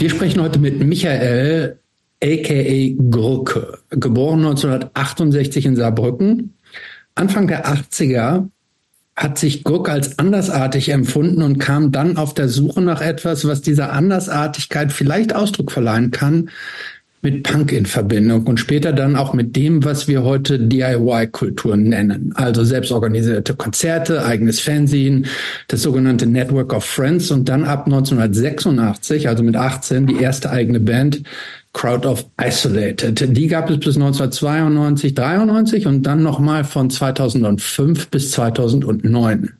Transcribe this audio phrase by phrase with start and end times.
[0.00, 1.78] Wir sprechen heute mit Michael,
[2.24, 6.54] aka Gurke, geboren 1968 in Saarbrücken.
[7.14, 8.48] Anfang der 80er
[9.14, 13.60] hat sich Gurke als andersartig empfunden und kam dann auf der Suche nach etwas, was
[13.60, 16.48] dieser Andersartigkeit vielleicht Ausdruck verleihen kann,
[17.22, 22.32] mit Punk in Verbindung und später dann auch mit dem, was wir heute DIY-Kultur nennen.
[22.34, 25.26] Also selbstorganisierte Konzerte, eigenes Fernsehen,
[25.68, 30.80] das sogenannte Network of Friends und dann ab 1986, also mit 18, die erste eigene
[30.80, 31.22] Band
[31.72, 33.36] Crowd of Isolated.
[33.36, 39.59] Die gab es bis 1992, 93 und dann nochmal von 2005 bis 2009.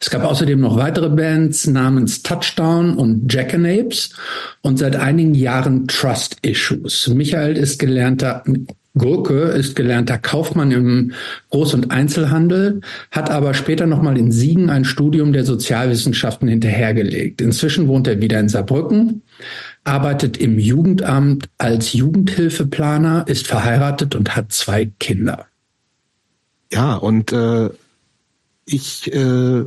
[0.00, 4.10] Es gab außerdem noch weitere Bands namens Touchdown und Jackanapes
[4.62, 7.08] und seit einigen Jahren Trust Issues.
[7.08, 8.42] Michael ist gelernter
[8.94, 11.12] Gurke ist gelernter Kaufmann im
[11.50, 17.40] Groß- und Einzelhandel, hat aber später nochmal in Siegen ein Studium der Sozialwissenschaften hinterhergelegt.
[17.40, 19.22] Inzwischen wohnt er wieder in Saarbrücken,
[19.84, 25.46] arbeitet im Jugendamt als Jugendhilfeplaner, ist verheiratet und hat zwei Kinder.
[26.70, 27.70] Ja, und äh,
[28.64, 29.64] ich, äh,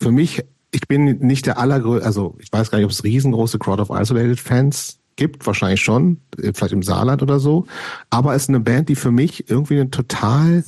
[0.00, 3.58] für mich, ich bin nicht der allergrößte, also ich weiß gar nicht, ob es riesengroße
[3.58, 7.66] Crowd of Isolated Fans gibt, wahrscheinlich schon, äh, vielleicht im Saarland oder so,
[8.10, 10.64] aber es ist eine Band, die für mich irgendwie total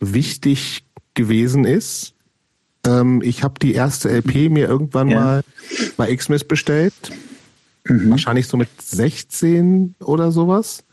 [0.00, 2.14] wichtig gewesen ist.
[2.84, 5.20] Ähm, ich habe die erste LP mir irgendwann ja.
[5.20, 5.44] mal
[5.96, 6.94] bei Xmas bestellt,
[7.84, 8.10] mhm.
[8.10, 10.84] wahrscheinlich so mit 16 oder sowas.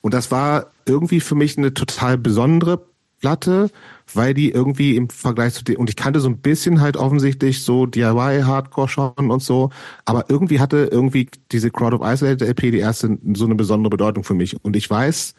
[0.00, 2.86] Und das war irgendwie für mich eine total besondere
[3.24, 3.70] Platte,
[4.12, 7.62] weil die irgendwie im Vergleich zu dem, und ich kannte so ein bisschen halt offensichtlich
[7.62, 9.70] so DIY, Hardcore schon und so,
[10.04, 14.24] aber irgendwie hatte irgendwie diese Crowd of Isolated LP die erste so eine besondere Bedeutung
[14.24, 14.62] für mich.
[14.62, 15.34] Und ich weiß,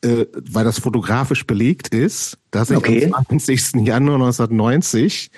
[0.00, 3.12] äh, weil das fotografisch belegt ist, dass ich okay.
[3.12, 3.86] am 20.
[3.86, 5.30] Januar 1990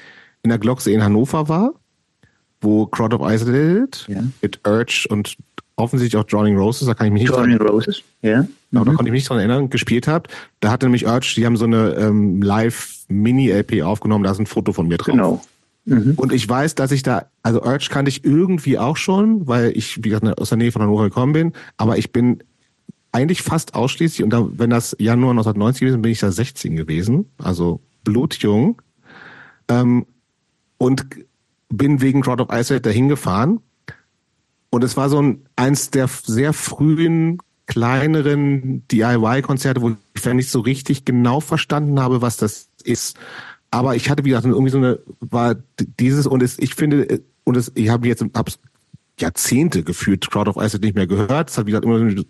[0.44, 1.72] in der Glocksee in Hannover war,
[2.60, 4.22] wo Crowd of Isolated ja.
[4.41, 5.36] mit Urge und
[5.80, 8.46] offensichtlich auch Drowning Roses, da kann ich mich nicht Drowning Roses, ja.
[8.70, 8.86] Genau, mhm.
[8.86, 10.28] da konnte ich mich nicht dran erinnern, gespielt habt.
[10.60, 14.72] Da hatte nämlich Urge, die haben so eine ähm, Live-Mini-LP aufgenommen, da ist ein Foto
[14.72, 15.16] von mir drin.
[15.16, 15.42] Genau.
[15.86, 16.14] Mhm.
[16.16, 20.04] Und ich weiß, dass ich da, also Urge kannte ich irgendwie auch schon, weil ich,
[20.04, 22.42] wie gesagt, aus der Nähe von Hannover gekommen bin, aber ich bin
[23.12, 27.26] eigentlich fast ausschließlich, und dann, wenn das Januar 1990 gewesen bin ich da 16 gewesen,
[27.38, 28.80] also blutjung,
[29.69, 30.06] ähm,
[30.78, 31.06] und
[31.69, 33.60] bin wegen Crowd of Ice dahin gefahren
[34.70, 40.60] und es war so ein, eins der sehr frühen, kleineren DIY-Konzerte, wo ich nicht so
[40.60, 43.16] richtig genau verstanden habe, was das ist.
[43.70, 47.56] Aber ich hatte, wie gesagt, irgendwie so eine, war dieses, und es, ich finde, und
[47.56, 48.58] es, ich habe jetzt, hab's
[49.20, 51.50] Jahrzehnte gefühlt Crowd of Ice nicht mehr gehört.
[51.50, 52.25] Es hat, wie gesagt, immer eine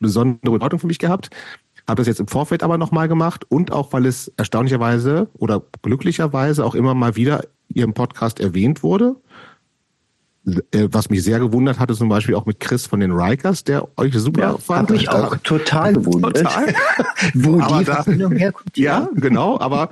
[0.00, 1.30] besondere Bedeutung für mich gehabt.
[1.86, 6.64] Habe das jetzt im Vorfeld aber nochmal gemacht und auch, weil es erstaunlicherweise oder glücklicherweise
[6.64, 9.16] auch immer mal wieder hier im Podcast erwähnt wurde.
[10.44, 13.86] Äh, was mich sehr gewundert hatte, zum Beispiel auch mit Chris von den Rikers, der
[13.96, 14.88] euch super ja, fand.
[14.88, 16.38] Hat mich auch total gewundert.
[16.38, 16.74] Total.
[17.34, 18.76] Wo aber die Verbindung herkommt.
[18.76, 19.90] Ja, genau, aber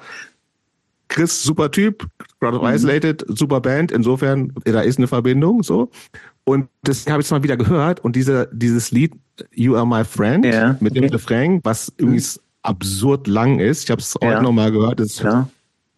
[1.07, 2.05] Chris, super Typ,
[2.41, 2.75] Crowd of mhm.
[2.75, 5.89] Isolated, super Band, insofern, da ist eine Verbindung, so.
[6.43, 9.13] Und das habe ich jetzt mal wieder gehört und diese, dieses Lied
[9.53, 12.41] You Are My Friend ja, mit dem Refrain, was irgendwie mhm.
[12.63, 14.43] absurd lang ist, ich habe es heute ja.
[14.43, 15.49] nochmal gehört, das ja.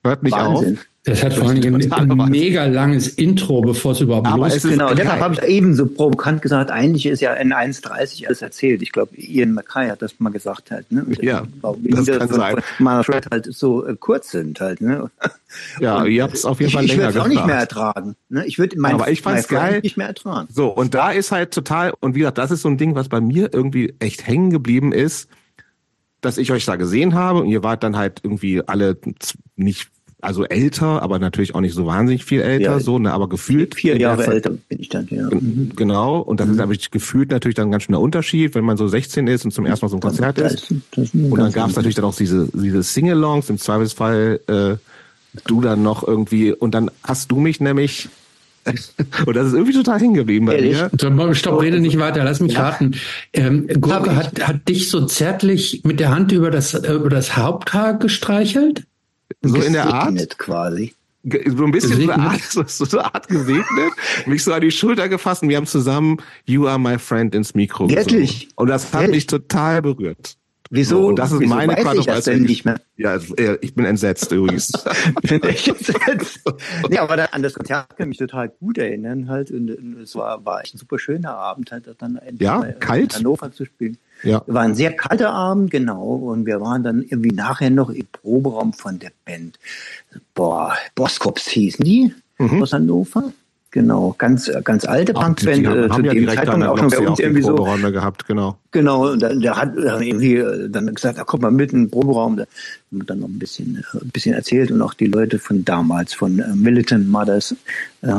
[0.05, 0.75] hört nicht Wahnsinn.
[0.77, 0.87] auf.
[1.05, 1.75] Das hat vor allem
[2.21, 4.71] ein mega langes Intro, bevor es überhaupt Aber losgeht.
[4.71, 8.83] Genau, deshalb habe ich eben so provokant gesagt, eigentlich ist ja in 1,30 alles erzählt.
[8.83, 10.93] Ich glaube, Ian Mackay hat das mal gesagt halt.
[10.93, 11.05] Ne?
[11.21, 12.57] Ja, das kann von, sein.
[12.79, 14.81] Meiner Shred halt so äh, kurz sind halt.
[14.81, 15.11] Ne?
[15.81, 17.47] Ja, und ihr habt es auf jeden Fall ich, länger Ich würde es auch nicht
[17.47, 18.15] mehr ertragen.
[18.29, 18.47] Ne?
[18.47, 19.81] Ich würde mein, Aber ich fand's geil.
[19.83, 20.47] nicht mehr ertragen.
[20.53, 23.09] So, und da ist halt total, und wie gesagt, das ist so ein Ding, was
[23.09, 25.29] bei mir irgendwie echt hängen geblieben ist,
[26.21, 28.97] dass ich euch da gesehen habe und ihr wart dann halt irgendwie alle
[29.57, 29.91] nicht
[30.23, 33.75] also älter, aber natürlich auch nicht so wahnsinnig viel älter, ja, so, ne, aber gefühlt.
[33.75, 35.29] Vier Jahre älter bin ich dann, ja.
[35.29, 35.73] Mhm.
[35.75, 36.55] Genau, und das mhm.
[36.55, 39.51] ist aber gefühlt natürlich dann ein ganz schöner Unterschied, wenn man so 16 ist und
[39.51, 40.75] zum ersten Mal so ein Konzert das, ist.
[40.93, 44.77] Das ist und dann gab es natürlich dann auch diese, diese Sing-Alongs, im Zweifelsfall äh,
[45.47, 48.09] du dann noch irgendwie, und dann hast du mich nämlich
[49.27, 50.79] und das ist irgendwie total hängen geblieben bei Ehrlich?
[50.79, 51.35] mir.
[51.35, 52.69] Stopp, rede nicht weiter, lass mich ja.
[52.69, 52.93] raten.
[53.33, 57.99] Ähm, Gurke hat, hat dich so zärtlich mit der Hand über das, über das Haupthaar
[57.99, 58.85] gestreichelt?
[59.41, 60.39] So in der Art?
[60.39, 60.95] quasi.
[61.25, 63.93] So ein bisschen so eine, Art, so, so eine Art gesegnet,
[64.27, 67.55] mich so an die Schulter gefasst und wir haben zusammen You Are My Friend ins
[67.55, 68.33] Mikro Wirklich?
[68.33, 68.53] Gesungen.
[68.57, 69.15] Und das hat Ehrlich?
[69.15, 70.37] mich total berührt.
[70.75, 71.09] Wieso?
[71.09, 72.81] Und das ist wieso meine weiß ich das denn nicht mehr?
[72.97, 73.19] Ja,
[73.61, 74.73] ich bin entsetzt übrigens.
[75.23, 76.41] bin ich entsetzt?
[76.89, 79.51] nee, aber da, an das Konzert kann ich mich total gut erinnern halt.
[79.51, 83.13] Und, und es war, war echt ein super schöner Abend halt, dann endlich ja, kalt?
[83.13, 83.99] in Hannover zu spielen.
[84.23, 84.43] Ja.
[84.47, 86.15] War ein sehr kalter Abend, genau.
[86.15, 89.59] Und wir waren dann irgendwie nachher noch im Proberaum von der Band.
[90.35, 92.63] Boah, Boskops hießen die mhm.
[92.63, 93.33] aus Hannover.
[93.73, 97.41] Genau, ganz, ganz alte Punkband, äh, zu ja dem Zeitpunkt auch schon bei uns irgendwie
[97.41, 97.55] so.
[97.55, 98.59] gehabt, genau.
[98.71, 101.91] Genau, und der, der hat irgendwie äh, dann gesagt, da kommt mal mit in den
[101.91, 102.45] Proberaum, da
[102.93, 106.39] haben dann noch ein bisschen, ein bisschen erzählt und auch die Leute von damals, von
[106.39, 107.57] äh, Militant Mothers,
[108.03, 108.13] äh,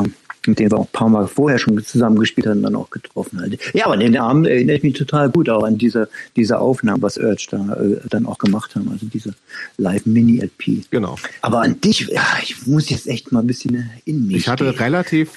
[0.48, 3.60] mit denen wir auch ein paar Mal vorher schon zusammengespielt haben, dann auch getroffen halt.
[3.74, 7.18] Ja, aber den Abend erinnere ich mich total gut auch an diese, diese Aufnahmen, was
[7.18, 9.34] Urge da äh, dann auch gemacht haben, also diese
[9.78, 10.86] Live-Mini-LP.
[10.92, 11.18] Genau.
[11.42, 14.66] Aber an dich, ja, ich muss jetzt echt mal ein bisschen in mich Ich hatte
[14.66, 14.76] gehen.
[14.76, 15.32] relativ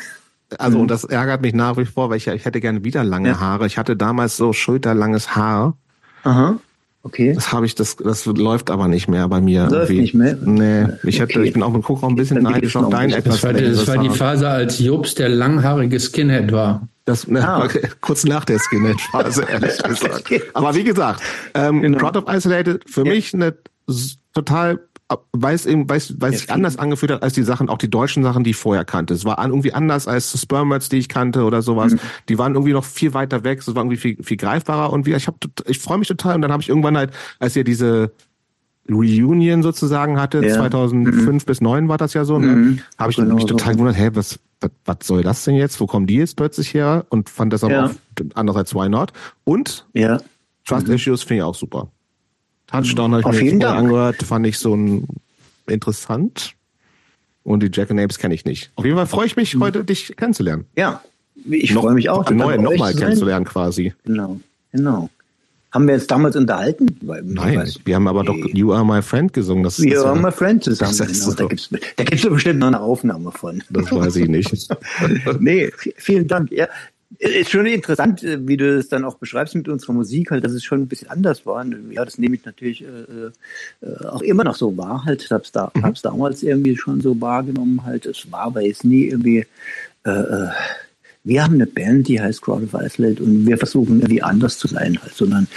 [0.59, 0.87] also, mhm.
[0.87, 3.41] das ärgert mich nach wie vor, weil ich, ich hätte gerne wieder lange ja.
[3.41, 3.67] Haare.
[3.67, 5.77] Ich hatte damals so schulterlanges Haar.
[6.23, 6.61] Aha.
[7.07, 7.35] Okay.
[7.35, 9.69] Das habe ich, das, das läuft aber nicht mehr bei mir.
[9.71, 10.01] Läuft irgendwie.
[10.01, 10.37] nicht mehr?
[10.43, 11.47] Nee, ich hätte, okay.
[11.47, 13.41] ich bin auch mit auch ein bisschen neidisch auf dein etwas.
[13.41, 16.89] Das war, das war die Phase, als Jobs der langhaarige Skinhead war.
[17.05, 17.69] Das, ne, ah.
[18.01, 20.33] kurz nach der Skinhead-Phase, ehrlich gesagt.
[20.53, 21.23] Aber wie gesagt,
[21.55, 21.99] ähm, genau.
[21.99, 23.13] Crowd of Isolated, für ja.
[23.13, 23.55] mich eine
[24.35, 24.81] total
[25.33, 27.79] weil es eben, weil es, weil es sich anders angefühlt hat als die Sachen, auch
[27.79, 29.15] die deutschen Sachen, die ich vorher kannte.
[29.15, 31.93] Es war irgendwie anders als Spermats, die ich kannte oder sowas.
[31.93, 32.01] Mhm.
[32.29, 35.15] Die waren irgendwie noch viel weiter weg, es war irgendwie viel, viel greifbarer und wie,
[35.15, 38.11] ich habe, ich freue mich total und dann habe ich irgendwann halt, als ihr diese
[38.91, 40.55] Reunion sozusagen hatte, ja.
[40.55, 41.33] 2005 mhm.
[41.47, 42.47] bis 2009 war das ja so, ne?
[42.47, 42.81] Mhm.
[42.99, 43.79] habe ich genau mich total so.
[43.79, 45.81] gewundert, hä, was, was, was soll das denn jetzt?
[45.81, 47.07] Wo kommen die jetzt plötzlich her?
[47.11, 47.87] Und fand das aber ja.
[47.87, 47.91] auch
[48.35, 49.13] andererseits Why Not?
[49.45, 50.19] Und ja.
[50.65, 50.95] Trust mhm.
[50.95, 51.89] Issues finde ich auch super.
[52.67, 55.07] Touchdown habe ich mir angehört, fand ich so ein
[55.67, 56.55] interessant.
[57.45, 58.73] Und die Jack and Apes kenne ich nicht.
[58.75, 59.63] Auf jeden Fall freue ich mich, mhm.
[59.63, 60.65] heute dich kennenzulernen.
[60.77, 61.01] Ja,
[61.49, 62.29] ich freue mich auch.
[62.31, 63.95] Neue nochmal kennenzulernen quasi.
[64.05, 64.41] Genau,
[64.73, 65.11] genau.
[65.71, 66.87] Haben wir uns damals unterhalten?
[67.03, 68.43] Nein, weiß, wir haben aber nee.
[68.43, 69.63] doch You Are My Friend gesungen.
[69.63, 70.97] Das You Are My Friend zusammen.
[70.97, 71.35] Das genau.
[71.35, 73.63] Da gibt es da gibt's bestimmt noch eine Aufnahme von.
[73.71, 74.69] Das weiß ich nicht.
[75.39, 76.51] nee, vielen Dank.
[76.51, 76.69] Ja,
[77.19, 80.53] ist schon interessant, äh, wie du es dann auch beschreibst mit unserer Musik, halt, dass
[80.53, 81.65] es schon ein bisschen anders war.
[81.91, 85.05] Ja, das nehme ich natürlich äh, äh, auch immer noch so wahr.
[85.05, 85.83] Halt, hab's da, mhm.
[85.83, 87.85] hab's damals irgendwie schon so wahrgenommen.
[87.85, 89.47] Halt, es war aber jetzt nie irgendwie
[90.05, 90.49] äh, äh
[91.27, 94.69] wir haben eine Band, die heißt Crowd of Iceland und wir versuchen irgendwie anders zu
[94.69, 95.49] sein halt, sondern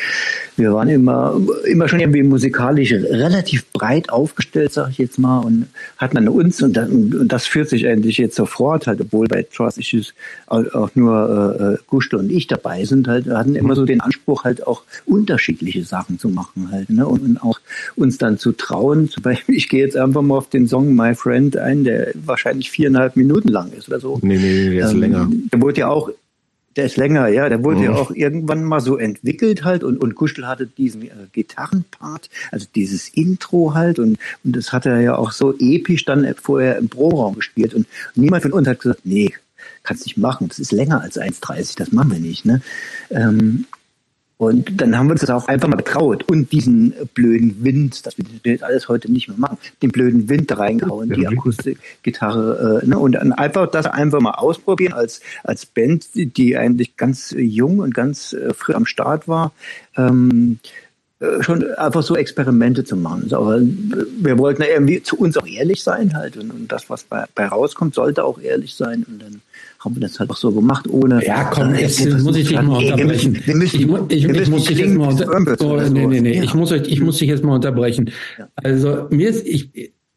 [0.57, 5.67] wir waren immer, immer schon irgendwie musikalisch relativ breit aufgestellt, sag ich jetzt mal, und
[5.97, 9.43] hatten dann uns und, dann, und das führt sich eigentlich jetzt sofort halt, obwohl bei
[9.43, 10.15] Trust Issues
[10.47, 14.45] auch, auch nur äh, Guste und ich dabei sind, halt, hatten immer so den Anspruch
[14.45, 17.59] halt auch unterschiedliche Sachen zu machen halt, ne, und, und auch
[17.95, 21.13] uns dann zu trauen, zum Beispiel, ich gehe jetzt einfach mal auf den Song My
[21.13, 24.17] Friend ein, der wahrscheinlich viereinhalb Minuten lang ist oder so.
[24.23, 26.09] Nee, nee, nee, der ist ähm, länger der wurde ja auch,
[26.75, 27.83] der ist länger, ja, der wurde mhm.
[27.83, 32.67] ja auch irgendwann mal so entwickelt halt und, und Kuschel hatte diesen äh, Gitarrenpart, also
[32.73, 36.89] dieses Intro halt und, und das hat er ja auch so episch dann vorher im
[36.89, 39.33] Proberaum gespielt und niemand von uns hat gesagt, nee,
[39.83, 42.61] kannst nicht machen, das ist länger als 1,30, das machen wir nicht, ne?
[43.09, 43.65] Ähm,
[44.39, 48.17] und dann haben wir uns das auch einfach mal getraut und diesen blöden Wind, das
[48.17, 52.97] wir jetzt alles heute nicht mehr machen, den blöden Wind reingehauen, die Akustikgitarre, äh, ne,
[52.97, 57.93] und dann einfach das einfach mal ausprobieren als, als Band, die eigentlich ganz jung und
[57.93, 59.51] ganz äh, früh am Start war.
[59.97, 60.59] Ähm,
[61.19, 63.27] äh, schon einfach so Experimente zu machen.
[63.33, 67.25] Aber wir wollten irgendwie zu uns auch ehrlich sein halt und, und das, was bei,
[67.35, 69.41] bei rauskommt, sollte auch ehrlich sein und dann
[69.79, 71.25] haben wir das halt auch so gemacht, ohne.
[71.25, 73.35] Ja, komm, jetzt muss ich dich mal unterbrechen.
[73.45, 75.65] ich, muss dich jetzt mal unterbrechen.
[75.65, 76.37] Oh, nee, nee, nee.
[76.37, 76.43] Ja.
[76.43, 78.11] Ich muss euch, ich muss dich jetzt mal unterbrechen.
[78.55, 79.69] Also, mir ist, ich,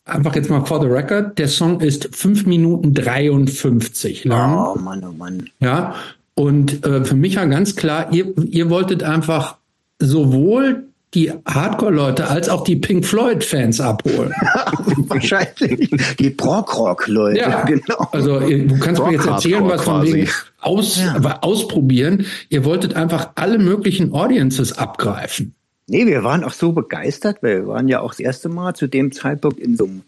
[0.04, 4.57] einfach jetzt mal for the record, der Song ist fünf Minuten 53 lang.
[4.57, 5.49] Oh Mann, oh Mann.
[5.61, 5.95] Ja.
[6.35, 9.59] Und äh, für mich war ganz klar, ihr, ihr wolltet einfach
[9.99, 14.33] sowohl die Hardcore-Leute als auch die Pink Floyd-Fans abholen.
[15.09, 15.90] Wahrscheinlich.
[16.19, 18.09] Die Prog-Rock-Leute, ja, genau.
[18.12, 20.28] Also du kannst mir jetzt erzählen, was von wegen
[20.61, 21.38] aus, ja.
[21.42, 22.26] ausprobieren.
[22.49, 25.54] Ihr wolltet einfach alle möglichen Audiences abgreifen.
[25.87, 28.87] Nee, wir waren auch so begeistert, weil wir waren ja auch das erste Mal zu
[28.87, 30.02] dem Zeitpunkt in so einem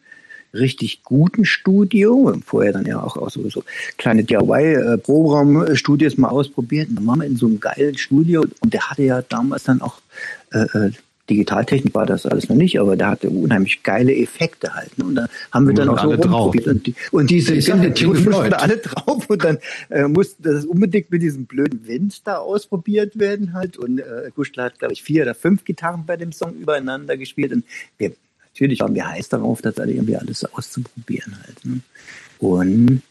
[0.54, 2.34] richtig guten Studio.
[2.44, 3.64] Vorher dann ja auch, auch so, so
[3.98, 6.88] kleine DIY-Proberaumstudios mal ausprobiert.
[6.88, 9.82] Und dann waren wir in so einem geilen Studio und der hatte ja damals dann
[9.82, 10.00] auch
[10.52, 10.90] äh, äh
[11.30, 14.96] Digitaltechnik war das alles noch nicht, aber der hatte unheimlich geile Effekte halt.
[14.98, 15.04] Ne?
[15.04, 16.66] Und da haben wir dann auch so rumprobiert.
[16.66, 19.58] Und, die, und diese die, die mussten alle drauf und dann
[19.88, 23.78] äh, musste das unbedingt mit diesem blöden Wind da ausprobiert werden halt.
[23.78, 27.52] Und äh, Guschler hat, glaube ich, vier oder fünf Gitarren bei dem Song übereinander gespielt.
[27.52, 27.64] Und
[27.96, 28.12] wir
[28.54, 31.64] natürlich waren wir heiß darauf, das irgendwie alles auszuprobieren halt.
[31.64, 31.80] Ne?
[32.38, 33.02] Und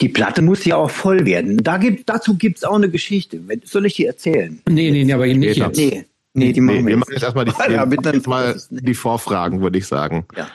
[0.00, 1.58] die Platte muss ja auch voll werden.
[1.58, 3.40] Da gibt, dazu gibt's auch eine Geschichte.
[3.64, 4.60] Soll ich die erzählen?
[4.68, 5.76] Nee, nee, nee aber nicht jetzt.
[5.76, 8.94] Nee, nee, die machen nee, wir, wir machen jetzt erstmal die, ja, jetzt mal die
[8.94, 10.24] Vorfragen, würde ich sagen.
[10.36, 10.48] Ja,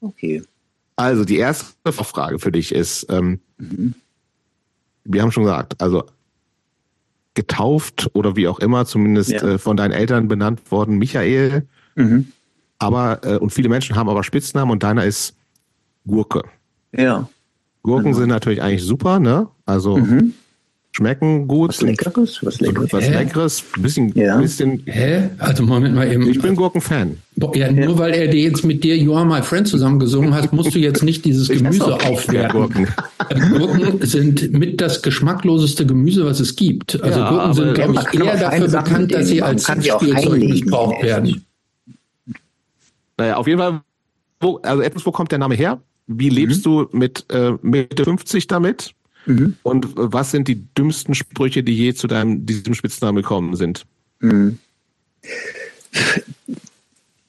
[0.00, 0.42] okay.
[0.96, 3.94] Also die erste Vorfrage für dich ist, ähm, mhm.
[5.04, 6.04] wir haben schon gesagt, also
[7.34, 9.42] getauft oder wie auch immer, zumindest ja.
[9.42, 11.68] äh, von deinen Eltern benannt worden, Michael.
[11.94, 12.32] Mhm
[12.78, 15.34] aber, äh, und viele Menschen haben aber Spitznamen und deiner ist
[16.06, 16.42] Gurke.
[16.96, 17.28] Ja.
[17.82, 18.18] Gurken Genau.
[18.18, 19.48] sind natürlich eigentlich super, ne?
[19.66, 20.32] Also Mhm.
[20.92, 21.68] schmecken gut.
[21.70, 22.92] Was Leckeres, was Leckeres.
[22.92, 23.12] Was Hä?
[23.12, 24.38] Leckeres, bisschen, Ja.
[24.40, 24.82] bisschen.
[24.86, 25.28] Hä?
[25.38, 26.28] Also Moment mal eben.
[26.28, 27.18] Ich bin Gurkenfan.
[27.54, 30.52] Ja, nur weil er dir jetzt mit dir You Are My Friend zusammen gesungen hat,
[30.52, 32.50] musst du jetzt nicht dieses Gemüse aufwerten.
[32.58, 32.88] Gurken.
[33.56, 37.00] Gurken sind mit das geschmackloseste Gemüse, was es gibt.
[37.02, 41.44] Also Ja, Gurken sind, glaube ich, eher dafür bekannt, dass sie als Spielzeug missbraucht werden.
[43.18, 43.82] Naja, auf jeden Fall,
[44.40, 45.80] wo, also etwas, wo kommt der Name her?
[46.06, 48.94] Wie lebst du mit äh, Mitte 50 damit?
[49.26, 49.56] Mhm.
[49.62, 53.84] Und äh, was sind die dümmsten Sprüche, die je zu deinem diesem Spitznamen gekommen sind?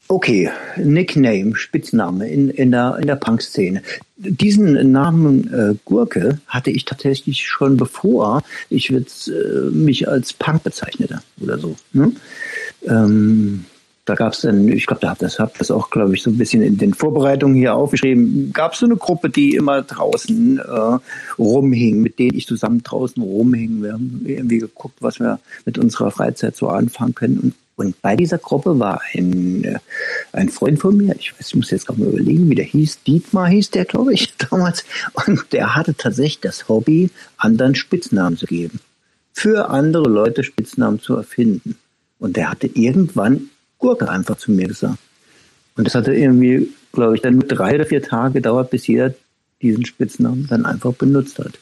[0.07, 3.83] Okay, Nickname, Spitzname in, in der, in der Punk-Szene.
[4.17, 10.63] Diesen Namen äh, Gurke hatte ich tatsächlich schon bevor ich jetzt, äh, mich als Punk
[10.63, 11.75] bezeichnete oder so.
[11.93, 12.11] Ne?
[12.87, 13.65] Ähm,
[14.09, 16.31] da gab es dann, ich glaube, da hab das hab das auch, glaube ich, so
[16.31, 18.51] ein bisschen in den Vorbereitungen hier aufgeschrieben.
[18.53, 20.97] Gab es so eine Gruppe, die immer draußen äh,
[21.37, 23.83] rumhing, mit denen ich zusammen draußen rumhing.
[23.83, 27.37] Wir haben irgendwie geguckt, was wir mit unserer Freizeit so anfangen können.
[27.37, 29.77] Und, und bei dieser Gruppe war ein, äh,
[30.33, 33.03] ein Freund von mir, ich weiß, ich muss jetzt gerade mal überlegen, wie der hieß.
[33.03, 34.85] Dietmar hieß der, glaube ich, damals.
[35.27, 38.79] Und der hatte tatsächlich das Hobby, anderen Spitznamen zu geben.
[39.33, 41.77] Für andere Leute Spitznamen zu erfinden.
[42.17, 44.99] Und der hatte irgendwann Gurke einfach zu mir gesagt.
[45.75, 49.13] Und das hatte irgendwie, glaube ich, dann nur drei oder vier Tage gedauert, bis jeder
[49.61, 51.53] diesen Spitznamen dann einfach benutzt hat.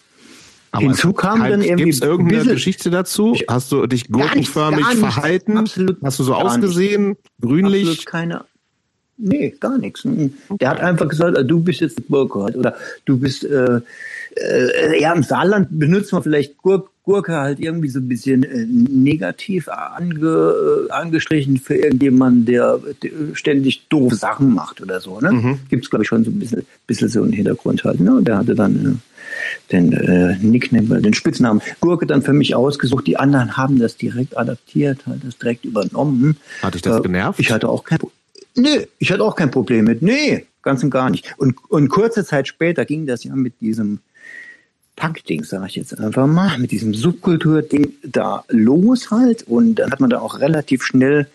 [0.77, 3.36] Hinzu kam dann irgendwie Gibt es irgendeine bisschen- Geschichte dazu?
[3.47, 5.00] Hast du dich Gar nichts, gurkenförmig gar nichts.
[5.13, 5.57] verhalten?
[5.57, 7.15] Absolut Hast du so ausgesehen?
[7.41, 7.88] Grünlich?
[7.88, 8.45] Absolut keine.
[9.17, 10.05] Nee, gar nichts.
[10.05, 10.33] Mhm.
[10.59, 12.39] Der hat einfach gesagt, äh, du bist jetzt Gurke.
[12.39, 13.79] Oder du bist, äh,
[14.36, 18.66] äh, ja, im Saarland benutzt man vielleicht Gur Gurke halt irgendwie so ein bisschen äh,
[18.68, 20.20] negativ ange,
[20.90, 25.18] äh, angestrichen für irgendjemanden, der, der ständig doof Sachen macht oder so.
[25.22, 25.32] Ne?
[25.32, 25.60] Mhm.
[25.70, 28.02] Gibt's glaube ich, schon so ein bisschen, bisschen so einen Hintergrund halt.
[28.02, 28.14] Ne?
[28.14, 33.08] Und der hatte dann äh, den äh, Nickname, den Spitznamen Gurke dann für mich ausgesucht.
[33.08, 36.36] Die anderen haben das direkt adaptiert, halt das direkt übernommen.
[36.62, 37.40] Hat dich das genervt?
[37.40, 38.12] Ich hatte auch kein Pro-
[38.56, 40.02] Nee, ich hatte auch kein Problem mit.
[40.02, 41.34] Nee, ganz und gar nicht.
[41.38, 44.00] Und, und kurze Zeit später ging das ja mit diesem
[44.98, 49.44] Punk-Ding, sage ich jetzt einfach mal, mit diesem Subkultur-Ding da los halt.
[49.44, 51.27] Und dann hat man da auch relativ schnell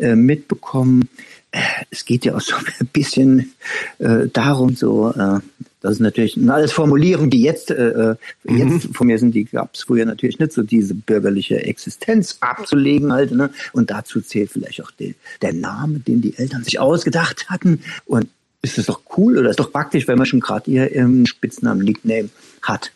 [0.00, 1.08] äh, mitbekommen,
[1.52, 1.60] äh,
[1.90, 3.52] es geht ja auch so ein bisschen
[3.98, 5.40] äh, darum, so, äh,
[5.80, 9.74] das ist natürlich alles Formulierungen, die jetzt, äh, äh, jetzt von mir sind, die gab
[9.74, 13.32] es früher natürlich nicht, so diese bürgerliche Existenz abzulegen halt.
[13.32, 13.50] Ne?
[13.72, 17.82] Und dazu zählt vielleicht auch die, der Name, den die Eltern sich ausgedacht hatten.
[18.04, 18.28] Und
[18.62, 21.82] ist das doch cool oder ist doch praktisch, wenn man schon gerade ihr ähm, Spitznamen,
[21.82, 22.28] Nickname
[22.60, 22.92] hat.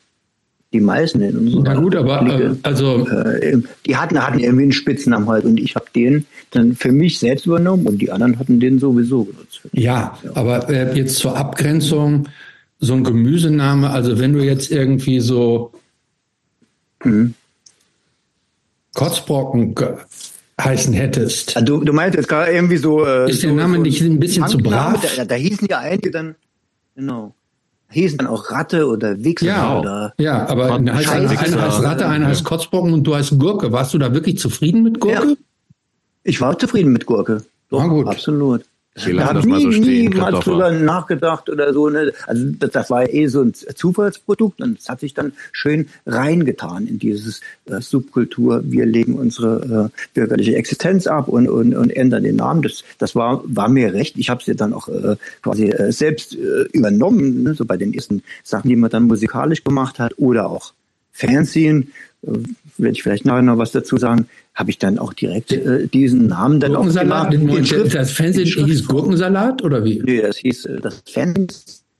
[0.74, 4.64] Die meisten in unserer Na gut, aber äh, Clique, also äh, die hatten, hatten irgendwie
[4.64, 8.38] einen Spitznamen halt und ich habe den dann für mich selbst übernommen und die anderen
[8.38, 9.60] hatten den sowieso genutzt.
[9.72, 12.28] Ja, aber äh, jetzt zur Abgrenzung,
[12.80, 15.72] so ein Gemüsename, also wenn du jetzt irgendwie so
[17.04, 17.34] Mhm.
[18.94, 19.74] Kotzbrocken
[20.60, 23.04] heißen hättest, Also du, du meinst jetzt gerade irgendwie so.
[23.04, 25.04] Äh, Ist der Name so nicht ein bisschen zu brav?
[25.16, 26.36] Da, da hießen ja einige dann,
[26.94, 27.34] genau.
[27.94, 30.14] Hießen dann auch Ratte oder Wichser ja, oder.
[30.18, 33.72] ja, aber Gott, heißt, einer heißt Ratte, einer heißt Kotzbrocken und du heißt Gurke.
[33.72, 35.28] Warst du da wirklich zufrieden mit Gurke?
[35.28, 35.34] Ja.
[36.24, 37.44] Ich war zufrieden mit Gurke.
[37.70, 38.08] Doch, Na gut.
[38.08, 38.64] absolut.
[38.94, 41.88] Wir lassen das ich mal nie, so stehen, nie mal drüber nachgedacht oder so.
[41.88, 42.12] Ne?
[42.26, 46.86] Also das, das war eh so ein Zufallsprodukt und es hat sich dann schön reingetan
[46.86, 48.62] in dieses äh, Subkultur.
[48.64, 52.62] Wir legen unsere äh, bürgerliche Existenz ab und, und, und ändern den Namen.
[52.62, 54.16] Das, das war, war mir recht.
[54.16, 57.54] Ich habe es ja dann auch äh, quasi äh, selbst äh, übernommen, ne?
[57.54, 60.72] so bei den ersten Sachen, die man dann musikalisch gemacht hat oder auch
[61.10, 61.92] Fernsehen.
[62.78, 66.26] Werde ich vielleicht nachher noch was dazu sagen, habe ich dann auch direkt äh, diesen
[66.26, 67.30] Namen dann auch Gurkensalat?
[67.30, 67.56] gemacht.
[67.56, 68.86] Den, Schrift- das Fernsehen hieß.
[68.86, 70.00] Gurkensalat oder wie?
[70.02, 71.48] Nee, das hieß äh, das Fernsehen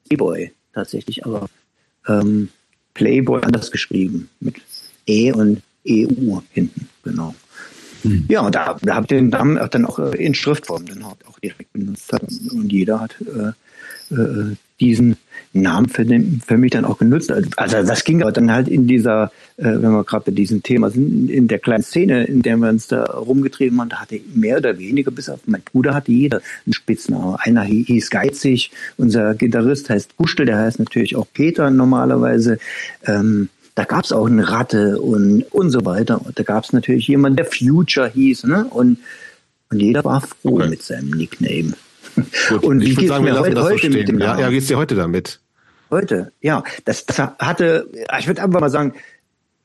[0.08, 1.48] Playboy tatsächlich, aber
[2.08, 2.48] ähm,
[2.94, 4.56] Playboy anders geschrieben mit
[5.06, 7.34] E und EU hinten, genau.
[8.28, 11.02] Ja, und da, da habe ich den Namen auch dann auch äh, in Schriftform dann
[11.02, 12.12] auch, auch direkt benutzt.
[12.52, 15.16] Und jeder hat äh, äh, diesen
[15.54, 17.32] Namen für, den, für mich dann auch genutzt.
[17.56, 20.90] Also das ging aber dann halt in dieser, äh, wenn wir gerade bei diesem Thema
[20.90, 24.58] sind, in der kleinen Szene, in der wir uns da rumgetrieben haben, da hatte mehr
[24.58, 27.36] oder weniger, bis auf mein Bruder hatte jeder einen Spitznamen.
[27.38, 32.58] Einer hi- hieß Geizig, unser Gitarrist heißt Gustel, der heißt natürlich auch Peter normalerweise.
[33.06, 36.20] Ähm, da gab's auch eine Ratte und, und so weiter.
[36.24, 38.44] Und da gab's natürlich jemanden, der Future hieß.
[38.44, 38.66] Ne?
[38.70, 38.98] Und,
[39.70, 40.68] und jeder war froh Okay.
[40.68, 41.74] mit seinem Nickname.
[42.48, 44.40] Gut, und wie geht's sagen, wir mir heute, das so heute mit dem Ja, Namen?
[44.40, 45.40] ja, geht's dir heute damit?
[45.94, 46.64] Heute, ja.
[46.86, 48.94] Das, das hatte, ich würde einfach mal sagen,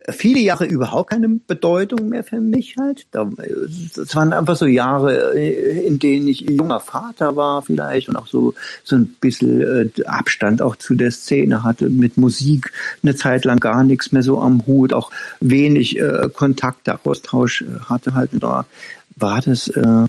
[0.09, 3.07] viele Jahre überhaupt keine Bedeutung mehr für mich halt.
[3.11, 8.27] Das waren einfach so Jahre, äh, in denen ich junger Vater war vielleicht und auch
[8.27, 13.43] so, so ein bisschen äh, Abstand auch zu der Szene hatte, mit Musik eine Zeit
[13.43, 15.09] lang gar nichts mehr so am Hut, auch
[15.39, 18.29] wenig äh, Kontakt, Austausch hatte halt.
[18.33, 18.67] Da
[19.15, 20.05] war das äh,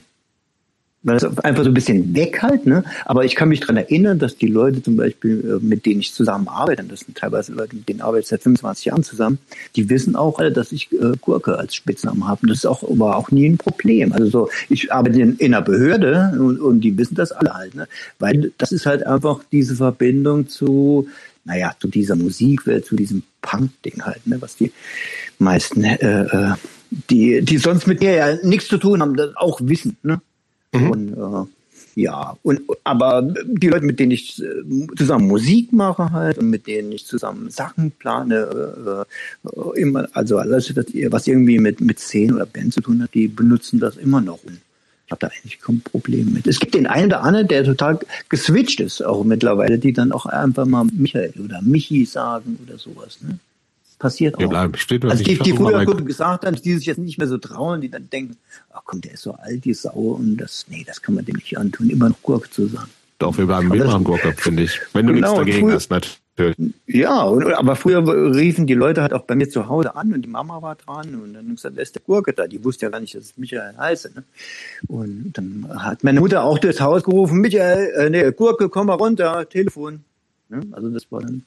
[1.02, 2.84] weil das einfach so ein bisschen weg halt, ne?
[3.06, 6.12] Aber ich kann mich dran erinnern, dass die Leute zum Beispiel, äh, mit denen ich
[6.12, 9.38] zusammen arbeite, das sind teilweise Leute, mit denen arbeite ich seit 25 Jahren zusammen,
[9.76, 12.42] die wissen auch alle, dass ich äh, Gurke als Spitznamen habe.
[12.42, 14.12] Und das ist auch, war auch nie ein Problem.
[14.12, 17.74] Also so, ich arbeite in, in einer Behörde und, und die wissen das alle halt,
[17.74, 17.88] ne?
[18.18, 21.08] Weil das ist halt einfach diese Verbindung zu,
[21.46, 24.36] naja, zu dieser Musikwelt, zu diesem Punk-Ding halt, ne?
[24.42, 24.70] Was die
[25.38, 26.54] meisten, äh, äh,
[27.08, 30.20] die, die sonst mit mir ja nichts zu tun haben, das auch wissen, ne?
[30.72, 30.90] Mhm.
[30.90, 31.46] Und äh,
[31.96, 34.46] ja, und aber die Leute, mit denen ich äh,
[34.96, 39.06] zusammen Musik mache halt und mit denen ich zusammen Sachen plane,
[39.44, 43.28] äh, immer, also alles, was irgendwie mit, mit Szenen oder Band zu tun hat, die
[43.28, 44.42] benutzen das immer noch.
[44.44, 44.60] Und
[45.06, 46.46] ich habe da eigentlich kein Problem mit.
[46.46, 47.98] Es gibt den einen oder anderen, der total
[48.28, 53.18] geswitcht ist, auch mittlerweile, die dann auch einfach mal Michael oder Michi sagen oder sowas.
[53.20, 53.40] Ne?
[54.00, 54.48] Passiert auch.
[54.48, 57.80] Bleiben, steht also die, die früher gesagt haben, die sich jetzt nicht mehr so trauen,
[57.80, 58.36] die dann denken,
[58.72, 61.36] ach komm, der ist so alt, die Sau und das, nee, das kann man dem
[61.36, 62.90] nicht antun, immer noch Gurke zu sagen.
[63.20, 64.80] Doch, wir bleiben immer am Gurke, finde ich.
[64.94, 66.56] Wenn du genau, nichts dagegen früher, hast, natürlich.
[66.86, 70.22] Ja, und, aber früher riefen die Leute halt auch bei mir zu Hause an und
[70.22, 72.46] die Mama war dran und dann gesagt, wer ist der Gurke da?
[72.46, 74.12] Die wusste ja gar nicht, dass ich Michael heiße.
[74.14, 74.24] Ne?
[74.88, 78.94] Und dann hat meine Mutter auch durchs Haus gerufen, Michael, äh, nee, Gurke, komm mal
[78.94, 80.02] runter, Telefon.
[80.48, 80.62] Ne?
[80.72, 81.44] Also das war dann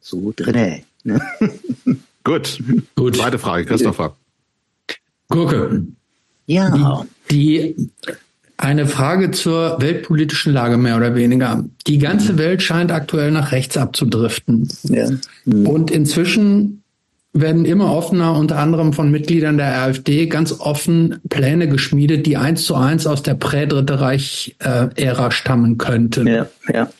[0.00, 0.82] so drinne.
[2.24, 2.58] Gut.
[2.96, 3.16] Gut.
[3.16, 4.16] Zweite Frage, Christopher.
[5.28, 5.86] Gurke.
[6.46, 7.04] Ja.
[7.30, 7.90] Die, die,
[8.56, 11.64] eine Frage zur weltpolitischen Lage mehr oder weniger.
[11.86, 14.68] Die ganze Welt scheint aktuell nach rechts abzudriften.
[14.84, 15.10] Ja.
[15.44, 15.66] Mhm.
[15.66, 16.82] Und inzwischen
[17.32, 22.64] werden immer offener, unter anderem von Mitgliedern der AfD, ganz offen Pläne geschmiedet, die eins
[22.64, 26.28] zu eins aus der Prä-Dritte Reich-Ära stammen könnten.
[26.28, 26.90] Ja, ja.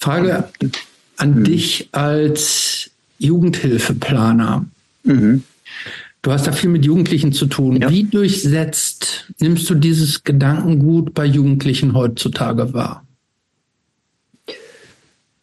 [0.00, 0.48] Frage
[1.16, 1.44] an mhm.
[1.44, 2.90] dich als
[3.24, 4.64] Jugendhilfeplaner.
[5.04, 5.42] Mhm.
[6.22, 7.82] Du hast da viel mit Jugendlichen zu tun.
[7.82, 7.90] Ja.
[7.90, 13.04] Wie durchsetzt nimmst du dieses Gedankengut bei Jugendlichen heutzutage wahr?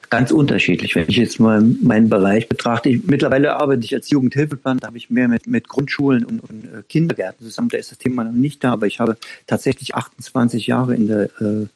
[0.10, 0.96] Ganz unterschiedlich.
[0.96, 4.98] Wenn ich jetzt mal meinen Bereich betrachte, ich, mittlerweile arbeite ich als Jugendhilfeplan, da habe
[4.98, 7.70] ich mehr mit, mit Grundschulen und, und äh, Kindergärten zusammen.
[7.70, 9.17] Da ist das Thema noch nicht da, aber ich habe
[9.48, 11.67] tatsächlich 28 Jahre in der äh,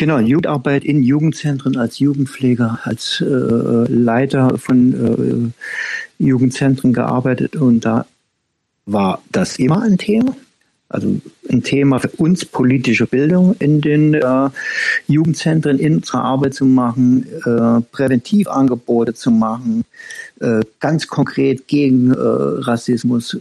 [0.00, 5.52] Und Jugendarbeit in Jugendzentren als Jugendpfleger, als äh, Leiter von
[6.18, 8.06] äh, Jugendzentren gearbeitet und da
[8.86, 10.36] war das immer ein Thema.
[10.88, 14.50] Also ein Thema für uns politische Bildung in den äh,
[15.08, 19.84] Jugendzentren in unserer Arbeit zu machen, äh, Präventivangebote zu machen,
[20.40, 23.38] äh, ganz konkret gegen äh, Rassismus,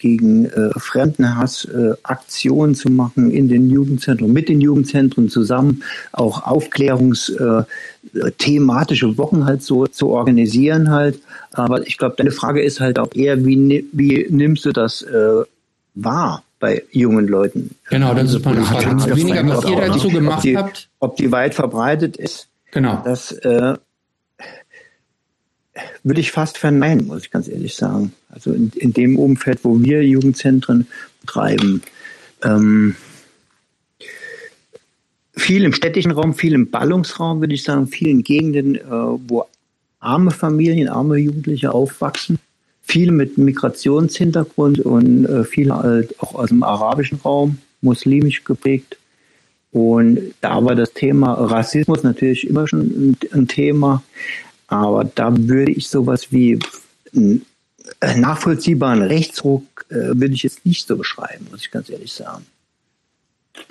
[0.00, 6.42] gegen äh, Fremdenhass äh, Aktionen zu machen in den Jugendzentren, mit den Jugendzentren zusammen, auch
[6.42, 7.66] Aufklärungsthematische
[8.14, 11.20] äh, thematische Wochen halt so zu organisieren halt.
[11.52, 15.44] Aber ich glaube, deine Frage ist halt auch eher, wie, wie nimmst du das äh,
[15.94, 16.42] wahr?
[16.60, 17.74] bei jungen Leuten.
[17.88, 18.84] Genau, das ist meine Frage.
[18.84, 20.88] Ja, weniger, was ihr dazu gemacht ob die, habt.
[20.98, 22.48] Ob die weit verbreitet ist.
[22.70, 23.00] Genau.
[23.02, 23.76] Das äh,
[26.02, 28.12] würde ich fast verneinen, muss ich ganz ehrlich sagen.
[28.32, 30.86] Also in, in dem Umfeld, wo wir Jugendzentren
[31.20, 31.82] betreiben.
[32.42, 32.94] Ähm,
[35.36, 39.44] viel im städtischen Raum, viel im Ballungsraum, würde ich sagen, vielen Gegenden, äh, wo
[39.98, 42.38] arme Familien, arme Jugendliche aufwachsen.
[42.82, 48.96] Viele mit Migrationshintergrund und äh, viele halt auch aus dem arabischen Raum, muslimisch geprägt.
[49.72, 54.02] Und da war das Thema Rassismus natürlich immer schon ein, ein Thema.
[54.66, 56.58] Aber da würde ich sowas wie
[58.00, 62.46] nachvollziehbaren Rechtsruck äh, würde ich jetzt nicht so beschreiben, muss ich ganz ehrlich sagen.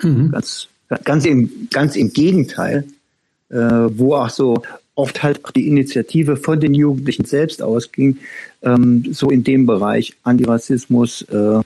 [0.02, 0.30] Mhm.
[0.30, 0.68] Ganz,
[1.04, 2.84] ganz, im, ganz im Gegenteil,
[3.48, 4.62] äh, wo auch so
[4.94, 8.18] oft halt auch die Initiative von den Jugendlichen selbst ausging,
[8.62, 11.60] ähm, so in dem Bereich Antirassismus, äh,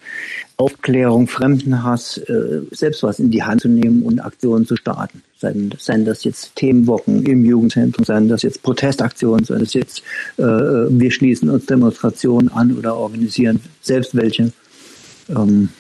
[0.56, 5.22] Aufklärung, Fremdenhass, äh, selbst was in die Hand zu nehmen und Aktionen zu starten.
[5.38, 10.02] Seien, seien das jetzt Themenwochen im Jugendzentrum, seien das jetzt Protestaktionen, seien das jetzt
[10.37, 14.52] äh, wir schließen uns Demonstrationen an oder organisieren selbst welche,
[15.28, 15.70] ähm,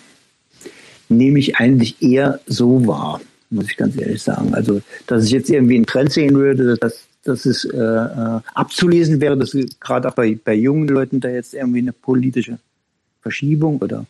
[1.08, 4.54] nehme ich eigentlich eher so wahr, muss ich ganz ehrlich sagen.
[4.54, 9.20] Also, dass ich jetzt irgendwie einen Trend sehen würde, dass dass es äh, äh, abzulesen
[9.20, 12.58] wäre, dass gerade auch bei, bei jungen Leuten da jetzt irgendwie eine politische
[13.22, 14.06] Verschiebung oder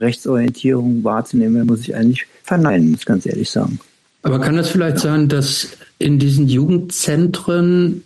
[0.00, 3.80] Rechtsorientierung wahrzunehmen, muss ich eigentlich verneinen, muss ich ganz ehrlich sagen.
[4.22, 8.02] Aber kann das vielleicht sein, dass in diesen Jugendzentren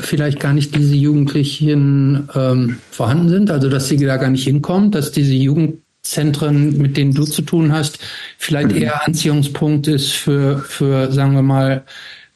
[0.00, 4.90] vielleicht gar nicht diese Jugendlichen ähm, vorhanden sind, also dass sie da gar nicht hinkommen,
[4.90, 7.98] dass diese Jugendzentren, mit denen du zu tun hast,
[8.38, 8.82] vielleicht mhm.
[8.82, 11.84] eher Anziehungspunkt ist für, für sagen wir mal,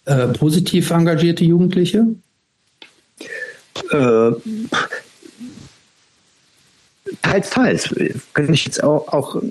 [0.04, 2.06] äh, positiv engagierte Jugendliche?
[3.90, 4.30] Äh,
[7.22, 7.94] teils, teils.
[8.32, 9.42] Kann ich jetzt auch, auch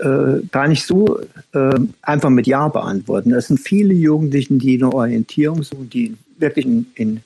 [0.00, 1.20] äh, gar nicht so
[1.52, 3.32] äh, einfach mit Ja beantworten.
[3.32, 7.20] Es sind viele Jugendlichen, die eine Orientierung suchen, die wirklich in, in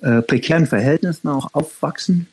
[0.00, 2.26] äh, prekären Verhältnissen auch aufwachsen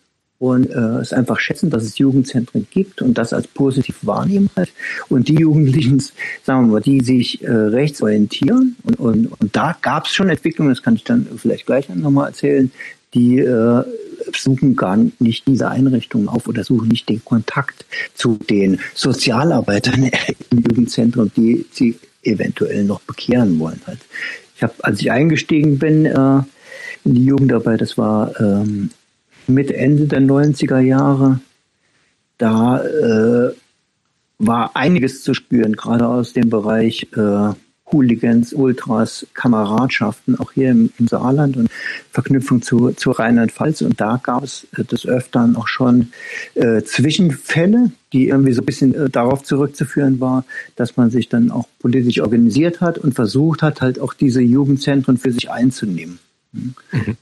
[0.44, 4.74] und äh, es einfach schätzen, dass es Jugendzentren gibt und das als positiv wahrnehmen halt.
[5.08, 6.04] Und die Jugendlichen,
[6.44, 10.28] sagen wir mal, die sich äh, rechts orientieren und, und, und da gab es schon
[10.28, 12.70] Entwicklungen, das kann ich dann vielleicht gleich nochmal erzählen,
[13.14, 13.86] die äh,
[14.36, 20.12] suchen gar nicht diese Einrichtungen auf oder suchen nicht den Kontakt zu den Sozialarbeitern
[20.50, 23.80] im Jugendzentrum, die sie eventuell noch bekehren wollen.
[23.88, 24.00] Halt.
[24.58, 26.42] Ich habe, als ich eingestiegen bin äh,
[27.06, 28.90] in die Jugendarbeit, das war ähm,
[29.48, 31.40] Mitte Ende der 90er Jahre,
[32.38, 33.54] da äh,
[34.40, 37.54] war einiges zu spüren, gerade aus dem Bereich äh,
[37.94, 41.70] Hooligans, Ultras, Kameradschaften, auch hier im, im Saarland und
[42.12, 43.82] Verknüpfung zu, zu Rheinland-Pfalz.
[43.82, 46.12] Und da gab es äh, des Öfteren auch schon
[46.56, 50.44] äh, Zwischenfälle, die irgendwie so ein bisschen äh, darauf zurückzuführen war,
[50.76, 55.18] dass man sich dann auch politisch organisiert hat und versucht hat, halt auch diese Jugendzentren
[55.18, 56.20] für sich einzunehmen.
[56.52, 56.74] Mhm.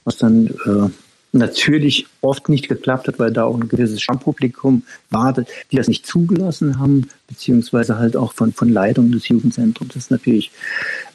[0.05, 0.89] Was dann äh,
[1.33, 6.05] natürlich oft nicht geklappt hat, weil da auch ein gewisses Stammpublikum wartet, die das nicht
[6.05, 10.51] zugelassen haben, beziehungsweise halt auch von, von Leitung des Jugendzentrums, dass natürlich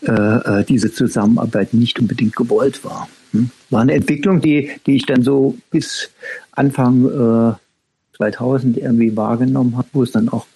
[0.02, 3.08] äh, äh, diese Zusammenarbeit nicht unbedingt gewollt war.
[3.32, 3.50] Hm?
[3.70, 6.10] War eine Entwicklung, die, die ich dann so bis
[6.52, 10.46] Anfang äh, 2000 irgendwie wahrgenommen habe, wo es dann auch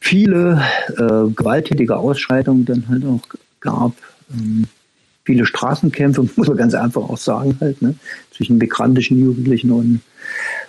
[0.00, 3.22] viele äh, gewalttätige Ausschreitungen dann halt auch
[3.60, 3.92] gab.
[4.32, 4.66] Ähm,
[5.24, 7.96] viele Straßenkämpfe, muss man ganz einfach auch sagen, halt, ne,
[8.36, 10.00] zwischen migrantischen Jugendlichen und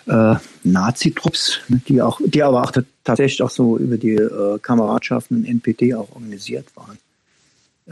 [0.08, 2.71] äh, Nazi-Trupps, ne, die auch, die aber auch
[3.03, 6.97] tatsächlich auch so über die äh, Kameradschaften und NPD auch organisiert waren.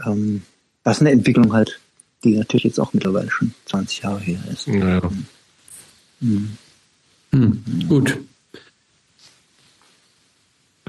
[0.04, 0.42] Ähm,
[0.84, 1.80] das ist eine Entwicklung halt,
[2.24, 4.66] die natürlich jetzt auch mittlerweile schon 20 Jahre her ist.
[4.66, 5.10] Ja, ja.
[6.20, 6.56] Mhm.
[7.32, 7.88] Mhm.
[7.88, 8.18] Gut.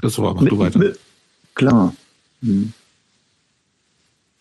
[0.00, 0.92] Das war, mach du weiter.
[1.54, 1.94] Klar.
[2.40, 2.72] Mhm.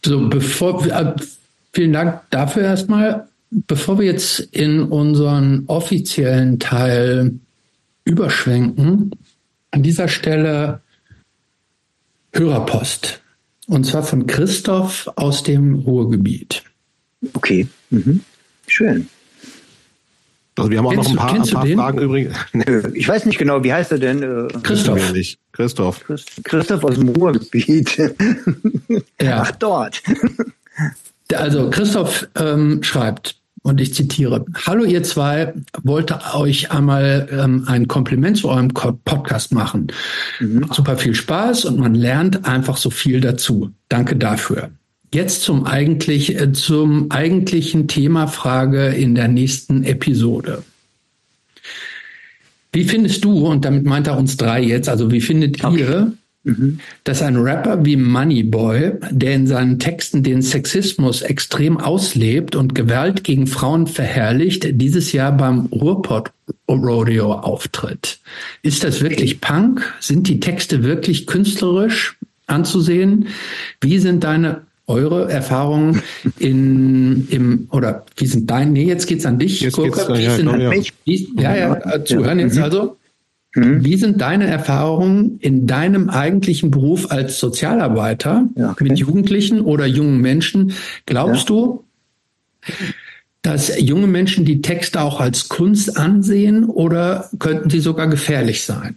[0.06, 1.16] So, bevor äh,
[1.74, 3.28] vielen Dank dafür erstmal.
[3.50, 7.40] Bevor wir jetzt in unseren offiziellen Teil
[8.04, 9.12] überschwenken,
[9.72, 10.82] an dieser Stelle
[12.34, 13.22] Hörerpost.
[13.68, 16.64] Und zwar von Christoph aus dem Ruhrgebiet.
[17.34, 18.22] Okay, mhm.
[18.68, 19.10] schön.
[20.56, 22.36] Also wir haben auch noch ein paar, ein paar Fragen übrigens.
[22.94, 24.24] Ich weiß nicht genau, wie heißt er denn?
[24.24, 25.14] Äh, Christoph.
[25.52, 26.04] Christoph.
[26.44, 27.98] Christoph aus dem Ruhrgebiet.
[29.22, 29.42] Ja.
[29.42, 30.02] Ach, dort.
[31.34, 33.38] Also Christoph ähm, schreibt,
[33.68, 39.52] und ich zitiere, Hallo ihr zwei, wollte euch einmal ähm, ein Kompliment zu eurem Podcast
[39.52, 39.88] machen.
[40.40, 40.62] Mhm.
[40.62, 43.72] Macht super viel Spaß und man lernt einfach so viel dazu.
[43.90, 44.70] Danke dafür.
[45.14, 50.64] Jetzt zum eigentlich, äh, zum eigentlichen Themafrage in der nächsten Episode.
[52.72, 55.80] Wie findest du, und damit meint er uns drei jetzt, also wie findet okay.
[55.80, 56.14] ihr,
[56.48, 56.80] mhm.
[57.04, 63.24] dass ein Rapper wie Moneyboy, der in seinen Texten den Sexismus extrem auslebt und Gewalt
[63.24, 66.32] gegen Frauen verherrlicht, dieses Jahr beim Ruhrpott
[66.70, 68.20] Rodeo auftritt?
[68.62, 69.94] Ist das wirklich Punk?
[70.00, 73.28] Sind die Texte wirklich künstlerisch anzusehen?
[73.82, 76.02] Wie sind deine eure Erfahrungen
[76.40, 80.36] in, im, oder wie sind deine, nee, jetzt geht's an dich, jetzt Kurka, wie ja,
[80.36, 80.72] sind, ja.
[81.04, 82.64] Wie, ja, ja, zuhören jetzt mhm.
[82.64, 82.97] also.
[83.58, 83.84] Mhm.
[83.84, 88.84] Wie sind deine Erfahrungen in deinem eigentlichen Beruf als Sozialarbeiter ja, okay.
[88.84, 90.74] mit Jugendlichen oder jungen Menschen?
[91.06, 91.84] Glaubst du,
[93.42, 98.96] dass junge Menschen die Texte auch als Kunst ansehen oder könnten sie sogar gefährlich sein?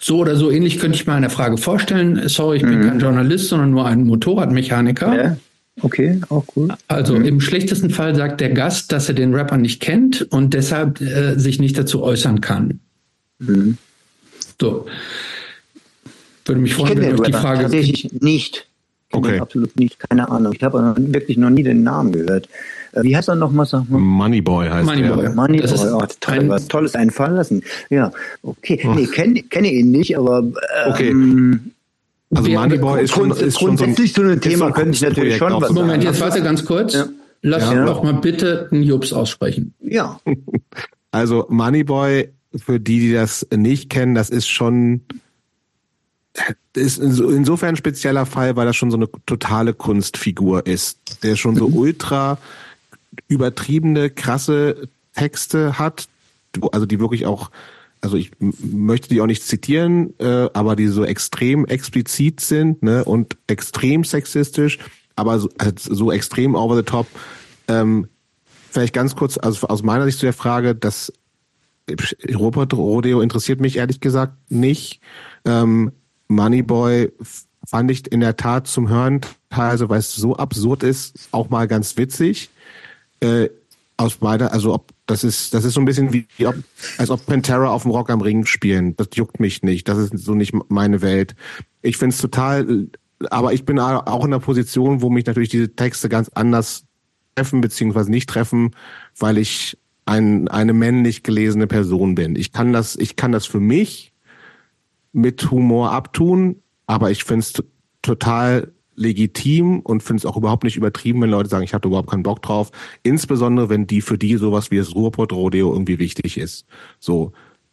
[0.00, 2.28] So oder so ähnlich könnte ich mir eine Frage vorstellen.
[2.28, 2.88] Sorry, ich bin mhm.
[2.88, 5.16] kein Journalist, sondern nur ein Motorradmechaniker.
[5.16, 5.36] Ja.
[5.82, 6.68] Okay, auch cool.
[6.86, 7.24] Also mhm.
[7.24, 11.36] im schlechtesten Fall sagt der Gast, dass er den Rapper nicht kennt und deshalb äh,
[11.36, 12.80] sich nicht dazu äußern kann.
[13.38, 13.78] Mhm.
[14.60, 14.86] So.
[16.44, 17.62] Würde mich freuen, wenn euch die Frage.
[17.62, 18.66] Tatsächlich nicht.
[19.14, 19.38] Okay.
[19.38, 20.52] Absolut nicht, keine Ahnung.
[20.54, 22.48] Ich habe wirklich noch nie den Namen gehört.
[22.92, 23.66] Äh, wie heißt er nochmal?
[23.88, 25.24] Moneyboy heißt Moneyboy.
[25.24, 25.34] er.
[25.34, 27.62] Moneyboy, oh, toll, ein, was Tolles einfallen lassen.
[27.90, 28.80] Ja, okay.
[28.84, 28.94] Oh.
[28.94, 30.52] Nee, kenne kenn ihn nicht, aber ähm,
[30.86, 31.14] okay.
[32.34, 35.70] Also Moneyboy ist schon, ist grundsätzlich schon so ein Thema, könnte ich natürlich schon was
[35.70, 36.94] Moment, jetzt warte ganz kurz.
[36.94, 37.06] Ja.
[37.42, 37.84] Lass ja.
[37.84, 39.74] doch mal bitte einen Jups aussprechen.
[39.80, 40.20] Ja.
[41.10, 45.02] Also Moneyboy, für die, die das nicht kennen, das ist schon
[46.74, 51.22] ist insofern ein spezieller Fall, weil das schon so eine totale Kunstfigur ist.
[51.22, 51.76] Der schon so mhm.
[51.76, 52.38] ultra
[53.28, 56.08] übertriebene, krasse Texte hat,
[56.72, 57.50] also die wirklich auch,
[58.00, 63.04] also ich möchte die auch nicht zitieren, äh, aber die so extrem explizit sind ne,
[63.04, 64.78] und extrem sexistisch,
[65.14, 67.06] aber so, also so extrem over the top.
[67.68, 68.08] Ähm,
[68.70, 71.12] vielleicht ganz kurz, also aus meiner Sicht zu der Frage, dass
[72.34, 75.00] Robert Rodeo interessiert mich ehrlich gesagt nicht.
[75.44, 75.92] Ähm,
[76.28, 77.12] Moneyboy
[77.66, 79.20] fand ich in der Tat zum Hören
[79.50, 82.50] teilweise, weil es so absurd ist, auch mal ganz witzig.
[83.20, 83.48] Äh,
[83.96, 86.56] aus meiner, also ob das ist, das ist so ein bisschen wie, ob,
[86.98, 88.96] als ob Pantera auf dem Rock am Ring spielen.
[88.96, 89.88] Das juckt mich nicht.
[89.88, 91.34] Das ist so nicht meine Welt.
[91.82, 92.88] Ich finde es total,
[93.30, 96.84] aber ich bin auch in einer Position, wo mich natürlich diese Texte ganz anders
[97.36, 98.74] treffen beziehungsweise nicht treffen,
[99.18, 102.36] weil ich ein, eine männlich gelesene Person bin.
[102.36, 104.12] Ich kann das, ich kann das für mich
[105.12, 107.52] mit Humor abtun, aber ich finde es
[108.02, 112.10] total legitim und finde es auch überhaupt nicht übertrieben, wenn Leute sagen, ich hatte überhaupt
[112.10, 112.70] keinen Bock drauf.
[113.02, 116.66] Insbesondere, wenn die für die sowas wie das Ruhrpott-Rodeo irgendwie wichtig ist.
[117.00, 117.32] So.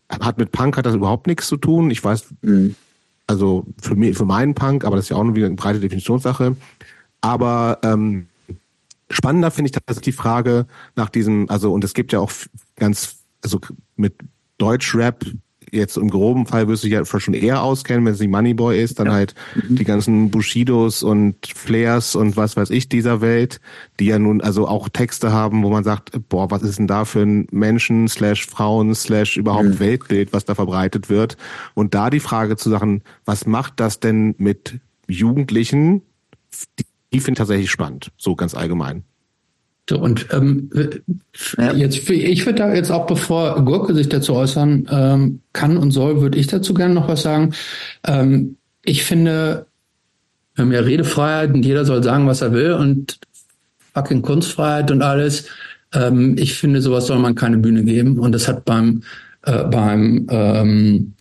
[0.10, 1.89] Hat mit Punk hat das überhaupt nichts zu tun.
[1.89, 2.76] Ich weiß, mhm.
[3.28, 5.80] also für mich, für meinen Punk, aber das ist ja auch nur wieder eine breite
[5.80, 6.58] Definitionssache.
[7.22, 8.28] Aber ähm,
[9.12, 12.32] spannender finde ich tatsächlich die Frage nach diesem, also und es gibt ja auch
[12.76, 13.60] ganz, also
[13.95, 14.15] mit
[14.58, 15.26] Deutschrap
[15.71, 18.82] jetzt im groben Fall wirst du dich ja schon eher auskennen, wenn es nicht Moneyboy
[18.82, 19.13] ist, dann ja.
[19.13, 19.76] halt mhm.
[19.76, 23.62] die ganzen Bushidos und Flares und was weiß ich dieser Welt,
[24.00, 27.06] die ja nun also auch Texte haben, wo man sagt, boah, was ist denn da
[27.06, 29.80] für ein Menschen slash Frauen slash überhaupt mhm.
[29.80, 31.38] Weltbild, was da verbreitet wird.
[31.74, 36.02] Und da die Frage zu sagen, was macht das denn mit Jugendlichen,
[37.13, 39.04] die, finde ich tatsächlich spannend, so ganz allgemein.
[39.89, 40.69] So, und ähm,
[41.76, 46.21] jetzt, ich würde da jetzt auch, bevor Gurke sich dazu äußern ähm, kann und soll,
[46.21, 47.54] würde ich dazu gerne noch was sagen.
[48.06, 49.65] Ähm, ich finde,
[50.56, 53.19] wir haben ja Redefreiheit und jeder soll sagen, was er will und
[53.93, 55.47] fucking Kunstfreiheit und alles.
[55.93, 59.04] Ähm, ich finde, sowas soll man keine Bühne geben und das hat beim,
[59.43, 61.13] äh, beim ähm,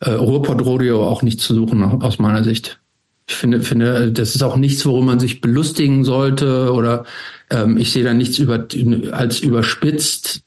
[0.00, 2.78] äh, Ruhrpott Rodeo auch nichts zu suchen, aus meiner Sicht.
[3.26, 7.04] Ich finde, finde, das ist auch nichts, worum man sich belustigen sollte oder
[7.50, 8.66] ähm, ich sehe da nichts über,
[9.12, 10.42] als überspitzt.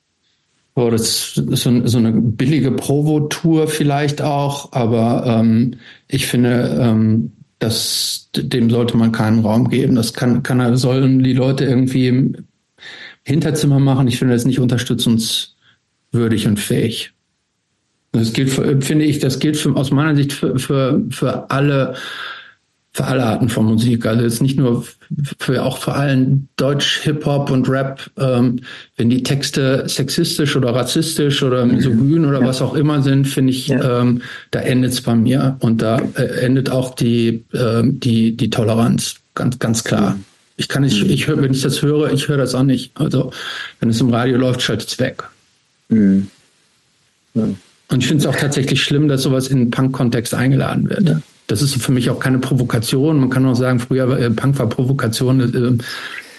[0.76, 7.32] Oh, das ist so, so eine billige Provo-Tour vielleicht auch, aber ähm, ich finde, ähm,
[7.58, 9.96] das, dem sollte man keinen Raum geben.
[9.96, 12.36] Das kann, kann, sollen die Leute irgendwie im
[13.24, 14.08] Hinterzimmer machen.
[14.08, 17.14] Ich finde das nicht unterstützungswürdig und fähig.
[18.12, 21.96] Das gilt, für, finde ich, das gilt für, aus meiner Sicht für, für, für alle
[22.98, 24.08] für alle Arten von Musik.
[24.08, 24.84] Also jetzt nicht nur
[25.38, 28.62] für auch vor allem Deutsch, Hip-Hop und Rap, ähm,
[28.96, 31.76] wenn die Texte sexistisch oder rassistisch oder mhm.
[31.76, 32.48] misogyn oder ja.
[32.48, 34.02] was auch immer sind, finde ich, ja.
[34.02, 38.50] ähm, da endet es bei mir und da äh, endet auch die, äh, die, die
[38.50, 40.16] Toleranz, ganz, ganz klar.
[40.16, 40.24] Mhm.
[40.56, 43.00] Ich kann nicht, ich höre, wenn ich das höre, ich höre das auch nicht.
[43.00, 43.32] Also
[43.80, 45.22] wenn es im Radio läuft, schaltet es weg.
[45.90, 46.30] Mhm.
[47.36, 47.44] Ja.
[47.90, 51.22] Und ich finde es auch tatsächlich schlimm, dass sowas in Punk-Kontext eingeladen wird.
[51.48, 53.20] Das ist für mich auch keine Provokation.
[53.20, 55.40] Man kann auch sagen, früher äh, Punk war Provokation,
[55.80, 55.84] äh,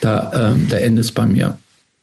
[0.00, 1.58] da, äh, da endet es bei mir.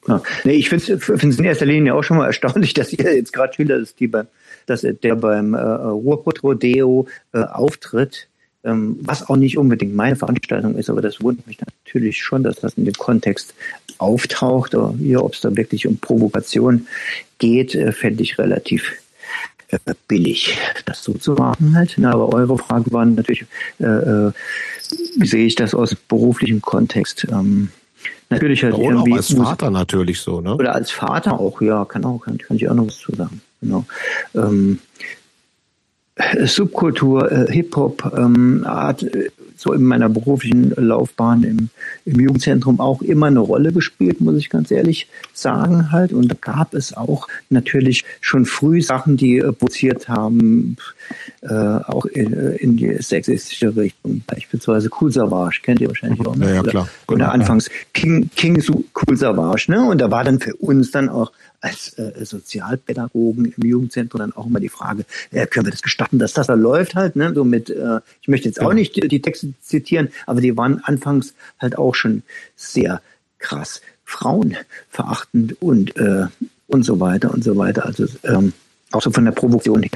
[0.07, 0.21] Ja.
[0.43, 3.53] Nee, ich finde es in erster Linie auch schon mal erstaunlich, dass ihr jetzt gerade
[3.53, 4.27] schildert, dass, die beim,
[4.65, 8.27] dass der beim äh, Ruhrpott Rodeo äh, auftritt,
[8.63, 12.57] ähm, was auch nicht unbedingt meine Veranstaltung ist, aber das wundert mich natürlich schon, dass
[12.57, 13.53] das in dem Kontext
[13.97, 14.75] auftaucht.
[14.75, 16.87] Ob es da wirklich um Provokation
[17.37, 19.04] geht, äh, fände ich relativ äh,
[20.07, 21.95] billig, das so zu machen halt.
[21.97, 23.45] Na, aber eure Frage war natürlich,
[23.79, 24.31] äh, äh,
[25.17, 27.27] wie sehe ich das aus beruflichem Kontext?
[27.31, 27.69] Ähm,
[28.29, 29.13] natürlich halt Oder irgendwie.
[29.13, 30.55] Auch als Vater natürlich so, ne?
[30.55, 33.41] Oder als Vater auch, ja, kann auch, kann, kann ich auch noch was zu sagen.
[33.61, 33.85] Genau.
[34.35, 34.79] Ähm,
[36.45, 41.69] Subkultur, äh, Hip-Hop ähm, hat äh, so in meiner beruflichen Laufbahn im,
[42.05, 46.13] im Jugendzentrum auch immer eine Rolle gespielt, muss ich ganz ehrlich sagen halt.
[46.13, 50.77] Und da gab es auch natürlich schon früh Sachen, die äh, provoziert haben,
[51.41, 54.21] äh, auch in, äh, in, die sexistische Richtung.
[54.27, 56.35] Beispielsweise Cool Savage, kennt ihr wahrscheinlich auch.
[56.35, 56.47] Ne?
[56.47, 56.89] Ja, ja, klar.
[57.07, 58.61] Oder, oder anfangs King, King
[58.93, 59.83] Cool Savage, ne?
[59.87, 64.45] Und da war dann für uns dann auch als äh, Sozialpädagogen im Jugendzentrum dann auch
[64.45, 67.33] immer die Frage, äh, können wir das gestatten, dass das da läuft halt, ne?
[67.33, 70.79] So mit, äh, ich möchte jetzt auch nicht die, die Texte zitieren, aber die waren
[70.83, 72.23] anfangs halt auch schon
[72.55, 73.01] sehr
[73.37, 76.27] krass frauenverachtend und äh,
[76.67, 77.85] und so weiter und so weiter.
[77.85, 78.53] Also ähm,
[78.91, 79.91] auch so von der Provokation her.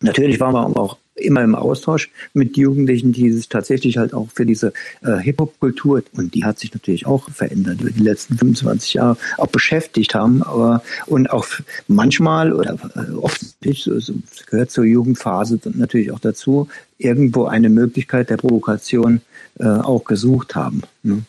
[0.00, 4.46] Natürlich waren wir auch immer im Austausch mit Jugendlichen, die sich tatsächlich halt auch für
[4.46, 4.72] diese
[5.02, 9.46] äh, Hip-Hop-Kultur, und die hat sich natürlich auch verändert über die letzten 25 Jahre, auch
[9.46, 11.46] beschäftigt haben, aber und auch
[11.88, 13.40] manchmal oder äh, oft,
[13.74, 14.14] so,
[14.46, 19.20] gehört zur Jugendphase natürlich auch dazu, irgendwo eine Möglichkeit der Provokation
[19.58, 20.82] äh, auch gesucht haben.
[21.02, 21.22] Ne?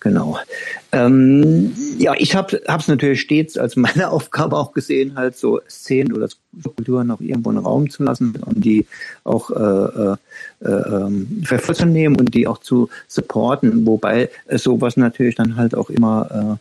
[0.00, 0.38] Genau.
[0.90, 6.12] Ähm, ja, ich habe es natürlich stets als meine Aufgabe auch gesehen, halt so Szenen
[6.12, 6.28] oder
[6.76, 8.86] Kulturen auch irgendwo einen Raum zu lassen und die
[9.24, 10.16] auch äh, äh,
[10.64, 16.58] äh, ähm, vervollzunehmen und die auch zu supporten, wobei sowas natürlich dann halt auch immer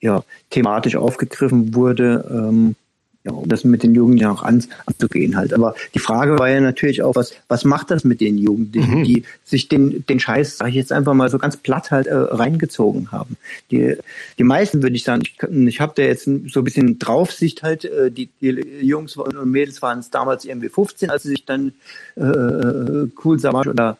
[0.00, 2.24] äh, ja, thematisch aufgegriffen wurde.
[2.30, 2.76] Ähm,
[3.24, 5.54] ja, um das mit den Jugendlichen auch an, anzugehen halt.
[5.54, 9.04] Aber die Frage war ja natürlich auch, was, was macht das mit den Jugendlichen, mhm.
[9.04, 12.14] die sich den, den Scheiß, sag ich jetzt einfach mal so ganz platt halt äh,
[12.14, 13.36] reingezogen haben.
[13.70, 13.96] Die,
[14.38, 17.86] die meisten würde ich sagen, ich, ich habe da jetzt so ein bisschen Draufsicht halt,
[17.86, 18.48] äh, die, die
[18.82, 21.72] Jungs und Mädels waren es damals irgendwie 15, als sie sich dann
[22.16, 23.96] äh, Cool Savage oder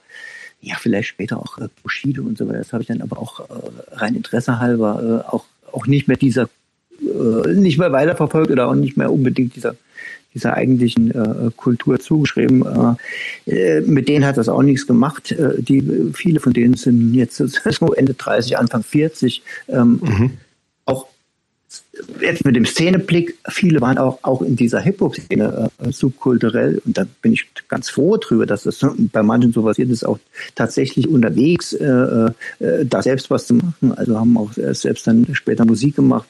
[0.61, 2.59] ja, vielleicht später auch äh, Bushido und so weiter.
[2.59, 3.45] Das habe ich dann aber auch äh,
[3.93, 6.49] rein Interesse halber äh, auch, auch nicht mehr dieser
[7.01, 9.77] nicht mehr weiterverfolgt oder auch nicht mehr unbedingt dieser
[10.35, 12.97] dieser eigentlichen äh, Kultur zugeschrieben.
[13.47, 15.31] Äh, äh, mit denen hat das auch nichts gemacht.
[15.31, 17.47] Äh, die, viele von denen sind jetzt so
[17.95, 19.43] Ende 30, Anfang 40.
[19.69, 20.31] Ähm, mhm
[22.21, 27.05] jetzt mit dem Szeneblick, viele waren auch, auch in dieser Hip-Hop-Szene äh, subkulturell und da
[27.23, 28.81] bin ich ganz froh drüber, dass das
[29.13, 30.19] bei manchen so passiert ist, auch
[30.55, 33.93] tatsächlich unterwegs, äh, äh, da selbst was zu machen.
[33.97, 36.29] Also haben auch selbst dann später Musik gemacht,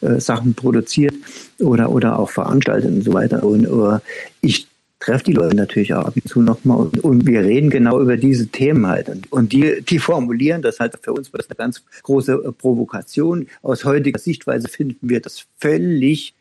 [0.00, 1.14] äh, Sachen produziert
[1.58, 3.42] oder, oder auch veranstaltet und so weiter.
[3.44, 4.00] Und äh,
[4.40, 4.68] ich
[5.04, 8.16] treffe die Leute natürlich auch ab und zu nochmal und, und wir reden genau über
[8.16, 9.08] diese Themen halt.
[9.08, 13.48] Und, und die, die formulieren das halt für uns, was eine ganz große äh, Provokation.
[13.62, 16.34] Aus heutiger Sichtweise finden wir das völlig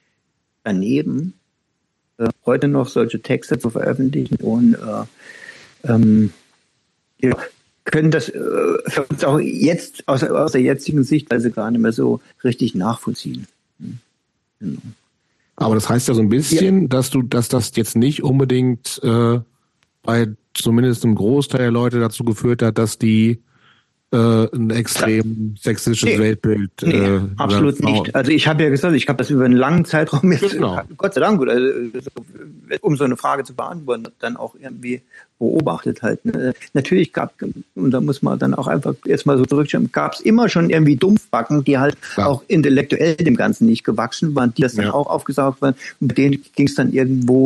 [0.64, 1.34] daneben,
[2.18, 6.32] äh, heute noch solche Texte zu veröffentlichen und äh, ähm,
[7.20, 7.36] ja,
[7.84, 8.40] können das äh,
[8.88, 13.46] für uns auch jetzt aus, aus der jetzigen Sichtweise gar nicht mehr so richtig nachvollziehen.
[13.80, 14.00] Hm.
[14.60, 14.82] Genau.
[15.56, 16.88] Aber das heißt ja so ein bisschen, ja.
[16.88, 19.40] dass du, dass das jetzt nicht unbedingt äh,
[20.02, 23.42] bei zumindest einem Großteil der Leute dazu geführt hat, dass die
[24.14, 26.20] äh, ein extrem sexistisches nee.
[26.20, 26.70] Weltbild.
[26.84, 28.14] Nee, äh, absolut nicht.
[28.14, 30.80] Also ich habe ja gesagt, ich habe das über einen langen Zeitraum jetzt, genau.
[30.98, 31.58] Gott sei Dank, oder,
[32.82, 35.02] um so eine Frage zu beantworten, dann auch irgendwie
[35.40, 36.24] beobachtet halt.
[36.26, 36.54] Ne?
[36.74, 37.34] Natürlich gab,
[37.76, 40.96] und da muss man dann auch einfach erstmal so zurückschauen, gab es immer schon irgendwie
[40.96, 42.28] Dumpfbacken, die halt ja.
[42.28, 44.84] auch intellektuell dem Ganzen nicht gewachsen waren, die das ja.
[44.84, 45.74] dann auch aufgesaugt waren.
[46.00, 47.46] Und mit denen ging es dann irgendwo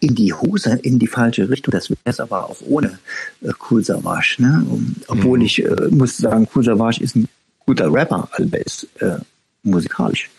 [0.00, 1.72] in die Hose, in die falsche Richtung.
[1.72, 2.98] Das wäre es aber auch ohne
[3.42, 4.36] äh, Cool Savage.
[4.38, 4.64] Ne?
[5.08, 5.44] Obwohl mhm.
[5.44, 7.28] ich äh, muss sagen, Cool Savage ist ein
[7.64, 9.18] guter Rapper, aber ist äh,
[9.62, 10.30] musikalisch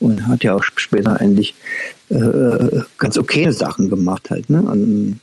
[0.00, 1.54] und hat ja auch später eigentlich
[2.08, 4.50] äh, ganz okay Sachen gemacht halt.
[4.50, 5.16] Ne?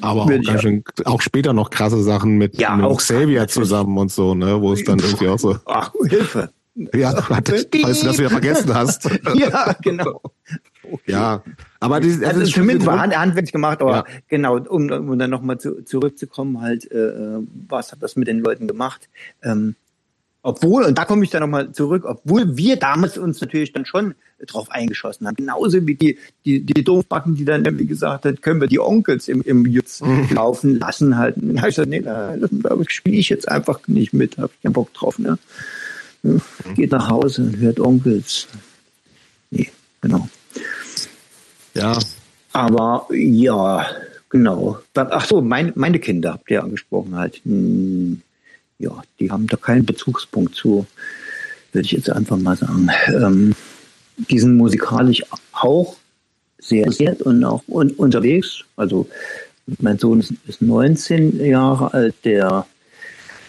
[0.00, 3.98] Aber auch, ganz schön, auch später noch krasse Sachen mit, ja, mit auch Xavier zusammen
[3.98, 4.60] und so, ne?
[4.60, 5.58] wo es dann irgendwie auch so...
[5.66, 6.50] Ach, Hilfe!
[6.92, 9.08] Ja, falls du das wieder vergessen hast.
[9.34, 10.20] ja, genau.
[10.90, 11.12] Okay.
[11.12, 11.42] Ja,
[11.80, 14.04] aber dieses, also, also zumindest war handwerklich gemacht, aber ja.
[14.28, 18.68] genau, um, um dann nochmal zu, zurückzukommen, halt, äh, was hat das mit den Leuten
[18.68, 19.08] gemacht?
[19.42, 19.76] Ähm,
[20.46, 24.14] obwohl, und da komme ich dann nochmal zurück, obwohl wir damals uns natürlich dann schon
[24.46, 28.60] drauf eingeschossen haben, genauso wie die, die, die Doofbacken, die dann irgendwie gesagt hat, können
[28.60, 30.28] wir die Onkels im, im Jutz mhm.
[30.30, 31.38] laufen lassen halt.
[31.38, 34.50] Und dann habe ich gesagt, nee, da, da spiele ich jetzt einfach nicht mit, habe
[34.54, 35.38] ich keinen Bock drauf, ne?
[36.22, 36.42] Mhm.
[36.74, 38.46] Geht nach Hause und hört Onkels.
[39.50, 39.70] Nee,
[40.02, 40.28] genau.
[41.74, 41.98] Ja.
[42.52, 43.86] Aber ja,
[44.30, 44.78] genau.
[44.94, 47.40] Ach so, mein, meine Kinder habt ihr angesprochen halt.
[47.44, 48.22] Hm,
[48.78, 50.86] ja, die haben da keinen Bezugspunkt zu,
[51.72, 52.88] würde ich jetzt einfach mal sagen.
[53.08, 53.54] Ähm,
[54.16, 55.96] die sind musikalisch auch
[56.58, 58.64] sehr sehr und auch un unterwegs.
[58.76, 59.08] Also
[59.80, 62.66] mein Sohn ist, ist 19 Jahre alt, der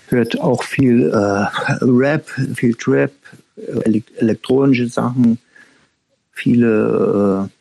[0.07, 3.11] hört auch viel äh, Rap, viel Trap,
[3.57, 5.39] äh, elektronische Sachen,
[6.31, 7.54] viele äh,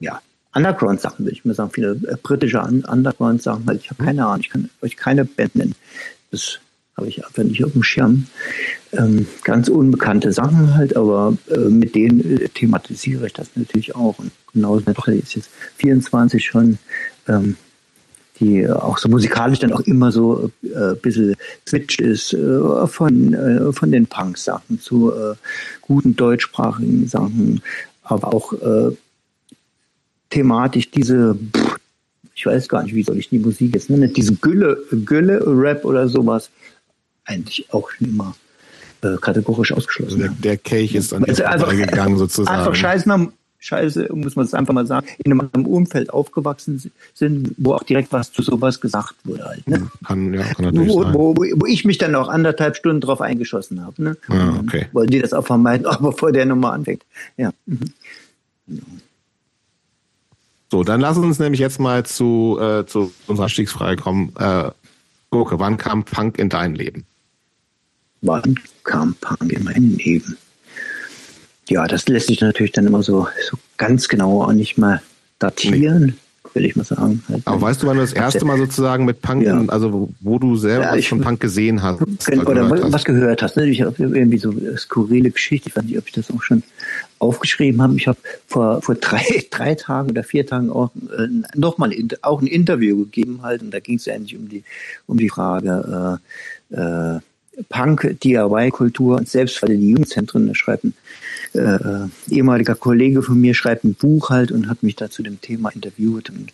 [0.00, 0.20] ja,
[0.54, 3.68] Underground-Sachen, würde ich mal sagen, viele äh, britische Underground-Sachen.
[3.68, 5.74] Also ich habe keine Ahnung, ich kann euch keine Band nennen.
[6.30, 6.60] Das
[6.96, 8.26] habe ich einfach nicht auf dem Schirm.
[8.92, 14.18] Ähm, ganz unbekannte Sachen halt, aber äh, mit denen äh, thematisiere ich das natürlich auch.
[14.18, 16.78] Und genauso ist jetzt 24 schon,
[17.26, 17.56] ähm,
[18.38, 23.34] die auch so musikalisch dann auch immer so äh, ein bisschen switcht ist äh, von,
[23.34, 25.34] äh, von den Punk-Sachen zu äh,
[25.80, 27.62] guten deutschsprachigen Sachen,
[28.02, 28.96] aber auch äh,
[30.34, 31.38] thematisch diese,
[32.34, 36.08] ich weiß gar nicht, wie soll ich die Musik jetzt nennen, diese Gülle, Gülle-Rap oder
[36.08, 36.50] sowas,
[37.24, 38.34] eigentlich auch immer
[39.02, 40.22] äh, kategorisch ausgeschlossen.
[40.22, 42.58] Also der, der Kelch ist an also, also, gegangen sozusagen.
[42.58, 43.28] Einfach scheiße,
[43.60, 46.82] scheiße, muss man es einfach mal sagen, in einem Umfeld aufgewachsen
[47.14, 49.68] sind, wo auch direkt was zu sowas gesagt wurde halt.
[49.68, 49.88] Ne?
[50.04, 51.14] Kann, ja, kann natürlich wo, sein.
[51.14, 54.02] Wo, wo, ich mich dann auch anderthalb Stunden drauf eingeschossen habe.
[54.02, 54.16] Ne?
[54.28, 54.86] Ah, okay.
[54.92, 57.04] Wollen die das auch vermeiden, auch bevor der nochmal anfängt.
[57.36, 57.52] Ja.
[57.66, 57.92] Mhm.
[60.74, 64.32] So, dann lass uns nämlich jetzt mal zu, äh, zu unserer Stiegsfrage kommen.
[64.36, 64.72] Äh,
[65.30, 67.06] Gurke, wann kam Punk in dein Leben?
[68.22, 70.36] wann kam Punk in mein Leben?
[71.68, 75.00] Ja, das lässt sich natürlich dann immer so, so ganz genau auch nicht mal
[75.38, 76.18] datieren
[76.54, 77.22] will ich mal sagen.
[77.28, 79.62] Halt Aber weißt du, wann du das erste Mal sozusagen mit Punk, ja.
[79.68, 82.00] also wo du selber ja, ich, von Punk gesehen hast?
[82.00, 83.04] Oder, oder was, hast.
[83.04, 83.56] gehört hast.
[83.56, 83.66] Ne?
[83.66, 86.62] Ich habe irgendwie so eine skurrile Geschichte, ich weiß nicht, ob ich das auch schon
[87.18, 87.96] aufgeschrieben habe.
[87.96, 91.92] Ich habe vor, vor drei, drei Tagen oder vier Tagen auch äh, nochmal
[92.22, 94.62] auch ein Interview gegeben halt und da ging es eigentlich um die,
[95.06, 96.20] um die Frage,
[96.72, 97.20] äh, äh,
[97.68, 101.23] Punk, DIY-Kultur und Selbstfall in die Jugendzentren schreiben äh,
[101.54, 105.40] äh, ehemaliger Kollege von mir schreibt ein Buch halt und hat mich da zu dem
[105.40, 106.52] Thema interviewt und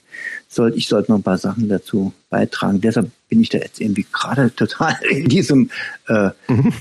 [0.49, 2.81] soll, ich sollte noch ein paar Sachen dazu beitragen.
[2.81, 5.71] Deshalb bin ich da jetzt irgendwie gerade total in diesem
[6.09, 6.73] äh, mhm.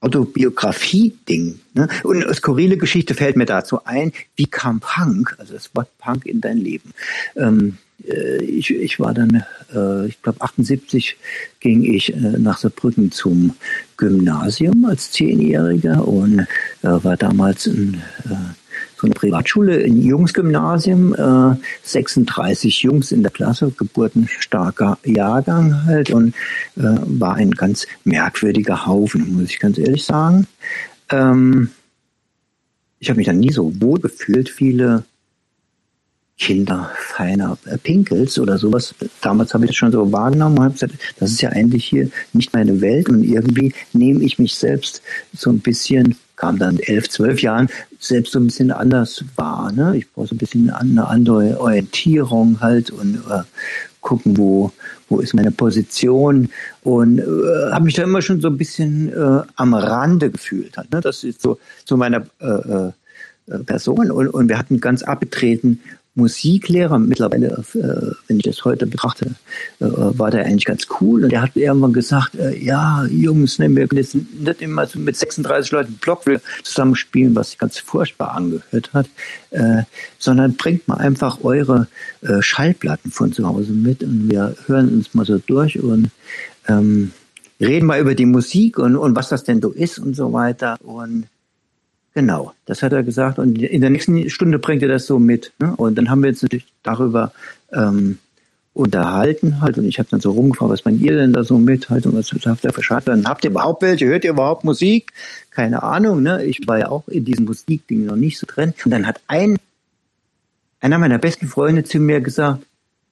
[0.00, 1.60] Autobiografie-Ding.
[1.72, 1.88] Ne?
[2.04, 6.26] Und eine skurrile Geschichte fällt mir dazu ein, wie kam Punk, also das Wort Punk
[6.26, 6.92] in dein Leben?
[7.36, 11.16] Ähm, äh, ich, ich war dann, äh, ich glaube 78
[11.60, 13.54] ging ich äh, nach Saarbrücken zum
[13.96, 16.46] Gymnasium als Zehnjähriger und äh,
[16.82, 18.34] war damals in äh,
[18.96, 26.34] so eine Privatschule, ein Jungsgymnasium, äh, 36 Jungs in der Klasse, geburtenstarker Jahrgang halt und
[26.76, 30.46] äh, war ein ganz merkwürdiger Haufen, muss ich ganz ehrlich sagen.
[31.10, 31.70] Ähm,
[32.98, 34.48] ich habe mich dann nie so wohl gefühlt.
[34.48, 35.04] Viele
[36.38, 38.94] Kinder feiner Pinkels oder sowas.
[39.20, 42.10] Damals habe ich das schon so wahrgenommen und habe gesagt, das ist ja eigentlich hier
[42.32, 45.00] nicht meine Welt und irgendwie nehme ich mich selbst
[45.32, 47.68] so ein bisschen, kam dann elf, zwölf Jahren,
[48.00, 49.70] selbst so ein bisschen anders wahr.
[49.70, 49.96] Ne?
[49.96, 53.42] Ich brauche so ein bisschen eine andere Orientierung halt und äh,
[54.00, 54.72] gucken, wo,
[55.08, 56.48] wo ist meine Position
[56.82, 60.76] und äh, habe mich da immer schon so ein bisschen äh, am Rande gefühlt.
[60.76, 61.00] Halt, ne?
[61.00, 65.80] Das ist so, so meine äh, äh, Person und, und wir hatten ganz abgetreten
[66.16, 69.34] Musiklehrer, mittlerweile, äh, wenn ich das heute betrachte,
[69.80, 71.24] äh, war der eigentlich ganz cool.
[71.24, 75.16] Und der hat irgendwann gesagt, äh, ja, Jungs, ne, wir können jetzt nicht immer mit
[75.16, 76.22] 36 Leuten Block
[76.62, 79.06] zusammenspielen, was sich ganz furchtbar angehört hat,
[79.50, 79.82] äh,
[80.18, 81.88] sondern bringt mal einfach eure
[82.22, 86.10] äh, Schallplatten von zu Hause mit und wir hören uns mal so durch und
[86.68, 87.10] ähm,
[87.60, 90.76] reden mal über die Musik und, und was das denn so ist und so weiter.
[90.80, 91.26] Und
[92.14, 93.38] Genau, das hat er gesagt.
[93.38, 95.52] Und in der nächsten Stunde bringt er das so mit.
[95.58, 95.74] Ne?
[95.76, 97.32] Und dann haben wir jetzt natürlich darüber
[97.72, 98.18] ähm,
[98.72, 99.78] unterhalten halt.
[99.78, 102.14] Und ich habe dann so rumgefragt, was meint ihr denn da so mit halt und
[102.14, 103.26] was habt ihr für Schallplatten?
[103.26, 104.06] Habt ihr überhaupt welche?
[104.06, 105.12] Hört ihr überhaupt Musik?
[105.50, 106.22] Keine Ahnung.
[106.22, 106.44] Ne?
[106.44, 108.74] Ich war ja auch in diesem Musikding noch nicht so drin.
[108.84, 109.56] Und dann hat ein
[110.80, 112.62] einer meiner besten Freunde zu mir gesagt,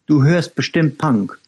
[0.06, 1.38] du hörst bestimmt Punk.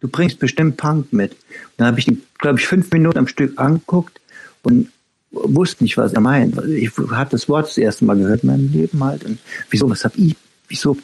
[0.00, 1.32] Du bringst bestimmt Punk mit.
[1.32, 1.38] Und
[1.76, 4.20] dann habe ich ihn, glaube ich, fünf Minuten am Stück angeguckt
[4.62, 4.90] und
[5.30, 6.56] wusste nicht, was er meint.
[6.66, 9.24] Ich habe das Wort das erste Mal gehört in meinem Leben halt.
[9.24, 9.38] Und
[9.70, 10.36] wieso, was habe ich?
[10.68, 10.96] Wieso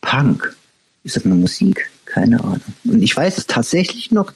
[0.00, 0.54] Punk?
[1.04, 1.90] Ist das eine Musik?
[2.04, 2.60] Keine Ahnung.
[2.84, 4.32] Und ich weiß es tatsächlich noch,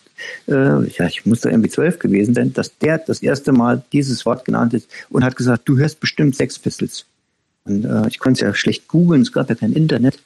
[0.48, 4.26] äh, ja, ich muss da irgendwie zwölf gewesen sein, dass der das erste Mal dieses
[4.26, 7.06] Wort genannt ist und hat gesagt, du hörst bestimmt Sex Pistols.
[7.64, 10.18] Und äh, ich konnte es ja schlecht googeln, es gab ja kein Internet.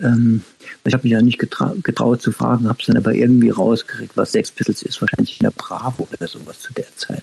[0.00, 0.42] Ähm,
[0.84, 4.16] ich habe mich ja nicht getra getraut zu fragen, habe es dann aber irgendwie rausgekriegt,
[4.16, 7.22] was Sex Pistols ist, wahrscheinlich in der Bravo oder sowas zu der Zeit.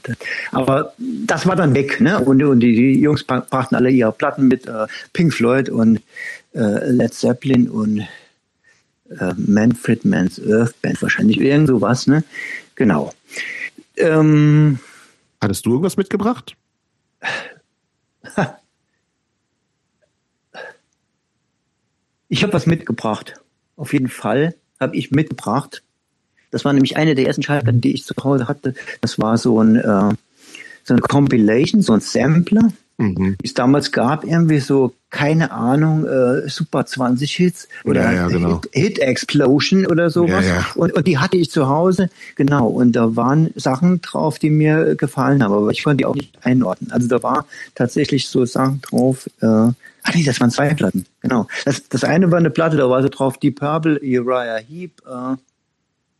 [0.51, 2.19] Aber das war dann weg, ne?
[2.19, 6.01] Und, und die, die, Jungs brachten alle ihre Platten mit, äh, Pink Floyd und
[6.53, 7.99] äh, Led Zeppelin und
[9.09, 12.23] äh, Manfred Mann's Earth Band, wahrscheinlich irgend sowas, ne?
[12.75, 13.13] Genau.
[13.97, 14.79] Ähm,
[15.41, 16.55] Hattest du irgendwas mitgebracht?
[22.27, 23.39] Ich habe was mitgebracht.
[23.77, 25.83] Auf jeden Fall habe ich mitgebracht.
[26.51, 28.75] Das war nämlich eine der ersten Schallplatten, die ich zu Hause hatte.
[29.01, 30.13] Das war so ein äh,
[30.85, 33.35] so ein Compilation, so ein Sampler, mhm.
[33.41, 38.27] die es damals gab, irgendwie so, keine Ahnung, äh, Super 20 Hits oder ja, ja,
[38.27, 38.61] genau.
[38.71, 40.45] Hit, Hit, Explosion oder sowas.
[40.45, 42.67] Ja, und, und die hatte ich zu Hause, genau.
[42.67, 46.37] Und da waren Sachen drauf, die mir gefallen haben, aber ich konnte die auch nicht
[46.43, 46.91] einordnen.
[46.91, 49.69] Also da war tatsächlich so Sachen drauf, äh,
[50.05, 51.47] Ah nee, das waren zwei Platten, genau.
[51.65, 55.35] Das, das eine war eine Platte, da war so drauf Deep Purple, Uriah Heep, äh,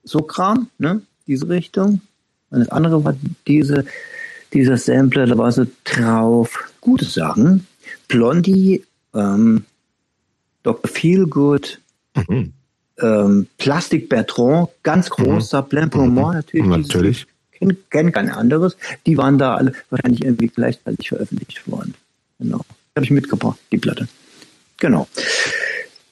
[0.03, 1.03] so Kram, ne?
[1.27, 2.01] Diese Richtung.
[2.49, 3.15] Und das andere war
[3.47, 3.85] diese,
[4.53, 7.67] dieser Sampler, da war so drauf gute Sachen.
[8.07, 8.83] Blondie,
[9.13, 9.65] ähm,
[10.63, 10.89] Dr.
[10.89, 11.79] Feelgood,
[12.27, 12.53] mhm.
[12.99, 15.89] ähm, Plastic Bertrand, ganz großer, mhm.
[15.91, 16.33] Poumon mhm.
[16.33, 16.67] natürlich.
[16.67, 17.27] Natürlich.
[17.51, 18.77] Kenne kenn kein anderes.
[19.05, 21.93] Die waren da alle wahrscheinlich irgendwie gleichzeitig veröffentlicht worden.
[22.39, 22.65] Genau
[22.95, 24.07] habe ich mitgebracht, die Platte.
[24.77, 25.07] Genau.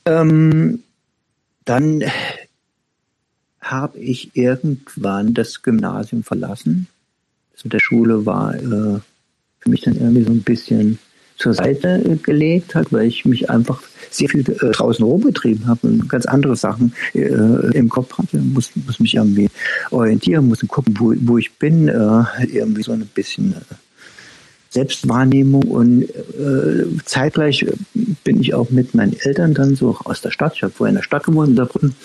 [0.06, 0.84] Ähm,
[1.64, 2.04] dann
[3.62, 6.88] habe ich irgendwann das Gymnasium verlassen.
[7.54, 9.00] Das der Schule war äh,
[9.60, 11.00] für mich dann irgendwie so ein bisschen
[11.38, 16.10] zur Seite gelegt hat, weil ich mich einfach sehr viel äh, draußen rumgetrieben habe und
[16.10, 18.38] ganz andere Sachen äh, im Kopf hatte.
[18.38, 19.50] Muss, muss mich irgendwie
[19.90, 21.88] orientieren, muss gucken, wo, wo ich bin.
[21.88, 23.76] Äh, irgendwie so ein bisschen äh,
[24.74, 27.66] Selbstwahrnehmung und äh, zeitgleich
[28.24, 30.96] bin ich auch mit meinen Eltern dann so aus der Stadt, ich habe vorher in
[30.96, 31.96] der Stadt gewohnt, in Saarbrücken,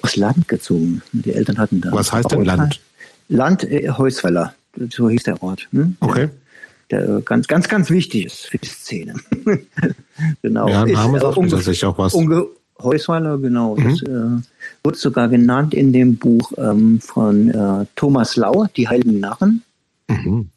[0.00, 1.02] aufs Land gezogen.
[1.12, 1.92] Die Eltern hatten da.
[1.92, 2.80] Was heißt denn Land?
[3.28, 4.54] Land äh, Heusweiler,
[4.90, 5.68] so hieß der Ort.
[5.72, 5.96] Hm?
[6.00, 6.30] Okay.
[6.90, 9.14] Der, der ganz, ganz, ganz wichtig ist für die Szene.
[10.42, 10.68] genau.
[10.68, 12.16] Ja, Name sagt mir tatsächlich auch was.
[12.82, 13.76] Heusweiler, genau.
[13.76, 13.84] Mhm.
[13.84, 14.42] Das äh,
[14.82, 19.62] wurde sogar genannt in dem Buch ähm, von äh, Thomas Lau, Die Heiligen Narren.
[20.08, 20.48] Mhm.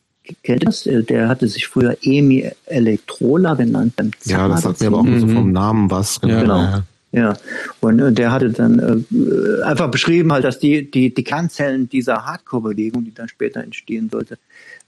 [0.44, 0.86] Kennt das?
[0.86, 3.96] Äh, der hatte sich früher Emi Elektrola genannt.
[3.96, 5.20] Beim ja, das sagt mir aber auch mhm.
[5.20, 6.22] so vom Namen was.
[6.22, 6.42] Genau.
[6.42, 6.84] genau.
[7.14, 7.36] Ja,
[7.80, 12.26] und äh, der hatte dann äh, einfach beschrieben, halt, dass die, die, die Kernzellen dieser
[12.26, 14.38] Hardcore-Bewegung, die dann später entstehen sollte,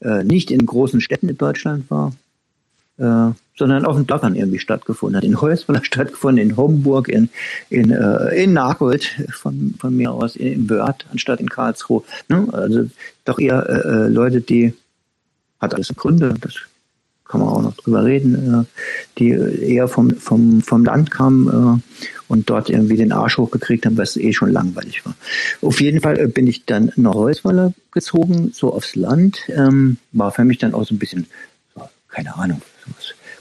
[0.02, 2.14] äh, nicht in großen Städten in Deutschland war,
[2.98, 5.24] äh, sondern auf den Dörfern irgendwie stattgefunden hat.
[5.24, 7.30] In Heusweiler stattgefunden, in Homburg, in,
[7.70, 12.04] in, äh, in Nachgold von, von mir aus, in Wörth anstatt in Karlsruhe.
[12.28, 12.48] Ne?
[12.52, 12.90] Also
[13.24, 14.74] doch eher äh, äh Leute, die
[15.60, 16.56] hat alles Gründe, das
[17.30, 18.66] kann man auch noch drüber reden, äh,
[19.20, 23.98] die eher vom, vom, vom Land kamen äh, und dort irgendwie den Arsch hochgekriegt haben,
[23.98, 25.16] was eh schon langweilig war.
[25.62, 30.32] Auf jeden Fall äh, bin ich dann nach Heusweiler gezogen, so aufs Land, ähm, war
[30.32, 31.28] für mich dann auch so ein bisschen,
[32.10, 32.62] keine Ahnung,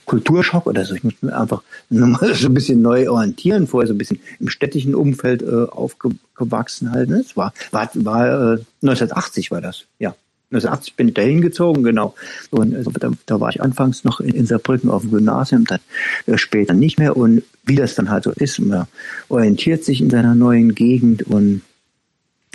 [0.05, 0.95] Kulturschock oder so.
[0.95, 4.51] Ich musste mir einfach nochmal so ein bisschen neu orientieren, vorher so ein bisschen im
[4.51, 7.09] städtischen Umfeld aufgewachsen halt.
[7.09, 7.21] Ne?
[7.21, 10.15] Es war, war, war äh, 1980 war das, ja.
[10.51, 12.15] 1980 bin ich da hingezogen, genau.
[12.51, 15.81] Und also, da, da, war ich anfangs noch in, in Saarbrücken auf dem Gymnasium, dann
[16.27, 17.17] äh, später nicht mehr.
[17.17, 18.87] Und wie das dann halt so ist, man
[19.29, 21.61] orientiert sich in seiner neuen Gegend und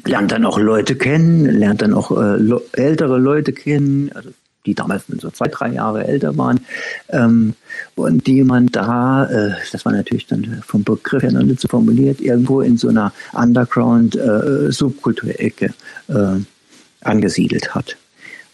[0.05, 2.39] lernt dann auch Leute kennen, lernt dann auch äh,
[2.73, 4.31] ältere Leute kennen, also
[4.65, 6.61] die damals so zwei, drei Jahre älter waren,
[7.09, 7.53] ähm,
[7.95, 11.67] und die man da, äh, das war natürlich dann vom Begriff her noch nicht so
[11.67, 15.73] formuliert, irgendwo in so einer Underground-Subkulturecke
[16.07, 16.35] äh,
[17.05, 17.97] angesiedelt hat.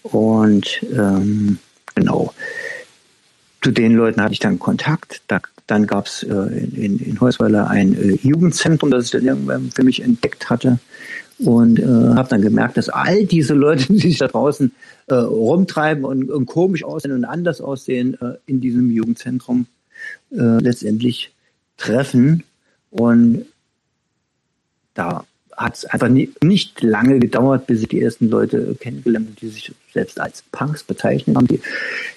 [0.04, 1.60] Und ähm,
[1.96, 2.34] genau,
[3.62, 5.22] zu den Leuten hatte ich dann Kontakt.
[5.28, 9.72] Da, dann gab es äh, in, in Heusweiler ein äh, Jugendzentrum, das ich dann irgendwann
[9.72, 10.80] für mich entdeckt hatte.
[11.40, 14.72] Und äh, habe dann gemerkt, dass all diese Leute, die sich da draußen
[15.08, 19.68] äh, rumtreiben und, und komisch aussehen und anders aussehen, äh, in diesem Jugendzentrum
[20.32, 21.34] äh, letztendlich
[21.78, 22.44] treffen.
[22.92, 23.46] Und
[24.94, 25.26] da
[25.60, 29.50] hat es einfach nie, nicht lange gedauert, bis ich die ersten Leute kennengelernt habe, die
[29.50, 31.60] sich selbst als Punks bezeichnen haben, die,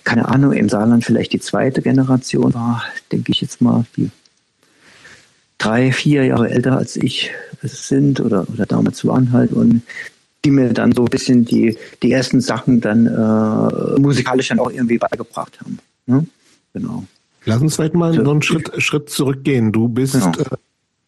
[0.05, 4.11] keine Ahnung, im Saarland vielleicht die zweite Generation war, denke ich jetzt mal, die
[5.59, 7.33] drei, vier Jahre älter als ich
[7.63, 9.83] sind oder, oder damals waren halt und
[10.45, 14.71] die mir dann so ein bisschen die, die ersten Sachen dann äh, musikalisch dann auch
[14.71, 15.79] irgendwie beigebracht haben.
[16.07, 16.27] Ne?
[16.75, 17.05] Genau.
[17.45, 19.73] Lass uns vielleicht mal so, noch einen Schritt, Schritt zurückgehen.
[19.73, 20.31] Du bist genau.
[20.31, 20.57] äh,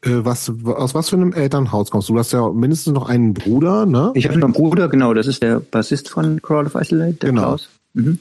[0.05, 2.15] was, aus was für einem Elternhaus kommst du?
[2.15, 4.13] Du hast ja mindestens noch einen Bruder, ne?
[4.15, 5.15] Ich habe noch einen Bruder, genau.
[5.15, 7.43] Das ist der Bassist von Crowd of Isolate, der genau.
[7.43, 7.69] Klaus.
[7.95, 8.19] Mhm.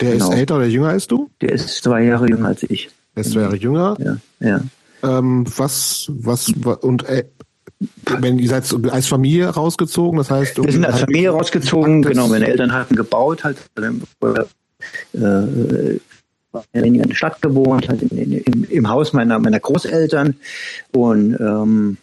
[0.00, 0.30] Der genau.
[0.30, 1.30] ist älter oder jünger als du?
[1.40, 2.90] Der ist zwei Jahre jünger als ich.
[3.16, 3.96] Der ist zwei Jahre jünger?
[3.98, 4.60] Ja, ja.
[5.02, 6.48] Ähm, was, was,
[6.80, 7.24] und äh,
[8.20, 10.62] wenn ihr seid als Familie rausgezogen, das heißt...
[10.62, 12.28] Wir sind als Familie rausgezogen, genau.
[12.28, 16.00] Meine Eltern hatten gebaut, halt, äh, äh
[16.72, 20.36] in der Stadt gewohnt, halt in, in, im, im, Haus meiner, meiner Großeltern
[20.92, 21.96] und ähm,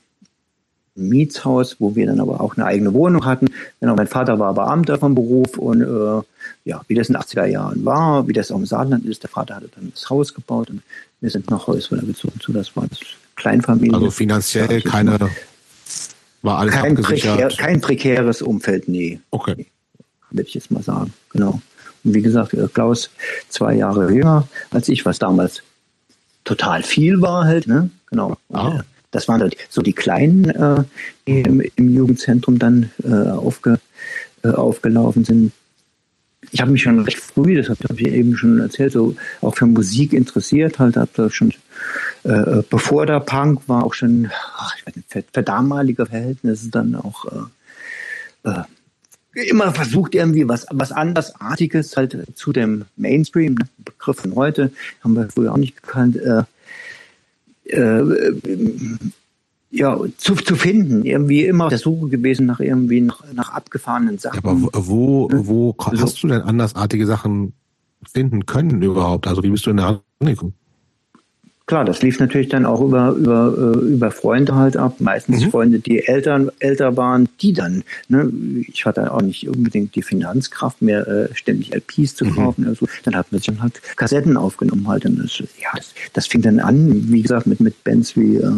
[0.96, 3.48] Mietshaus, wo wir dann aber auch eine eigene Wohnung hatten.
[3.80, 6.22] Genau, mein Vater war Beamter vom Beruf und äh,
[6.66, 9.30] ja, wie das in den 80er Jahren war, wie das auch im Saarland ist, der
[9.30, 10.82] Vater hatte dann das Haus gebaut und
[11.22, 12.40] wir sind nach Häusweiler gezogen.
[12.42, 13.00] So, das war das
[13.36, 13.96] Kleinfamilie.
[13.96, 15.18] Also finanziell keine,
[16.42, 19.20] war alles kein, prekär, kein prekäres Umfeld, nee.
[19.32, 19.56] Okay.
[19.58, 19.68] Nee,
[20.32, 21.62] würde ich jetzt mal sagen, genau.
[22.04, 23.10] Wie gesagt, äh, Klaus
[23.50, 25.64] zwei Jahre jünger als ich, was damals
[26.44, 27.90] total viel war halt, ne?
[28.10, 28.38] Genau.
[28.52, 28.82] Ah.
[29.12, 30.84] Das waren halt so die Kleinen, äh,
[31.28, 33.80] die im, im Jugendzentrum dann äh, aufge,
[34.44, 35.52] äh, aufgelaufen sind.
[36.50, 39.68] Ich habe mich schon recht früh, das habe ich eben schon erzählt, so auch für
[39.68, 41.54] Musik interessiert, halt habe da schon
[42.24, 46.70] äh, bevor der Punk war auch schon ach, ich weiß nicht, für, für damalige Verhältnisse
[46.70, 47.26] dann auch
[49.34, 53.66] immer versucht irgendwie was, was andersartiges halt zu dem Mainstream, ne?
[53.78, 54.72] Begriff von heute,
[55.04, 56.44] haben wir früher auch nicht gekannt, äh,
[57.66, 58.48] äh,
[59.72, 64.18] ja, zu, zu finden, irgendwie immer auf der Suche gewesen nach irgendwie nach, nach abgefahrenen
[64.18, 64.42] Sachen.
[64.44, 67.54] Ja, aber wo, wo also, hast du denn andersartige Sachen
[68.12, 69.28] finden können überhaupt?
[69.28, 70.54] Also wie bist du in der angekommen?
[71.66, 74.96] Klar, das lief natürlich dann auch über, über, äh, über Freunde halt ab.
[75.00, 75.52] Meistens mhm.
[75.52, 78.32] Freunde, die Eltern, älter waren, die dann, ne,
[78.68, 82.36] ich hatte auch nicht unbedingt die Finanzkraft mehr, äh, ständig LPs zu mhm.
[82.36, 82.62] kaufen.
[82.64, 82.70] Mhm.
[82.70, 85.06] Also, dann hat man sich dann halt Kassetten aufgenommen halt.
[85.06, 88.52] Und das, ja, das, das fing dann an, wie gesagt, mit, mit Bands wie, äh,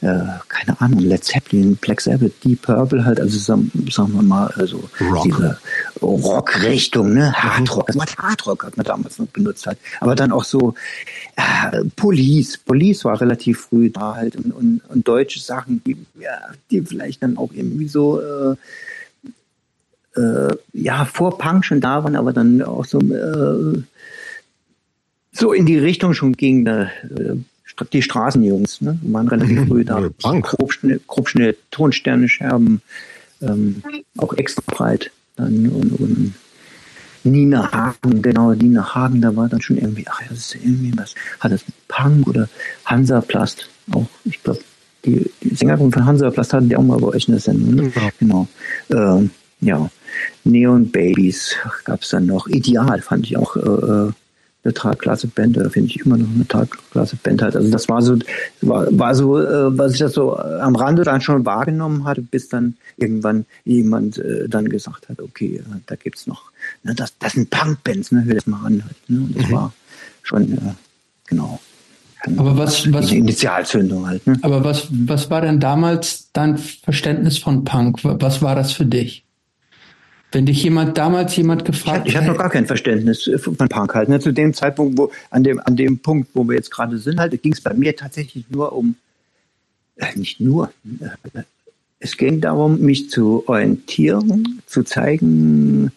[0.00, 4.88] keine Ahnung, Led Zeppelin, Black Sabbath, Deep Purple halt, also sagen, sagen wir mal, also
[5.00, 5.24] Rock.
[5.24, 5.58] diese
[6.00, 10.44] Rock-Richtung, ne, Hardrock, das Wort Hardrock hat man damals noch benutzt halt, aber dann auch
[10.44, 10.74] so
[11.36, 16.38] äh, Police, Police war relativ früh da halt und, und, und deutsche Sachen, die, ja,
[16.70, 18.56] die vielleicht dann auch irgendwie so äh,
[20.16, 23.82] äh, ja, vor Punk schon da waren, aber dann auch so äh,
[25.32, 26.88] so in die Richtung schon ging, äh,
[27.88, 28.98] die Straßenjungs, ne?
[29.02, 30.08] waren relativ früh da.
[30.22, 32.82] Grobschnitt, Grobschnitt, Tonsterne, Scherben,
[33.40, 33.82] ähm,
[34.18, 35.10] auch extra breit.
[35.36, 36.34] Dann und, und
[37.24, 40.92] Nina Hagen, genau, Nina Hagen, da war dann schon irgendwie, ach ja, das ist irgendwie
[40.96, 42.48] was, hat das Punk oder
[42.86, 44.60] Hansaplast, auch, ich glaube,
[45.04, 47.92] die, die Sängerin von Hansaplast hatten die auch mal bei euch in der Sendung, ne?
[47.94, 48.10] Ja.
[48.18, 48.48] Genau.
[48.90, 49.90] Ähm, ja.
[50.44, 51.54] Neon Babies
[51.84, 52.48] gab es dann noch.
[52.48, 54.12] Ideal fand ich auch äh, äh
[54.62, 57.56] eine tragklasse Band, oder finde ich immer noch eine tragklasse Band halt.
[57.56, 58.16] Also das war so,
[58.60, 62.48] war, war so, äh, was ich das so am Rande dann schon wahrgenommen hatte, bis
[62.48, 66.50] dann irgendwann jemand äh, dann gesagt hat, okay, äh, da gibt's noch,
[66.82, 68.84] ne, das, das sind Punkbands, ne, hör das mal an.
[68.84, 69.20] Halt, ne?
[69.20, 69.52] Und das mhm.
[69.52, 69.72] war
[70.22, 70.74] schon, äh,
[71.26, 71.58] genau.
[72.36, 74.26] Aber was, was, Initialzündung halt.
[74.26, 74.38] Ne?
[74.42, 78.00] Aber was, was war denn damals dein Verständnis von Punk?
[78.02, 79.24] Was war das für dich?
[80.32, 83.94] Wenn dich jemand damals jemand gefragt Ich, ich hatte noch gar kein Verständnis von Punk
[83.94, 84.08] halt.
[84.08, 84.20] Ne?
[84.20, 87.42] Zu dem Zeitpunkt, wo an dem an dem Punkt, wo wir jetzt gerade sind, halt,
[87.42, 88.94] ging es bei mir tatsächlich nur um
[90.00, 90.72] äh, nicht nur.
[91.00, 91.42] Äh,
[91.98, 95.92] es ging darum, mich zu orientieren, zu zeigen,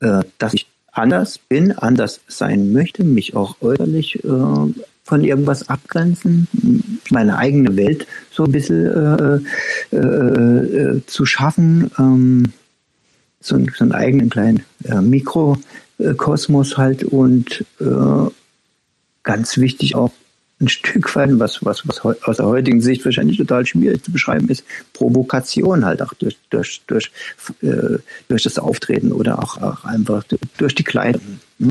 [0.00, 6.48] äh, dass ich anders bin, anders sein möchte, mich auch äußerlich von irgendwas abgrenzen,
[7.10, 9.46] meine eigene Welt so ein bisschen
[11.06, 11.92] zu schaffen.
[11.96, 12.52] Ähm,
[13.40, 18.30] so, einen, so einen eigenen kleinen äh, Mikrokosmos halt und äh,
[19.22, 20.12] ganz wichtig auch
[20.60, 24.48] ein Stück weit, was, was, was aus der heutigen Sicht wahrscheinlich total schwierig zu beschreiben
[24.48, 24.62] ist,
[24.92, 27.10] Provokation halt auch durch, durch, durch,
[27.62, 30.22] äh, durch das Auftreten oder auch, auch einfach
[30.58, 31.70] durch die Kleidung, ne?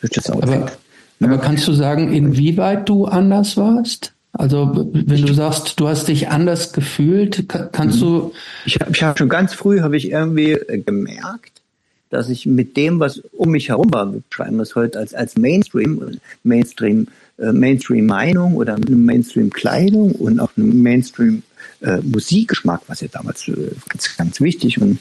[0.00, 0.54] durch das Outfit.
[0.54, 0.72] Aber,
[1.20, 4.12] aber kannst du sagen, inwieweit du anders warst?
[4.38, 8.32] Also wenn du sagst, du hast dich anders gefühlt, kannst du.
[8.64, 11.60] Ich habe ich hab schon ganz früh habe ich irgendwie äh, gemerkt,
[12.08, 15.36] dass ich mit dem, was um mich herum war, wir beschreiben das heute als als
[15.36, 17.08] Mainstream, Mainstream,
[17.38, 21.42] äh, Mainstream Meinung oder eine Mainstream Kleidung und auch Mainstream
[21.80, 25.00] äh, Musikgeschmack, was ja damals äh, ganz ganz wichtig und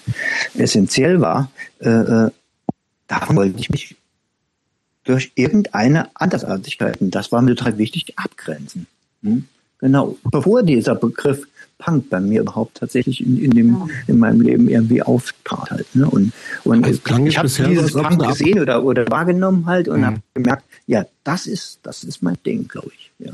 [0.56, 1.52] essentiell war.
[1.80, 2.32] Äh, äh
[3.08, 3.96] davon wollte ich mich
[5.04, 8.88] durch irgendeine Andersartigkeit, und das war mir total wichtig, abgrenzen.
[9.24, 9.46] Hm?
[9.80, 11.48] Genau, bevor dieser Begriff
[11.78, 15.96] Punk bei mir überhaupt tatsächlich in, in, dem, in meinem Leben irgendwie auftrat halt.
[15.96, 16.10] Ne?
[16.10, 20.06] Und, und also ich habe dieses Punk gesehen oder, oder wahrgenommen halt und mhm.
[20.06, 23.12] habe gemerkt, ja, das ist, das ist mein Ding, glaube ich.
[23.20, 23.34] Ja.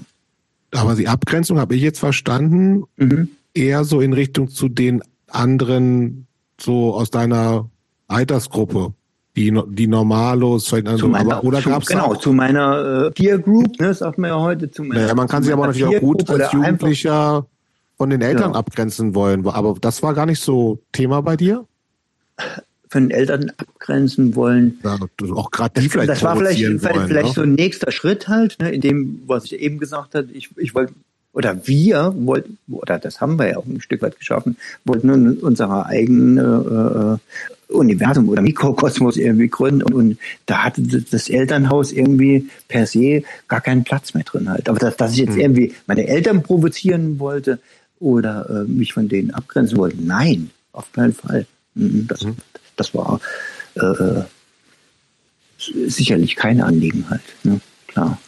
[0.74, 3.30] Aber die Abgrenzung habe ich jetzt verstanden, mhm.
[3.54, 6.28] eher so in Richtung zu den anderen,
[6.60, 7.70] so aus deiner
[8.08, 8.94] Altersgruppe
[9.36, 13.40] die, die Normalos, vielleicht zu meiner, aber, oder zu, gab's Genau, zu meiner äh, Peer
[13.40, 14.70] Group, ne, sagt man ja heute.
[14.70, 17.46] Zu meiner, naja, man kann sich aber natürlich auch gut als Jugendlicher
[17.98, 18.60] von den Eltern ja.
[18.60, 19.46] abgrenzen wollen.
[19.48, 21.66] Aber das war gar nicht so Thema bei dir?
[22.90, 24.80] Von den Eltern abgrenzen wollen.
[24.84, 24.98] Ja,
[25.34, 27.34] auch gerade die vielleicht Das war vielleicht, wollen, vielleicht ne?
[27.34, 30.76] so ein nächster Schritt halt, ne, in dem, was ich eben gesagt habe, ich, ich
[30.76, 30.94] wollte
[31.34, 34.56] oder wir wollten, oder das haben wir ja auch ein Stück weit geschaffen,
[34.86, 41.92] wollten unsere eigene äh, Universum oder Mikrokosmos irgendwie gründen und, und, da hatte das Elternhaus
[41.92, 44.70] irgendwie per se gar keinen Platz mehr drin halt.
[44.70, 45.42] Aber dass, dass ich jetzt mhm.
[45.42, 47.60] irgendwie meine Eltern provozieren wollte
[48.00, 51.46] oder äh, mich von denen abgrenzen wollte, nein, auf keinen Fall.
[51.76, 52.36] Mhm, das, mhm.
[52.76, 53.20] das war
[53.76, 54.24] äh,
[55.58, 57.60] sicherlich kein Anliegen halt, ne?
[57.88, 58.20] klar.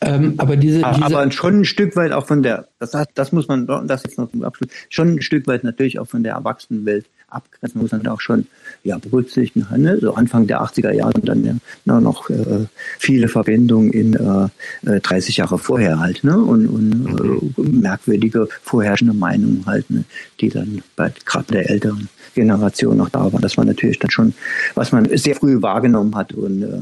[0.00, 3.32] Ähm, aber diese, aber, diese aber schon ein Stück weit auch von der, das, das
[3.32, 6.34] muss man, das jetzt noch zum Abschluss, schon ein Stück weit natürlich auch von der
[6.34, 8.46] Erwachsenenwelt abgrenzen, muss man auch schon
[8.84, 9.66] ja, berücksichtigen.
[9.76, 9.98] Ne?
[10.00, 12.66] So Anfang der 80er Jahre und dann ja, noch äh,
[12.98, 16.38] viele Verbindungen in äh, 30 äh, Jahre vorher halt ne?
[16.38, 20.04] und, und äh, merkwürdige vorherrschende Meinungen halt, ne?
[20.40, 23.40] die dann bei gerade der älteren Generation noch da waren.
[23.40, 24.34] Das war natürlich dann schon,
[24.74, 26.80] was man sehr früh wahrgenommen hat und äh,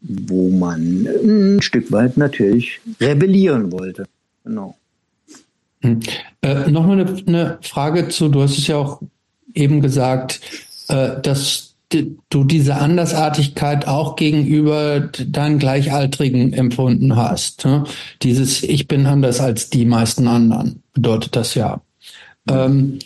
[0.00, 4.06] wo man ein Stück weit natürlich rebellieren wollte.
[4.44, 4.76] Genau.
[5.80, 6.00] Hm.
[6.42, 9.00] Äh, Nochmal eine, eine Frage zu, du hast es ja auch
[9.54, 10.40] eben gesagt,
[10.88, 11.74] äh, dass
[12.30, 17.64] du diese Andersartigkeit auch gegenüber deinen Gleichaltrigen empfunden hast.
[17.64, 17.84] Ne?
[18.22, 21.80] Dieses Ich bin anders als die meisten anderen bedeutet das ja.
[22.48, 22.98] Ähm,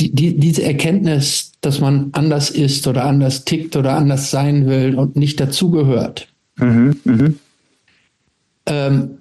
[0.00, 4.96] die, die, diese Erkenntnis, dass man anders ist oder anders tickt oder anders sein will
[4.96, 6.28] und nicht dazugehört.
[6.56, 7.30] Mhm, mh.
[8.66, 9.18] ähm,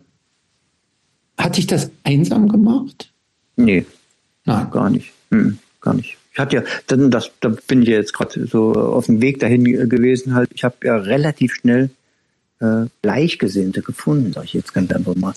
[1.38, 3.12] hat dich das einsam gemacht?
[3.56, 3.86] Nee.
[4.46, 4.68] Nein.
[4.72, 5.12] Gar nicht.
[5.30, 6.18] Hm, gar nicht.
[6.34, 9.40] Ich hatte ja, dann das, da bin ich ja jetzt gerade so auf dem Weg
[9.40, 10.50] dahin gewesen halt.
[10.54, 11.90] Ich habe ja relativ schnell
[12.62, 15.34] äh, Gleichgesinnte gefunden, sage ich jetzt ganz einfach mal.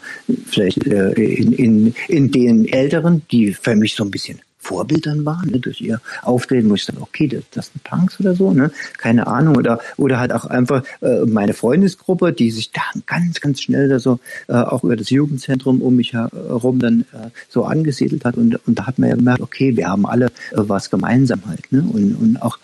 [0.46, 5.50] Vielleicht äh, in, in, in den Älteren, die für mich so ein bisschen Vorbildern waren,
[5.50, 8.70] ne, durch ihr Auftreten, wo ich sage, okay, das, das sind Punks oder so, ne?
[8.98, 9.56] Keine Ahnung.
[9.56, 13.98] Oder, oder halt auch einfach äh, meine Freundesgruppe, die sich da ganz, ganz schnell da
[13.98, 18.36] so äh, auch über das Jugendzentrum um mich herum dann äh, so angesiedelt hat.
[18.36, 21.70] Und, und da hat man ja gemerkt, okay, wir haben alle äh, was gemeinsam halt.
[21.70, 21.80] Ne?
[21.82, 22.58] Und, und auch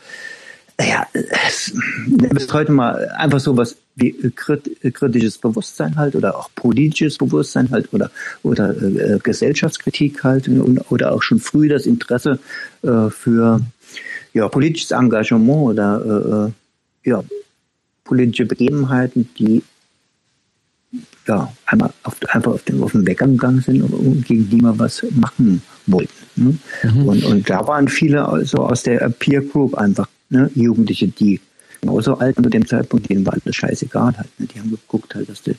[0.80, 1.72] ja, es,
[2.06, 7.92] bis heute mal einfach so was wie kritisches Bewusstsein halt oder auch politisches Bewusstsein halt
[7.92, 8.10] oder
[8.42, 12.38] oder äh, Gesellschaftskritik halt und, oder auch schon früh das Interesse
[12.82, 13.60] äh, für
[14.32, 16.48] ja politisches Engagement oder
[17.04, 17.24] äh, äh ja
[18.04, 19.62] politische Begebenheiten, die
[21.26, 24.78] ja einmal auf, einfach auf den, auf den Wecker gegangen sind und gegen die wir
[24.78, 26.12] was machen wollten.
[26.36, 26.58] Ne?
[26.82, 27.08] Mhm.
[27.08, 31.40] Und, und da waren viele also aus der Peer Group einfach ne, Jugendliche, die
[31.80, 34.28] genauso alt zu dem Zeitpunkt, denen war alles scheißegal halt.
[34.38, 34.46] Ne?
[34.46, 35.54] Die haben geguckt halt, dass der,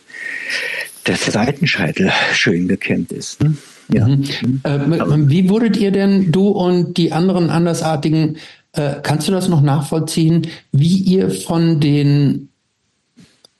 [1.08, 3.42] der Seitenscheitel schön gekämmt ist.
[3.42, 3.56] Ne?
[3.92, 4.08] Ja.
[4.08, 4.62] Mhm.
[4.64, 8.38] Äh, wie wurdet ihr denn, du und die anderen Andersartigen,
[8.74, 12.50] äh, kannst du das noch nachvollziehen, wie ihr von den,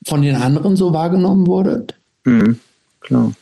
[0.06, 1.94] von den anderen so wahrgenommen wurdet?
[2.24, 2.58] Mhm,
[3.00, 3.32] klar.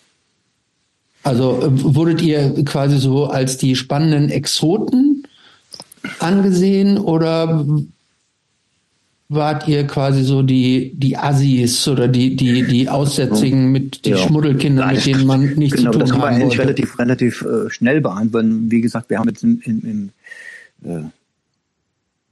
[1.23, 5.10] Also äh, wurdet ihr quasi so als die spannenden Exoten
[6.19, 7.67] angesehen oder
[9.29, 14.19] wart ihr quasi so die, die Assis oder die, die, die Aussätzigen mit die ja.
[14.19, 17.71] Schmuddelkinder, mit denen man nichts genau, zu tun das kann man eigentlich relativ, relativ äh,
[17.71, 18.71] schnell beantworten.
[18.71, 20.11] Wie gesagt, wir haben jetzt im, im,
[20.83, 21.05] im äh,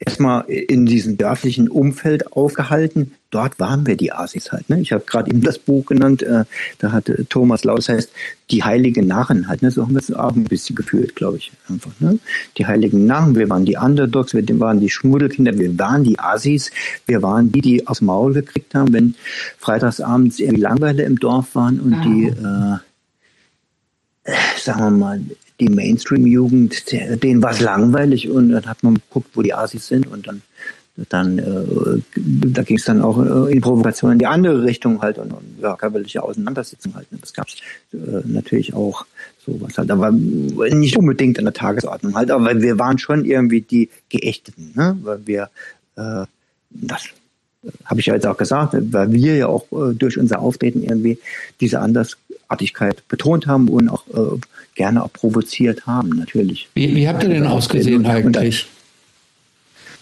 [0.00, 3.12] erstmal in diesem dörflichen Umfeld aufgehalten.
[3.30, 4.70] Dort waren wir die Asis halt.
[4.70, 4.80] Ne?
[4.80, 6.44] Ich habe gerade eben das Buch genannt, äh,
[6.78, 8.10] da hatte Thomas Laus heißt
[8.50, 9.60] Die Heiligen Narren halt.
[9.60, 9.70] Ne?
[9.70, 11.52] So haben wir es auch ein bisschen gefühlt, glaube ich.
[11.68, 12.18] Einfach, ne?
[12.56, 16.70] Die Heiligen Narren, wir waren die Underdogs, wir waren die Schmuddelkinder, wir waren die Asis,
[17.06, 19.14] wir waren die, die aus dem Maul gekriegt haben, wenn
[19.58, 22.80] freitagsabends irgendwie Langweile im Dorf waren und die ah.
[24.24, 25.20] äh, sagen wir mal,
[25.60, 26.84] die Mainstream-Jugend,
[27.22, 30.42] denen war es langweilig und dann hat man geguckt, wo die Asis sind und dann
[31.08, 35.18] dann äh, da ging es dann auch äh, in Provokation in die andere Richtung halt
[35.18, 37.06] und, und ja, körperliche Auseinandersetzung halt.
[37.12, 37.54] Das gab es
[37.92, 39.06] äh, natürlich auch
[39.46, 43.90] sowas halt, aber nicht unbedingt an der Tagesordnung halt, aber wir waren schon irgendwie die
[44.08, 44.98] Geächteten, ne?
[45.02, 45.50] weil wir
[45.96, 46.24] äh,
[46.70, 47.04] das
[47.84, 51.18] habe ich ja jetzt auch gesagt, weil wir ja auch äh, durch unser Auftreten irgendwie
[51.60, 51.80] diese
[52.48, 54.38] Andersartigkeit betont haben und auch äh,
[54.74, 56.68] gerne auch provoziert haben, natürlich.
[56.74, 58.66] Wie, wie habt ihr denn ausgesehen eigentlich?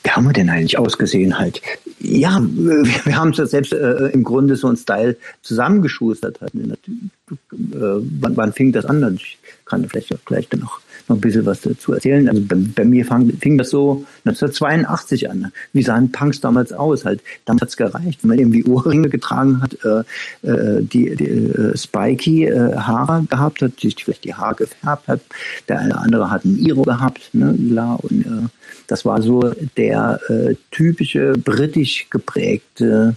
[0.05, 1.61] Wie haben wir denn eigentlich ausgesehen halt?
[1.99, 6.41] Ja, wir, wir haben es selbst äh, im Grunde so ein Style zusammengeschustert.
[6.41, 6.55] Halt.
[6.55, 7.35] Äh,
[7.73, 9.17] wann, wann fing das an?
[9.17, 12.29] Ich kann vielleicht auch gleich dann noch noch ein bisschen was dazu erzählen.
[12.29, 15.53] Also bei, bei mir fang, fing das so 1982 an.
[15.73, 17.05] Wie sahen Punks damals aus?
[17.05, 21.77] Halt, damals hat's gereicht, wenn man irgendwie Ohrringe getragen hat, äh, äh, die, die äh,
[21.77, 25.21] spiky äh, Haare gehabt hat, sich vielleicht die Haare gefärbt hat.
[25.69, 28.49] Der eine andere hat ein Iro gehabt, ne, lila und äh,
[28.87, 33.17] das war so der äh, typische britisch geprägte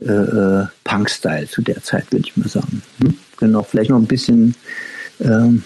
[0.00, 2.82] äh, äh Punk-Style zu der Zeit, würde ich mal sagen.
[3.02, 3.14] Hm?
[3.36, 4.54] Genau, vielleicht noch ein bisschen
[5.20, 5.62] ähm,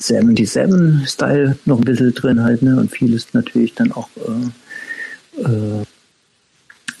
[0.00, 2.76] 77-Style noch ein bisschen drin halt, ne?
[2.76, 5.84] Und vieles natürlich dann auch äh, äh,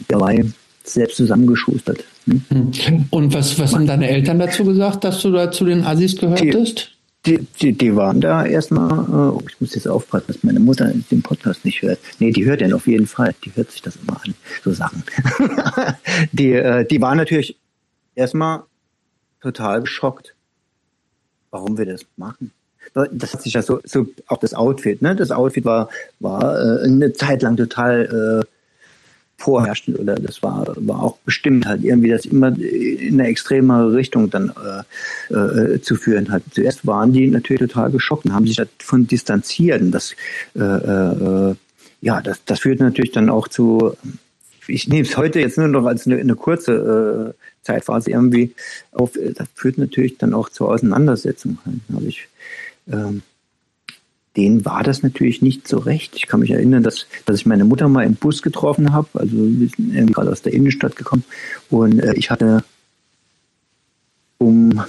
[0.08, 0.44] dabei
[0.84, 2.04] selbst zusammengeschustert.
[2.26, 2.40] Ne?
[2.48, 3.06] Hm.
[3.10, 6.92] Und was, was haben deine Eltern dazu gesagt, dass du da zu den Assis gehörtest?
[7.26, 10.92] Die, die, die waren da erstmal, äh, oh, ich muss jetzt aufpassen, dass meine Mutter
[11.10, 11.98] den Podcast nicht hört.
[12.20, 13.34] Nee, die hört den auf jeden Fall.
[13.44, 14.34] Die hört sich das immer an,
[14.64, 15.02] so Sachen.
[16.32, 17.56] die, äh, die waren natürlich
[18.14, 18.62] erstmal
[19.42, 20.34] total geschockt,
[21.50, 22.52] warum wir das machen
[22.94, 25.14] das hat sich ja so, so auch das Outfit, ne?
[25.14, 25.88] Das Outfit war,
[26.20, 28.46] war äh, eine Zeit lang total äh,
[29.38, 34.30] vorherrschend oder das war, war auch bestimmt halt irgendwie das immer in eine extremere Richtung
[34.30, 34.52] dann
[35.30, 36.42] äh, äh, zu führen hat.
[36.50, 39.80] Zuerst waren die natürlich total geschockt und haben sich davon distanziert.
[39.80, 40.16] Und das,
[40.56, 41.54] äh, äh,
[42.00, 43.96] ja, das, das führt natürlich dann auch zu,
[44.66, 48.54] ich nehme es heute jetzt nur noch als eine, eine kurze äh, Zeitphase irgendwie
[48.90, 51.58] auf, das führt natürlich dann auch zur Auseinandersetzung.
[51.94, 52.28] Habe ich
[52.90, 53.22] ähm,
[54.36, 56.14] denen war das natürlich nicht so recht.
[56.14, 59.08] Ich kann mich erinnern, dass, dass ich meine Mutter mal im Bus getroffen habe.
[59.14, 61.24] Also wir sind gerade aus der Innenstadt gekommen.
[61.70, 62.62] Und äh, ich hatte
[64.38, 64.80] um,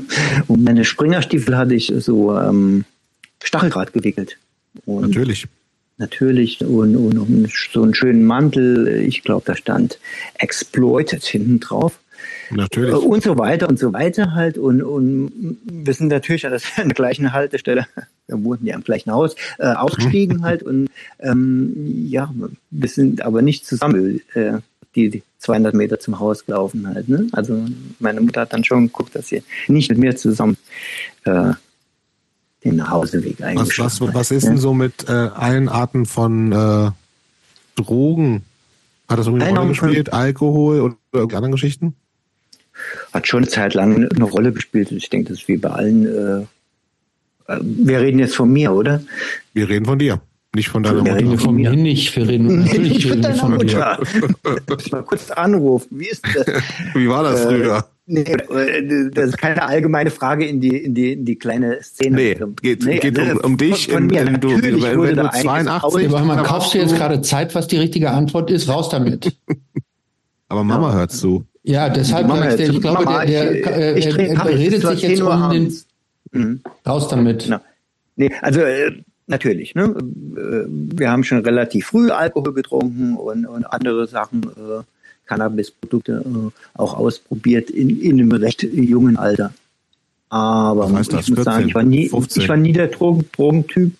[0.46, 2.84] um meine Springerstiefel hatte ich so ähm,
[3.42, 4.36] Stacheldraht gewickelt.
[4.84, 5.46] Und natürlich.
[5.96, 6.60] Natürlich.
[6.60, 8.88] Und, und, und so einen schönen Mantel.
[9.06, 9.98] Ich glaube, da stand
[10.34, 11.98] Exploited hinten drauf.
[12.50, 12.94] Natürlich.
[12.94, 14.58] Und so weiter und so weiter halt.
[14.58, 17.86] Und, und wir sind natürlich an der gleichen Haltestelle,
[18.26, 20.62] wir wohnten ja im gleichen Haus, äh, ausgestiegen halt.
[20.62, 20.88] Und
[21.20, 22.32] ähm, ja,
[22.70, 24.58] wir sind aber nicht zusammen äh,
[24.94, 27.08] die 200 Meter zum Haus gelaufen halt.
[27.08, 27.28] Ne?
[27.32, 27.64] Also
[28.00, 30.56] meine Mutter hat dann schon geguckt, dass sie nicht mit mir zusammen
[31.24, 31.52] äh,
[32.64, 36.90] den Nachhauseweg eingeschlagen was, was, was ist denn so mit äh, allen Arten von äh,
[37.76, 38.42] Drogen?
[39.08, 40.12] Hat das irgendwie eine Rolle gespielt?
[40.12, 41.94] Alkohol oder irgendwelche anderen Geschichten?
[43.12, 44.92] Hat schon eine Zeit lang eine Rolle gespielt.
[44.92, 46.06] Ich denke, das ist wie bei allen.
[46.06, 49.02] Äh, äh, wir reden jetzt von mir, oder?
[49.54, 50.20] Wir reden von dir.
[50.54, 51.24] Nicht von deiner wir Mutter.
[51.24, 52.16] Reden von mir nicht.
[52.16, 53.98] Wir reden natürlich nicht von deiner Mutter.
[54.78, 55.88] Ich mal kurz anrufen.
[55.90, 56.46] Wie ist das?
[56.94, 57.78] Wie war das früher?
[57.78, 61.82] Äh, nee, äh, das ist keine allgemeine Frage in die, in die, in die kleine
[61.82, 62.16] Szene.
[62.16, 63.86] Nee, geht, nee, geht um, um dich.
[63.86, 64.24] Von, von mir.
[64.24, 68.10] Wenn du, wenn du 82 Aber man kaufst du jetzt gerade Zeit, was die richtige
[68.10, 68.68] Antwort ist?
[68.68, 69.36] Raus damit.
[70.48, 70.96] Aber Mama ja.
[70.96, 71.44] hört zu.
[71.68, 75.20] Ja, deshalb Mama, ich, ich glaube, Mama, der, der, ich, äh, er, redet sich jetzt
[75.20, 75.74] um den...
[76.32, 76.60] Mhm.
[76.86, 77.44] Raus damit.
[77.46, 77.60] Na.
[78.16, 78.92] Nee, also äh,
[79.26, 79.74] natürlich.
[79.74, 79.82] Ne?
[79.84, 84.82] Äh, wir haben schon relativ früh Alkohol getrunken und, und andere Sachen, äh,
[85.26, 89.52] Cannabisprodukte äh, auch ausprobiert in, in einem recht jungen Alter.
[90.30, 93.92] Aber ich muss 14, sagen, ich war nie, ich war nie der Drogen, Drogentyp.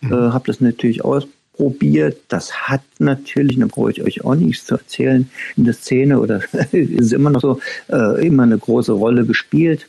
[0.00, 0.12] Mhm.
[0.12, 2.20] Äh, habe das natürlich ausprobiert probiert.
[2.28, 6.42] Das hat natürlich, da brauche ich euch auch nichts zu erzählen, in der Szene oder
[6.72, 9.88] ist immer noch so, äh, immer eine große Rolle gespielt.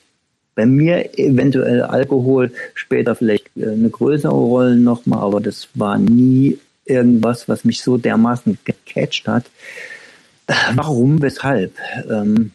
[0.55, 6.57] Bei mir eventuell Alkohol, später vielleicht äh, eine größere Rolle nochmal, aber das war nie
[6.85, 9.45] irgendwas, was mich so dermaßen gecatcht hat.
[10.75, 11.73] Warum, weshalb?
[12.09, 12.51] Ähm,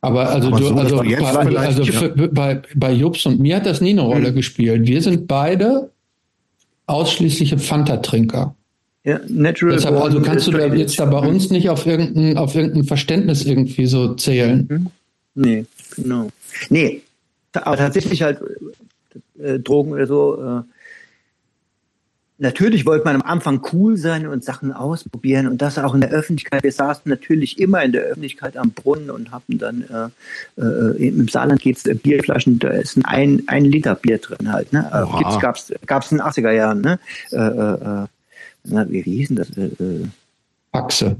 [0.00, 3.66] aber also, aber du, so, also, bei, also für, bei, bei Jobs und mir hat
[3.66, 4.36] das nie eine Rolle mhm.
[4.36, 4.86] gespielt.
[4.86, 5.90] Wir sind beide
[6.88, 8.54] ausschließliche Fanta-Trinker.
[9.04, 9.76] Ja, natural.
[9.76, 13.44] Deshalb, also kannst du da jetzt da bei uns nicht auf irgendein, auf irgendein Verständnis
[13.44, 14.66] irgendwie so zählen.
[14.68, 14.86] Mhm.
[15.34, 15.64] Nee,
[15.96, 16.28] genau.
[16.68, 17.02] Nee,
[17.52, 18.40] aber tatsächlich halt
[19.38, 20.62] äh, Drogen oder so, äh,
[22.38, 26.10] natürlich wollte man am Anfang cool sein und Sachen ausprobieren und das auch in der
[26.10, 26.62] Öffentlichkeit.
[26.62, 30.12] Wir saßen natürlich immer in der Öffentlichkeit am Brunnen und haben dann
[30.56, 34.72] äh, äh, im Saarland geht's äh, Bierflaschen, da ist ein, ein Liter Bier drin halt.
[34.72, 34.88] Ne?
[34.92, 36.80] Äh, gibt's, gab's, gab's in den 80er Jahren.
[36.80, 36.98] Ne?
[37.32, 38.06] Äh, äh,
[38.64, 39.50] na, wie, wie hieß denn das?
[39.56, 40.06] Äh,
[40.72, 41.16] Achse.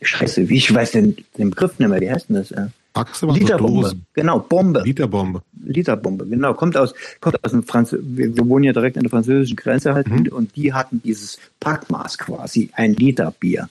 [0.00, 2.00] Scheiße, wie ich weiß den, den Begriff nicht mehr.
[2.00, 2.52] Wie heißt denn das?
[2.94, 3.92] War Literbombe.
[4.14, 4.82] Genau, Bombe.
[4.84, 5.42] Literbombe.
[5.64, 6.54] Literbombe, genau.
[6.54, 9.94] Kommt aus, kommt aus dem Franz wir, wir wohnen ja direkt an der französischen Grenze
[9.94, 10.28] halt mhm.
[10.32, 13.68] und die hatten dieses Packmaß quasi, ein Liter Bier.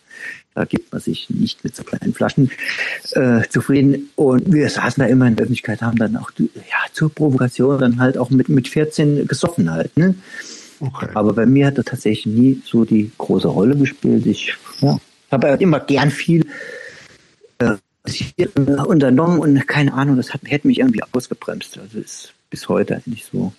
[0.54, 2.50] Da gibt man sich nicht mit so kleinen Flaschen
[3.12, 4.10] äh, zufrieden.
[4.16, 8.00] Und wir saßen da immer in der Öffentlichkeit, haben dann auch ja, zur Provokation dann
[8.00, 9.96] halt auch mit, mit 14 gesoffen halt.
[9.98, 10.16] Ne?
[10.80, 11.10] Okay.
[11.14, 14.26] Aber bei mir hat das tatsächlich nie so die große Rolle gespielt.
[14.26, 14.98] Ich ja,
[15.32, 16.44] habe halt immer gern viel
[18.46, 21.78] unternommen und keine Ahnung, das hat, hätte mich irgendwie ausgebremst.
[21.80, 23.54] Also ist bis heute nicht so.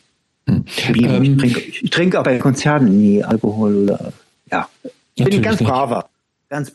[0.46, 0.64] Hm.
[0.94, 4.12] Ähm, ich, trinke, ich trinke auch bei Konzerten nie Alkohol oder
[4.50, 4.68] ja.
[5.14, 6.08] Ich bin ganz braver.
[6.48, 6.72] Ganz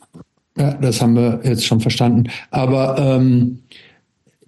[0.58, 2.30] Ja, das haben wir jetzt schon verstanden.
[2.51, 3.64] Aber ähm,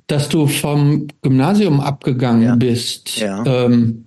[0.08, 2.56] dass du vom Gymnasium abgegangen ja.
[2.56, 3.44] bist, ja.
[3.46, 4.06] Ähm,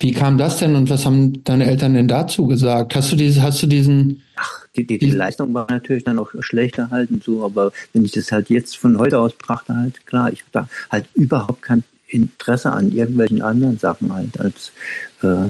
[0.00, 2.96] wie kam das denn und was haben deine Eltern denn dazu gesagt?
[2.96, 6.30] Hast du diese, hast du diesen Ach, die, die, die Leistung war natürlich dann auch
[6.40, 10.06] schlechter halt und so, aber wenn ich das halt jetzt von heute aus betrachte, halt
[10.06, 14.72] klar, ich habe da halt überhaupt kein Interesse an irgendwelchen anderen Sachen halt, als
[15.22, 15.46] äh,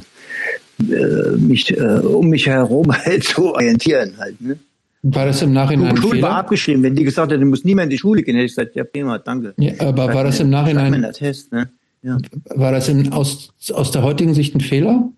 [0.92, 4.40] äh, mich äh, um mich herum halt zu orientieren halt.
[4.40, 4.58] Ne?
[5.02, 6.82] War das im Nachhinein Die Schule war abgeschrieben.
[6.82, 8.74] Wenn die gesagt hätte, du musst nie mehr in die Schule gehen, hätte ich gesagt,
[8.74, 9.52] ja prima, danke.
[9.58, 11.12] Ja, aber war das im Nachhinein...
[11.12, 11.70] Test, ne?
[12.02, 12.16] ja.
[12.54, 15.10] War das in, aus, aus der heutigen Sicht ein Fehler?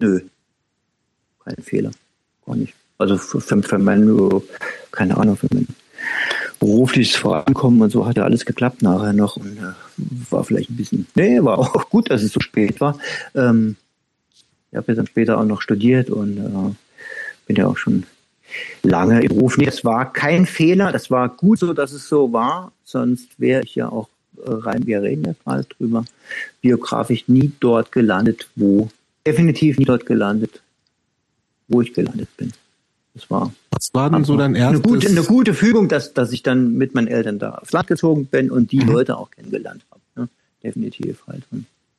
[0.00, 0.20] Nö,
[1.42, 1.92] kein Fehler,
[2.44, 2.74] gar nicht.
[2.98, 4.42] Also für, für, mein,
[4.92, 5.66] keine Ahnung, für mein
[6.60, 9.72] berufliches Vorankommen und so hat ja alles geklappt nachher noch und äh,
[10.30, 12.98] war vielleicht ein bisschen, nee, war auch gut, dass es so spät war.
[13.34, 13.76] Ähm,
[14.70, 16.74] ich habe ja dann später auch noch studiert und äh,
[17.46, 18.04] bin ja auch schon
[18.82, 19.58] lange im Beruf.
[19.58, 23.62] Nee, es war kein Fehler, das war gut so, dass es so war, sonst wäre
[23.62, 26.04] ich ja auch äh, rein, wir reden ja gerade drüber,
[26.60, 28.88] biografisch nie dort gelandet, wo,
[29.26, 30.62] definitiv nie dort gelandet,
[31.68, 32.52] wo ich gelandet bin.
[33.14, 34.82] Das war, Was war denn so dein erstes?
[34.82, 37.86] Eine gute, eine gute Fügung, dass, dass ich dann mit meinen Eltern da aufs Land
[37.86, 38.88] gezogen bin und die mhm.
[38.88, 40.00] Leute auch kennengelernt habe.
[40.16, 40.28] Ne?
[40.62, 41.44] Definitiv halt.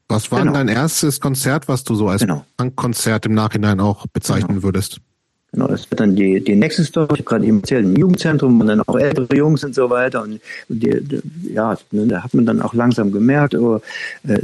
[0.09, 0.53] Was war genau.
[0.53, 2.45] dein erstes Konzert, was du so als genau.
[2.57, 4.63] Punkkonzert im Nachhinein auch bezeichnen genau.
[4.63, 4.99] würdest?
[5.53, 7.07] Genau, das wird dann die, die nächste Story.
[7.13, 10.21] Ich habe gerade eben erzählt, im Jugendzentrum und dann auch ältere Jungs und so weiter.
[10.21, 11.21] Und die, die,
[11.53, 13.79] ja, ne, da hat man dann auch langsam gemerkt, oh,
[14.27, 14.39] äh,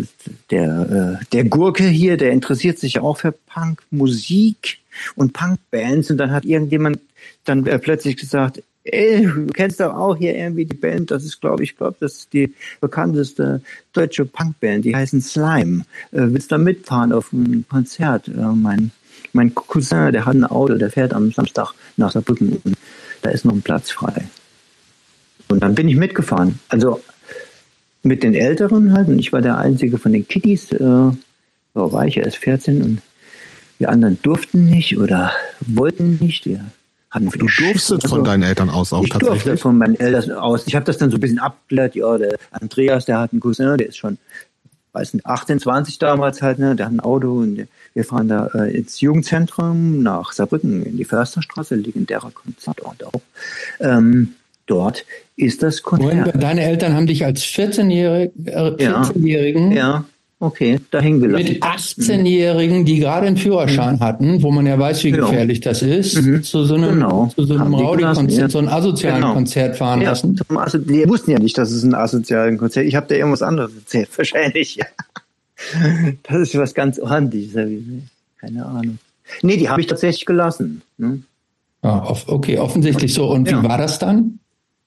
[0.51, 4.80] der, äh, der Gurke hier, der interessiert sich ja auch für Punkmusik
[5.15, 6.11] und Punkbands.
[6.11, 6.99] Und dann hat irgendjemand
[7.45, 11.39] dann äh, plötzlich gesagt, ey, du kennst doch auch hier irgendwie die Band, das ist,
[11.39, 13.61] glaube ich, glaube, das ist die bekannteste
[13.93, 15.85] deutsche Punkband, die heißen Slime.
[16.11, 18.27] Äh, willst du da mitfahren auf ein Konzert?
[18.27, 18.91] Äh, mein
[19.33, 22.77] mein Cousin, der hat ein Auto, der fährt am Samstag nach Saarbrücken und
[23.21, 24.25] da ist noch ein Platz frei.
[25.47, 26.59] Und dann bin ich mitgefahren.
[26.69, 27.01] Also
[28.03, 30.71] mit den Älteren halt und ich war der Einzige von den Kitties.
[30.71, 31.11] Äh,
[31.73, 33.01] war ich erst 14 und
[33.81, 36.45] die anderen durften nicht oder wollten nicht.
[36.45, 36.63] Wir
[37.09, 39.39] hatten du durftest also, von deinen Eltern aus auch ich tatsächlich?
[39.39, 40.67] Ich durfte von meinen Eltern aus.
[40.67, 41.95] Ich habe das dann so ein bisschen abgeklärt.
[41.95, 44.19] Ja, der Andreas, der hat einen Cousin, der ist schon
[44.93, 48.47] weiß nicht, 18, 20 damals halt, ne, der hat ein Auto und wir fahren da
[48.53, 53.21] äh, ins Jugendzentrum nach Saarbrücken in die Försterstraße, legendärer Konzertort auch.
[53.79, 55.05] Ähm, dort
[55.37, 56.43] ist das Konzert.
[56.43, 59.39] Deine Eltern haben dich als 14-Jährigen äh, 14 ja,
[59.71, 60.05] ja,
[60.43, 63.99] Okay, da hängen wir Mit 18-Jährigen, die gerade einen Führerschein mhm.
[63.99, 65.27] hatten, wo man ja weiß, wie genau.
[65.27, 66.41] gefährlich das ist, mhm.
[66.41, 67.31] zu so einem, genau.
[67.35, 68.49] zu so einem Rowdy-Konzert, ja.
[68.49, 69.33] so einem asozialen genau.
[69.35, 70.09] Konzert fahren ja.
[70.09, 70.39] lassen.
[70.49, 73.71] Also, die wussten ja nicht, dass es ein asozialen Konzert Ich habe da irgendwas anderes
[73.75, 74.79] erzählt, wahrscheinlich.
[76.23, 77.53] Das ist was ganz ordentliches.
[78.39, 78.97] Keine Ahnung.
[79.43, 80.81] Nee, die habe ich tatsächlich gelassen.
[80.97, 81.21] Ne?
[81.83, 83.29] Ah, okay, offensichtlich so.
[83.29, 83.61] Und ja.
[83.61, 84.39] wie war das dann?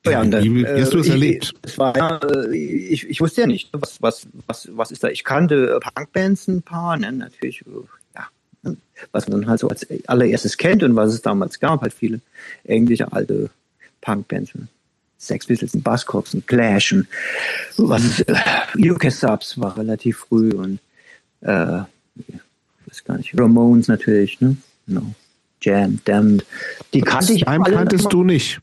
[0.06, 1.54] Ja, und dann, Wie hast du es äh, erlebt?
[1.64, 5.08] Ich, war, ja, äh, ich, ich wusste ja nicht, was, was, was, was ist da.
[5.08, 7.70] Ich kannte Punkbands ein paar, ne, natürlich, äh,
[8.14, 8.26] ja,
[8.62, 8.76] ne,
[9.12, 12.20] was man halt so als allererstes kennt und was es damals gab, halt viele
[12.64, 13.48] englische alte
[14.02, 14.54] Punkbands.
[14.54, 14.68] Ne.
[15.16, 17.06] Sex Pistols, ein Buzzcocks, ein Clash, und
[17.78, 18.34] was, äh,
[18.76, 20.80] UK Subs war relativ früh und,
[21.40, 21.80] äh,
[22.86, 25.14] weiß gar nicht, Ramones natürlich, ne, no.
[25.62, 26.44] Jam, Damned,
[26.92, 27.72] die kannte ich alle.
[27.72, 28.60] kanntest du nicht.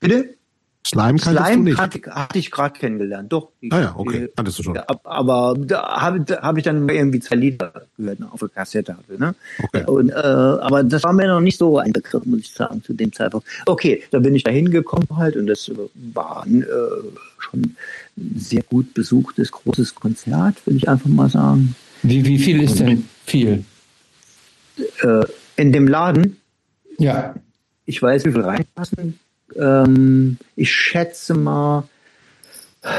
[0.00, 0.34] Bitte?
[0.84, 1.78] Slime kanntest Slime du nicht?
[1.78, 3.50] Hatte, hatte ich gerade kennengelernt, doch.
[3.70, 4.78] Ah ja, okay, kanntest du schon.
[5.04, 8.96] Aber da habe da hab ich dann irgendwie zwei Lieder gehört, ne, auf der Kassette
[8.96, 9.18] hatte.
[9.18, 9.34] Ne?
[9.62, 9.84] Okay.
[9.86, 12.94] Und, äh, aber das war mir noch nicht so ein Begriff, muss ich sagen, zu
[12.94, 13.46] dem Zeitpunkt.
[13.66, 16.62] Okay, da bin ich da hingekommen halt und das war äh,
[17.38, 17.60] schon
[18.16, 21.76] ein sehr gut besuchtes, großes Konzert, würde ich einfach mal sagen.
[22.02, 23.64] Wie, wie viel ist denn viel?
[25.02, 25.24] Äh,
[25.54, 26.38] in dem Laden?
[26.98, 27.34] Ja.
[27.86, 29.20] Ich weiß, wie viel reinpassen
[29.56, 31.84] ähm, ich schätze mal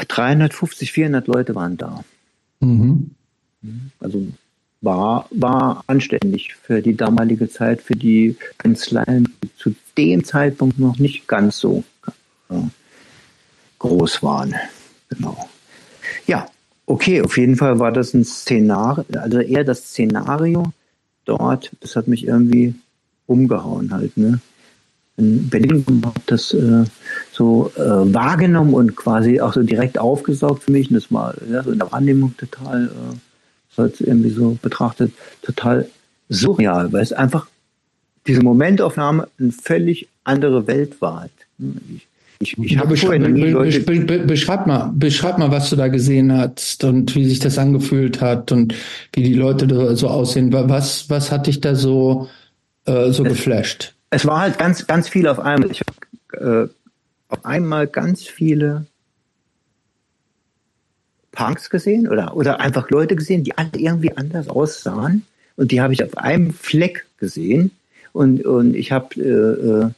[0.07, 2.03] 350, 400 Leute waren da.
[2.59, 3.11] Mhm.
[3.99, 4.27] Also
[4.81, 10.99] war, war anständig für die damalige Zeit, für die Kanzleien, die zu dem Zeitpunkt noch
[10.99, 11.83] nicht ganz so
[12.49, 12.55] äh,
[13.79, 14.55] groß waren.
[15.09, 15.49] Genau.
[16.27, 16.47] Ja,
[16.85, 20.71] okay, auf jeden Fall war das ein Szenario, also eher das Szenario
[21.25, 22.75] dort, das hat mich irgendwie
[23.25, 24.39] umgehauen halt, ne?
[25.17, 26.85] In Berlin habe das äh,
[27.31, 30.89] so äh, wahrgenommen und quasi auch so direkt aufgesaugt für mich.
[30.89, 35.11] Und das war ja, so in der Wahrnehmung total, äh, halt irgendwie so betrachtet,
[35.41, 35.87] total
[36.29, 37.47] surreal, weil es einfach
[38.25, 41.27] diese Momentaufnahme eine völlig andere Welt war.
[42.39, 46.35] Ich, ich, ich habe beschreib, be, be, beschreib mal, beschreib mal, was du da gesehen
[46.35, 48.73] hast und wie sich das angefühlt hat und
[49.13, 50.51] wie die Leute so aussehen.
[50.51, 52.29] Was, was hat dich da so,
[52.85, 53.93] äh, so geflasht?
[54.13, 55.71] Es war halt ganz, ganz viel auf einmal.
[55.71, 56.69] Ich habe äh,
[57.29, 58.85] auf einmal ganz viele
[61.31, 65.25] Punks gesehen oder, oder einfach Leute gesehen, die alle irgendwie anders aussahen.
[65.55, 67.71] Und die habe ich auf einem Fleck gesehen.
[68.11, 69.89] Und, und ich habe äh, äh,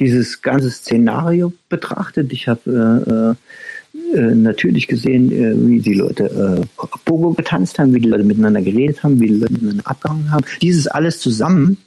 [0.00, 2.32] dieses ganze Szenario betrachtet.
[2.32, 3.36] Ich habe
[3.94, 8.24] äh, äh, natürlich gesehen, äh, wie die Leute äh, Pogo getanzt haben, wie die Leute
[8.24, 10.44] miteinander geredet haben, wie die Leute miteinander abgehangen haben.
[10.60, 11.78] Dieses alles zusammen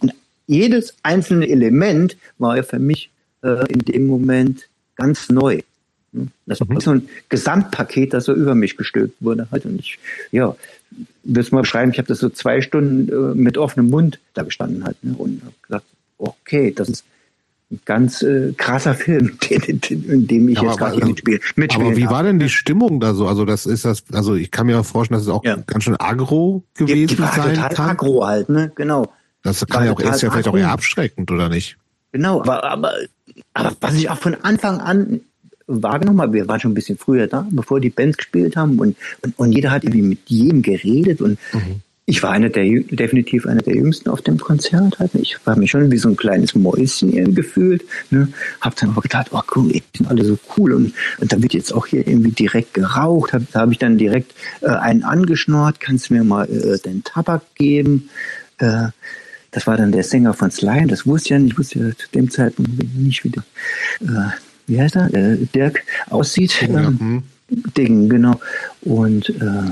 [0.47, 3.09] jedes einzelne Element war ja für mich
[3.43, 5.61] äh, in dem Moment ganz neu.
[6.13, 6.29] Hm?
[6.45, 6.79] Das war mhm.
[6.79, 9.47] so ein Gesamtpaket, das so über mich gestülpt wurde.
[9.51, 9.65] Halt.
[9.65, 9.99] Und ich,
[10.31, 10.55] ja,
[11.23, 14.83] würde mal beschreiben, ich habe das so zwei Stunden äh, mit offenem Mund da gestanden
[14.83, 15.03] halt.
[15.03, 15.15] Ne?
[15.17, 15.85] Und habe gesagt,
[16.17, 17.05] okay, das ist
[17.71, 21.39] ein ganz äh, krasser Film, in, in dem ich ja, jetzt gerade mitspiele.
[21.73, 23.27] Aber wie war denn die Stimmung da so?
[23.27, 25.57] Also das ist das, also ich kann mir auch vorstellen, dass es auch ja.
[25.65, 27.89] ganz schön agro gewesen die, die war sein total kann.
[27.89, 28.71] Agro halt, ne?
[28.75, 29.11] Genau.
[29.45, 31.77] Das kann ja auch erst ja vielleicht auch eher abschreckend, oder nicht?
[32.11, 32.93] Genau, aber, aber,
[33.53, 35.21] aber was ich auch von Anfang an
[35.67, 38.97] wahrgenommen habe, wir waren schon ein bisschen früher da, bevor die Bands gespielt haben und,
[39.21, 41.81] und, und jeder hat irgendwie mit jedem geredet und mhm.
[42.07, 44.97] ich war einer der, definitiv einer der Jüngsten auf dem Konzert.
[44.97, 45.13] Halt.
[45.15, 47.83] Ich war mich schon wie so ein kleines Mäuschen gefühlt.
[48.09, 48.29] Ne?
[48.61, 50.73] Hab dann aber gedacht, oh cool, die sind alle so cool.
[50.73, 53.33] Und, und da wird jetzt auch hier irgendwie direkt geraucht.
[53.33, 55.79] Hab, da habe ich dann direkt äh, einen angeschnort.
[55.79, 58.09] Kannst du mir mal äh, den Tabak geben?
[58.59, 58.89] Äh,
[59.55, 60.87] das war dann der Sänger von Slime.
[60.87, 61.53] Das wusste ich ja nicht.
[61.53, 63.43] Ich wusste ja zu dem Zeitpunkt nicht, wie der,
[64.01, 64.31] äh,
[64.67, 65.13] wie heißt er?
[65.13, 66.61] Äh, Dirk aussieht.
[66.61, 68.37] Ja, ähm, Ding, genau.
[68.81, 69.71] Und äh,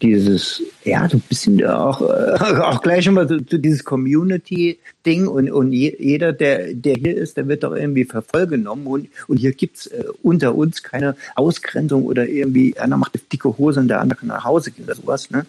[0.00, 5.50] dieses, ja, so ein bisschen auch, äh, auch gleich immer so, so dieses Community-Ding und,
[5.50, 9.88] und jeder, der, der hier ist, der wird doch irgendwie vervollgenommen und, und hier gibt's
[9.88, 14.20] äh, unter uns keine Ausgrenzung oder irgendwie, einer macht eine dicke Hose und der andere
[14.20, 15.44] kann nach Hause gehen oder sowas, ne?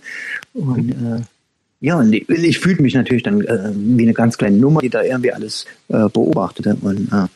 [0.54, 1.22] Und, äh,
[1.80, 4.90] ja, und ich, ich fühlte mich natürlich dann äh, wie eine ganz kleine Nummer, die
[4.90, 7.28] da irgendwie alles äh, beobachtete und, äh,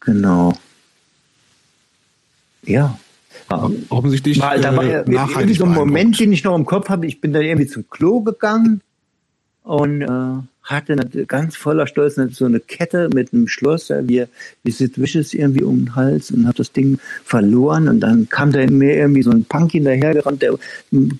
[0.00, 0.52] genau.
[2.64, 2.98] Ja,
[3.88, 7.06] offensichtlich war, da war äh, irgendwie so ein Moment, den ich noch im Kopf habe.
[7.06, 8.80] Ich bin dann irgendwie zum Klo gegangen
[9.62, 10.02] und
[10.62, 10.96] hatte
[11.26, 14.24] ganz voller Stolz so eine Kette mit einem Schloss, wie,
[14.62, 18.52] wie Sid Vicious irgendwie um den Hals und habe das Ding verloren und dann kam
[18.52, 20.58] da mir irgendwie so ein Punk hinterhergerannt, der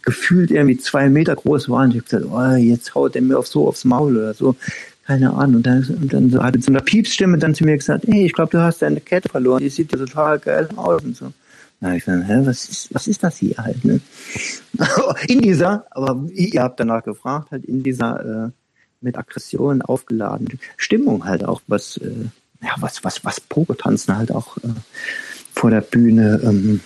[0.03, 3.39] gefühlt irgendwie zwei Meter groß war und ich habe gesagt, oh, jetzt haut er mir
[3.39, 4.57] auf so aufs Maul oder so.
[5.07, 5.57] Keine Ahnung.
[5.57, 8.27] Und dann, und dann so, hat er so eine Piepsstimme dann zu mir gesagt, hey,
[8.27, 11.33] ich glaube, du hast deine Kette verloren, die sieht ja total geil aus und so.
[11.81, 14.01] Na, ich dann, hä, was ist, was ist das hier halt, ne?
[15.29, 18.51] in dieser, aber ihr habt danach gefragt, halt in dieser äh,
[19.01, 22.27] mit Aggressionen aufgeladenen Stimmung halt auch, was, äh,
[22.63, 24.69] ja, was, was, was Pogo-Tanzen halt auch äh,
[25.53, 26.81] vor der Bühne ähm,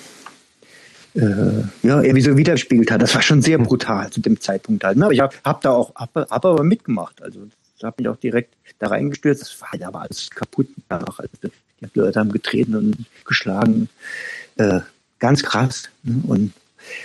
[1.14, 3.02] äh, ja, irgendwie so widerspiegelt hat.
[3.02, 4.98] Das war schon sehr brutal zu dem Zeitpunkt halt.
[4.98, 5.04] Ne?
[5.04, 7.22] Aber ich habe hab da auch hab, hab aber mitgemacht.
[7.22, 7.46] Also
[7.76, 9.42] ich habe mich auch direkt da reingestürzt.
[9.42, 11.18] Das war, da war alles kaputt danach.
[11.18, 13.88] Also, die Leute haben getreten und geschlagen.
[14.56, 14.80] Äh,
[15.18, 15.90] ganz krass.
[16.02, 16.22] Ne?
[16.26, 16.52] Und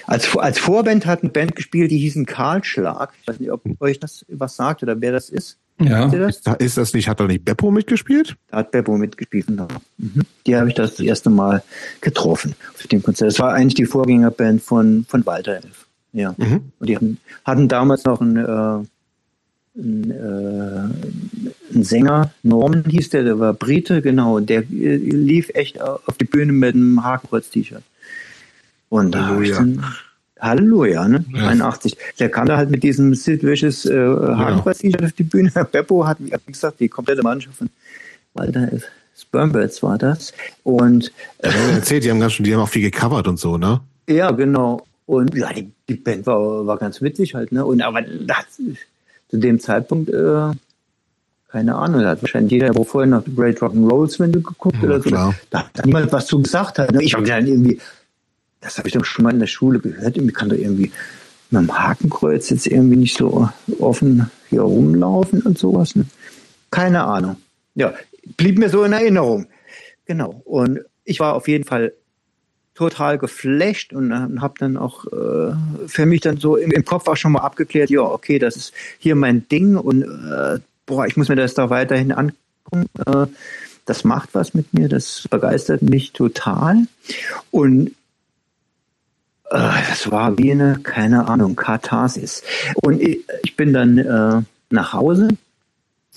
[0.08, 3.14] als, als Vorband hat eine Band gespielt, die hießen Karlschlag.
[3.22, 5.58] Ich weiß nicht, ob euch das was sagt oder wer das ist.
[5.82, 6.08] Ja.
[6.08, 6.42] Das?
[6.60, 8.36] Ist das nicht, hat da nicht Beppo mitgespielt?
[8.50, 9.68] Da hat Beppo mitgespielt, genau.
[9.98, 10.24] Mhm.
[10.46, 11.64] Die habe ich das, das erste Mal
[12.02, 13.32] getroffen auf dem Konzert.
[13.32, 15.88] Das war eigentlich die Vorgängerband von, von Walter Elf.
[16.12, 16.36] Ja.
[16.38, 16.72] Mhm.
[16.80, 23.24] Und die hatten, hatten damals noch einen, äh, einen, äh, einen Sänger, Norman hieß der,
[23.24, 24.42] der war Brite, genau.
[24.42, 27.84] Der äh, lief echt auf die Bühne mit einem Hakenkreuz-T-Shirt.
[28.90, 29.84] Und da habe ich dann,
[30.40, 31.26] Halleluja, ne?
[31.34, 31.48] Ja.
[31.48, 31.98] 81.
[32.20, 35.52] Der kam da halt mit diesem Sid Vicious äh, Hardcore-T-Shirt auf die Bühne.
[35.72, 37.70] Beppo hat, wie gesagt, die komplette Mannschaft von
[38.34, 38.70] Walter
[39.18, 40.34] Spermbirds war das.
[40.64, 43.58] Und äh, ja, erzählt, die haben ganz schön, die haben auch viel gecovert und so,
[43.58, 43.82] ne?
[44.08, 44.86] Ja, genau.
[45.06, 47.66] Und ja, die, die Band war, war ganz witzig halt, ne?
[47.66, 48.46] Und aber das,
[49.30, 50.52] zu dem Zeitpunkt, äh,
[51.52, 54.84] keine Ahnung, da hat wahrscheinlich jeder, wo vorher noch Great Rock'n'Rolls, wenn du geguckt ja,
[54.84, 55.36] oder so, klar.
[55.50, 56.92] da hat niemand was zu gesagt hat.
[56.92, 57.04] Ne?
[57.04, 57.80] Ich habe dann irgendwie
[58.62, 60.18] das habe ich doch schon mal in der Schule gehört.
[60.18, 60.92] Irgendwie kann da irgendwie
[61.52, 63.50] mit dem Hakenkreuz jetzt irgendwie nicht so
[63.80, 65.96] offen hier rumlaufen und sowas.
[65.96, 66.06] Ne?
[66.72, 67.38] Keine Ahnung.
[67.76, 67.94] Ja,
[68.38, 69.48] blieb mir so in Erinnerung.
[70.06, 70.42] Genau.
[70.46, 71.94] Und ich war auf jeden Fall
[72.76, 75.54] total geflasht und äh, habe dann auch äh,
[75.88, 78.74] für mich dann so im, im, Kopf auch schon mal abgeklärt, ja, okay, das ist
[79.00, 82.86] hier mein Ding und äh, boah, ich muss mir das da weiterhin angucken.
[83.06, 83.28] Äh,
[83.86, 86.86] das macht was mit mir, das begeistert mich total.
[87.52, 87.92] Und
[89.50, 92.44] das war wie eine, keine Ahnung, Katharsis.
[92.76, 95.30] Und ich, bin dann äh, nach Hause.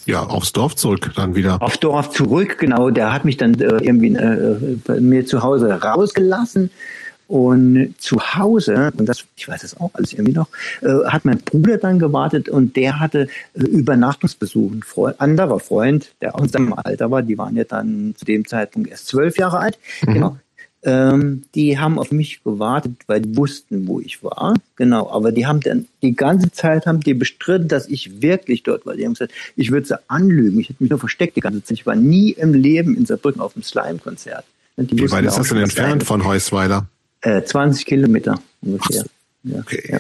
[0.04, 1.62] Ja, aufs Dorf zurück dann wieder.
[1.62, 2.90] Auf Dorf zurück, genau.
[2.90, 6.70] Der hat mich dann äh, irgendwie äh, bei mir zu Hause rausgelassen.
[7.28, 10.48] Und zu Hause, und das, ich weiß das auch alles irgendwie noch,
[10.82, 14.70] äh, hat mein Bruder dann gewartet und der hatte äh, Übernachtungsbesuch.
[14.70, 18.26] Ein Freund, anderer Freund, der auch in seinem Alter war, die waren ja dann zu
[18.26, 20.12] dem Zeitpunkt erst zwölf Jahre alt, mhm.
[20.12, 20.36] genau,
[20.84, 24.54] ähm, die haben auf mich gewartet, weil die wussten, wo ich war.
[24.76, 28.84] Genau, aber die haben dann die ganze Zeit haben die bestritten, dass ich wirklich dort
[28.84, 28.96] war.
[28.96, 30.58] Die haben gesagt, ich würde sie anlügen.
[30.58, 31.78] Ich hätte mich nur versteckt die ganze Zeit.
[31.78, 34.44] Ich war nie im Leben in Saarbrücken auf dem Slime-Konzert.
[34.76, 36.88] Wie weit ist das denn entfernt von Heusweiler?
[37.20, 39.04] Äh, 20 Kilometer ungefähr.
[39.44, 39.82] Ja, okay.
[39.88, 39.98] Ja,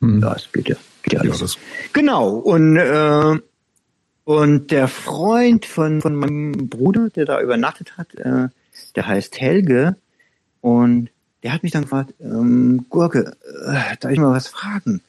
[0.00, 0.20] hm.
[0.20, 0.76] ja das geht ja.
[1.02, 1.40] Geht alles.
[1.40, 1.60] Ja,
[1.92, 2.36] genau.
[2.36, 3.38] Und äh,
[4.24, 8.48] und der Freund von von meinem Bruder, der da übernachtet hat, äh,
[8.94, 9.96] der heißt Helge
[10.64, 11.10] und
[11.42, 13.36] der hat mich dann gefragt, ähm, Gurke,
[13.66, 15.02] äh, darf ich mal was fragen?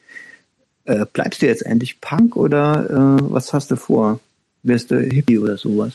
[0.83, 4.19] Äh, bleibst du jetzt endlich Punk oder äh, was hast du vor?
[4.63, 5.93] Wirst du Hippie oder sowas?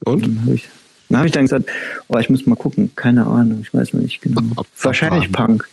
[0.00, 0.26] Und?
[0.26, 0.68] Dann habe ich,
[1.08, 1.70] dann hab ich dann gesagt,
[2.08, 4.42] oh, ich muss mal gucken, keine Ahnung, ich weiß nicht genau.
[4.82, 5.68] Wahrscheinlich Punk.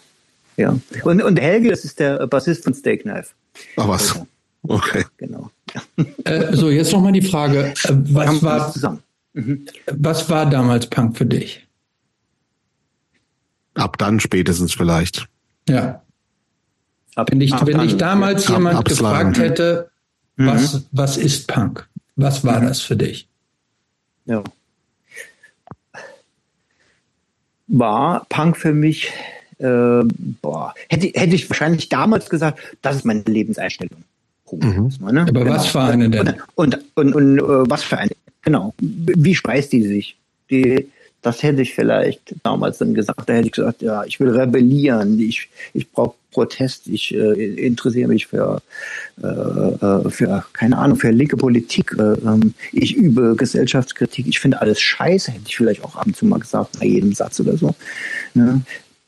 [0.58, 0.78] Ja.
[1.04, 3.32] Und, und Helge, das ist der Bassist von Steak Knife.
[3.78, 4.12] Ach was.
[4.12, 4.28] Also,
[4.68, 5.06] okay.
[5.18, 5.50] Genau.
[6.26, 7.74] Äh, so, jetzt nochmal die Frage.
[7.84, 9.00] Äh, was war,
[9.34, 9.66] mhm.
[9.88, 11.66] was war damals Punk für dich?
[13.82, 15.28] Ab dann spätestens vielleicht.
[15.68, 16.04] Ja.
[17.16, 19.90] Ab, wenn dich, wenn dich damals ab, jemand gefragt hätte,
[20.36, 20.46] mhm.
[20.46, 21.90] was, was ist Punk?
[22.16, 22.68] Was war mhm.
[22.68, 23.28] das für dich?
[24.26, 24.44] Ja.
[27.70, 29.12] War Punk für mich,
[29.58, 30.04] äh,
[30.44, 34.04] boah, hätte, hätte ich wahrscheinlich damals gesagt, das ist meine Lebenseinstellung.
[34.52, 34.92] Mhm.
[35.12, 35.22] Ne?
[35.22, 35.56] Aber genau.
[35.56, 36.36] was für eine denn?
[36.54, 38.12] Und, und, und, und uh, was für eine?
[38.44, 38.76] Genau.
[38.80, 40.18] Wie speist die sich?
[40.52, 40.88] Die,
[41.22, 43.30] das hätte ich vielleicht damals dann gesagt.
[43.30, 48.08] Da hätte ich gesagt, ja, ich will rebellieren, ich, ich brauche Protest, ich äh, interessiere
[48.08, 48.62] mich für,
[49.22, 54.62] äh, äh, für, keine Ahnung, für linke Politik, äh, ähm, ich übe Gesellschaftskritik, ich finde
[54.62, 57.58] alles scheiße, hätte ich vielleicht auch ab und zu mal gesagt, bei jedem Satz oder
[57.58, 57.76] so.
[58.34, 58.62] Ne?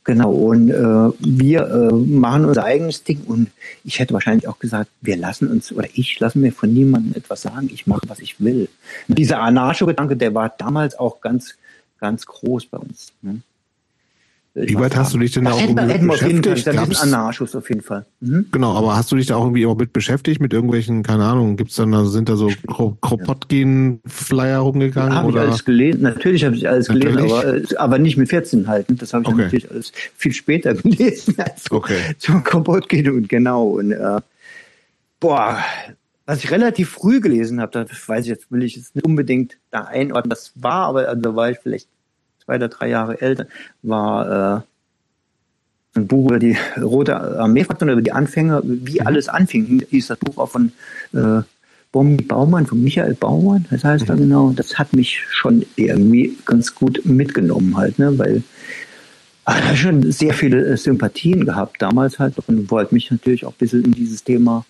[0.06, 3.50] Genau, und äh, wir äh, machen unser eigenes Ding und
[3.86, 7.44] ich hätte wahrscheinlich auch gesagt, wir lassen uns, oder ich lasse mir von niemandem etwas
[7.44, 8.68] sagen, ich mache, was ich will.
[9.08, 11.56] Dieser Anarcho-Gedanke, der war damals auch ganz,
[12.04, 13.14] ganz groß bei uns.
[13.22, 13.40] Ne?
[14.56, 16.66] Wie weit hast du dich denn da auch irgendwie mit beschäftigt?
[16.76, 18.06] Fall, das Anarchos auf jeden Fall.
[18.20, 18.48] Mhm.
[18.52, 21.56] Genau, aber hast du dich da auch irgendwie auch mit beschäftigt, mit irgendwelchen, keine Ahnung,
[21.56, 25.16] gibt's dann, also sind da so Kropotkin-Flyer rumgegangen?
[25.16, 27.16] Habe ich alles gelesen, natürlich habe ich alles natürlich?
[27.16, 28.98] gelesen, aber, äh, aber nicht mit 14 halten.
[28.98, 29.44] Das habe ich okay.
[29.44, 32.16] natürlich alles viel später gelesen als okay.
[32.20, 33.70] zu Kropotkin und genau.
[33.70, 34.20] Und äh,
[35.22, 35.58] boah,
[36.26, 39.58] was ich relativ früh gelesen habe, das weiß ich jetzt, will ich jetzt nicht unbedingt
[39.72, 41.88] da einordnen, das war, aber also da war ich vielleicht
[42.44, 43.48] zwei oder drei Jahre älter,
[43.82, 44.62] war
[45.96, 49.08] äh, ein Buch über die Rote Armee-Fraktion, über die Anfänger, wie mhm.
[49.08, 50.72] alles anfing, hieß das Buch auch von
[51.14, 51.42] äh,
[51.92, 54.08] Bombi Baumann, von Michael Baumann, das heißt mhm.
[54.08, 58.44] da genau, das hat mich schon irgendwie ganz gut mitgenommen halt, ne, weil
[59.72, 63.58] ich schon sehr viele äh, Sympathien gehabt damals halt und wollte mich natürlich auch ein
[63.60, 64.66] bisschen in dieses Thema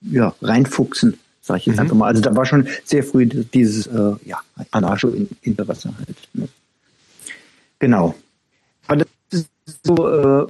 [0.00, 1.82] ja, reinfuchsen, sage ich jetzt mhm.
[1.82, 2.06] einfach mal.
[2.06, 4.38] Also da war schon sehr früh dieses äh, ja,
[4.70, 6.16] Anarcho-Interesse halt.
[6.32, 6.48] Ne?
[7.84, 8.14] Genau.
[8.86, 9.08] Aber das
[9.66, 10.46] ist so, äh,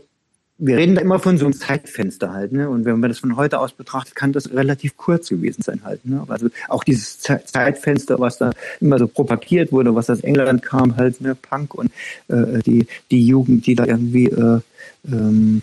[0.58, 2.70] wir reden da immer von so einem Zeitfenster halt, ne?
[2.70, 6.06] Und wenn man das von heute aus betrachtet, kann das relativ kurz gewesen sein halt,
[6.06, 6.24] ne?
[6.28, 11.20] Also auch dieses Zeitfenster, was da immer so propagiert wurde, was aus England kam halt,
[11.20, 11.34] ne?
[11.34, 11.90] Punk und
[12.28, 14.60] äh, die die Jugend, die da irgendwie äh,
[15.10, 15.62] ähm,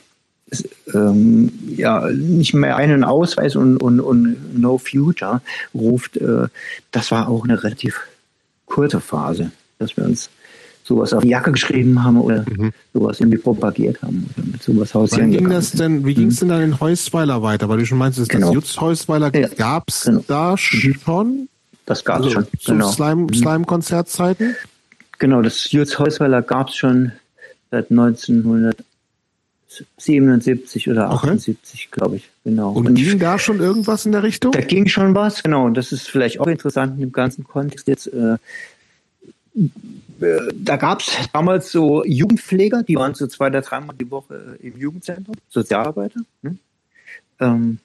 [0.94, 5.42] ähm, ja nicht mehr einen Ausweis und, und, und No Future
[5.74, 6.48] ruft, äh,
[6.92, 8.02] das war auch eine relativ
[8.66, 10.30] kurze Phase, dass wir uns
[10.92, 12.74] sowas auf die Jacke geschrieben haben oder mhm.
[12.94, 15.32] sowas irgendwie propagiert haben mit sowas hausieren.
[15.32, 17.70] ging das denn, wie ging es denn dann in Heusweiler weiter?
[17.70, 18.48] Weil du schon meinst, genau.
[18.48, 19.48] das Jutz Heusweiler ja.
[19.48, 20.22] gab es genau.
[20.28, 21.48] da schon?
[21.86, 22.48] Das gab es also schon.
[22.60, 22.92] Zu genau.
[22.92, 23.34] Slime, mhm.
[23.34, 24.58] Slime-Konzertzeiten?
[25.18, 27.14] Genau, das Jutz Heusweiler gab es schon
[27.70, 31.88] seit 1977 oder 78, okay.
[31.92, 32.30] glaube ich.
[32.44, 32.74] Genau.
[32.74, 34.52] Und, Und ging da schon irgendwas in der Richtung?
[34.52, 35.68] Da ging schon was, genau.
[35.68, 38.08] Und das ist vielleicht auch interessant in dem ganzen Kontext jetzt.
[38.08, 38.36] Äh,
[40.54, 44.78] da gab es damals so Jugendpfleger, die waren so zwei oder dreimal die Woche im
[44.78, 46.22] Jugendzentrum, Sozialarbeiter.
[46.42, 46.58] Ne?
[47.40, 47.80] Ähm,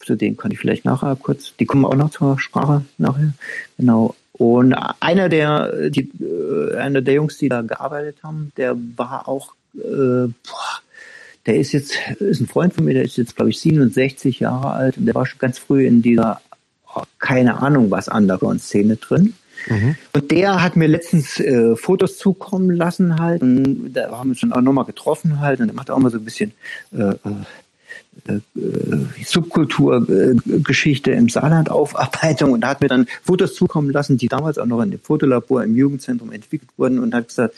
[0.00, 3.34] zu denen kann ich vielleicht nachher kurz, die kommen auch noch zur Sprache nachher.
[3.76, 4.16] Genau.
[4.32, 9.54] Und einer der, die, äh, einer der Jungs, die da gearbeitet haben, der war auch,
[9.74, 9.78] äh,
[10.26, 10.80] boah,
[11.46, 14.70] der ist jetzt, ist ein Freund von mir, der ist jetzt, glaube ich, 67 Jahre
[14.70, 16.40] alt und der war schon ganz früh in dieser,
[16.94, 19.34] oh, keine Ahnung was, Underground-Szene drin.
[19.68, 19.96] Mhm.
[20.12, 23.42] Und der hat mir letztens äh, Fotos zukommen lassen halt.
[23.42, 25.60] Und da haben wir uns schon auch nochmal getroffen halt.
[25.60, 26.52] Und er macht auch mal so ein bisschen
[26.92, 27.14] äh,
[28.28, 28.40] äh, äh
[29.24, 34.82] Subkulturgeschichte im Saarland Aufarbeitung und hat mir dann Fotos zukommen lassen, die damals auch noch
[34.82, 37.54] in dem Fotolabor im Jugendzentrum entwickelt wurden und hat gesagt,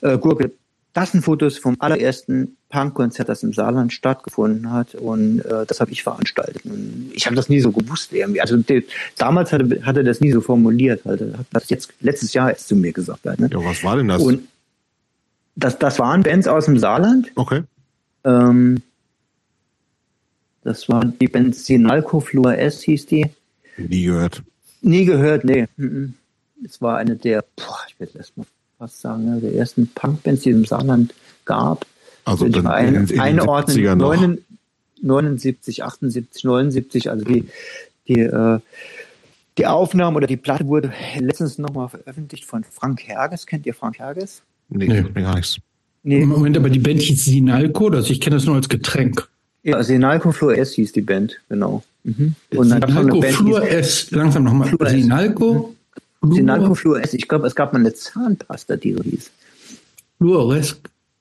[0.00, 0.52] äh, Gurke,
[0.92, 4.94] das sind Fotos vom allerersten Punkkonzert, das im Saarland stattgefunden hat.
[4.94, 6.64] Und äh, das habe ich veranstaltet.
[6.64, 8.40] Und ich habe das nie so gewusst irgendwie.
[8.40, 8.82] Also der,
[9.16, 11.04] damals hatte, hat er das nie so formuliert.
[11.04, 11.20] Halt.
[11.20, 13.24] Hat das jetzt letztes Jahr erst zu mir gesagt.
[13.26, 13.48] Halt, ne?
[13.52, 14.22] Ja, was war denn das?
[14.22, 14.48] Und
[15.56, 17.30] das, das waren Bands aus dem Saarland.
[17.34, 17.62] Okay.
[18.24, 18.82] Ähm,
[20.64, 23.26] das war die Band Sinalco Flur S hieß die.
[23.76, 24.42] Nie gehört.
[24.82, 25.66] Nie gehört, nee.
[26.64, 28.46] Es war eine der, boah, ich werde erst mal
[28.78, 31.14] fast sagen, ne, der ersten Punkbands, die es im Saarland
[31.44, 31.86] gab.
[32.24, 34.44] Also dann ein, in, in einordnen,
[35.00, 37.48] 79, 78, 79, also die,
[38.06, 38.58] die, äh,
[39.56, 43.46] die Aufnahme oder die Platte wurde letztens nochmal veröffentlicht von Frank Herges.
[43.46, 44.42] Kennt ihr Frank Herges?
[44.68, 45.22] Nee, nee.
[45.22, 45.58] gar nichts.
[46.02, 46.24] Nee.
[46.24, 49.28] Moment, aber die Band hieß Sinalco, also ich kenne das nur als Getränk.
[49.62, 51.82] Ja, Sinalco Flur S hieß die Band, genau.
[52.04, 52.34] Mhm.
[52.54, 54.72] Und dann Sinalco Flur S, langsam nochmal.
[54.88, 55.74] Sinalco?
[56.22, 57.14] Sinalco Flur S.
[57.14, 59.30] Ich glaube, es gab mal eine Zahnpasta, die so hieß.
[60.18, 60.80] Fluores.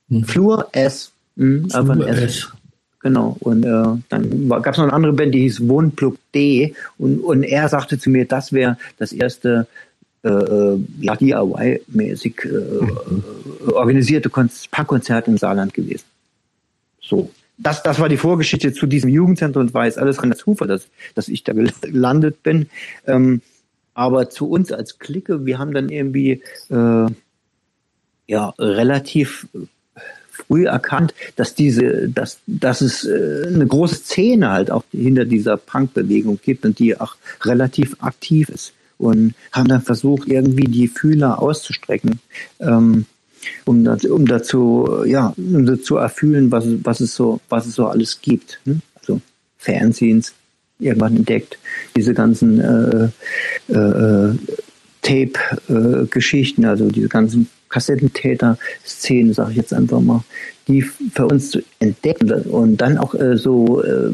[0.10, 0.24] Hm.
[0.24, 1.11] Flur S.
[1.36, 2.19] Mhm, Flur S.
[2.19, 2.48] S.
[2.99, 3.38] Genau.
[3.40, 6.74] Und äh, dann gab es noch eine andere Band, die hieß Wohnplug D.
[6.98, 9.68] Und, und er sagte zu mir, das wäre das erste
[10.24, 13.24] äh, äh ja, DIY-mäßig äh, mhm.
[13.72, 16.06] organisierte Punkkonzert im Saarland gewesen.
[16.99, 17.30] So.
[17.57, 20.88] das, das war die Vorgeschichte zu diesem Jugendzentrum und war jetzt alles rein Zufall, dass,
[21.15, 22.68] dass ich da gelandet bin.
[23.06, 23.41] Ähm,
[23.98, 27.07] aber zu uns als Clique, wir haben dann irgendwie äh,
[28.28, 29.48] ja relativ
[30.30, 35.57] früh erkannt, dass diese, dass, dass es äh, eine große Szene halt auch hinter dieser
[35.57, 41.41] Punk-Bewegung gibt und die auch relativ aktiv ist und haben dann versucht, irgendwie die Fühler
[41.41, 42.19] auszustrecken,
[42.60, 43.06] ähm,
[43.65, 47.88] um, das, um dazu, ja, um dazu erfüllen, was, was es so, was es so
[47.88, 48.60] alles gibt.
[48.65, 48.80] Ne?
[48.94, 49.22] Also
[49.57, 50.36] Fernsehens
[50.80, 51.58] irgendwann entdeckt,
[51.95, 53.10] diese ganzen äh,
[53.70, 54.38] äh, äh
[55.04, 60.24] Tape-Geschichten, also diese ganzen Kassettentäter-Szenen, sage ich jetzt einfach mal,
[60.68, 64.12] die für uns zu entdecken und dann auch äh, so äh,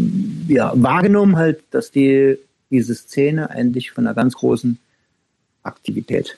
[0.47, 2.37] ja, wahrgenommen halt, dass die
[2.69, 4.77] diese Szene eigentlich von einer ganz großen
[5.63, 6.37] Aktivität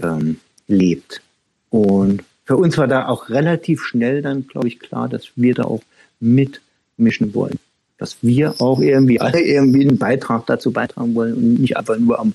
[0.00, 1.22] ähm, lebt.
[1.70, 5.64] Und für uns war da auch relativ schnell dann, glaube ich, klar, dass wir da
[5.64, 5.82] auch
[6.18, 7.58] mitmischen wollen.
[8.00, 12.18] Dass wir auch irgendwie alle irgendwie einen Beitrag dazu beitragen wollen und nicht einfach nur
[12.18, 12.34] am,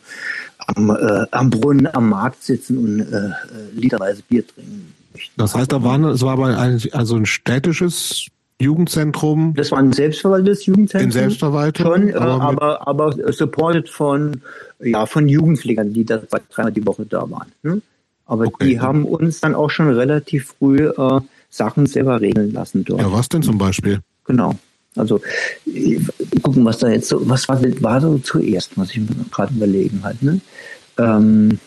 [0.60, 3.32] am, äh, am Brunnen, am Markt sitzen und äh, äh
[3.74, 4.94] literweise Bier trinken.
[5.36, 8.28] Das heißt, da war, es war aber ein, also ein städtisches
[8.60, 9.54] Jugendzentrum.
[9.56, 11.08] Das war ein selbstverwaltetes Jugendzentrum.
[11.08, 11.86] In Selbstverwaltung.
[11.86, 14.42] Schon, äh, aber, aber, aber supported von,
[14.80, 16.22] ja, von Jugendpflegern, die da
[16.52, 17.52] dreimal die Woche da waren.
[17.64, 17.82] Ne?
[18.26, 18.70] Aber okay.
[18.70, 23.02] die haben uns dann auch schon relativ früh äh, Sachen selber regeln lassen dort.
[23.02, 24.00] Ja, was denn zum Beispiel?
[24.26, 24.56] Genau.
[24.96, 25.22] Also
[26.42, 30.02] gucken, was da jetzt so, was war, war so zuerst, muss ich mir gerade überlegen
[30.04, 30.22] halt.
[30.24, 30.40] Ne?
[30.98, 31.60] Ähm,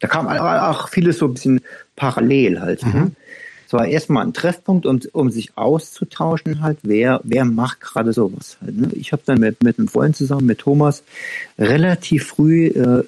[0.00, 1.60] da kam auch vieles so ein bisschen
[1.96, 2.82] parallel halt.
[2.84, 2.88] Ne?
[2.88, 3.00] Mhm.
[3.00, 3.10] Ne?
[3.66, 8.56] Es war erstmal ein Treffpunkt, um, um sich auszutauschen halt, wer, wer macht gerade sowas
[8.62, 8.76] halt.
[8.76, 8.88] Ne?
[8.94, 11.02] Ich habe dann mit, mit einem Freund zusammen, mit Thomas,
[11.58, 13.04] relativ früh äh,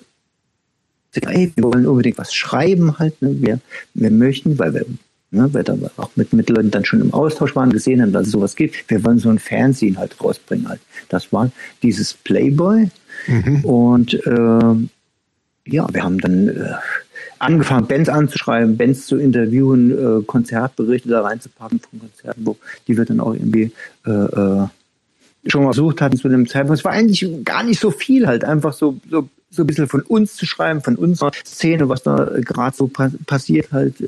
[1.14, 3.40] ey, wir wollen unbedingt was schreiben halt, ne?
[3.40, 3.60] wir,
[3.94, 4.84] wir möchten, weil wir,
[5.31, 8.27] ne, weil da auch mit, mit Leuten dann schon im Austausch waren, gesehen haben, dass
[8.27, 10.81] es sowas gibt, wir wollen so ein Fernsehen halt rausbringen halt.
[11.09, 11.51] Das war
[11.82, 12.90] dieses Playboy
[13.27, 13.65] mhm.
[13.65, 14.89] und äh,
[15.66, 16.74] ja, wir haben dann äh,
[17.39, 22.57] angefangen, Bands anzuschreiben, Bands zu interviewen, äh, Konzertberichte da reinzupacken von Konzerten, wo
[22.89, 23.73] die wir dann auch irgendwie
[24.07, 24.66] äh, äh,
[25.47, 26.81] schon mal versucht hatten zu dem Zeitpunkt.
[26.81, 30.02] Es war eigentlich gar nicht so viel halt, einfach so, so, so ein bisschen von
[30.02, 34.01] uns zu schreiben, von unserer Szene, was da gerade so pa passiert halt.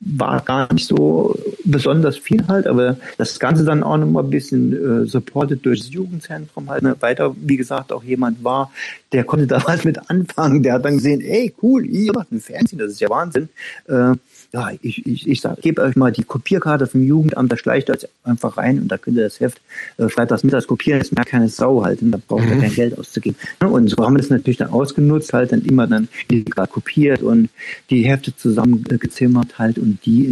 [0.00, 5.04] War gar nicht so besonders viel halt, aber das Ganze dann auch nochmal ein bisschen
[5.04, 6.82] äh, supported durch das Jugendzentrum halt.
[6.82, 6.96] Ne?
[7.00, 8.70] Weiter, wie gesagt, auch jemand war,
[9.12, 10.62] der konnte da was mit anfangen.
[10.62, 13.48] Der hat dann gesehen, ey, cool, ihr macht ein Fernsehen, das ist ja Wahnsinn.
[13.88, 14.12] Äh,
[14.52, 18.56] ja, ich, ich, ich gebe euch mal die Kopierkarte vom Jugendamt, da schleicht euch einfach
[18.56, 19.60] rein und da könnt ihr das Heft
[19.98, 22.52] äh, freitags mittags kopieren, das merkt keine Sau halt und da braucht mhm.
[22.52, 23.36] ihr kein Geld auszugeben.
[23.60, 27.50] Und so haben wir das natürlich dann ausgenutzt, halt dann immer dann illegal kopiert und
[27.90, 30.30] die Hefte zusammengezimmert halt und die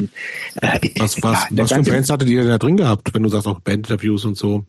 [0.61, 3.47] äh, Was, was, ja, was für Bands hattet ihr da drin gehabt, wenn du sagst
[3.47, 4.65] auch Bandinterviews und so?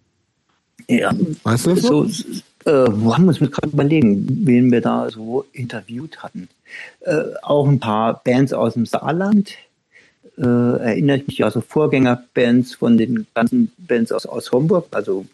[0.88, 1.14] Ja,
[1.44, 2.04] weißt du das so?
[2.06, 2.24] so
[2.66, 6.50] äh, wo haben wir uns gerade überlegen, wen wir da so interviewt hatten.
[7.02, 9.54] Äh, auch ein paar Bands aus dem Saarland.
[10.38, 15.26] Äh, erinnere ich mich also Vorgängerbands von den ganzen Bands aus, aus Homburg, also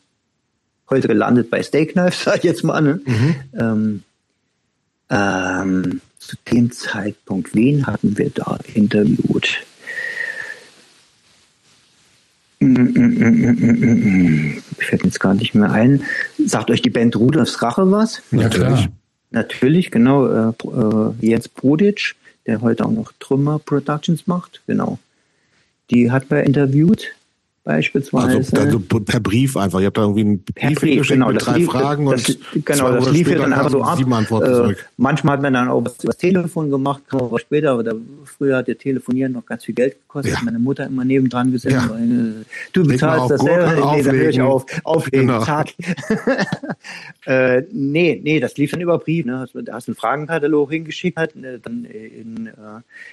[0.90, 2.82] heute gelandet bei Steak Knife, sag ich jetzt mal.
[2.82, 3.02] Ne?
[3.06, 3.36] Mhm.
[3.60, 4.04] Ähm,
[5.10, 9.66] ähm, zu dem Zeitpunkt, wen hatten wir da interviewt?
[12.62, 16.04] Mir fällt jetzt gar nicht mehr ein.
[16.46, 18.22] Sagt euch die Band Rudolfs Rache was?
[18.32, 18.88] Ja, klar.
[19.32, 20.28] Natürlich, genau.
[20.28, 22.16] Äh, äh, Jens Broditsch,
[22.46, 25.00] der heute auch noch Trümmer Productions macht, genau.
[25.90, 27.14] Die hat man interviewt
[27.64, 28.38] beispielsweise.
[28.38, 29.80] Also, also, per Brief einfach.
[29.80, 32.92] Ihr habt da irgendwie einen Brief, Brief genau, mit drei lief, Fragen das, und genau,
[32.92, 34.00] das lief ja dann einfach so ab.
[34.00, 37.84] Äh, manchmal hat man dann auch was über das Telefon gemacht, kam aber später, aber
[37.84, 37.94] da,
[38.26, 40.34] früher hat der Telefonieren noch ganz viel Geld gekostet.
[40.34, 40.40] Ja.
[40.44, 41.76] Meine Mutter immer nebendran gesessen.
[41.76, 41.90] Ja.
[41.90, 43.96] Weil, äh, du bezahlst das selber.
[43.96, 44.66] Nee, dann höre ich auf.
[44.84, 45.44] Auflegen, genau.
[45.44, 45.74] zack.
[47.28, 49.26] äh, nee, nee, das lief dann über Brief.
[49.26, 49.46] Ne?
[49.54, 52.52] Da hast du einen Fragenkatalog hingeschickt, hat, äh, dann in, äh,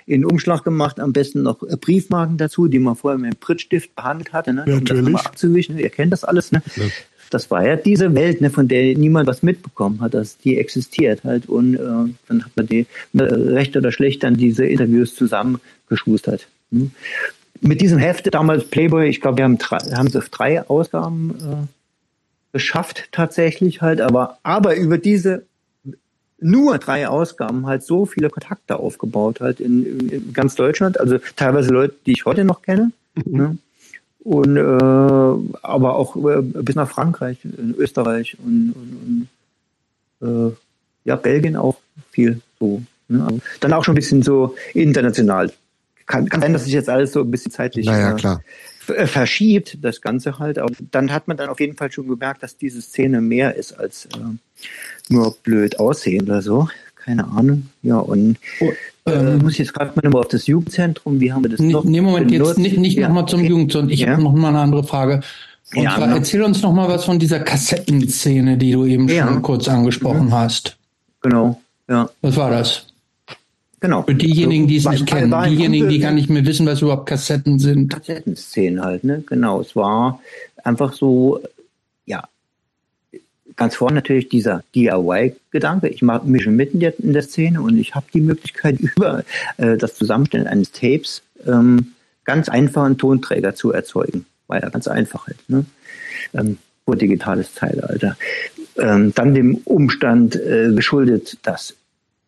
[0.06, 4.32] in Umschlag gemacht, am besten noch Briefmarken dazu, die man vorher mit einem Prittstift behandelt
[4.32, 4.64] hat hatte, ne?
[4.82, 5.78] das mal abzuwischen.
[5.78, 6.62] Ihr kennt das alles, ne?
[6.76, 6.84] Ja.
[7.30, 11.24] Das war ja diese Welt, ne, von der niemand was mitbekommen hat, dass die existiert
[11.24, 11.46] halt.
[11.46, 11.78] Und äh,
[12.26, 16.48] dann hat man die äh, recht oder schlecht dann diese Interviews zusammengeschustert.
[16.72, 16.92] Hm?
[17.60, 22.52] Mit diesem Hefte damals Playboy, ich glaube, wir haben, drei, haben auf drei Ausgaben äh,
[22.52, 25.44] geschafft tatsächlich halt, aber, aber über diese
[26.40, 31.70] nur drei Ausgaben halt so viele Kontakte aufgebaut halt in, in ganz Deutschland, also teilweise
[31.70, 32.92] Leute, die ich heute noch kenne.
[33.14, 33.36] Mhm.
[33.36, 33.58] Ne?
[34.24, 39.28] Und äh, aber auch äh, bis nach Frankreich, in Österreich und, und,
[40.20, 40.56] und äh,
[41.04, 41.76] ja Belgien auch
[42.10, 42.82] viel so.
[43.10, 43.40] Ne?
[43.60, 45.50] dann auch schon ein bisschen so international
[46.08, 48.42] kann, kann sein, dass sich jetzt alles so ein bisschen zeitlich naja, klar.
[48.88, 50.58] Äh, verschiebt, das Ganze halt.
[50.58, 53.78] Aber dann hat man dann auf jeden Fall schon gemerkt, dass diese Szene mehr ist
[53.78, 54.18] als äh,
[55.10, 56.68] nur blöd aussehen oder so.
[56.96, 57.68] Keine Ahnung.
[57.82, 58.72] Ja, und oh,
[59.08, 61.60] äh, ähm, muss ich jetzt gerade mal nochmal auf das Jugendzentrum, wie haben wir das
[61.60, 61.84] noch?
[61.84, 62.50] Nee, Moment, benutzt?
[62.50, 63.48] jetzt nicht, nicht ja, nochmal zum okay.
[63.48, 63.90] Jugendzentrum.
[63.90, 64.12] Ich ja.
[64.12, 65.20] habe noch mal eine andere Frage.
[65.74, 69.26] Und ja, zwar, erzähl uns noch mal was von dieser Kassettenszene, die du eben ja.
[69.26, 70.32] schon kurz angesprochen mhm.
[70.32, 70.76] hast.
[71.20, 72.08] Genau, ja.
[72.22, 72.86] Was war das?
[73.80, 74.02] Genau.
[74.02, 77.06] Für diejenigen, die es also, nicht kennen, diejenigen, die gar nicht mehr wissen, was überhaupt
[77.06, 77.92] Kassetten sind.
[77.92, 79.22] Kassettenszenen halt, ne?
[79.26, 79.60] Genau.
[79.60, 80.20] Es war
[80.64, 81.40] einfach so,
[83.58, 85.88] ganz vorne natürlich dieser DIY-Gedanke.
[85.88, 89.24] Ich mache mich mitten in der Szene und ich habe die Möglichkeit, über
[89.58, 91.92] äh, das Zusammenstellen eines Tapes ähm,
[92.24, 94.24] ganz einfach einen Tonträger zu erzeugen.
[94.46, 95.66] War ja ganz einfach halt, ne?
[96.32, 96.56] Ähm,
[96.94, 98.16] digitales Zeitalter.
[98.78, 101.74] Ähm, dann dem Umstand äh, geschuldet, dass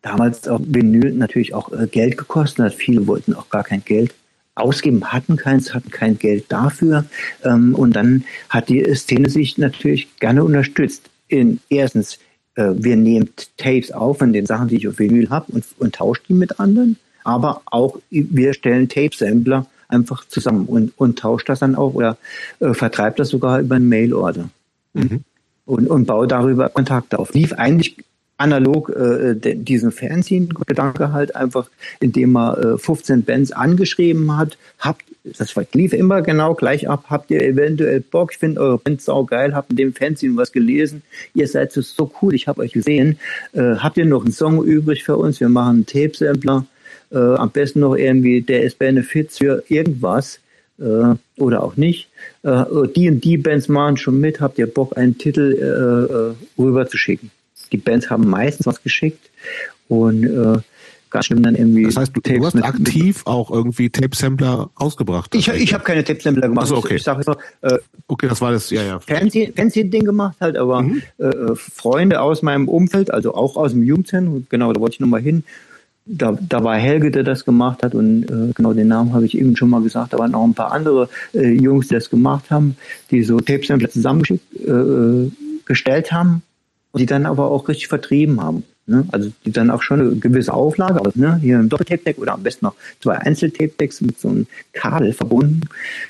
[0.03, 2.73] damals auch Vinyl natürlich auch äh, Geld gekostet hat.
[2.75, 4.13] Viele wollten auch gar kein Geld
[4.55, 7.05] ausgeben, hatten keins, hatten kein Geld dafür.
[7.43, 11.09] Ähm, und dann hat die Szene sich natürlich gerne unterstützt.
[11.31, 12.19] In, erstens,
[12.55, 15.95] äh, wir nehmen Tapes auf von den Sachen, die ich auf Vinyl habe und, und
[15.95, 16.97] tauscht die mit anderen.
[17.23, 22.17] Aber auch wir stellen Tape-Sampler einfach zusammen und, und tauscht das dann auch oder
[22.59, 24.49] äh, vertreibt das sogar über einen Mail-Order.
[24.93, 25.23] Mhm.
[25.65, 27.33] Und, und baue darüber Kontakte auf.
[27.33, 27.97] Lief eigentlich
[28.37, 35.55] analog äh, diesen Fernsehen-Gedanke halt einfach, indem er äh, 15 Bands angeschrieben hat, habt, das
[35.73, 39.53] lief immer genau gleich ab, habt ihr eventuell Bock, ich finde eure Band sau geil,
[39.53, 41.03] habt in dem Fernsehen was gelesen,
[41.33, 43.19] ihr seid so cool, ich habe euch gesehen,
[43.53, 46.65] äh, habt ihr noch einen Song übrig für uns, wir machen einen Tape-Sampler,
[47.11, 50.39] äh, am besten noch irgendwie, der ist Benefits für irgendwas,
[50.79, 52.09] äh, oder auch nicht.
[52.43, 52.63] Äh,
[52.95, 56.87] die und die Bands machen schon mit, habt ihr Bock, einen Titel äh, äh rüber
[56.87, 57.29] zu schicken?
[57.71, 59.29] die Bands haben meistens was geschickt.
[59.87, 60.59] Und äh,
[61.11, 61.83] ganz schlimm dann irgendwie.
[61.83, 65.35] Das heißt, du, du hast aktiv mit, auch irgendwie Tape-Sampler ausgebracht.
[65.35, 66.63] Ich, ich habe keine Tape-Sampler gemacht.
[66.65, 66.95] Ach so, okay.
[66.95, 67.77] Ich, ich sage so, äh,
[68.07, 68.99] okay, das war das, ja, ja.
[68.99, 71.01] Fernseh-Ding gemacht halt, aber mhm.
[71.17, 75.21] äh, Freunde aus meinem Umfeld, also auch aus dem Jugendzentrum, genau, da wollte ich nochmal
[75.21, 75.43] hin.
[76.05, 79.37] Da, da war Helge, der das gemacht hat und äh, genau den Namen habe ich
[79.37, 80.13] eben schon mal gesagt.
[80.13, 82.75] Da waren auch ein paar andere äh, Jungs, die das gemacht haben,
[83.11, 85.31] die so Tape-Sampler zusammengestellt
[86.07, 86.41] äh, haben
[86.91, 88.63] und die dann aber auch richtig vertrieben haben.
[88.87, 89.05] Ne?
[89.11, 91.37] Also die dann auch schon eine gewisse Auflage, aber ne?
[91.41, 95.61] hier ein Doppeltape-Deck oder am besten noch zwei Einzeltape-Decks mit so einem Kabel verbunden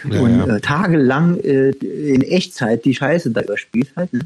[0.10, 0.56] ja, und ja.
[0.56, 4.14] Äh, tagelang äh, in Echtzeit die Scheiße da überspielt halt.
[4.14, 4.22] Ne?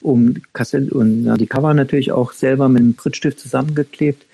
[0.00, 4.24] Um Kassette und ja, die Cover natürlich auch selber mit einem Prittstift zusammengeklebt,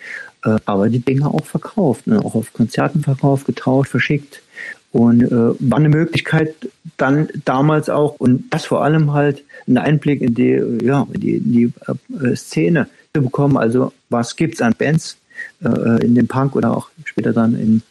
[0.45, 2.25] äh, aber die Dinge auch verkauft, ne?
[2.25, 4.43] auch auf Konzerten verkauft, getauscht, verschickt.
[4.93, 6.55] Und äh, war eine Möglichkeit
[6.97, 11.37] dann damals auch, und das vor allem halt, einen Einblick in die, ja, in die,
[11.37, 11.73] in die
[12.25, 13.57] äh, Szene zu bekommen.
[13.57, 15.17] Also was gibt's an Bands
[15.65, 17.83] äh, in dem Punk oder auch später dann in,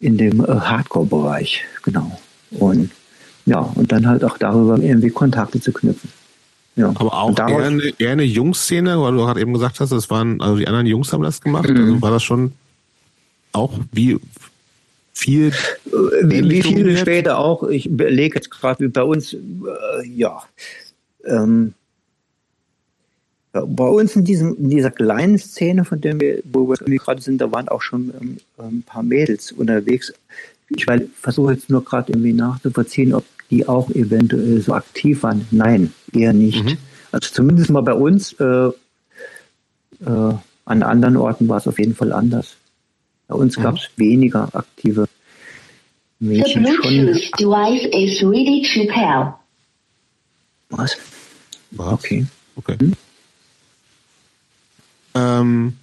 [0.00, 2.18] in dem äh, Hardcore-Bereich, genau.
[2.50, 2.90] Und
[3.46, 6.10] ja, und dann halt auch darüber irgendwie Kontakte zu knüpfen.
[6.76, 6.88] Ja.
[6.88, 10.10] Aber auch daraus, eher, eine, eher eine Jungsszene, weil du gerade eben gesagt hast, das
[10.10, 11.68] waren, also die anderen Jungs haben das gemacht.
[11.68, 11.76] Mhm.
[11.76, 12.52] Also war das schon
[13.52, 14.18] auch wie
[15.12, 15.52] viel.
[16.22, 19.38] Wie, wie viele später auch, ich überlege jetzt gerade wie bei uns, äh,
[20.08, 20.42] ja.
[21.24, 21.74] Ähm,
[23.54, 27.40] bei uns in, diesem, in dieser kleinen Szene, von der wir, wo wir gerade sind,
[27.40, 30.12] da waren auch schon ähm, ein paar Mädels unterwegs.
[30.70, 35.46] Ich versuche jetzt nur gerade irgendwie nachzuvollziehen, ob die auch eventuell so aktiv waren.
[35.52, 36.64] Nein, eher nicht.
[36.64, 36.78] Mhm.
[37.12, 38.32] Also zumindest mal bei uns.
[38.34, 38.70] Äh,
[40.04, 40.34] äh,
[40.66, 42.56] an anderen Orten war es auf jeden Fall anders.
[43.28, 43.62] Bei uns mhm.
[43.62, 45.06] gab es weniger aktive
[46.18, 46.64] Mädchen.
[46.64, 49.38] The Bluetooth device is ready to pair.
[50.70, 50.96] Was?
[51.72, 51.92] Was?
[51.92, 52.26] Okay.
[52.56, 52.76] Okay.
[52.80, 52.92] Hm?
[55.14, 55.74] Ähm,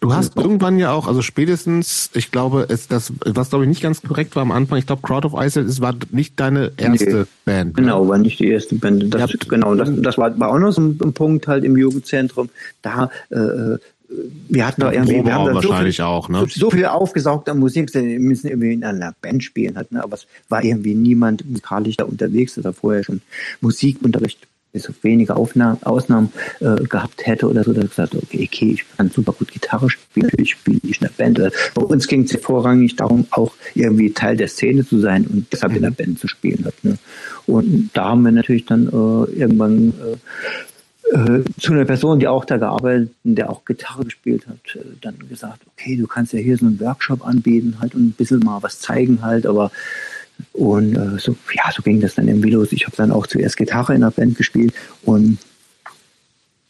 [0.00, 3.82] du hast irgendwann ja auch, also spätestens, ich glaube, es, das, was glaube ich nicht
[3.82, 7.20] ganz korrekt war am Anfang, ich glaube, Crowd of Ice, es war nicht deine erste
[7.20, 7.76] nee, Band.
[7.76, 7.82] Ne?
[7.82, 9.12] Genau, war nicht die erste Band.
[9.12, 12.48] Das, genau, das, das war, war auch noch so ein, ein Punkt halt im Jugendzentrum.
[12.82, 13.78] Da äh,
[14.48, 16.46] wir hatten doch irgendwie, wir haben da wahrscheinlich so viel, auch, ne?
[16.48, 20.02] so viel aufgesaugt an Musik, wir müssen irgendwie in einer Band spielen halt, ne?
[20.02, 23.20] aber es war irgendwie niemand musikalisch da unterwegs, der vorher schon
[23.60, 28.72] Musikunterricht bis auf wenige Aufnahmen, Ausnahmen äh, gehabt hätte oder so, da gesagt, okay, okay,
[28.72, 31.52] ich kann super gut Gitarre spielen, natürlich spiele ich in der Band.
[31.74, 35.74] Bei uns ging es vorrangig darum, auch irgendwie Teil der Szene zu sein und deshalb
[35.74, 36.64] in der Band zu spielen.
[36.64, 36.98] Halt, ne?
[37.46, 40.16] Und da haben wir natürlich dann äh, irgendwann äh,
[41.12, 45.16] äh, zu einer Person, die auch da gearbeitet, der auch Gitarre gespielt hat, äh, dann
[45.28, 48.62] gesagt, okay, du kannst ja hier so einen Workshop anbieten halt und ein bisschen mal
[48.62, 49.72] was zeigen halt, aber
[50.52, 52.72] und äh, so, ja, so ging das dann irgendwie los.
[52.72, 55.38] Ich habe dann auch zuerst Gitarre in der Band gespielt und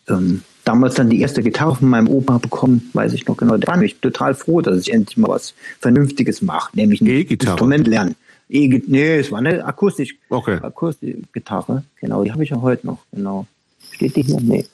[0.09, 3.57] ähm, damals dann die erste Gitarre von meinem Opa bekommen, weiß ich noch genau.
[3.57, 7.53] Da war ich total froh, dass ich endlich mal was Vernünftiges mache, nämlich ein E-Gitarre.
[7.53, 8.15] Instrument lernen.
[8.49, 10.59] E nee, es war eine akustisch, Okay.
[10.61, 11.85] Akustikgitarre.
[12.01, 12.99] Genau, die habe ich ja heute noch.
[13.13, 13.47] Genau.
[13.93, 14.41] Steht die hier?
[14.41, 14.67] Nee.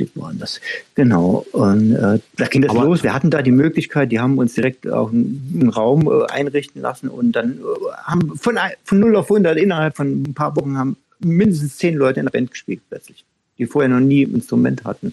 [0.00, 0.62] Steht woanders.
[0.94, 1.44] Genau.
[1.52, 3.02] Und äh, da ging das Aber- los.
[3.02, 6.80] Wir hatten da die Möglichkeit, die haben uns direkt auch einen, einen Raum äh, einrichten
[6.80, 10.78] lassen und dann äh, haben von, von 0 auf 100 innerhalb von ein paar Wochen
[10.78, 13.24] haben mindestens zehn Leute in der Band gespielt plötzlich,
[13.58, 15.12] die vorher noch nie ein Instrument hatten.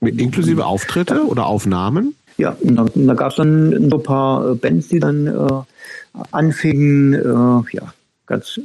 [0.00, 2.14] Mit inklusive Auftritte oder Aufnahmen?
[2.36, 6.20] Ja, und da, da gab es dann so ein paar äh, Bands, die dann äh,
[6.30, 7.92] anfingen, äh, ja,
[8.26, 8.60] ganz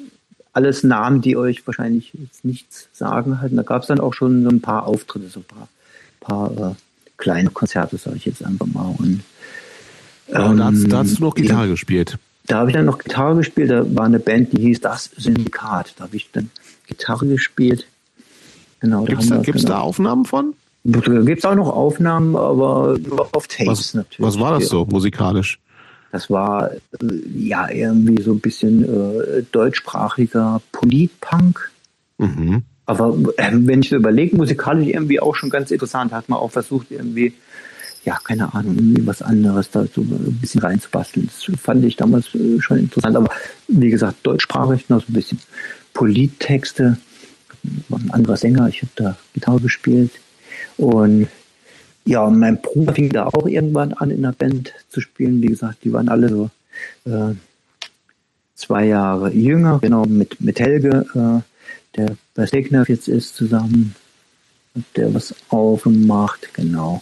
[0.54, 3.52] alles Namen, die euch wahrscheinlich jetzt nichts sagen halt.
[3.52, 5.68] Und da gab es dann auch schon so ein paar Auftritte, so ein paar,
[6.20, 6.76] paar äh,
[7.18, 8.94] kleine Konzerte, sage ich jetzt einfach mal.
[9.00, 9.22] Und
[10.32, 12.18] Aber da, hast, ähm, da hast du noch Gitarre gespielt.
[12.48, 13.72] da habe ich dann noch Gitarre gespielt.
[13.72, 15.96] Da war eine Band, die hieß Das Syndikat.
[15.98, 16.50] Da habe ich dann
[16.88, 17.88] Gitarre gespielt.
[18.80, 19.82] Genau, Gibt es da, gibt's da genau.
[19.86, 20.54] Aufnahmen von?
[20.86, 22.98] Gibt es auch noch Aufnahmen, aber
[23.32, 24.20] auf Tapes Was, natürlich.
[24.20, 24.70] was war das Ja.
[24.70, 25.58] so musikalisch?
[26.14, 26.78] Das war äh,
[27.36, 31.72] ja irgendwie so ein bisschen äh, deutschsprachiger Politpunk.
[32.20, 32.62] Mhm.
[32.86, 36.12] Aber ähm, wenn ich so überlege, musikalisch irgendwie auch schon ganz interessant.
[36.12, 37.34] Hat man auch versucht, irgendwie,
[38.06, 41.28] ja, keine Ahnung, irgendwie was anderes da so ein bisschen reinzubasteln.
[41.28, 43.16] Das fand ich damals äh, schon interessant.
[43.16, 43.32] Aber
[43.68, 45.40] wie gesagt, deutschsprachig noch so ein bisschen
[45.96, 46.98] Polittexte.
[47.90, 48.68] War ein anderer Sänger.
[48.68, 50.12] Ich habe da Gitarre gespielt.
[50.78, 51.28] Und
[52.06, 55.42] ja, und mein Bruder fing da auch irgendwann an, in der Band zu spielen.
[55.42, 56.50] Wie gesagt, die waren alle so
[57.06, 57.34] äh,
[58.56, 63.96] zwei Jahre jünger, genau, mit, mit Helge, äh, der bei Stegner jetzt ist, zusammen,
[64.96, 67.00] der was aufmacht, genau.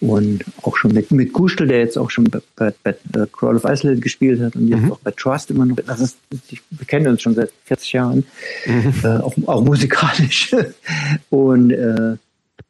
[0.00, 3.64] Und auch schon mit, mit Gustel, der jetzt auch schon bei, bei, bei Crawl of
[3.64, 5.76] Iceland gespielt hat und jetzt auch bei Trust immer noch.
[5.76, 8.24] Das ist, wir kennen uns schon seit 40 Jahren,
[9.04, 10.56] äh, auch, auch musikalisch.
[11.30, 12.16] und äh,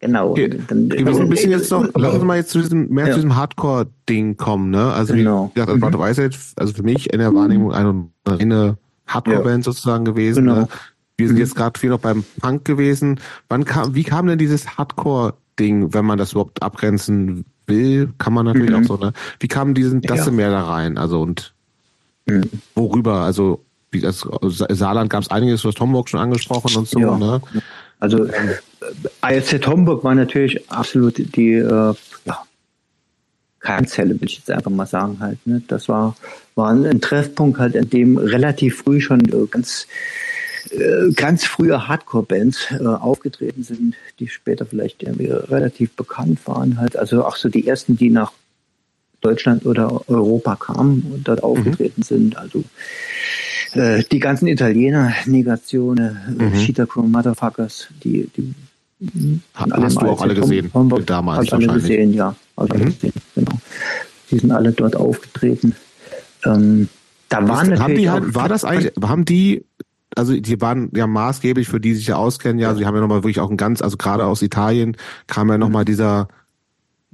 [0.03, 0.31] genau.
[0.33, 0.51] Okay.
[0.69, 3.13] Dann, Wir müssen ein bisschen jetzt noch, lass uns mal jetzt zu diesem, mehr Ja.
[3.13, 4.93] zu diesem Hardcore-Ding kommen, ne?
[4.93, 5.51] Also, Genau.
[5.51, 8.77] wie gesagt, also Blood of Iceland, also für mich in der Wahrnehmung eine, eine
[9.07, 10.45] Hardcore-Band sozusagen gewesen.
[10.45, 10.57] Genau.
[10.61, 10.69] Ne?
[11.17, 13.21] Wir sind jetzt gerade viel noch beim Punk gewesen.
[13.49, 18.11] Wann kam, wie kam denn dieses Hardcore-Ding, wenn man das überhaupt abgrenzen will?
[18.19, 19.13] Kann man natürlich auch so, ne?
[19.41, 20.33] Wie kam diesen, das Ja.
[20.33, 20.99] mehr da rein?
[20.99, 21.55] Also, und
[22.75, 23.21] worüber?
[23.21, 24.27] Also, wie das,
[24.71, 27.17] Saarland gab es einiges, du hast Homburg schon angesprochen und so, Ja.
[27.19, 27.41] ne?
[28.03, 28.27] Also
[29.25, 32.43] ISZ Homburg war natürlich absolut die äh, ja,
[33.61, 35.39] Keimzelle, will ich jetzt einfach mal sagen halt.
[35.47, 35.63] Ne?
[35.69, 36.17] Das war,
[36.57, 39.87] war ein Treffpunkt halt, an dem relativ früh schon äh, ganz
[40.71, 46.97] äh, ganz frühe Hardcore-Bands äh, aufgetreten sind, die später vielleicht irgendwie relativ bekannt waren halt.
[46.97, 48.33] Also auch so die ersten, die nach
[49.21, 52.37] Deutschland oder Europa kamen und dort aufgetreten sind.
[52.37, 52.65] Also
[53.75, 55.99] äh, die ganzen Italiener, Negation,
[56.39, 56.53] mhm.
[56.55, 58.55] Cheetah Chrome Motherfuckers, die, die
[59.57, 62.37] Ha- hast du auch alle gesehen, Homburg, damals hab ich alle gesehen, ja.
[62.57, 62.95] Hab ich alle Mhm.
[62.95, 63.53] gesehen, genau.
[64.31, 65.75] Die sind alle dort aufgetreten.
[66.45, 66.89] Ähm,
[67.29, 69.65] da waren haben natürlich die auch, halt, war das eigentlich, haben die,
[70.15, 73.01] also die waren ja maßgeblich für die die sich ja auskennen, ja, sie haben ja
[73.01, 74.97] nochmal wirklich auch ein ganz, also gerade aus Italien
[75.27, 76.29] kam ja nochmal dieser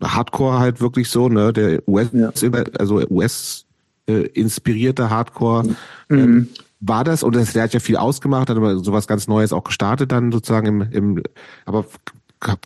[0.02, 2.30] Hardcore halt wirklich so, ne, der US, Ja.
[2.78, 3.64] also US
[4.09, 5.64] äh, inspirierte Hardcore.
[6.09, 6.18] Mhm.
[6.18, 6.48] Ähm,
[6.80, 9.64] war das, und das, der hat ja viel ausgemacht, hat aber sowas ganz Neues auch
[9.64, 11.22] gestartet dann sozusagen im, im
[11.64, 11.85] aber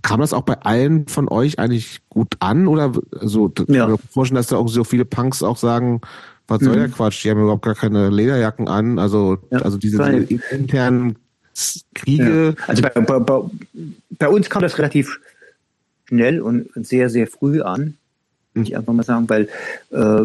[0.03, 2.93] kam das auch bei allen von euch eigentlich gut an oder
[3.23, 3.51] so?
[3.69, 3.91] Ja.
[3.95, 6.03] Ich vorstellen, dass da auch so viele Punks auch sagen,
[6.47, 7.25] was soll der Quatsch?
[7.25, 8.99] Die haben überhaupt gar keine Lederjacken an.
[8.99, 9.57] Also, Mhm.
[9.57, 9.59] Ja.
[9.63, 11.17] also diese, Weil- internen
[11.95, 12.55] Kriege.
[12.59, 12.65] Ja.
[12.67, 13.41] Also bei, bei, bei,
[14.19, 15.21] bei uns kam das relativ
[16.05, 17.97] schnell und sehr, sehr früh an,
[18.55, 19.49] muss ich einfach mal sagen, weil
[19.91, 20.25] äh,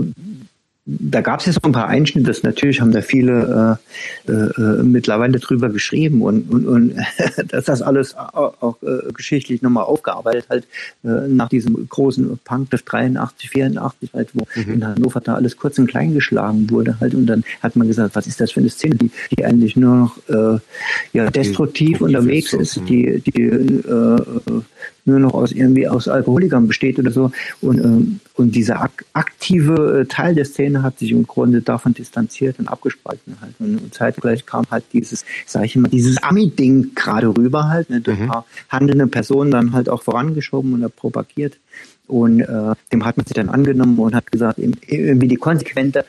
[0.90, 3.78] da gab es jetzt so ein paar Einschnitte, das natürlich haben da viele
[4.26, 6.96] äh, äh, mittlerweile drüber geschrieben und, und, und
[7.50, 10.66] dass das alles auch, auch äh, geschichtlich nochmal aufgearbeitet halt
[11.04, 15.88] äh, nach diesem großen Punktgriff 83, 84 halt, wo in Hannover da alles kurz und
[15.88, 18.96] klein geschlagen wurde halt und dann hat man gesagt, was ist das für eine Szene,
[18.96, 20.60] die, die eigentlich nur noch äh,
[21.12, 22.88] ja, destruktiv unterwegs ist, ist, so, hm.
[22.88, 24.62] die, die äh,
[25.08, 27.32] nur noch aus irgendwie aus Alkoholikern besteht oder so.
[27.62, 31.94] Und, ähm, und dieser ak aktive äh, Teil der Szene hat sich im Grunde davon
[31.94, 33.56] distanziert und abgespalten halt.
[33.60, 38.02] Und, und zeitgleich kam halt dieses, sag ich mal, dieses Ami-Ding gerade rüber halt, ne,
[38.02, 41.58] durch ein paar handelnde Personen dann halt auch vorangeschoben und propagiert.
[42.08, 46.06] Und äh, dem hat man sich dann angenommen und hat gesagt, irgendwie die konsequente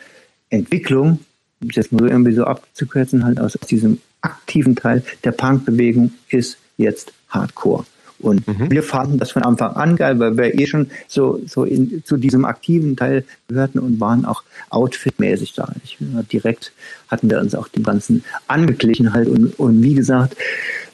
[0.51, 1.20] Entwicklung,
[1.61, 7.12] um mal so irgendwie so abzukürzen, halt aus diesem aktiven Teil der Punkbewegung ist jetzt
[7.29, 7.85] Hardcore.
[8.20, 12.03] Und wir fanden das von Anfang an geil, weil wir eh schon so, so in,
[12.05, 15.73] zu diesem aktiven Teil gehörten und waren auch outfitmäßig da.
[15.85, 15.99] Ich,
[16.32, 16.73] direkt
[17.09, 19.28] hatten wir uns auch dem Ganzen angeglichen halt.
[19.28, 20.36] Und, und wie gesagt,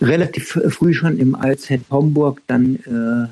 [0.01, 3.29] relativ früh schon im AZ Homburg dann äh,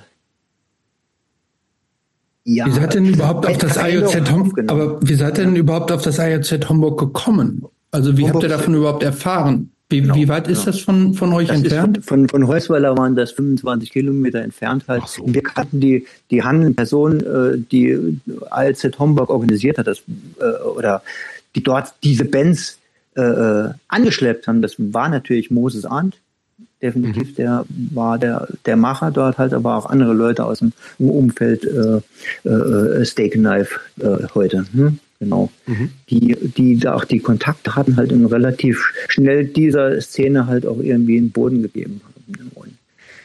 [2.45, 6.03] ja, wie seid denn überhaupt auf das IOZ Homburg, aber wie seid denn überhaupt auf
[6.03, 7.65] das IOZ Homburg gekommen?
[7.93, 9.72] Also wie Homburg habt ihr davon überhaupt erfahren?
[9.93, 10.73] Wie, genau, wie weit ist genau.
[10.73, 12.05] das von, von euch das entfernt?
[12.05, 15.07] Von, von, Heusweiler waren das 25 Kilometer entfernt halt.
[15.07, 15.23] So.
[15.27, 18.19] Wir kannten die, die handelnde Person, äh, die
[18.51, 20.03] ALZ Homburg organisiert hat, das,
[20.41, 21.03] äh, oder
[21.55, 22.79] die dort diese Bands
[23.15, 24.63] äh, äh, angeschleppt haben.
[24.63, 26.17] Das war natürlich Moses Arndt,
[26.81, 27.35] definitiv, mhm.
[27.35, 32.49] der war der, der Macher dort halt, aber auch andere Leute aus dem Umfeld äh,
[32.49, 34.65] äh, Steak Knife äh, heute.
[34.73, 34.99] Hm?
[35.23, 35.51] Genau.
[35.67, 35.91] Mhm.
[36.11, 40.81] Die, die da auch die Kontakte hatten halt und relativ schnell dieser Szene halt auch
[40.81, 42.51] irgendwie einen Boden gegeben haben.
[42.55, 42.73] Und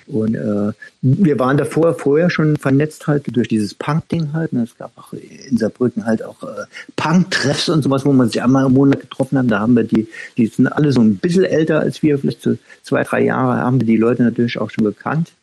[0.07, 0.71] und äh,
[1.01, 4.53] wir waren davor vorher schon vernetzt halt durch dieses Punk-Ding halt.
[4.53, 4.63] Ne?
[4.63, 6.65] es gab auch in Saarbrücken halt auch äh,
[6.95, 9.51] Punk-Treffs und sowas, wo man sich einmal im Monat getroffen hat.
[9.51, 10.07] Da haben wir die,
[10.37, 13.81] die sind alle so ein bisschen älter als wir, vielleicht so zwei, drei Jahre, haben
[13.81, 15.33] wir die Leute natürlich auch schon gekannt.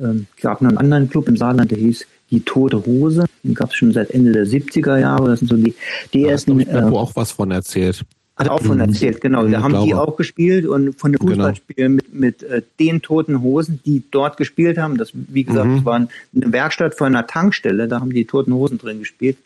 [0.00, 3.26] Ähm, gab noch einen anderen Club im Saarland, der hieß die Tote Hose.
[3.44, 5.28] Den gab es schon seit Ende der 70er Jahre.
[5.28, 5.74] Das sind so die,
[6.12, 6.58] die da ersten.
[6.58, 8.04] Ich äh, auch was von erzählt.
[8.34, 8.84] Hat auch von mhm.
[8.84, 9.46] erzählt, genau.
[9.46, 9.86] Da haben glaube.
[9.86, 11.20] die auch gespielt und von den.
[11.20, 12.02] Fußballspielen genau.
[12.18, 14.96] mit, mit äh, den toten Hosen, die dort gespielt haben.
[14.96, 15.84] Das, wie gesagt, mhm.
[15.84, 19.36] war eine Werkstatt vor einer Tankstelle, da haben die toten Hosen drin gespielt.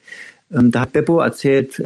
[0.54, 1.84] Ähm, da hat Beppo erzählt, äh,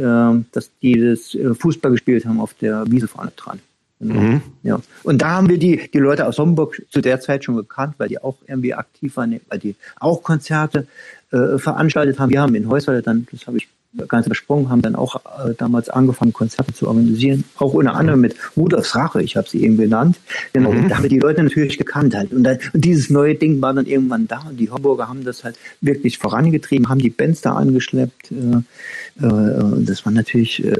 [0.53, 3.61] dass die das äh, Fußball gespielt haben auf der Wiese vorne dran.
[4.01, 4.15] Genau.
[4.15, 4.43] Mhm.
[4.63, 4.81] Ja.
[5.03, 8.09] Und da haben wir die, die Leute aus Homburg zu der Zeit schon gekannt, weil
[8.09, 10.87] die auch irgendwie aktiv waren, weil die auch Konzerte
[11.31, 12.31] äh, veranstaltet haben.
[12.31, 13.69] Wir haben in Heusweiler dann, das habe ich
[14.07, 18.37] ganz übersprungen, haben dann auch äh, damals angefangen, Konzerte zu organisieren, auch unter anderem mit
[18.57, 20.17] Rudolfs Rache, ich habe sie eben genannt.
[20.53, 20.89] Genau, mhm.
[20.89, 22.33] da haben die Leute natürlich gekannt halt.
[22.33, 25.43] Und, dann, und dieses neue Ding war dann irgendwann da und die Hamburger haben das
[25.43, 28.31] halt wirklich vorangetrieben, haben die Bands da angeschleppt.
[28.31, 30.73] Äh, äh, das war natürlich äh,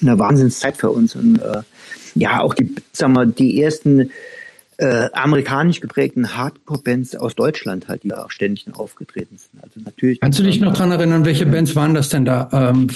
[0.00, 1.14] eine Wahnsinnszeit für uns.
[1.14, 1.62] Und äh,
[2.16, 4.10] ja, auch die, sagen wir, die ersten
[4.78, 9.62] äh, amerikanisch geprägten Hardcore-Bands aus Deutschland halt, die da auch ständig aufgetreten sind.
[9.62, 10.20] Also natürlich.
[10.20, 12.88] Kannst du dich noch dran erinnern, welche Bands waren das denn da ähm,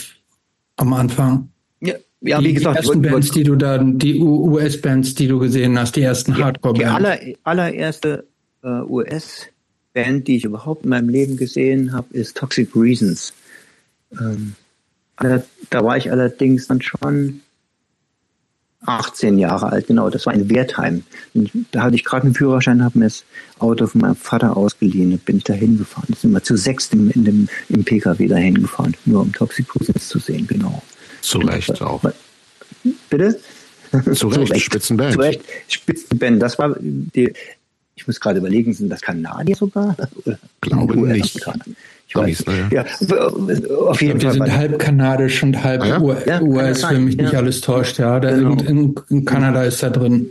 [0.77, 1.49] am Anfang?
[1.81, 5.39] Ja, ja die, wie gesagt, die ersten Bands, die du da, die US-Bands, die du
[5.39, 6.81] gesehen hast, die ersten Hardcore-Bands.
[6.81, 8.27] Die aller, allererste
[8.63, 13.33] äh, US-Band, die ich überhaupt in meinem Leben gesehen habe, ist Toxic Reasons.
[14.19, 14.55] Ähm,
[15.17, 17.43] da war ich allerdings dann schon
[18.87, 20.09] 18 Jahre alt, genau.
[20.09, 21.05] Das war in Wertheim.
[21.35, 23.25] Und da hatte ich gerade einen Führerschein, habe mir das
[23.59, 26.09] Auto von meinem Vater ausgeliehen und bin ich da hingefahren.
[26.09, 30.09] Da sind wir zu sechs im, in dem, im PKW da hingefahren, nur um Toxicosins
[30.09, 30.83] zu sehen, genau.
[31.21, 32.03] Zu Recht auch.
[33.11, 33.39] Bitte?
[34.15, 35.13] Zu Recht, Spitzenband.
[35.13, 36.41] Zu Recht, Spitzenband.
[36.41, 37.33] Das war die,
[37.97, 39.95] ich muss gerade überlegen, sind das Kanadier sogar?
[40.63, 41.39] Glaube nicht.
[42.11, 42.85] Ich weiß, ne, ja.
[42.85, 43.29] ja.
[43.29, 44.35] auf jeden die Fall.
[44.35, 45.87] Die sind halb kanadisch und halb ah,
[46.27, 46.43] ja?
[46.43, 48.01] US, wenn mich nicht alles täuscht.
[48.01, 48.61] Ja, da genau.
[48.65, 50.27] in, in, Kanada ist da drin.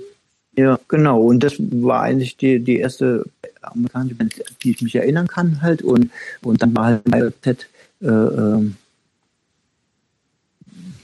[0.57, 1.21] Ja, genau.
[1.21, 3.23] Und das war eigentlich die, die erste
[3.61, 5.81] amerikanische Band, die ich mich erinnern kann halt.
[5.81, 6.11] Und,
[6.41, 7.65] und dann war halt IOZ,
[8.01, 8.71] äh, äh,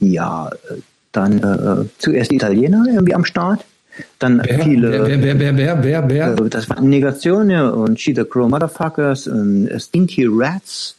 [0.00, 0.50] ja,
[1.12, 3.64] dann äh, zuerst die Italiener irgendwie am Start.
[4.18, 4.90] Dann wer, viele.
[4.90, 6.38] Wer, wer, wer, wer, wer, wer?
[6.38, 10.96] Äh, das waren Negation und the Crow Motherfuckers und Stinky Rats.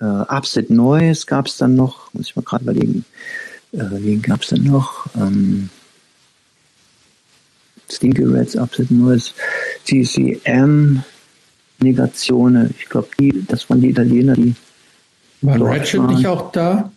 [0.00, 2.12] Äh, Upset Noise gab es dann noch.
[2.12, 3.04] Muss ich mal gerade überlegen.
[3.72, 5.06] Äh, wen gab es dann noch?
[5.16, 5.68] Ähm,
[7.90, 9.32] Stinky Rats, Upset Noise,
[9.84, 11.02] CCM,
[11.80, 12.70] Negatione.
[12.78, 13.08] Ich glaube,
[13.48, 14.54] das waren die Italiener, die.
[15.42, 16.90] War Ratchet nicht auch da?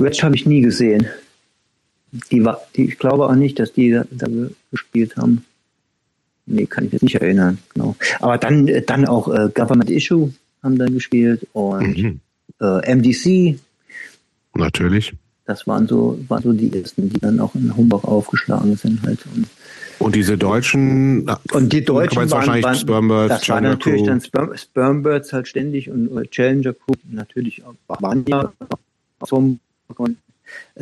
[0.00, 1.06] Ratchet habe ich nie gesehen
[2.30, 4.26] die war, die, ich glaube auch nicht, dass die da, da
[4.70, 5.44] gespielt haben.
[6.46, 7.96] Nee, kann ich jetzt nicht erinnern, genau.
[8.20, 10.32] Aber dann, äh, dann auch äh, Government Issue
[10.62, 12.20] haben dann gespielt und mhm.
[12.60, 13.58] äh, MDC.
[14.54, 15.14] Natürlich.
[15.46, 19.18] Das waren so, waren so die ersten, die dann auch in Homburg aufgeschlagen sind halt.
[19.34, 19.46] Und,
[19.98, 24.06] und diese deutschen und die deutschen waren, wahrscheinlich waren, Spermbirds, das war natürlich Crew.
[24.06, 28.52] dann Sperm, Spermbirds halt ständig und uh, Challenger Crew natürlich waren ja
[29.30, 29.58] Homburg
[29.96, 30.16] und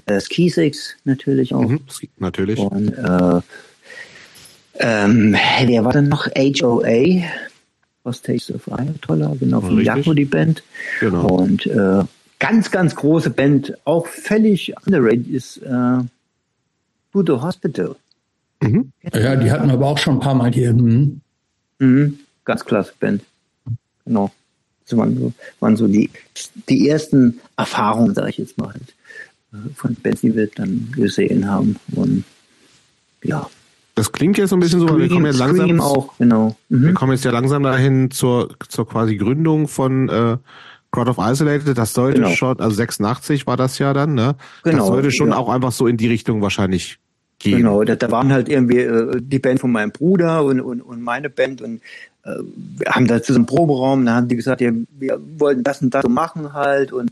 [0.07, 1.69] äh, Skisix natürlich auch.
[1.69, 1.81] Mhm,
[2.19, 2.59] natürlich.
[2.59, 3.41] Und äh,
[4.75, 6.27] ähm, wer war denn noch?
[6.27, 7.23] HOA,
[8.05, 10.63] was Taste of Ayatollah, genau, von Jaco die Band.
[11.01, 11.27] Genau.
[11.27, 12.05] Und äh,
[12.39, 15.99] ganz, ganz große Band, auch völlig underrated, ist äh,
[17.13, 17.97] Budo Hospital.
[18.61, 18.93] Mhm.
[19.13, 20.73] Ja, die hatten aber auch schon ein paar Mal hier.
[20.73, 21.21] Mhm.
[21.79, 22.19] Mhm.
[22.45, 23.23] Ganz klasse Band.
[24.05, 24.31] Genau.
[24.85, 26.11] Das waren so, waren so die,
[26.69, 28.73] die ersten Erfahrungen, sage ich jetzt mal.
[28.73, 28.95] Halt
[29.75, 31.77] von Betsy dann gesehen haben.
[31.95, 32.25] Und
[33.23, 33.49] ja.
[33.95, 35.81] Das klingt jetzt so ein bisschen Scream, so, wir kommen jetzt langsam.
[35.81, 36.57] auch, genau.
[36.71, 36.87] Mhm.
[36.87, 40.39] Wir kommen jetzt ja langsam dahin zur, zur quasi Gründung von äh,
[40.91, 41.77] Crowd of Isolated.
[41.77, 42.33] Das sollte genau.
[42.33, 44.37] schon, also 86 war das ja dann, ne?
[44.63, 45.37] Genau, das sollte schon ja.
[45.37, 46.99] auch einfach so in die Richtung wahrscheinlich
[47.39, 47.59] gehen.
[47.59, 51.03] Genau, da, da waren halt irgendwie äh, die Band von meinem Bruder und, und, und
[51.03, 51.83] meine Band und
[52.25, 52.37] äh,
[52.79, 56.03] wir haben da zusammen Proberaum, da haben die gesagt, ja, wir wollten das und das
[56.03, 57.11] so machen halt und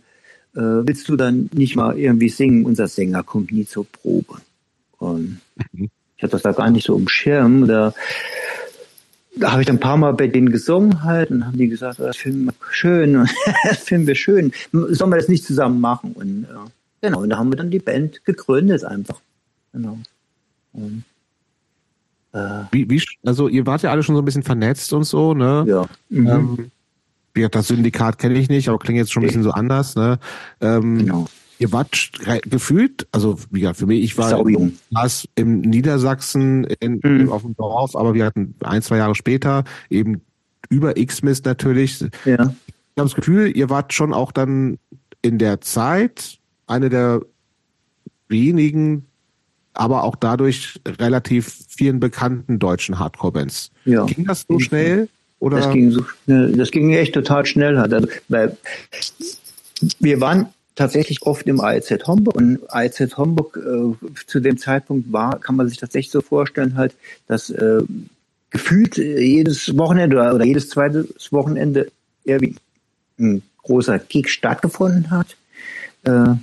[0.55, 2.64] äh, willst du dann nicht mal irgendwie singen?
[2.64, 4.40] Unser Sänger kommt nie zur Probe.
[4.98, 5.40] Und
[5.72, 5.90] mhm.
[6.16, 7.66] ich hatte das da gar nicht so im Schirm.
[7.66, 7.94] Da,
[9.36, 12.01] da habe ich dann ein paar Mal bei denen gesungen halt und haben die gesagt,
[12.01, 13.28] oh, das finden wir schön,
[13.64, 14.52] das finden wir schön.
[14.72, 16.12] Sollen wir das nicht zusammen machen?
[16.12, 16.70] Und äh,
[17.01, 19.20] genau, und da haben wir dann die Band gegründet einfach.
[19.72, 19.98] Genau.
[20.72, 21.05] Und,
[22.32, 25.35] äh, wie, wie, also ihr wart ja alle schon so ein bisschen vernetzt und so,
[25.35, 25.64] ne?
[25.66, 25.86] Ja.
[26.09, 26.27] Mhm.
[26.27, 26.70] Ähm,
[27.35, 30.19] das Syndikat kenne ich nicht, aber klingt jetzt schon ein bisschen so anders, ne?
[30.61, 31.27] Ähm, genau.
[31.59, 32.12] Ihr wart
[32.47, 34.43] gefühlt, also wie gesagt, für mich, ich war
[34.90, 37.31] was im Niedersachsen in, mhm.
[37.31, 40.23] auf dem Dorf, aber wir hatten ein, zwei Jahre später eben
[40.70, 42.01] über X-Mist natürlich.
[42.24, 42.35] Ja.
[42.35, 42.55] Ich habe
[42.97, 44.78] das Gefühl, ihr wart schon auch dann
[45.20, 47.20] in der Zeit eine der
[48.28, 49.05] wenigen
[49.74, 53.70] aber auch dadurch relativ vielen bekannten deutschen Hardcore-Bands.
[53.85, 54.05] Ja.
[54.05, 55.09] Ging das so schnell?
[55.41, 55.57] Oder?
[55.57, 56.53] Das ging so schnell.
[56.53, 57.79] Das ging echt total schnell.
[57.79, 58.57] Also, weil
[59.99, 60.47] wir waren
[60.77, 65.69] tatsächlich oft im AEZ Homburg und AEZ Homburg äh, zu dem Zeitpunkt war, kann man
[65.69, 66.95] sich tatsächlich so vorstellen, halt,
[67.27, 67.83] dass äh,
[68.51, 71.91] gefühlt jedes Wochenende oder, jedes zweite Wochenende
[72.25, 72.57] irgendwie
[73.19, 75.37] ein großer Gig stattgefunden hat
[76.05, 76.35] äh,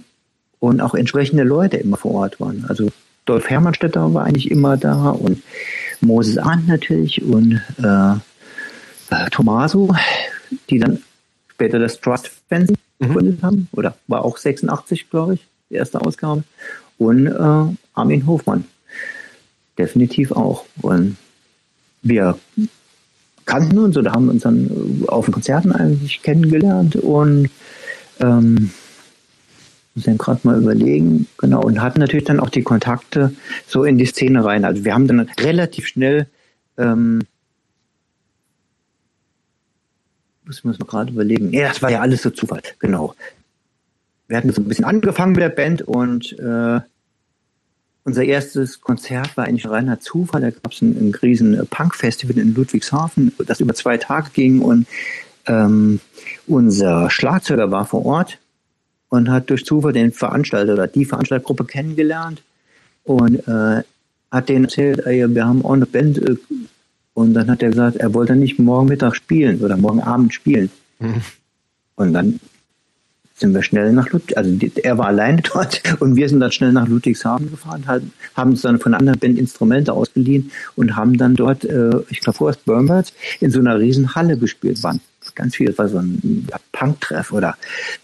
[0.59, 2.65] und auch entsprechende Leute immer vor Ort waren.
[2.67, 2.89] Also
[3.25, 5.43] Dolph Hermannstetter war eigentlich immer da und
[5.99, 8.15] Moses Arndt natürlich und äh, äh,
[9.31, 9.93] Tomaso,
[10.69, 11.01] die dann
[11.47, 13.07] später das Trust Fancy mhm.
[13.07, 16.43] gegründet haben, oder war auch 86, glaube ich, die erste Ausgabe.
[16.97, 18.65] Und äh, Armin Hofmann,
[19.77, 20.65] definitiv auch.
[20.81, 21.17] Und
[22.01, 22.37] wir
[23.45, 27.49] kannten uns oder haben uns dann auf den Konzerten eigentlich kennengelernt und
[28.19, 28.71] ähm,
[29.95, 33.33] muss ich gerade mal überlegen, genau, und hatten natürlich dann auch die Kontakte
[33.65, 34.63] so in die Szene rein.
[34.63, 36.27] Also wir haben dann relativ schnell,
[36.77, 37.23] ähm,
[40.47, 43.13] muss man gerade überlegen, ja, das war ja alles so Zufall, genau.
[44.27, 46.79] Wir hatten so ein bisschen angefangen mit der Band und äh,
[48.03, 50.41] unser erstes Konzert war eigentlich ein reiner Zufall.
[50.41, 54.87] Da gab es ein, ein riesen Punk-Festival in Ludwigshafen, das über zwei Tage ging und
[55.45, 55.99] ähm,
[56.45, 58.37] unser Schlagzeuger war vor Ort
[59.09, 62.43] und hat durch Zufall den Veranstalter oder die Veranstaltergruppe kennengelernt
[63.03, 63.83] und äh,
[64.31, 66.35] hat denen erzählt, ey, wir haben auch eine Band äh,
[67.17, 70.69] und dann hat er gesagt, er wollte nicht morgen Mittag spielen oder morgen Abend spielen.
[70.99, 71.23] Mhm.
[71.95, 72.39] Und dann
[73.33, 76.73] sind wir schnell nach Ludwigshafen, also er war alleine dort und wir sind dann schnell
[76.73, 81.17] nach Ludwigshafen gefahren, haben, haben uns dann von einer anderen Band Instrumente ausgeliehen und haben
[81.17, 84.83] dann dort, äh, ich glaube vorerst Burnbirds, in so einer riesen Halle gespielt.
[84.83, 85.01] Waren
[85.33, 87.57] ganz viel, das war so ein Punk-Treff oder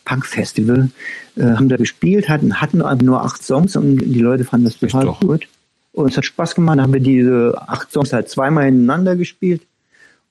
[0.06, 0.90] Punk-Festival,
[1.36, 4.80] äh, haben da gespielt, hatten, hatten aber nur acht Songs und die Leute fanden das
[4.80, 5.48] total gut.
[5.94, 9.62] Und es hat Spaß gemacht, da haben wir diese acht Songs halt zweimal hintereinander gespielt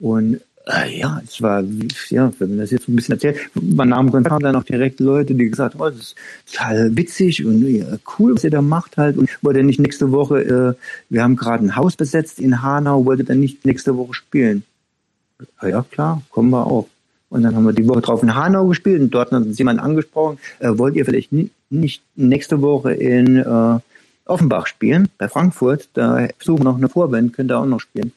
[0.00, 1.64] und äh, ja, es war,
[2.10, 5.34] ja, wenn man das jetzt ein bisschen erzählt, man nahm Kontakt dann auch direkt Leute,
[5.34, 6.16] die gesagt haben, oh, das ist
[6.50, 7.86] total witzig und ja,
[8.18, 9.16] cool, was ihr da macht halt.
[9.16, 10.74] Und wollt ihr nicht nächste Woche, äh,
[11.08, 14.64] wir haben gerade ein Haus besetzt in Hanau, wollt ihr dann nicht nächste Woche spielen?
[15.62, 16.88] Ja, klar, kommen wir auch.
[17.28, 19.80] Und dann haben wir die Woche drauf in Hanau gespielt und dort hat uns jemand
[19.80, 21.32] angesprochen, äh, wollt ihr vielleicht
[21.70, 23.78] nicht nächste Woche in äh,
[24.24, 28.12] Offenbach spielen, bei Frankfurt, da suchen wir noch eine Vorband, könnt ihr auch noch spielen.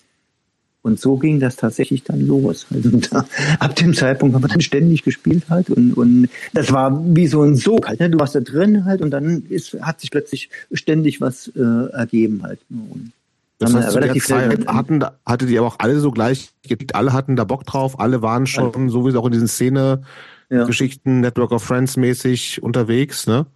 [0.86, 2.68] Und so ging das tatsächlich dann los.
[2.72, 3.26] Also da,
[3.60, 7.42] ab dem Zeitpunkt haben wir dann ständig gespielt halt und, und das war wie so
[7.42, 8.00] ein Sog halt.
[8.00, 8.12] Ne?
[8.12, 12.44] Du warst da drin halt und dann ist, hat sich plötzlich ständig was äh, ergeben
[12.44, 12.60] halt.
[12.70, 13.14] Und
[13.58, 16.52] das heißt, relativ Zeit hatten, hatte die aber auch alle so gleich,
[16.94, 21.22] alle hatten da Bock drauf, alle waren schon sowieso auch in diesen Szene-Geschichten, ja.
[21.22, 23.48] Network of Friends mäßig unterwegs, ne?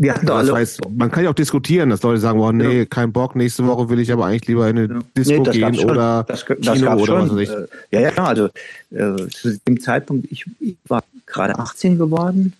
[0.00, 0.54] Wir hatten da alle.
[0.54, 2.84] Heißt, man kann ja auch diskutieren, dass Leute sagen, oh nee, ja.
[2.84, 5.00] kein Bock, nächste Woche will ich aber eigentlich lieber in eine ja.
[5.16, 7.30] Disco nee, gehen oder das, das Kino oder schon.
[7.30, 7.50] was weiß ich.
[7.50, 8.46] Äh, ja, ja, also
[8.92, 12.52] äh, zu dem Zeitpunkt, ich, ich war gerade 18 geworden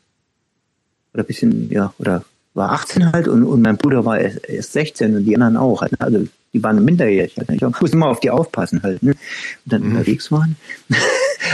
[1.15, 2.24] oder bisschen, ja, oder
[2.55, 5.81] war 18 halt und, und mein Bruder war erst, erst 16 und die anderen auch.
[5.81, 7.36] Halt, also die waren minderjährig.
[7.36, 9.02] Halt, ich musste immer auf die aufpassen halt.
[9.02, 9.12] Ne?
[9.12, 9.19] Und
[9.65, 9.93] dann mhm.
[9.93, 10.56] unterwegs waren.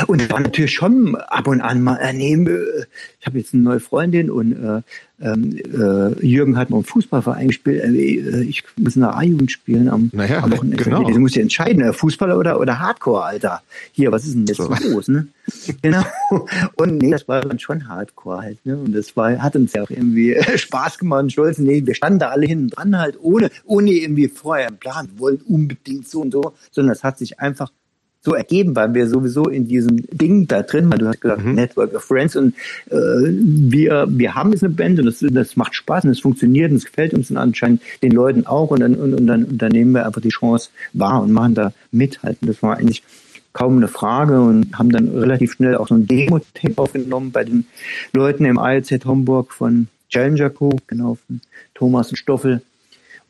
[0.06, 2.84] und da war natürlich schon ab und an mal, äh, nee, äh,
[3.20, 4.82] ich habe jetzt eine neue Freundin und äh,
[5.20, 9.88] ähm, äh, Jürgen hat mal im Fußballverein gespielt, äh, ich muss in der A-Jugend spielen
[9.88, 10.82] am, naja, am Wochenende.
[10.82, 11.04] Genau.
[11.04, 13.62] Du musst ja entscheiden, äh, Fußballer oder, oder Hardcore, Alter.
[13.92, 14.68] Hier, was ist denn jetzt so.
[14.90, 15.28] los, ne?
[15.82, 16.04] genau.
[16.76, 18.76] Und nee, das war dann schon Hardcore halt, ne?
[18.76, 21.58] Und das war, hat uns ja auch irgendwie Spaß gemacht stolz.
[21.58, 25.20] Nee, wir standen da alle hinten dran halt, ohne, ohne irgendwie vorher einen Plan, wir
[25.20, 27.70] wollten unbedingt so und so, sondern es hat sich einfach
[28.24, 31.54] so ergeben, weil wir sowieso in diesem Ding da drin, weil du hast gesagt, mhm.
[31.54, 32.54] Network of Friends und
[32.90, 36.70] äh, wir, wir haben jetzt eine Band und das, das macht Spaß und es funktioniert
[36.70, 39.58] und es gefällt uns und anscheinend den Leuten auch und dann, und, und, dann, und
[39.58, 42.48] dann nehmen wir einfach die Chance wahr und machen da mithalten.
[42.48, 43.02] Das war eigentlich
[43.52, 47.66] kaum eine Frage und haben dann relativ schnell auch so ein Demo-Tape aufgenommen bei den
[48.12, 51.40] Leuten im ILZ Homburg von Challenger Co., genau, von
[51.74, 52.62] Thomas und Stoffel.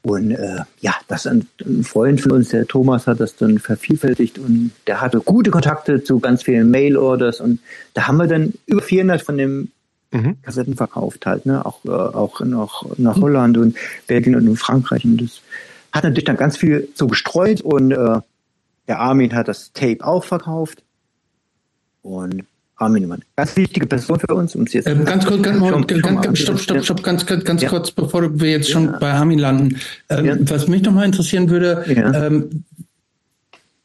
[0.05, 1.49] Und äh, ja, das ein,
[1.83, 6.21] Freund von uns, der Thomas, hat das dann vervielfältigt und der hatte gute Kontakte zu
[6.21, 7.61] ganz vielen Mail-Orders und
[7.95, 9.73] da haben wir dann über 400 von den
[10.11, 10.37] mhm.
[10.43, 11.65] Kassetten verkauft halt, ne?
[11.65, 15.41] auch, äh, auch nach, nach Holland und Belgien und Frankreich und das
[15.91, 18.21] hat natürlich dann ganz viel so gestreut und äh,
[18.87, 20.83] der Armin hat das Tape auch verkauft
[22.03, 22.45] und
[22.77, 23.23] Armin Mann.
[23.37, 24.55] Ganz wichtige Person für uns.
[24.55, 27.63] Um jetzt ähm, ganz kurz, ganz, schon, ganz, ganz, stopp, stopp, stopp, ganz, ganz, ganz
[27.63, 27.69] ja.
[27.69, 28.99] kurz, bevor wir jetzt schon ja.
[28.99, 29.77] bei Armin landen.
[30.09, 30.37] Ähm, ja.
[30.41, 32.65] Was mich nochmal interessieren würde, ähm,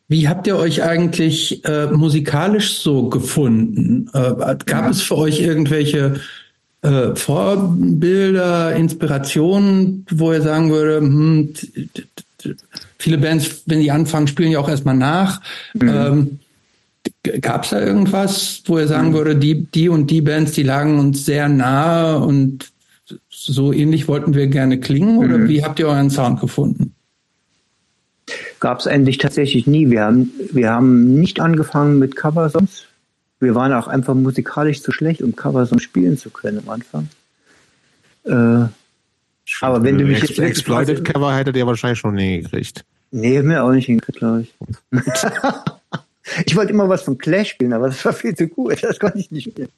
[0.07, 4.09] wie habt ihr euch eigentlich äh, musikalisch so gefunden?
[4.13, 6.19] Äh, gab es für euch irgendwelche
[6.81, 11.53] äh, Vorbilder, Inspirationen, wo ihr sagen würde, hm,
[12.97, 15.41] viele Bands, wenn die anfangen, spielen ja auch erstmal nach.
[15.75, 16.39] Mhm.
[17.41, 19.13] Gab es da irgendwas, wo er sagen mhm.
[19.13, 22.71] würde, die, die und die Bands, die lagen uns sehr nahe und
[23.29, 25.17] so ähnlich wollten wir gerne klingen?
[25.17, 25.49] Oder mhm.
[25.49, 26.93] wie habt ihr euren Sound gefunden?
[28.59, 29.89] Gab es eigentlich tatsächlich nie.
[29.89, 32.85] Wir haben, wir haben nicht angefangen mit Coversongs.
[33.39, 37.09] Wir waren auch einfach musikalisch zu schlecht, um Coversongs spielen zu können am Anfang.
[38.25, 38.67] Äh,
[39.61, 42.85] aber wenn du mich jetzt Exploited Cover hättet ihr wahrscheinlich schon nie gekriegt.
[43.11, 44.53] Nee, mir auch nicht hingekriegt, glaube ich.
[46.45, 48.83] Ich wollte immer was von Clash spielen, aber das war viel zu gut.
[48.83, 49.69] Das konnte ich nicht spielen.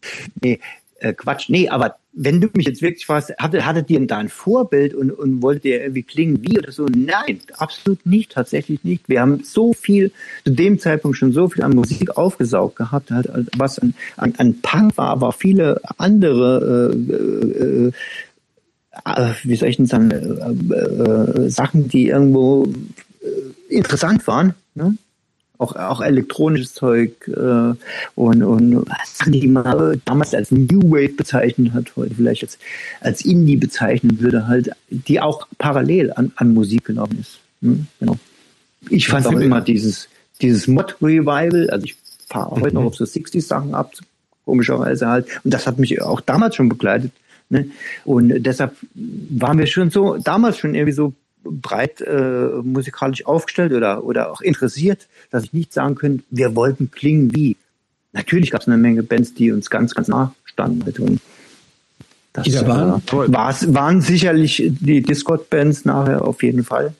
[0.42, 0.60] Nee,
[1.00, 1.50] äh, Quatsch.
[1.50, 5.12] Nee, aber wenn du mich jetzt wirklich fragst, hattet, hattet ihr da ein Vorbild und,
[5.12, 6.86] und wolltet ihr irgendwie klingen wie oder so?
[6.86, 9.08] Nein, absolut nicht, tatsächlich nicht.
[9.08, 10.12] Wir haben so viel,
[10.46, 14.62] zu dem Zeitpunkt schon so viel an Musik aufgesaugt gehabt, halt, was an, an, an
[14.62, 17.92] Punk war, aber viele andere äh, äh,
[19.06, 22.68] äh, wie soll ich denn sagen, äh, äh, Sachen, die irgendwo
[23.22, 24.54] äh, interessant waren.
[24.76, 24.98] Ne?
[25.62, 27.74] Auch, auch elektronisches Zeug äh,
[28.16, 32.58] und, und Sachen, die man damals als New Wave bezeichnet hat, heute vielleicht als,
[33.00, 37.40] als Indie bezeichnen würde, halt, die auch parallel an, an Musik genommen ist.
[37.62, 37.86] Hm?
[38.00, 38.18] Genau.
[38.90, 40.08] Ich fand auch immer dieses,
[40.42, 41.96] dieses Mod-Revival, also ich
[42.28, 42.62] fahre mhm.
[42.64, 43.94] heute noch auf so 60-Sachen ab,
[44.46, 47.12] komischerweise halt, und das hat mich auch damals schon begleitet.
[47.50, 47.70] Ne?
[48.06, 51.14] Und deshalb waren wir schon so, damals schon irgendwie so
[51.44, 56.92] breit äh, musikalisch aufgestellt oder, oder auch interessiert, dass ich nicht sagen könnte, wir wollten
[56.92, 57.58] klingen wie.
[58.14, 60.82] Natürlich gab es eine Menge Bands, die uns ganz, ganz nah standen.
[61.02, 61.22] Und
[62.34, 63.02] das die da waren?
[63.02, 66.94] Äh, waren sicherlich die Discord-Bands nachher auf jeden Fall.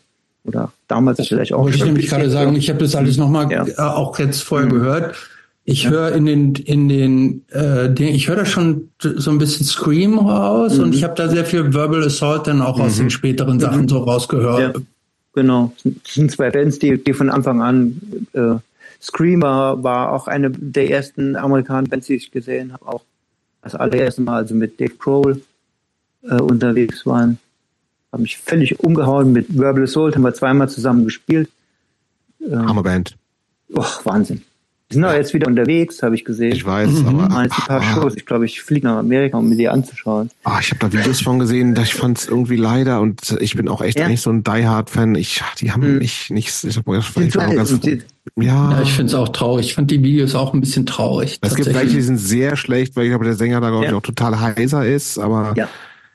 [0.44, 1.64] Oder damals das vielleicht auch.
[1.64, 3.66] Wollte ich nämlich gerade sagen, ich habe das alles nochmal ja.
[3.66, 4.74] Äh, auch jetzt vorher mhm.
[4.74, 5.16] gehört.
[5.64, 9.66] Ich höre in den, in den, äh, den ich höre da schon so ein bisschen
[9.66, 10.86] Scream raus mhm.
[10.86, 12.84] und ich habe da sehr viel Verbal Assault dann auch mhm.
[12.84, 13.90] aus den späteren Sachen mhm.
[13.90, 14.76] so rausgehört.
[14.76, 14.82] Ja.
[15.34, 15.72] Genau.
[15.84, 18.02] Das sind zwei Bands, die, die von Anfang an
[18.34, 18.56] äh,
[19.02, 23.02] Screamer war auch eine der ersten amerikanischen Bands, die ich gesehen habe, auch
[23.62, 25.42] das allererste Mal, also mit Dave Grohl
[26.24, 27.40] äh, unterwegs waren.
[28.12, 31.50] Haben mich völlig umgehauen mit Verbal Assault, haben wir zweimal zusammen gespielt.
[32.42, 33.16] Ähm, Hammerband.
[33.74, 34.42] Och, Wahnsinn.
[34.92, 36.52] Die sind auch jetzt wieder unterwegs, habe ich gesehen.
[36.52, 37.08] Ich weiß, mhm.
[37.08, 37.36] aber.
[37.36, 38.16] Ein paar ah, Shows.
[38.16, 40.30] Ich glaube, ich fliege nach Amerika, um mir die anzuschauen.
[40.44, 43.70] Ah, ich habe da Videos von gesehen, ich fand es irgendwie leider und ich bin
[43.70, 44.06] auch echt ja.
[44.06, 45.16] eigentlich so ein Die Hard Fan.
[45.16, 46.00] Ich, die haben mhm.
[46.00, 46.50] mich nicht.
[46.64, 48.02] Ich, hab, ich, ich war ganz, die,
[48.36, 48.72] ja.
[48.72, 49.68] ja, ich finde es auch traurig.
[49.68, 51.40] Ich fand die Videos auch ein bisschen traurig.
[51.42, 53.94] Es gibt welche, die sind sehr schlecht, weil ich glaube, der Sänger da glaube ich
[53.94, 55.54] auch total heiser ist, aber.
[55.56, 55.70] Ja.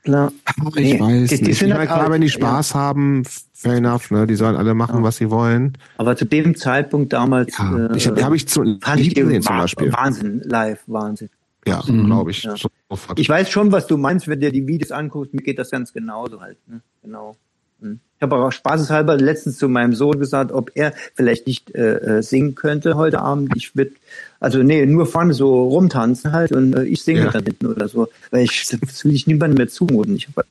[0.04, 0.32] Klar.
[0.76, 1.62] Ich nee, weiß die, die nicht.
[1.62, 2.76] Ich meine, klar, wenn die Spaß ja.
[2.76, 3.24] haben,
[3.56, 4.26] fair enough, ne?
[4.26, 5.02] Die sollen alle machen, ja.
[5.02, 5.78] was sie wollen.
[5.96, 7.88] Aber zu dem Zeitpunkt damals ja.
[7.88, 9.92] äh, ich, habe ich zu fand ich gesehen zum Beispiel.
[9.92, 11.30] Wahnsinn, live, Wahnsinn.
[11.66, 12.06] Ja, mhm.
[12.06, 12.44] glaube ich.
[12.44, 12.56] Ja.
[12.56, 12.68] So,
[13.16, 15.70] ich weiß schon, was du meinst, wenn du dir die Videos anguckst, mir geht das
[15.70, 16.58] ganz genauso halt.
[16.68, 16.80] Ne?
[17.02, 17.36] Genau.
[17.80, 17.98] Hm.
[18.16, 22.22] Ich habe auch spaßeshalber letztens zu meinem Sohn gesagt, ob er vielleicht nicht äh, äh
[22.22, 23.52] singen könnte heute Abend.
[23.56, 23.92] Ich würde,
[24.38, 27.30] also nee, nur vorne so rumtanzen halt und äh, ich singe ja.
[27.30, 28.08] da hinten oder so.
[28.30, 30.16] Weil ich das will ich niemandem mehr zumuten.
[30.16, 30.46] Ich habe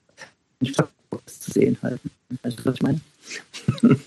[0.60, 0.88] nicht das
[1.25, 1.99] zu sehen halt.
[2.43, 3.01] Weißt du, was ich meine?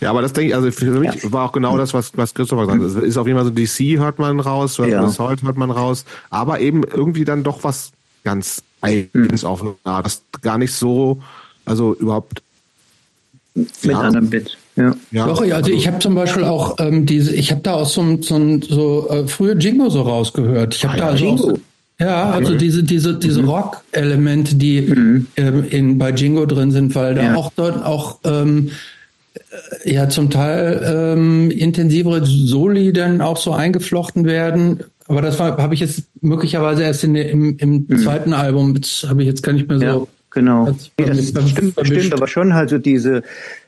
[0.00, 1.32] Ja, aber das denke ich, also für mich ja.
[1.32, 3.02] war auch genau das, was, was Christopher gesagt hat.
[3.02, 5.02] Es ist auf jeden Fall so DC hört man raus, ja.
[5.02, 7.92] Assault hört man raus, aber eben irgendwie dann doch was
[8.24, 9.48] ganz Eigenes mhm.
[9.48, 11.20] auf eine Art, das gar nicht so,
[11.64, 12.42] also überhaupt
[13.54, 14.00] mit ja.
[14.00, 14.56] einem Bit.
[14.76, 14.94] Ja.
[15.10, 15.26] ja.
[15.26, 18.60] Doch, also ich habe zum Beispiel auch ähm, diese, ich habe da auch so, so,
[18.60, 20.76] so äh, frühe Jingo so rausgehört.
[20.76, 21.58] Ich habe ah, da also Jingo.
[22.00, 23.48] Ja, also diese, diese, diese mhm.
[23.48, 25.26] Rock-Elemente, die mhm.
[25.36, 27.34] ähm, in, bei Jingo drin sind, weil da ja.
[27.34, 28.70] auch dort auch ähm,
[29.82, 34.84] äh, ja zum Teil ähm, intensivere Soli dann auch so eingeflochten werden.
[35.08, 37.98] Aber das habe ich jetzt möglicherweise erst in, im, im mhm.
[37.98, 39.84] zweiten Album, das habe ich jetzt gar nicht mehr so.
[39.84, 40.76] Ja, genau.
[40.98, 43.24] Nee, das stimmt, stimmt, aber schon halt so diese,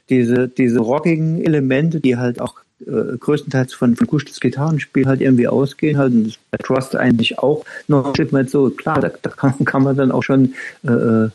[0.08, 5.48] diese, diese rockigen Elemente, die halt auch äh, größtenteils von, von Kuschels Gitarrenspiel halt irgendwie
[5.48, 9.54] ausgehen, halt und Trust eigentlich auch noch ein Stück weit so, klar, da, da kann,
[9.64, 10.54] kann man dann auch schon
[10.84, 11.30] äh, äh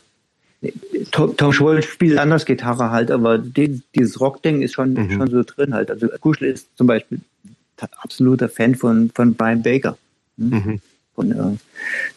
[1.12, 5.10] Tom, Tom Scholl spielt anders Gitarre halt, aber die, dieses Rock-Ding ist schon, mhm.
[5.12, 5.90] schon so drin halt.
[5.90, 7.20] Also Kuschel ist zum Beispiel
[7.98, 9.96] absoluter Fan von, von Brian Baker.
[10.36, 10.56] Ne?
[10.56, 10.80] Mhm.
[11.14, 11.56] Von äh,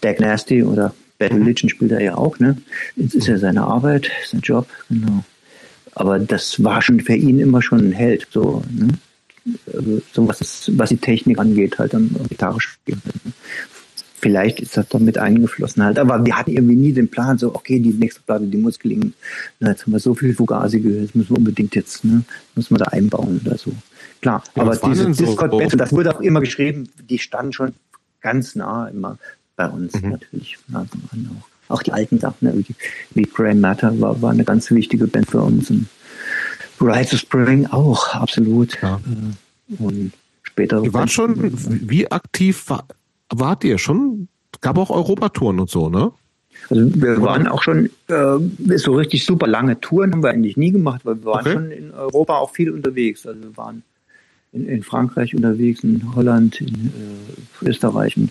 [0.01, 1.43] Dag Nasty oder Bad mhm.
[1.43, 2.57] Religion spielt er ja auch, ne?
[2.95, 5.23] Jetzt ist ja seine Arbeit, sein Job, genau.
[5.93, 8.87] Aber das war schon für ihn immer schon ein Held, so, ne?
[9.73, 13.01] Also, so was, das, was die Technik angeht, halt am Gitarre spielen.
[14.21, 15.97] Vielleicht ist das damit eingeflossen halt.
[15.97, 19.13] Aber wir hatten irgendwie nie den Plan, so, okay, die nächste Platte, die muss gelingen.
[19.59, 22.23] Na, jetzt haben wir so viel Fugazi gehört, das müssen wir unbedingt jetzt, ne,
[22.55, 23.71] müssen wir da einbauen oder so.
[24.21, 25.77] Klar, ja, aber diese Discord-Band, so?
[25.77, 27.73] das wurde auch immer geschrieben, die standen schon
[28.21, 29.17] ganz nah immer
[29.55, 30.09] bei uns mhm.
[30.09, 30.57] natürlich.
[30.73, 31.75] Auch.
[31.75, 32.75] auch die alten Sachen, ne, wie,
[33.11, 35.69] wie Graham Matter war, war eine ganz wichtige Band für uns.
[35.69, 35.87] Und
[36.81, 38.77] Rise of Spring auch, absolut.
[38.81, 38.99] Ja.
[39.69, 40.83] Äh, und später.
[40.83, 41.51] Ihr wart schon,
[41.89, 42.85] wie aktiv war,
[43.29, 44.27] wart ihr schon?
[44.61, 46.11] Gab auch Europatouren und so, ne?
[46.69, 50.71] Also wir waren auch schon äh, so richtig super lange Touren haben wir eigentlich nie
[50.71, 51.53] gemacht, weil wir waren okay.
[51.53, 53.25] schon in Europa auch viel unterwegs.
[53.25, 53.83] Also wir waren
[54.51, 56.91] in, in Frankreich unterwegs, in Holland, in
[57.63, 58.29] äh, Österreich, in,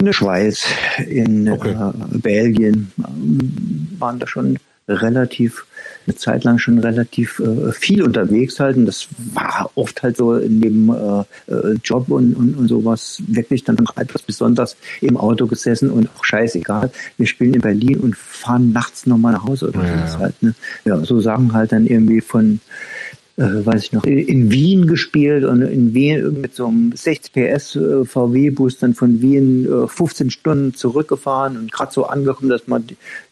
[0.00, 0.64] der Schweiz,
[1.06, 1.72] in okay.
[1.72, 4.58] äh, Belgien, äh, waren da schon
[4.88, 5.66] relativ
[6.10, 10.34] eine Zeit lang schon relativ äh, viel unterwegs halt und das war oft halt so
[10.34, 15.46] in dem äh, äh, Job und, und, und sowas wirklich dann etwas besonders im Auto
[15.46, 19.84] gesessen und auch scheißegal, wir spielen in Berlin und fahren nachts nochmal nach Hause oder
[19.84, 20.18] ja.
[20.18, 20.42] halt.
[20.42, 20.54] Ne?
[20.84, 22.60] Ja, so sagen halt dann irgendwie von
[23.36, 27.76] äh, weiß ich noch, in Wien gespielt und in Wien mit so einem 60 PS
[27.76, 32.84] äh, VW-Bus dann von Wien äh, 15 Stunden zurückgefahren und gerade so angekommen, dass man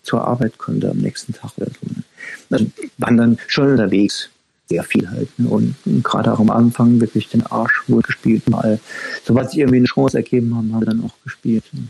[0.02, 2.02] zur Arbeit konnte am nächsten Tag oder so.
[2.50, 2.66] Also
[2.98, 4.30] waren dann schon unterwegs,
[4.68, 5.28] sehr viel halt.
[5.38, 5.48] Ne?
[5.48, 8.78] Und, gerade auch am Anfang wirklich den Arsch wohl gespielt, mal,
[9.24, 11.64] sobald sich irgendwie eine Chance ergeben haben, haben wir dann auch gespielt.
[11.72, 11.88] Ne?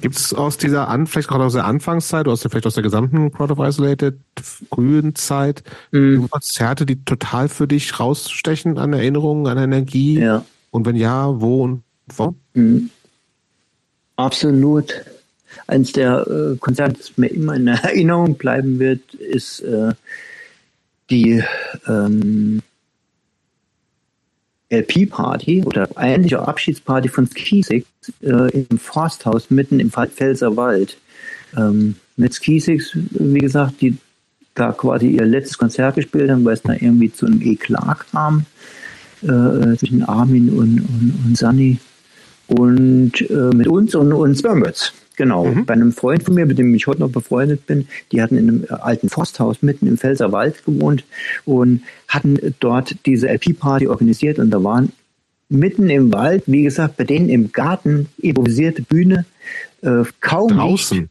[0.00, 3.32] Gibt es aus dieser, An vielleicht gerade aus der Anfangszeit, oder vielleicht aus der gesamten
[3.32, 6.30] Crowd of Isolated frühen Zeit, mhm.
[6.30, 10.20] Konzerte, die total für dich rausstechen an Erinnerungen, an Energie?
[10.20, 10.44] Ja.
[10.70, 11.82] Und wenn ja, wo und
[12.14, 12.34] wo?
[12.54, 12.90] Mhm.
[14.14, 14.94] Absolut.
[15.66, 19.92] Eins der äh, Konzerte, das mir immer in Erinnerung bleiben wird, ist äh,
[21.10, 21.42] die
[21.86, 22.62] ähm,
[24.70, 27.86] LP-Party oder ähnliche Abschiedsparty von Skisix
[28.22, 30.98] äh, im Forsthaus mitten im Pfälzerwald.
[31.56, 33.96] Ähm, mit Skisix, wie gesagt, die
[34.54, 38.46] da quasi ihr letztes Konzert gespielt haben, weil es da irgendwie zu einem Eklat kam
[39.22, 41.78] äh, zwischen Armin und, und, und Sunny
[42.48, 44.92] und äh, mit uns und, und Spermits.
[45.16, 45.64] Genau, mhm.
[45.64, 48.48] bei einem Freund von mir, mit dem ich heute noch befreundet bin, die hatten in
[48.48, 51.04] einem alten Forsthaus mitten im Pfälzerwald gewohnt
[51.46, 54.92] und hatten dort diese LP-Party organisiert und da waren
[55.48, 59.24] mitten im Wald, wie gesagt, bei denen im Garten improvisierte Bühne,
[59.82, 60.98] äh, kaum draußen.
[60.98, 61.10] Licht,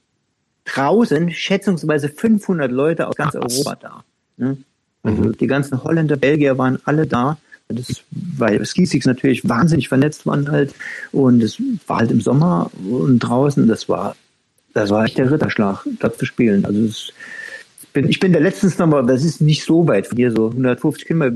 [0.66, 3.54] draußen schätzungsweise 500 Leute aus ganz Krass.
[3.54, 4.04] Europa da.
[4.38, 4.58] Ne?
[5.04, 5.38] Also mhm.
[5.38, 7.38] die ganzen Holländer, Belgier waren alle da
[7.68, 10.74] das, weil Skisix natürlich wahnsinnig vernetzt waren halt.
[11.12, 14.16] Und es war halt im Sommer und draußen, das war,
[14.74, 16.66] das war echt der Ritterschlag, da zu spielen.
[16.66, 17.14] Also es,
[17.96, 21.08] bin, ich bin der letztens nochmal, das ist nicht so weit von hier, so 150
[21.08, 21.36] Kilometer.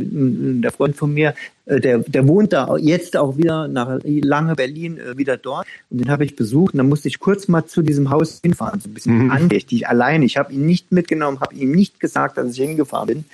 [0.61, 1.33] Der Freund von mir,
[1.65, 5.65] äh, der, der wohnt da jetzt auch wieder nach lange Berlin äh, wieder dort.
[5.89, 8.81] Und den habe ich besucht und dann musste ich kurz mal zu diesem Haus hinfahren,
[8.81, 9.31] so ein bisschen mhm.
[9.31, 10.25] andächtig, alleine.
[10.25, 13.25] Ich habe ihn nicht mitgenommen, habe ihm nicht gesagt, dass ich hingefahren bin.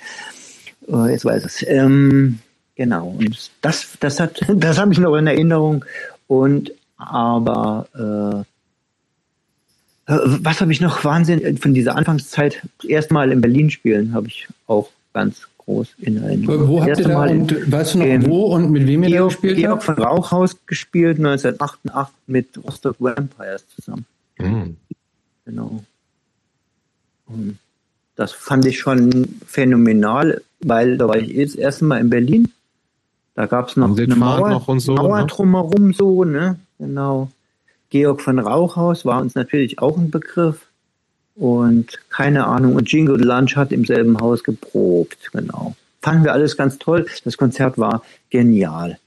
[0.88, 1.64] Äh, jetzt weiß es.
[1.66, 2.38] Ähm,
[2.76, 3.08] Genau.
[3.18, 5.84] Und das, das hat, das habe ich noch in Erinnerung.
[6.28, 8.44] Und aber
[10.06, 12.62] äh, äh, was habe ich noch Wahnsinn von dieser Anfangszeit?
[12.86, 16.68] Erstmal in Berlin spielen habe ich auch ganz groß in Erinnerung.
[16.68, 19.34] Wo habt ihr da und weißt du noch wo und mit wem ihr Georg, da
[19.34, 24.06] gespielt Georg von Rauchhaus gespielt 1988 mit Rostock Vampires zusammen.
[24.38, 24.76] Mhm.
[25.44, 25.82] Genau.
[27.26, 27.58] Und
[28.14, 32.48] das fand ich schon phänomenal, weil da war ich das erste Mal in Berlin
[33.36, 35.26] da gab es noch eine Mauer, noch und so, Mauer ne?
[35.26, 36.58] drumherum so, ne?
[36.78, 37.30] Genau.
[37.90, 40.66] Georg von Rauchhaus war uns natürlich auch ein Begriff.
[41.34, 45.76] Und keine Ahnung, und Jingo Lunch hat im selben Haus geprobt, genau.
[46.00, 47.06] Fanden wir alles ganz toll.
[47.24, 48.98] Das Konzert war genial.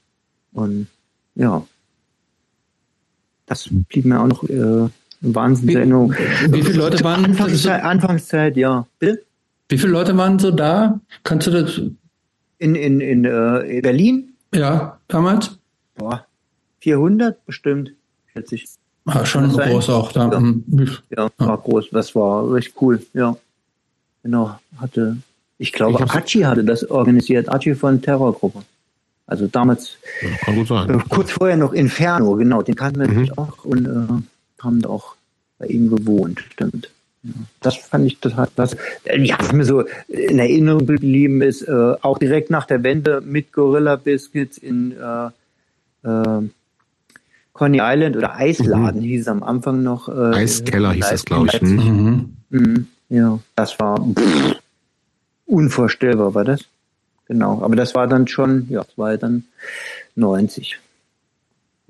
[0.52, 0.86] Und
[1.34, 1.64] ja,
[3.46, 4.88] das blieb mir auch noch äh,
[5.22, 6.14] wahnsinnig Erinnerung.
[6.50, 8.86] Wie viele Leute waren Anfangszeit, Anfangszeit, ja.
[9.00, 9.24] Bitte?
[9.68, 11.00] Wie viele Leute waren so da?
[11.24, 11.80] Kannst du das
[12.60, 14.34] In, in, in äh, Berlin?
[14.54, 15.58] Ja, damals?
[15.96, 16.26] Boah,
[16.80, 17.92] 400 bestimmt,
[18.32, 18.66] schätze ich.
[19.06, 20.30] Ah, schon groß auch da.
[20.30, 20.90] Ja.
[21.16, 21.88] ja, war groß.
[21.90, 23.34] Das war recht cool, ja.
[24.22, 25.16] Genau, hatte,
[25.56, 28.62] ich glaube, ich Archie hatte das organisiert, Archie von Terrorgruppe.
[29.26, 30.90] Also damals, ja, kann gut sein.
[30.90, 33.14] Äh, kurz vorher noch Inferno, genau, den kannten wir mhm.
[33.14, 35.14] natürlich auch und äh, haben auch
[35.58, 36.90] bei ihm gewohnt, stimmt.
[37.22, 38.78] Ja, das fand ich total klasse.
[39.04, 43.52] Ja, was mir so in Erinnerung geblieben ist, äh, auch direkt nach der Wende mit
[43.52, 45.26] Gorilla Biscuits in äh,
[46.08, 46.48] äh,
[47.52, 49.04] Coney Island oder Eisladen mhm.
[49.04, 50.08] hieß es am Anfang noch.
[50.08, 51.60] Äh, Eiskeller hieß es, glaube ich.
[51.60, 52.36] Mhm.
[52.48, 52.86] Mhm.
[53.10, 54.56] Ja, das war pff,
[55.46, 56.64] unvorstellbar, war das.
[57.26, 59.44] Genau, aber das war dann schon, ja, das war dann
[60.14, 60.78] 90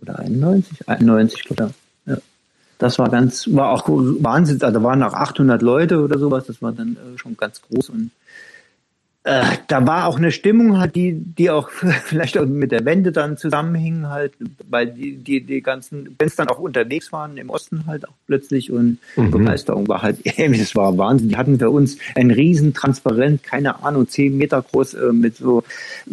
[0.03, 1.71] oder 91, 91 oder.
[2.81, 4.61] Das war ganz, war auch Wahnsinn.
[4.63, 6.47] Also da waren auch 800 Leute oder sowas.
[6.47, 8.11] Das war dann äh, schon ganz groß und
[9.23, 11.69] äh, da war auch eine Stimmung halt, die, die auch
[12.05, 14.33] vielleicht auch mit der Wende dann zusammenhing halt,
[14.69, 18.73] weil die, die, die ganzen Bands dann auch unterwegs waren im Osten halt auch plötzlich
[18.73, 19.31] und mhm.
[19.31, 21.29] Begeisterung war halt, das war Wahnsinn.
[21.29, 25.65] Die hatten für uns ein riesen Transparent, keine Ahnung, zehn Meter groß, äh, mit so,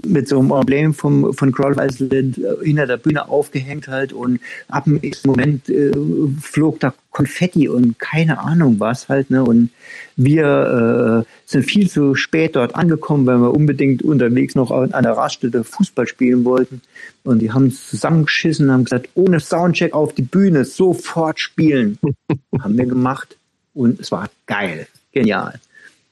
[0.05, 4.41] mit so einem Emblem vom, von Crawl Island äh, hinter der Bühne aufgehängt halt und
[4.67, 5.93] ab dem Moment äh,
[6.41, 9.71] flog da Konfetti und keine Ahnung was halt, ne, und
[10.15, 15.13] wir äh, sind viel zu spät dort angekommen, weil wir unbedingt unterwegs noch an einer
[15.13, 16.83] Raststätte Fußball spielen wollten.
[17.23, 21.97] Und die haben zusammengeschissen und haben gesagt, ohne Soundcheck auf die Bühne, sofort spielen.
[22.61, 23.35] haben wir gemacht.
[23.73, 24.87] Und es war geil.
[25.11, 25.59] Genial.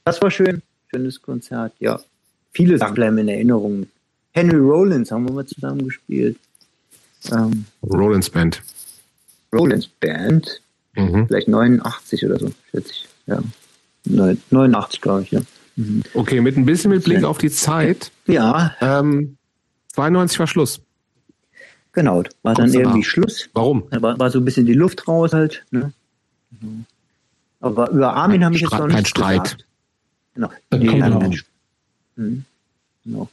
[0.04, 0.60] Das war schön.
[0.90, 1.72] Schönes Konzert.
[1.78, 2.00] Ja.
[2.50, 3.86] Viele Sachen bleiben in Erinnerung.
[4.32, 6.36] Henry Rollins haben wir mal zusammen gespielt.
[7.30, 8.60] Ähm, Rollins Band.
[9.52, 10.62] Rollins Band.
[10.96, 11.26] Mhm.
[11.28, 13.08] Vielleicht 89 oder so, schätze ich.
[13.26, 13.42] Ja.
[14.04, 15.40] 89, glaube ich, ja.
[15.76, 16.02] Mhm.
[16.14, 18.10] Okay, mit ein bisschen mit Blick auf die Zeit.
[18.26, 18.74] Ja.
[18.80, 19.36] Ähm,
[19.94, 20.80] 92 war Schluss.
[21.92, 23.48] Genau, war dann irgendwie Schluss.
[23.54, 23.84] Warum?
[23.90, 25.64] War, war so ein bisschen die Luft raus halt.
[25.70, 25.92] Ne?
[27.60, 29.42] Aber über Armin habe ich jetzt noch nicht Kein Streit.
[29.42, 29.66] Gesagt.
[30.34, 30.50] Genau.
[30.72, 31.30] Nee, genau.
[32.16, 32.44] Hm.
[33.04, 33.28] genau.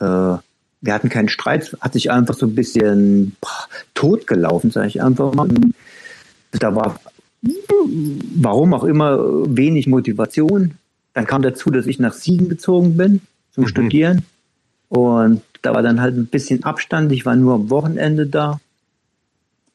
[0.00, 0.38] Äh,
[0.80, 5.32] wir hatten keinen Streit, hat sich einfach so ein bisschen boah, totgelaufen, sage ich einfach
[5.34, 5.48] mal.
[6.52, 6.98] Da war
[7.42, 9.18] warum auch immer,
[9.56, 10.74] wenig Motivation.
[11.14, 13.20] Dann kam dazu, dass ich nach Siegen gezogen bin
[13.52, 13.68] zum mhm.
[13.68, 14.22] Studieren.
[14.88, 17.12] Und da war dann halt ein bisschen Abstand.
[17.12, 18.60] Ich war nur am Wochenende da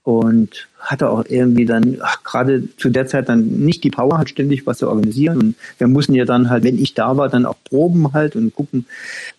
[0.03, 4.67] und hatte auch irgendwie dann gerade zu der Zeit dann nicht die Power, halt ständig
[4.67, 5.37] was zu organisieren.
[5.37, 8.53] Und wir mussten ja dann halt, wenn ich da war, dann auch proben halt und
[8.53, 8.85] gucken,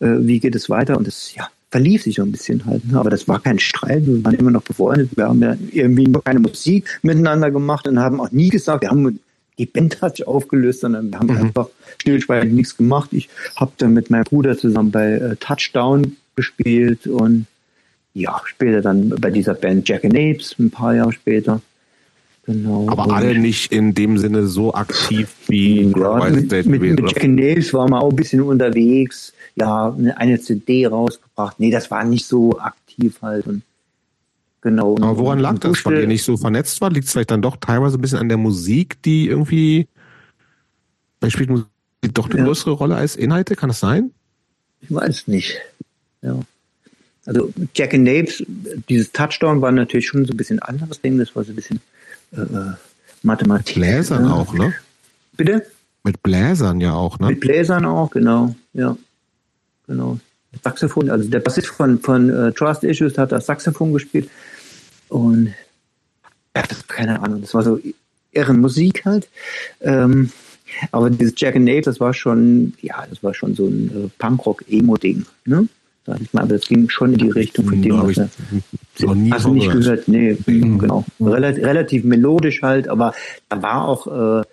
[0.01, 0.97] äh, wie geht es weiter.
[0.97, 2.84] Und das, ja, verlief sich so ein bisschen halt.
[2.84, 3.01] Ne?
[3.01, 5.10] Aber das war kein Streit, wir waren immer noch befreundet.
[5.16, 9.18] Wir haben ja irgendwie keine Musik miteinander gemacht und haben auch nie gesagt, wir haben
[9.59, 11.36] die Band hat sich aufgelöst, sondern wir haben mhm.
[11.38, 11.68] einfach
[11.98, 13.09] stillschweigend nichts gemacht.
[13.12, 17.46] Ich habe dann mit meinem Bruder zusammen bei äh, Touchdown gespielt und
[18.14, 21.60] ja, später dann bei dieser Band Jack and Apes, ein paar Jahre später.
[22.46, 22.86] Genau.
[22.88, 27.40] Aber alle nicht in dem Sinne so aktiv wie ja, mit, mit, mit Jack and
[27.40, 31.60] Apes waren wir auch ein bisschen unterwegs ja, eine CD rausgebracht.
[31.60, 33.47] Nee, das war nicht so aktiv halt.
[33.47, 33.62] Und
[34.60, 34.97] genau.
[34.97, 35.85] Aber woran lag das?
[35.85, 36.90] Weil ihr nicht so vernetzt war?
[36.90, 39.89] Liegt es vielleicht dann doch teilweise ein bisschen an der Musik, die irgendwie,
[41.18, 41.68] vielleicht spielt Musik
[42.12, 42.44] doch eine ja.
[42.44, 43.56] größere Rolle als Inhalte?
[43.56, 44.10] Kann das sein?
[44.81, 45.56] Ich weiß nicht.
[46.22, 46.40] Ja.
[47.26, 48.44] Also Jack and Napes,
[48.89, 51.16] dieses Touchdown war natürlich schon so ein bisschen anderes Ding.
[51.18, 51.81] Das war so ein bisschen
[52.32, 52.72] äh, äh
[53.22, 53.76] Mathematik.
[53.76, 54.35] Bläsern ja.
[54.35, 54.74] auch, ne?
[55.36, 55.66] Bitte?
[56.02, 57.28] Mit Bläsern ja auch, ne?
[57.28, 58.97] Mit Bläsern auch, genau, ja.
[59.86, 60.19] Genau.
[60.62, 64.31] Saxophon, also der Bassist von, von uh, Trust Issues hat das Saxophon gespielt.
[65.09, 65.52] Und
[66.56, 67.81] ja, das, keine Ahnung, das war so
[68.32, 69.28] Ehrenmusik halt.
[69.81, 70.31] Ähm,
[70.93, 74.09] aber dieses Jack and Nate, das war schon, ja, das war schon so ein äh,
[74.19, 75.69] Punkrock-Emo-Ding, ne?
[76.06, 78.28] Sag ich mal, aber das ging schon in die Richtung von dem, was er.
[79.01, 80.06] Noch nie hast du nicht gehört?
[80.06, 81.05] Nee, genau.
[81.19, 83.15] Relativ, relativ melodisch halt, aber
[83.48, 84.44] da war auch äh,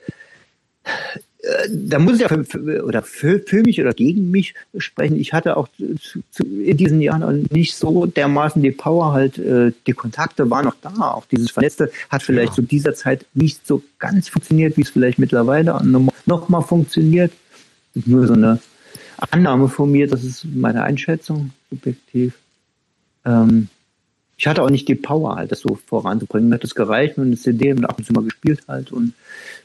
[1.70, 5.16] da muss ich ja für, für, oder für, für, mich oder gegen mich sprechen.
[5.16, 9.72] Ich hatte auch zu, zu, in diesen Jahren nicht so dermaßen die Power halt, äh,
[9.88, 10.92] die Kontakte waren noch da.
[11.00, 12.56] Auch dieses Vernetzte hat vielleicht ja.
[12.56, 15.80] zu dieser Zeit nicht so ganz funktioniert, wie es vielleicht mittlerweile
[16.26, 17.32] noch mal funktioniert.
[18.06, 18.60] Nur so eine
[19.18, 22.36] Annahme von mir, das ist meine Einschätzung, subjektiv.
[23.26, 23.68] Ähm,
[24.38, 26.50] ich hatte auch nicht die Power, halt, das so voranzubringen.
[26.50, 29.14] Mir hat das gereicht und eine CD und ab und zu mal gespielt halt und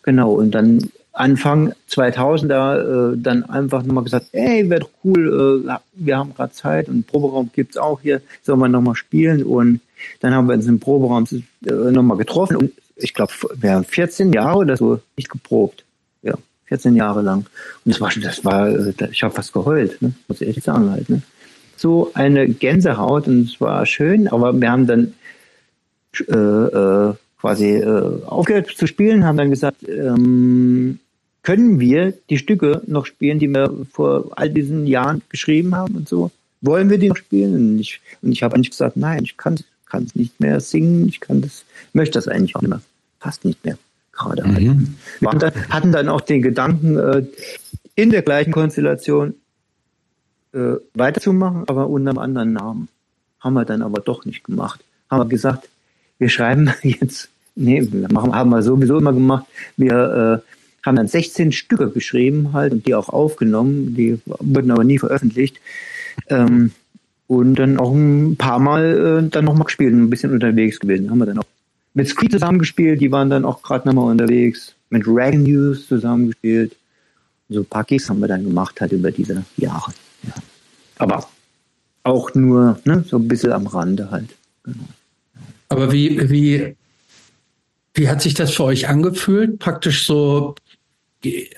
[0.02, 0.32] genau.
[0.32, 6.18] Und dann Anfang 2000er äh, dann einfach nochmal gesagt, ey, wäre doch cool, äh, wir
[6.18, 9.80] haben gerade Zeit und Proberaum gibt's auch hier, sollen wir nochmal spielen und
[10.20, 14.32] dann haben wir uns im Proberaum äh, nochmal getroffen und ich glaube, wir haben 14
[14.32, 15.84] Jahre oder so nicht geprobt.
[16.22, 16.34] Ja,
[16.66, 17.46] 14 Jahre lang.
[17.84, 20.12] Und das war schon, das war, äh, ich habe fast geheult, ne?
[20.28, 21.08] muss ich echt sagen halt.
[21.08, 21.22] Ne?
[21.76, 25.14] So eine Gänsehaut und es war schön, aber wir haben dann
[26.28, 30.98] äh, äh, quasi äh, aufgehört zu spielen, haben dann gesagt, ähm,
[31.46, 36.08] können wir die Stücke noch spielen, die wir vor all diesen Jahren geschrieben haben und
[36.08, 36.32] so?
[36.60, 37.54] Wollen wir die noch spielen?
[37.54, 41.20] Und ich, und ich habe eigentlich gesagt, nein, ich kann es nicht mehr singen, ich
[41.20, 42.80] kann das, möchte das eigentlich auch nicht mehr,
[43.20, 43.78] fast nicht mehr
[44.10, 44.42] gerade.
[44.42, 44.96] Mhm.
[45.20, 47.22] Wir dann, hatten dann auch den Gedanken, äh,
[47.94, 49.36] in der gleichen Konstellation
[50.52, 52.88] äh, weiterzumachen, aber unter einem anderen Namen.
[53.38, 54.80] Haben wir dann aber doch nicht gemacht.
[55.08, 55.68] Haben wir gesagt,
[56.18, 59.46] wir schreiben jetzt, nee, machen, haben wir sowieso immer gemacht,
[59.76, 60.55] wir äh,
[60.86, 65.60] haben dann 16 Stücke geschrieben halt und die auch aufgenommen, die wurden aber nie veröffentlicht.
[66.28, 66.72] Ähm,
[67.26, 71.10] und dann auch ein paar Mal äh, dann nochmal gespielt, ein bisschen unterwegs gewesen.
[71.10, 71.46] Haben wir dann auch
[71.94, 74.74] mit Screed zusammengespielt, die waren dann auch gerade nochmal unterwegs.
[74.90, 76.76] Mit Dragon News zusammengespielt.
[77.48, 79.92] So Gigs haben wir dann gemacht halt über diese Jahre.
[80.22, 80.34] Ja.
[80.98, 81.26] Aber
[82.04, 84.28] auch nur ne, so ein bisschen am Rande halt.
[84.62, 84.84] Genau.
[85.68, 86.76] Aber wie, wie,
[87.94, 89.58] wie hat sich das für euch angefühlt?
[89.58, 90.54] Praktisch so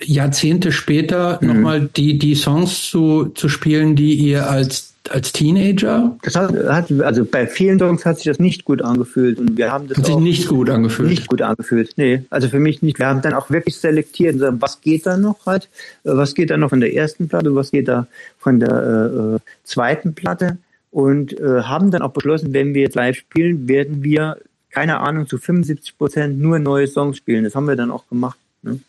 [0.05, 1.49] Jahrzehnte später mhm.
[1.49, 6.17] nochmal die, die Songs zu, zu spielen, die ihr als, als Teenager?
[6.23, 9.73] Das hat, hat, also bei vielen Songs hat sich das nicht gut angefühlt und wir
[9.73, 11.09] haben das hat sich nicht gut angefühlt.
[11.09, 11.93] Nicht gut angefühlt.
[11.97, 12.99] Nee, also für mich nicht.
[12.99, 15.69] Wir haben dann auch wirklich selektiert und gesagt, was geht da noch halt?
[16.05, 17.55] Äh, was geht da noch von der ersten Platte?
[17.55, 18.07] Was geht da
[18.39, 20.59] von der äh, äh, zweiten Platte?
[20.91, 24.39] Und äh, haben dann auch beschlossen, wenn wir jetzt live spielen, werden wir
[24.71, 27.45] keine Ahnung zu 75 Prozent nur neue Songs spielen.
[27.45, 28.39] Das haben wir dann auch gemacht.
[28.63, 28.81] Ne?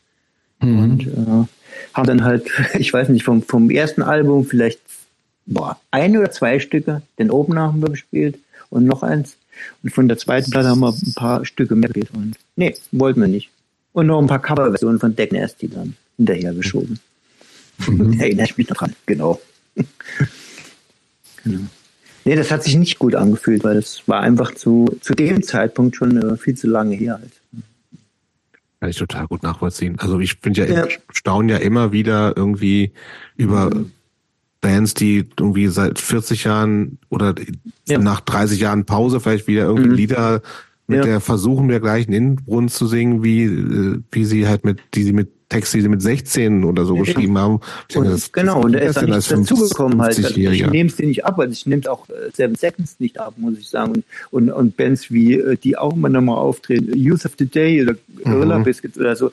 [0.61, 0.79] Mhm.
[0.79, 1.47] Und äh,
[1.93, 4.79] haben dann halt, ich weiß nicht, vom, vom ersten Album vielleicht
[5.49, 9.35] boah, ein oder zwei Stücke, den Opener haben wir gespielt und noch eins.
[9.83, 12.11] Und von der zweiten Platte haben wir ein paar Stücke mehr gespielt.
[12.13, 13.49] Und nee, wollten wir nicht.
[13.91, 16.99] Und noch ein paar Coverversionen von Deck Nasty dann hinterher geschoben.
[17.87, 18.13] Mhm.
[18.19, 19.41] Erinnere ich mich noch dran, genau.
[21.43, 21.61] genau.
[22.25, 25.95] Nee, das hat sich nicht gut angefühlt, weil das war einfach zu, zu dem Zeitpunkt
[25.95, 27.19] schon äh, viel zu lange her.
[27.19, 27.31] Halt.
[28.79, 29.97] Kann ich total gut nachvollziehen.
[29.99, 30.87] Also ich bin ja, ja.
[31.11, 32.93] staune ja immer wieder irgendwie
[33.35, 33.91] über mhm.
[34.61, 37.35] Bands, die irgendwie seit 40 Jahren oder
[37.87, 37.97] ja.
[37.97, 39.95] nach 30 Jahren Pause vielleicht wieder irgendwie mhm.
[39.95, 40.41] Lieder
[40.89, 41.05] mit ja.
[41.05, 45.13] der versuchen der gleichen Inbrunst zu singen, wie, äh, wie sie halt mit, die sie
[45.13, 47.59] mit Texte, die sie mit 16 oder so ja, geschrieben haben.
[47.95, 50.15] Und das, genau, und da ist dann nichts dazugekommen halt.
[50.15, 52.99] Also ich nehme es dir nicht ab, also ich nehme es auch äh, Seven Seconds
[52.99, 54.03] nicht ab, muss ich sagen.
[54.29, 57.81] Und, und, und Bands wie, äh, die auch immer nochmal auftreten, Youth of the Day
[57.81, 58.63] oder Gorilla mhm.
[58.63, 59.31] Biscuits oder so,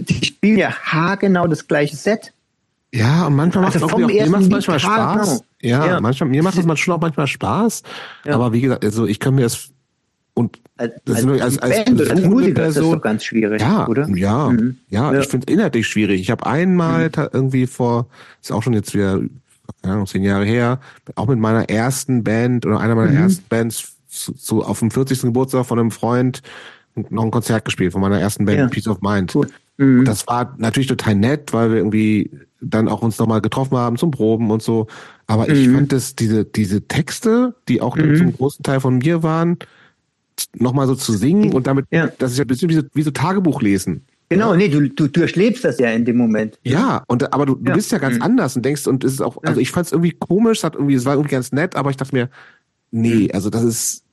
[0.00, 2.32] die spielen ja haargenau das gleiche Set.
[2.92, 5.44] Ja, und manchmal macht also es auch, mir macht manchmal Spaß.
[5.60, 7.82] Ja, ja, manchmal, mir macht es schon auch manchmal Spaß.
[8.24, 8.34] Ja.
[8.34, 9.70] Aber wie gesagt, also ich kann mir das
[10.38, 13.88] und als, das als, als, als, als, als Musiker ist das doch ganz schwierig, ja,
[13.88, 14.08] oder?
[14.10, 14.76] Ja, mhm.
[14.88, 16.20] ja, ja, ich finde es inhaltlich schwierig.
[16.20, 17.28] Ich habe einmal mhm.
[17.32, 18.06] irgendwie vor,
[18.40, 19.20] ist auch schon jetzt wieder,
[19.82, 20.78] Ahnung, zehn Jahre her,
[21.16, 23.16] auch mit meiner ersten Band oder einer meiner mhm.
[23.16, 25.22] ersten Bands so, so auf dem 40.
[25.22, 26.42] Geburtstag von einem Freund
[27.10, 28.68] noch ein Konzert gespielt von meiner ersten Band, ja.
[28.68, 29.34] Peace of Mind.
[29.34, 29.48] Cool.
[29.78, 30.04] Mhm.
[30.04, 34.12] Das war natürlich total nett, weil wir irgendwie dann auch uns nochmal getroffen haben zum
[34.12, 34.86] Proben und so.
[35.26, 35.74] Aber ich mhm.
[35.74, 38.16] fand das, diese, diese Texte, die auch mhm.
[38.16, 39.58] zum großen Teil von mir waren,
[40.56, 42.08] nochmal so zu singen und damit, ja.
[42.18, 44.04] das ist ja ein bisschen wie so, wie so Tagebuch lesen.
[44.30, 46.58] Genau, nee, du, du durchlebst das ja in dem Moment.
[46.62, 47.74] Ja, und aber du, du ja.
[47.74, 48.22] bist ja ganz mhm.
[48.22, 50.74] anders und denkst, und es ist auch, also ich fand es irgendwie komisch, es hat
[50.74, 52.28] irgendwie, es war irgendwie ganz nett, aber ich dachte mir,
[52.90, 53.30] nee, mhm.
[53.32, 54.04] also das ist,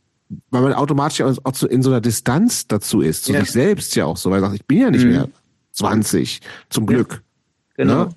[0.52, 3.42] weil man automatisch auch in so einer Distanz dazu ist, zu ja.
[3.42, 5.12] sich selbst ja auch so, weil man sagt, ich bin ja nicht mhm.
[5.12, 5.30] mehr
[5.74, 6.40] 20,
[6.70, 7.22] zum Glück.
[7.76, 8.06] Genau.
[8.06, 8.10] Ne?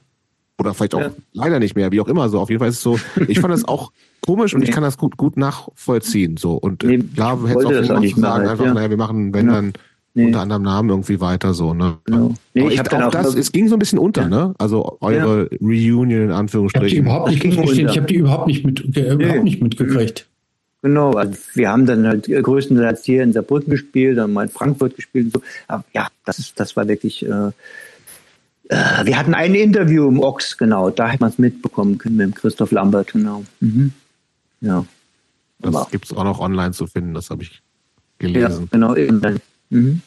[0.58, 2.40] Oder vielleicht auch leider nicht mehr, wie auch immer so.
[2.40, 2.98] Auf jeden Fall ist es so,
[3.28, 3.92] ich fand das auch
[4.26, 4.66] komisch und nee.
[4.66, 6.36] ich kann das gut, gut nachvollziehen.
[6.36, 6.54] So.
[6.54, 8.74] Und nee, klar, hätte es auch, auch nicht sagen, halt, einfach, ja.
[8.74, 9.52] naja, wir machen, wenn ja.
[9.52, 9.72] dann
[10.14, 10.26] nee.
[10.26, 11.74] unter anderem Namen irgendwie weiter so.
[11.74, 11.98] Ne?
[12.04, 12.34] Genau.
[12.54, 14.28] Nee, ich, ich habe auch das, es ging so ein bisschen unter, ja.
[14.28, 14.54] ne?
[14.58, 17.06] Also eure Reunion in Anführungsstrichen.
[17.06, 19.62] Ich habe die überhaupt nicht, ich, ich hab die überhaupt nicht, mit, äh, überhaupt nicht
[19.62, 20.26] mitgekriegt.
[20.82, 24.96] Genau, also wir haben dann halt größtenteils hier in Saarbrücken gespielt, dann mal in Frankfurt
[24.96, 25.42] gespielt und so.
[25.68, 27.24] Aber ja, das ist, das war wirklich.
[27.24, 27.50] Äh,
[28.68, 32.34] wir hatten ein Interview im Ochs, genau, da hat man es mitbekommen können mit dem
[32.34, 33.44] Christoph Lambert, genau.
[33.60, 33.92] Mhm.
[34.60, 34.84] Ja.
[35.60, 37.62] Das gibt es auch noch online zu finden, das habe ich
[38.18, 38.64] gelesen.
[38.64, 39.40] Ja, genau, eben.
[39.70, 40.02] Mhm.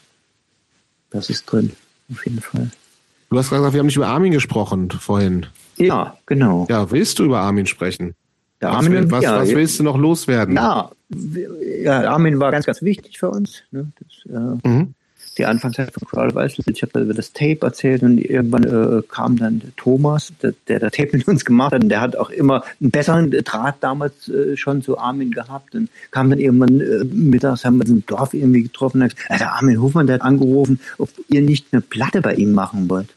[1.10, 1.72] Das ist drin,
[2.10, 2.70] auf jeden Fall.
[3.30, 5.46] Du hast gesagt, wir haben nicht über Armin gesprochen vorhin.
[5.76, 6.66] Ja, genau.
[6.70, 8.14] Ja, willst du über Armin sprechen?
[8.60, 10.54] Ja, was, Armin, was, ja, was willst du noch loswerden?
[10.54, 10.90] Ja,
[11.82, 13.62] ja, Armin war ganz, ganz wichtig für uns.
[13.72, 13.90] Ne?
[13.98, 14.94] Das, äh, mhm
[15.38, 19.02] die Anfangszeit von Crawl of Ice Ich habe über das Tape erzählt und irgendwann äh,
[19.08, 22.30] kam dann Thomas, der, der das Tape mit uns gemacht hat und der hat auch
[22.30, 27.04] immer einen besseren Draht damals äh, schon zu Armin gehabt und kam dann irgendwann äh,
[27.04, 30.22] mittags, haben wir uns im Dorf irgendwie getroffen und gesagt, der Armin Hofmann, der hat
[30.22, 33.08] angerufen, ob ihr nicht eine Platte bei ihm machen wollt.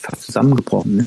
[0.00, 0.96] Fast zusammengebrochen.
[0.96, 1.06] Ne?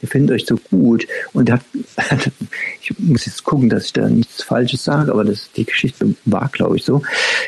[0.00, 1.62] Ihr findet euch so gut und hat,
[2.80, 6.48] ich muss jetzt gucken, dass ich da nichts Falsches sage, aber das, die Geschichte war,
[6.50, 7.02] glaube ich, so.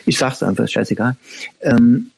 [0.07, 1.17] Ich sag's einfach, scheißegal.
[1.61, 2.11] Ähm,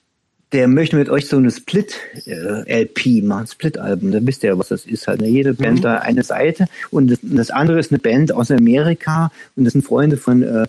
[0.53, 4.13] der möchte mit euch so eine Split-LP äh, machen, Split-Album.
[4.13, 5.21] Da wisst ihr ja, was das ist halt.
[5.21, 5.29] Ne?
[5.29, 5.83] Jede Band mhm.
[5.83, 9.85] da eine Seite und das, das, andere ist eine Band aus Amerika und das sind
[9.85, 10.67] Freunde von äh,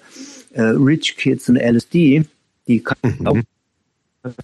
[0.53, 2.25] äh, Rich Kids und LSD.
[2.67, 3.27] Die kann mhm.
[3.27, 3.37] auch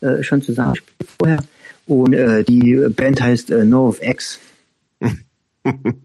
[0.01, 0.75] äh, schon zusammen
[1.19, 1.43] vorher.
[1.85, 4.39] Und äh, die Band heißt äh, No of X.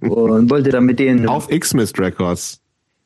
[0.00, 1.28] und wollte dann mit denen.
[1.28, 2.60] Auf X-Mist Records.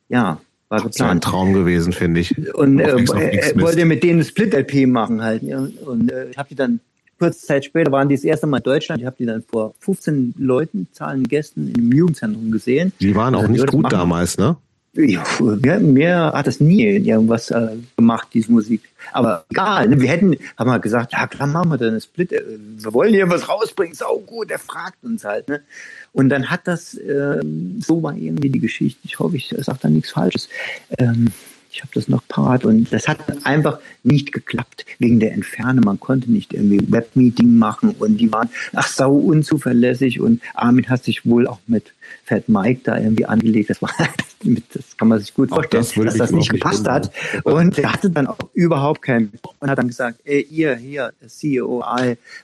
[0.09, 0.39] Ja,
[0.69, 0.95] war geplant.
[0.95, 2.53] Das war ein Traum gewesen, finde ich.
[2.55, 5.43] Und äh, äh, wollte mit denen Split-LP machen halt.
[5.43, 5.67] Ja.
[5.85, 6.79] Und äh, ich habe die dann
[7.19, 9.01] kurze Zeit später waren die das erste Mal in Deutschland.
[9.01, 12.91] Ich habe die dann vor 15 Leuten, zahlenden Gästen im Jugendzentrum gesehen.
[12.99, 14.57] Die waren auch nicht gut damals, ne?
[14.95, 18.83] Wir, mir hat das nie irgendwas äh, gemacht, diese Musik.
[19.11, 19.99] Aber egal, ne?
[19.99, 22.31] wir hätten, haben wir gesagt, ja klar, machen wir dann Split.
[22.31, 22.43] Äh,
[22.77, 25.49] wir wollen hier was rausbringen, sau gut, der fragt uns halt.
[25.49, 25.61] Ne?
[26.11, 27.41] Und dann hat das, äh,
[27.79, 28.99] so war irgendwie die Geschichte.
[29.03, 30.47] Ich hoffe, ich sage da nichts Falsches.
[30.99, 31.29] Ähm,
[31.71, 33.17] ich habe das noch parat und das hat
[33.47, 35.85] einfach nicht geklappt wegen der Entfernung.
[35.85, 41.03] Man konnte nicht irgendwie Webmeeting machen und die waren ach sau unzuverlässig und Armin hat
[41.03, 41.93] sich wohl auch mit
[42.25, 43.69] Fat Mike da irgendwie angelegt.
[43.69, 43.91] Das war
[44.73, 47.11] das kann man sich gut vorstellen, das dass das nicht gepasst hat.
[47.43, 51.83] Und er hatte dann auch überhaupt keinen und hat dann gesagt, ey, ihr hier, CEO,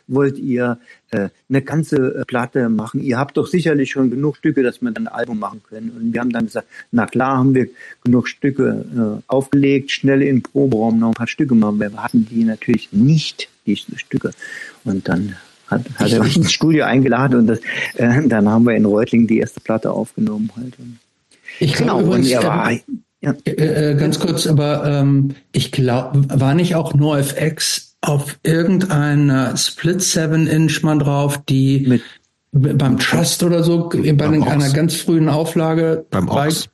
[0.08, 0.78] wollt ihr
[1.12, 3.02] äh, eine ganze äh, Platte machen?
[3.02, 5.92] Ihr habt doch sicherlich schon genug Stücke, dass wir dann ein Album machen können.
[5.92, 7.68] Und wir haben dann gesagt, na klar haben wir
[8.04, 11.80] genug Stücke äh, aufgelegt, schnell in den Proberaum noch ein paar Stücke machen.
[11.80, 14.32] Wir hatten die natürlich nicht, diese Stücke.
[14.84, 15.36] Und dann
[15.70, 17.60] hat, hat er mich ins Studio eingeladen und das,
[17.96, 20.74] äh, dann haben wir in Reutling die erste Platte aufgenommen halt.
[21.60, 22.72] Ich glaube genau, übrigens, war,
[23.22, 23.36] ja.
[23.46, 30.02] Äh, äh, ganz kurz, aber ähm, ich glaube, war nicht auch NoFX auf irgendeiner Split
[30.02, 32.02] 7 Inch mal drauf, die mit
[32.52, 34.74] beim Trust oder so, bei beim einer Ox.
[34.74, 36.06] ganz frühen Auflage.
[36.10, 36.70] Beim Ox.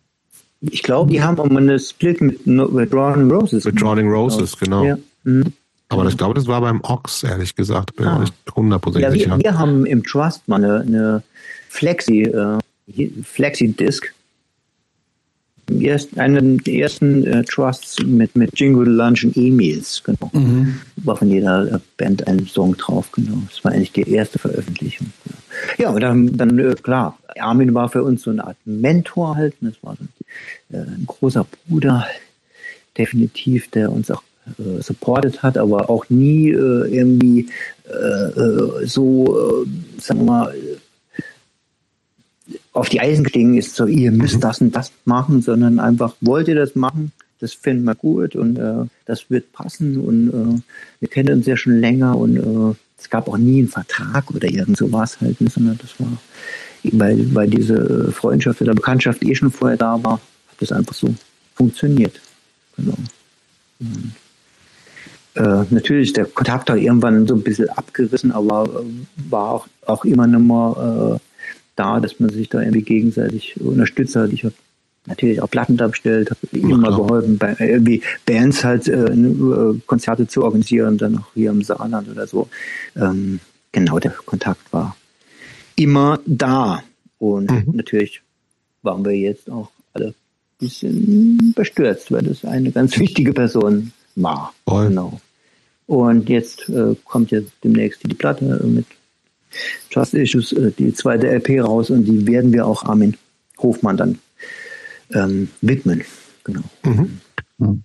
[0.61, 3.65] Ich glaube, die haben auch mal eine Split mit, mit Drowning Roses.
[3.65, 4.83] Mit Drowning Roses, genau.
[4.85, 4.97] Ja.
[5.23, 5.53] Mhm.
[5.89, 7.95] Aber ich glaube, das war beim Ox, ehrlich gesagt.
[7.95, 8.15] Bin ah.
[8.15, 9.39] auch nicht hundertprozentig ja, sicher.
[9.39, 11.23] Wir haben im Trust mal eine, eine
[11.69, 12.59] Flexi, äh,
[13.23, 14.13] Flexi-Disc
[15.79, 20.29] erst, einen der ersten äh, Trusts mit, mit Jingle Lunch und E-Mails, genau.
[20.33, 20.79] Mhm.
[20.97, 23.37] War von jeder äh, Band ein Song drauf, genau.
[23.49, 25.11] Das war eigentlich die erste Veröffentlichung.
[25.77, 29.55] Ja, und dann, dann äh, klar, Armin war für uns so eine Art Mentor halt.
[29.61, 32.05] Das war so, äh, ein großer Bruder,
[32.97, 34.23] definitiv, der uns auch
[34.59, 37.49] äh, supported hat, aber auch nie äh, irgendwie
[37.85, 40.53] äh, so, äh, sagen wir mal,
[42.73, 44.41] auf die Eisen gestiegen ist, so ihr müsst mhm.
[44.41, 48.57] das und das machen, sondern einfach wollt ihr das machen, das finden wir gut und
[48.57, 50.61] äh, das wird passen und äh,
[50.99, 54.47] wir kennen uns ja schon länger und äh, es gab auch nie einen Vertrag oder
[54.47, 56.17] irgend sowas halt, ne, sondern das war,
[56.83, 61.13] weil, weil diese Freundschaft oder Bekanntschaft eh schon vorher da war, hat das einfach so
[61.55, 62.19] funktioniert.
[62.77, 62.97] Genau.
[63.79, 64.11] Und,
[65.35, 70.05] äh, natürlich der Kontakt hat irgendwann so ein bisschen abgerissen, aber äh, war auch, auch
[70.05, 71.19] immer noch mal äh,
[71.75, 74.31] da, dass man sich da irgendwie gegenseitig unterstützt hat.
[74.31, 74.55] Ich habe
[75.07, 79.79] natürlich auch Platten da bestellt, habe ihm mal geholfen, bei, irgendwie Bands halt äh, äh,
[79.85, 82.49] Konzerte zu organisieren, dann auch hier im Saarland oder so.
[82.95, 83.39] Ähm,
[83.71, 84.95] genau, der Kontakt war
[85.75, 86.81] immer da.
[87.19, 87.73] Und mhm.
[87.73, 88.21] natürlich
[88.81, 90.13] waren wir jetzt auch alle ein
[90.59, 94.53] bisschen bestürzt, weil das eine ganz wichtige Person war.
[94.67, 94.89] Voll.
[94.89, 95.19] Genau.
[95.87, 98.85] Und jetzt äh, kommt jetzt demnächst die Platte mit
[99.91, 103.15] Trust Issues, äh, die zweite LP raus und die werden wir auch Armin
[103.57, 104.19] Hofmann dann
[105.13, 106.03] ähm, widmen.
[106.43, 106.61] Genau.
[106.83, 107.19] Mhm.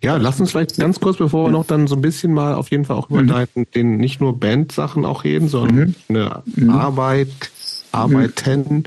[0.02, 2.70] Ja, lass uns vielleicht ganz kurz, bevor wir noch dann so ein bisschen mal auf
[2.72, 3.66] jeden Fall auch über mhm.
[3.72, 6.16] den nicht nur Bandsachen auch reden, sondern mhm.
[6.16, 6.70] eine mhm.
[6.70, 7.28] Arbeit,
[7.92, 8.68] Arbeiten.
[8.68, 8.84] Mhm.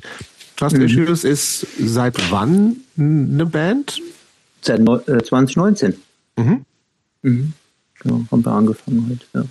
[0.57, 0.84] Trust mhm.
[0.84, 4.02] Issues ist seit wann eine Band?
[4.61, 5.95] Seit äh, 2019.
[6.35, 7.53] Mhm.
[8.04, 9.50] Genau, haben wir angefangen halt, ja.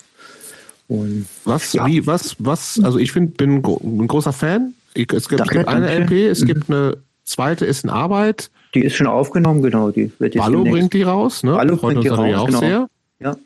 [0.88, 1.86] Und was, ja.
[1.86, 4.74] wie, was, was, also ich find, bin ein großer Fan.
[4.94, 6.46] es gibt, es gibt eine LP, es mhm.
[6.46, 8.50] gibt eine zweite, ist in Arbeit.
[8.74, 9.90] Die ist schon aufgenommen, genau.
[9.90, 11.52] Die wird jetzt Ballo bringt die raus, ne?
[11.52, 12.58] Ballo bringt die raus, auch genau.
[12.58, 12.88] sehr.
[13.20, 13.36] Ja.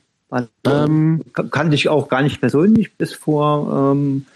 [0.64, 1.22] Ähm,
[1.52, 2.94] kannte ich auch gar nicht persönlich.
[2.96, 4.26] Bis vor ähm,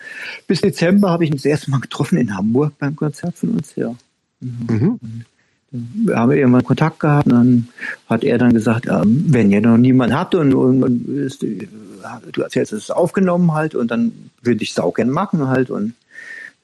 [0.46, 3.74] bis Dezember habe ich ihn das erste Mal getroffen in Hamburg beim Konzert von uns,
[3.74, 3.94] ja.
[4.40, 4.98] Mhm.
[5.00, 5.24] Mhm
[5.70, 7.68] wir haben irgendwann Kontakt gehabt und dann
[8.08, 12.42] hat er dann gesagt, äh, wenn ihr noch niemand habt und, und, und ist, du
[12.42, 15.94] erzählst, es ist aufgenommen halt und dann würde ich es auch gerne machen halt und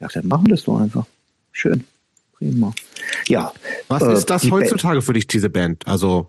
[0.01, 1.07] ja, dann machen wir das doch einfach.
[1.53, 1.85] Schön.
[2.37, 2.73] Prima.
[3.29, 3.53] Ja.
[3.89, 5.05] Was äh, ist das heutzutage Band.
[5.05, 5.87] für dich, diese Band?
[5.87, 6.29] Also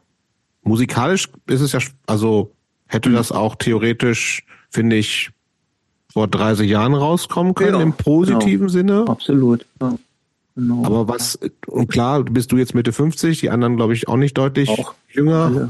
[0.63, 2.51] musikalisch ist es ja, also
[2.85, 5.31] hätte das auch theoretisch, finde ich,
[6.13, 8.69] vor 30 Jahren rauskommen können, Ja, im positiven genau.
[8.69, 9.05] Sinne.
[9.07, 9.65] Absolut.
[9.81, 9.97] Ja,
[10.57, 10.83] genau.
[10.83, 14.37] Aber was, und klar, bist du jetzt Mitte 50, die anderen glaube ich auch nicht
[14.37, 14.93] deutlich Auch.
[15.09, 15.51] jünger.
[15.55, 15.69] ja,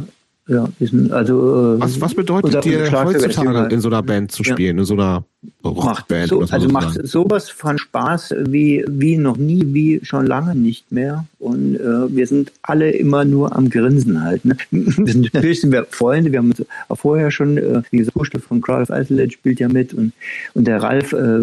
[0.49, 1.75] ja, wir sind also.
[1.75, 4.53] Äh, Was, was bedeutet dir heutzutage in so einer Band zu Ja.
[4.53, 5.25] spielen, in so einer
[5.65, 6.29] Rockband?
[6.29, 7.07] so, also macht sozusagen?
[7.07, 11.25] sowas von Spaß wie, wie noch nie, wie schon lange nicht mehr.
[11.39, 14.45] Und äh, wir sind alle immer nur am Grinsen halt.
[14.45, 14.55] Ne?
[14.71, 18.17] Wir sind, natürlich sind wir Freunde, wir haben uns auch vorher schon, äh, wie gesagt,
[18.17, 20.13] Kuschel von Crowd of Isolate spielt ja mit und,
[20.53, 21.39] und der Ralf, äh,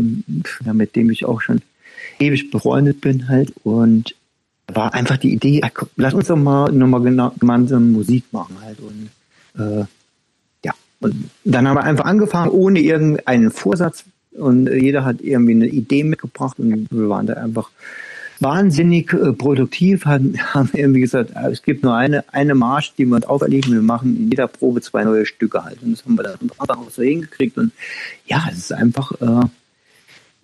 [0.65, 1.61] ja, mit dem ich auch schon
[2.19, 3.53] ewig befreundet bin halt.
[3.65, 4.15] Und
[4.69, 5.61] war einfach die Idee,
[5.97, 8.79] lass uns doch mal nochmal genau, gemeinsam Musik machen halt.
[8.81, 9.11] Und
[9.59, 9.85] äh,
[10.65, 14.05] ja, und dann haben wir einfach angefangen, ohne irgendeinen Vorsatz.
[14.33, 17.71] Und jeder hat irgendwie eine Idee mitgebracht und wir waren da einfach
[18.41, 23.17] wahnsinnig äh, produktiv, haben, haben irgendwie gesagt, es gibt nur eine, eine Marsch, die wir
[23.17, 25.83] uns auferlegen, wir machen in jeder Probe zwei neue Stücke halt.
[25.83, 27.57] Und das haben wir dann einfach auch so hingekriegt.
[27.59, 27.73] Und
[28.27, 29.47] ja, es ist einfach, äh,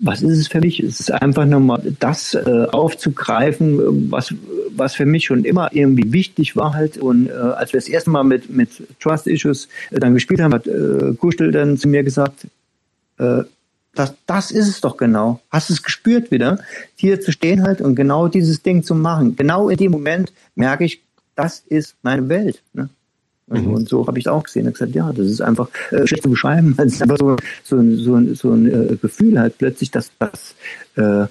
[0.00, 0.80] was ist es für mich?
[0.80, 4.34] Es ist einfach nochmal das äh, aufzugreifen, was,
[4.74, 6.96] was für mich schon immer irgendwie wichtig war halt.
[6.96, 10.54] Und äh, als wir das erste Mal mit, mit Trust Issues äh, dann gespielt haben,
[10.54, 12.46] hat äh, Kuschel dann zu mir gesagt,
[13.18, 13.42] äh,
[13.94, 15.40] das, das ist es doch genau.
[15.50, 16.60] Hast es gespürt wieder,
[16.96, 19.36] hier zu stehen halt und genau dieses Ding zu machen.
[19.36, 21.02] Genau in dem Moment merke ich,
[21.34, 22.62] das ist meine Welt.
[22.72, 22.88] Ne?
[23.50, 23.74] Und, Mhm.
[23.74, 24.62] und so habe ich es auch gesehen.
[24.62, 26.74] Ich habe gesagt, ja, das ist einfach äh, schlecht zu beschreiben.
[26.78, 30.10] Es ist einfach so, so, ein- so, ein- so ein äh, Gefühl halt plötzlich, dass
[30.18, 30.54] das
[30.96, 31.26] äh,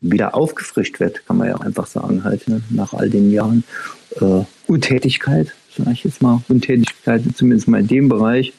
[0.00, 2.60] wieder aufgefrischt wird, kann man ja einfach sagen halt, ne?
[2.70, 3.64] nach all den Jahren
[4.20, 8.52] äh, Untätigkeit, sage ich jetzt mal, Untätigkeit, zumindest mal in dem Bereich.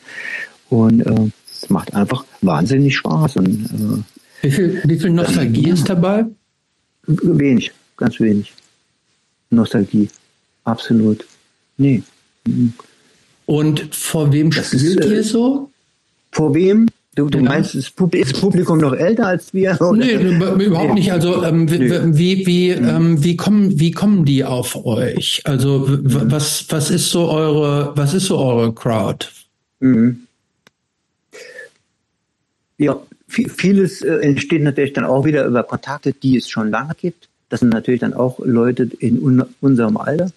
[0.69, 5.87] Und äh, es macht einfach wahnsinnig Spaß und äh, Wie viel, wie viel Nostalgie ist
[5.89, 6.25] dabei?
[7.05, 8.53] wenig, ganz wenig.
[9.51, 10.09] Nostalgie,
[10.63, 11.25] absolut.
[11.77, 12.01] Nee.
[13.45, 15.69] Und vor wem ist, spielt äh, ihr so?
[16.31, 16.87] Vor wem?
[17.15, 17.51] Du, du Genau.
[17.51, 19.77] meinst, das ist das Publikum noch älter als wir?
[19.81, 19.93] oder?
[19.97, 21.11] Nee, überhaupt nicht.
[21.11, 25.41] Also ähm, wie, wie, wie, ähm, wie, kommen, wie kommen die auf euch?
[25.45, 29.27] Also w- was, was ist so eure, was ist so eure Crowd?
[29.79, 30.21] Mhm.
[32.77, 36.93] Ja, vi- vieles äh, entsteht natürlich dann auch wieder über Kontakte, die es schon lange
[36.99, 37.27] gibt.
[37.49, 40.31] Das sind natürlich dann auch Leute in un unserem Alter,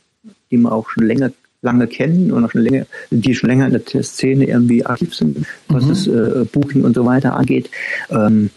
[0.50, 1.30] die wir auch schon länger
[1.66, 5.47] lange kennen und auch schon länger, die schon länger in der Szene irgendwie aktiv sind,
[5.68, 5.88] was Mhm.
[5.90, 7.68] das äh, Booking und so weiter angeht.
[8.10, 8.51] Ähm,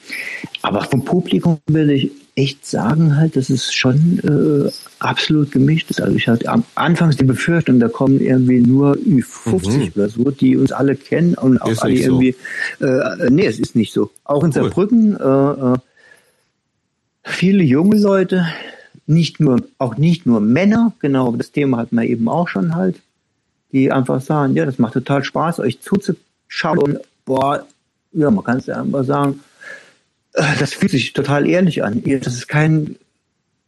[0.62, 6.00] aber vom Publikum will ich echt sagen halt, dass es schon äh, absolut gemischt ist.
[6.02, 9.92] Also ich hatte am Anfangs die Befürchtung, da kommen irgendwie nur Ü50 Mhm.
[9.96, 12.22] oder so, die uns alle kennen und auch Ist alle nicht so.
[12.22, 12.36] irgendwie.
[12.80, 14.10] Äh, nee, es ist nicht so.
[14.24, 14.54] Auch in Cool.
[14.54, 15.78] Saarbrücken äh, äh,
[17.24, 18.46] viele junge Leute,
[19.10, 23.02] nicht nur, auch nicht nur Männer, genau, das Thema hatten wir eben auch schon halt,
[23.72, 27.66] die einfach sagen, ja, das macht total Spaß, euch zuzuschauen und boah,
[28.12, 29.40] ja, man kann es ja einfach sagen,
[30.34, 32.04] äh, das fühlt sich total ehrlich an.
[32.04, 32.96] Das ist kein,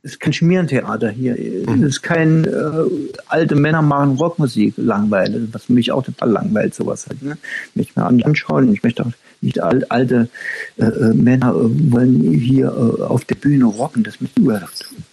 [0.04, 1.36] das ist kein Schmierentheater hier.
[1.66, 7.08] Das ist kein äh, alte Männer machen Rockmusik langweilig, was mich auch total langweilt, sowas
[7.08, 7.22] halt.
[7.22, 7.38] Ne?
[7.76, 8.74] Mich mal an- anschauen.
[8.74, 9.12] Ich möchte auch
[9.42, 10.30] nicht al- alte
[10.78, 14.04] äh, äh, Männer äh, wollen hier äh, auf der Bühne rocken.
[14.04, 14.62] Das mich über,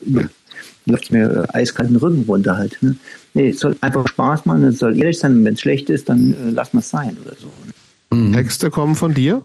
[0.00, 0.24] über
[0.86, 2.78] läuft mir äh, eiskalten Rücken runter halt.
[2.82, 2.96] Ne?
[3.34, 5.44] Nee, es soll einfach Spaß machen, es soll ehrlich sein.
[5.44, 8.16] Wenn es schlecht ist, dann äh, lass mal es sein oder so.
[8.16, 8.32] Mhm.
[8.32, 9.42] Texte kommen von dir?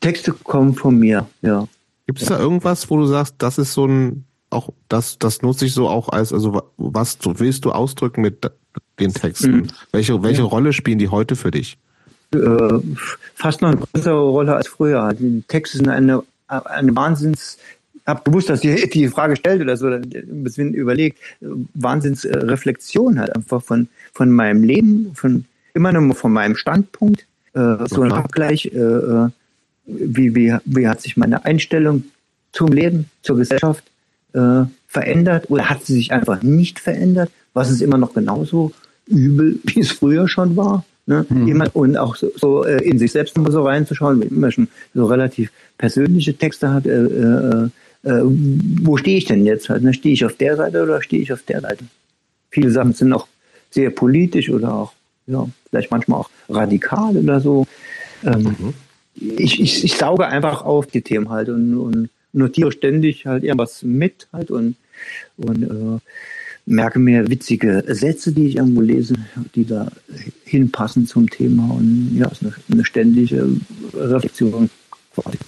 [0.00, 1.66] Texte kommen von mir, ja.
[2.06, 5.66] Gibt es da irgendwas, wo du sagst, das ist so ein, auch das, das nutze
[5.66, 8.50] ich so auch als, also wa- was du- willst du ausdrücken mit
[8.98, 9.50] den Texten?
[9.52, 9.66] Mhm.
[9.92, 11.76] Welche, welche Rolle spielen die heute für dich?
[12.34, 12.78] Äh,
[13.34, 15.12] fast noch eine größere Rolle als früher.
[15.12, 17.58] Die Texte sind eine, eine Wahnsinns,
[17.94, 23.34] ich habe gewusst, dass ihr die Frage stellt oder so, ein bisschen überlegt, Wahnsinnsreflexion halt
[23.34, 25.44] einfach von, von meinem Leben, von
[25.74, 28.12] immer nur von meinem Standpunkt, äh, so ein.
[28.12, 29.28] Abgleich, äh, äh,
[29.86, 32.04] wie, wie, wie hat sich meine Einstellung
[32.52, 33.84] zum Leben, zur Gesellschaft
[34.32, 37.30] äh, verändert oder hat sie sich einfach nicht verändert?
[37.54, 38.72] Was ist immer noch genauso
[39.06, 40.84] übel, wie es früher schon war?
[41.10, 41.26] Ne?
[41.28, 44.68] Immer, und auch so, so äh, in sich selbst mal so reinzuschauen, wenn man schon
[44.94, 47.68] so relativ persönliche Texte hat, äh, äh,
[48.04, 49.82] äh, wo stehe ich denn jetzt halt?
[49.82, 49.92] Ne?
[49.92, 51.84] Stehe ich auf der Seite oder stehe ich auf der Seite?
[52.50, 53.26] Viele Sachen sind auch
[53.70, 54.92] sehr politisch oder auch,
[55.26, 57.66] ja, vielleicht manchmal auch radikal oder so.
[58.24, 58.72] Ähm,
[59.16, 63.82] ich, ich, ich sauge einfach auf die Themen halt und, und notiere ständig halt irgendwas
[63.82, 64.76] mit halt und,
[65.38, 65.98] und äh,
[66.70, 69.14] merke mir witzige Sätze, die ich irgendwo lese,
[69.54, 69.90] die da
[70.44, 73.48] hinpassen zum Thema und ja, es ist eine, eine ständige
[73.92, 74.70] Reflexion
[75.14, 75.38] quasi.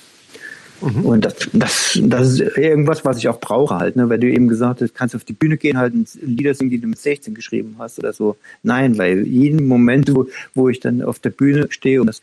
[0.81, 4.09] Und das, das, das ist irgendwas, was ich auch brauche halt, ne?
[4.09, 6.81] weil du eben gesagt hast, kannst du auf die Bühne gehen, halt Lieder singen, die
[6.81, 8.36] du mit 16 geschrieben hast oder so.
[8.65, 12.20] Nein, weil jeden Moment, wo, wo ich dann auf der Bühne stehe und das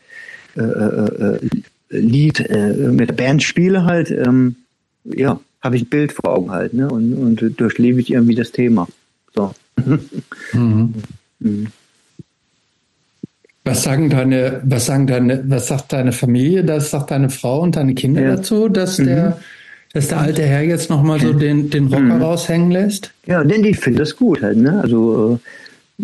[0.56, 1.38] äh, äh, äh,
[1.88, 4.56] Lied äh, mit der Band spiele halt, ähm,
[5.04, 6.88] ja, habe ich ein Bild vor Augen halt, ne?
[6.88, 8.88] Und, und durchlebe ich irgendwie das Thema.
[9.34, 9.54] So.
[10.52, 10.94] Mhm.
[11.40, 11.66] Mhm.
[13.64, 17.76] Was sagen deine, was sagen deine, was sagt deine Familie, das sagt deine Frau und
[17.76, 18.36] deine Kinder ja.
[18.36, 19.04] dazu, dass mhm.
[19.06, 19.40] der,
[19.92, 22.22] dass der alte Herr jetzt nochmal so den, den Rocker mhm.
[22.22, 23.12] raushängen lässt?
[23.26, 24.80] Ja, denn ich finde das gut halt, ne?
[24.80, 25.38] Also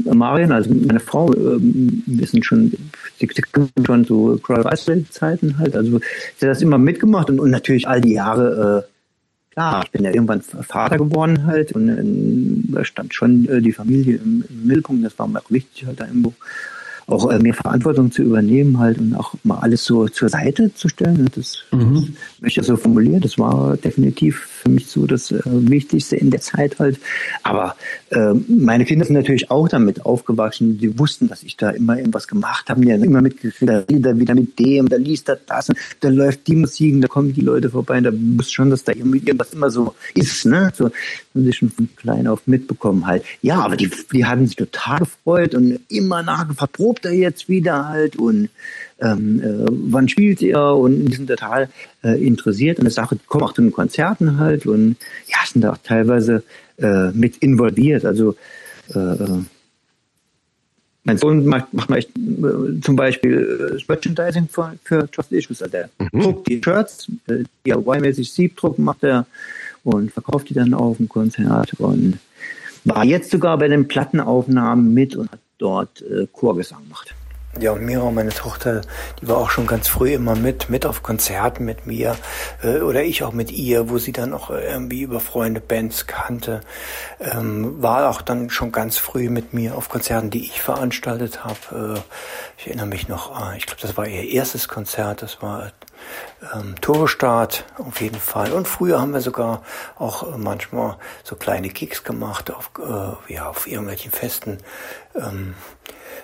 [0.04, 2.72] äh, Marian, also meine Frau, äh, wir sind schon,
[3.18, 3.28] sie,
[3.86, 5.98] schon so Cry-Zeiten halt, also
[6.36, 8.95] sie hat das immer mitgemacht und, und natürlich all die Jahre äh,
[9.56, 13.72] klar, ich bin ja irgendwann Vater geworden halt und äh, da stand schon äh, die
[13.72, 16.34] Familie im, im, Mittelpunkt, das war mir auch wichtig halt da irgendwo
[17.06, 20.88] auch äh, mehr Verantwortung zu übernehmen halt und auch mal alles so zur Seite zu
[20.88, 21.30] stellen.
[21.34, 21.94] Das, mhm.
[21.94, 23.20] das möchte ich so formulieren.
[23.20, 26.98] Das war definitiv für mich so das äh, Wichtigste in der Zeit halt.
[27.42, 27.76] Aber
[28.10, 30.78] äh, meine Kinder sind natürlich auch damit aufgewachsen.
[30.78, 32.80] Die wussten, dass ich da immer irgendwas gemacht habe.
[32.80, 36.08] Die haben immer mitgekriegt, da wieder, wieder mit dem, da liest er das, und da
[36.08, 37.98] läuft die Musik, da kommen die Leute vorbei.
[37.98, 40.46] Und da muss schon, dass da irgendwas immer so ist.
[40.46, 40.72] Ne?
[40.74, 43.24] So haben sie schon von klein auf mitbekommen halt.
[43.42, 47.88] Ja, aber die, die hatten sich total gefreut und immer nachgefragt, probt er jetzt wieder
[47.88, 48.48] halt und
[49.00, 51.68] ähm, äh, wann spielt er und die sind total
[52.02, 54.96] äh, interessiert an der Sache, kommen auch zu den Konzerten halt und
[55.26, 56.42] ja, sind da auch teilweise
[56.78, 58.04] äh, mit involviert.
[58.04, 58.36] Also
[58.94, 59.42] äh, äh
[61.06, 65.62] mein Sohn macht, macht mal äh, zum Beispiel das Merchandising für, für Just Issues.
[65.62, 66.20] Also der mhm.
[66.20, 69.24] druckt die Shirts, äh, DIY-mäßig Siebdruck macht er
[69.84, 72.18] und verkauft die dann auf dem Konzert und
[72.84, 77.14] war jetzt sogar bei den Plattenaufnahmen mit und hat dort äh, Chorgesang gemacht.
[77.58, 78.82] Ja, und Mira, meine Tochter,
[79.20, 82.16] die war auch schon ganz früh immer mit, mit auf Konzerten mit mir
[82.62, 86.60] äh, oder ich auch mit ihr, wo sie dann auch irgendwie über Freunde Bands kannte.
[87.18, 91.96] Ähm, war auch dann schon ganz früh mit mir auf Konzerten, die ich veranstaltet habe.
[91.96, 92.00] Äh,
[92.58, 95.72] ich erinnere mich noch, äh, ich glaube, das war ihr erstes Konzert, das war
[96.54, 98.52] ähm, Turbostart auf jeden Fall.
[98.52, 99.62] Und früher haben wir sogar
[99.98, 104.58] auch äh, manchmal so kleine Gigs gemacht auf, äh, ja, auf irgendwelchen Festen.
[105.14, 105.54] Ähm,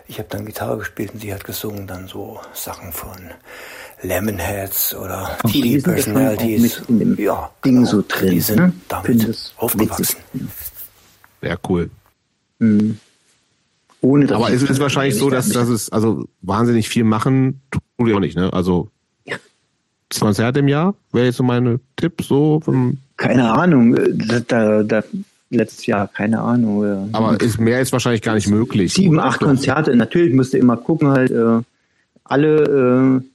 [0.08, 3.16] ich habe dann Gitarre gespielt und sie hat gesungen dann so Sachen von
[4.02, 6.82] Lemonheads oder TV Personalities.
[6.88, 7.86] in dem ja, Ding genau.
[7.86, 8.30] so drin.
[8.30, 8.72] Die sind ne?
[8.88, 10.16] damit aufgewachsen.
[11.40, 11.90] Sehr cool.
[12.58, 12.98] Mhm.
[14.00, 18.14] Ohne, Aber es ist wahrscheinlich so, dass, dass es also wahnsinnig viel machen tun die
[18.14, 18.52] auch nicht, ne?
[18.52, 18.88] Also
[19.24, 19.36] ja.
[20.18, 22.60] Konzerte im Jahr wäre jetzt so mein Tipp so.
[23.16, 23.96] Keine Ahnung,
[24.48, 25.02] da, da
[25.54, 27.10] letztes Jahr, keine Ahnung.
[27.12, 28.94] Aber ist, mehr ist wahrscheinlich gar nicht möglich.
[28.94, 31.60] Sieben, acht Konzerte, natürlich müsste immer gucken, halt äh,
[32.24, 33.28] alle äh,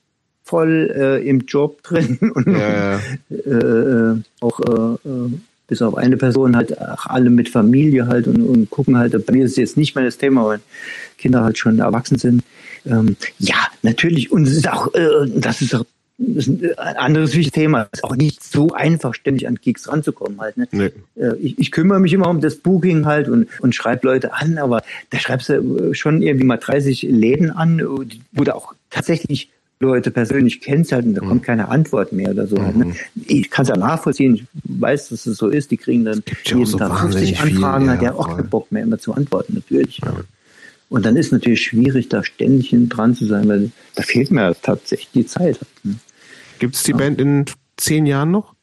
[0.44, 3.00] voll äh, im Job drin und ja, ja.
[3.30, 5.32] Äh, auch äh, äh,
[5.68, 9.46] bis auf eine Person halt alle mit Familie halt und, und gucken halt, bei mir
[9.46, 10.60] ist es jetzt nicht mehr das Thema, weil
[11.18, 12.44] Kinder halt schon erwachsen sind.
[12.86, 15.84] Ähm, ja, natürlich, und es ist auch, äh, das ist auch
[16.18, 17.88] das ist ein anderes wichtiges Thema.
[17.92, 20.58] Es ist auch nicht so einfach, ständig an Gigs ranzukommen halt.
[20.58, 20.68] Ne?
[20.72, 20.92] Nee.
[21.16, 24.58] Äh, ich, ich, kümmere mich immer um das Booking halt und, und schreibe Leute an,
[24.58, 24.82] aber
[25.12, 27.82] da schreibst du schon irgendwie mal 30 Läden an,
[28.32, 31.28] wo du auch tatsächlich Leute persönlich kennst halt und da mhm.
[31.28, 32.60] kommt keine Antwort mehr oder so.
[32.60, 32.86] Halt, ne?
[32.86, 32.96] Mhm.
[33.28, 36.66] Ich kann es ja nachvollziehen, ich weiß, dass es so ist, die kriegen dann jeden
[36.66, 39.54] so Tag 50 Anfragen, viel, ja, hat ja auch keinen Bock mehr immer zu antworten,
[39.54, 40.00] natürlich.
[40.04, 40.16] Ja.
[40.90, 45.10] Und dann ist natürlich schwierig, da ständig dran zu sein, weil da fehlt mir tatsächlich
[45.14, 45.60] die Zeit.
[45.60, 45.96] Halt, ne?
[46.60, 46.98] Gibt es die ja.
[46.98, 47.46] Band in
[47.78, 48.54] zehn Jahren noch?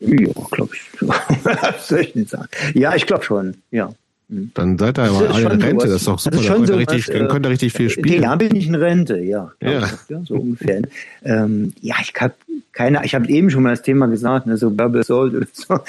[0.00, 0.82] Ja, glaube ich.
[1.86, 2.48] soll ich nicht sagen?
[2.74, 3.92] Ja, ich glaube schon, ja.
[4.28, 4.50] Hm.
[4.54, 6.36] Dann seid ihr aber alle in Rente, das ist doch super.
[6.36, 8.22] Das ist schon da könnt, so richtig, was, könnt ihr richtig viel äh, spielen.
[8.22, 9.52] Jahren bin ich in Rente, ja.
[9.60, 9.84] Ja.
[9.84, 10.82] Ich, ja so ungefähr.
[11.24, 12.34] Ähm, ja, ich habe
[12.72, 15.78] keine, ich habe eben schon mal das Thema gesagt, ne, so Bubble Soul oder so.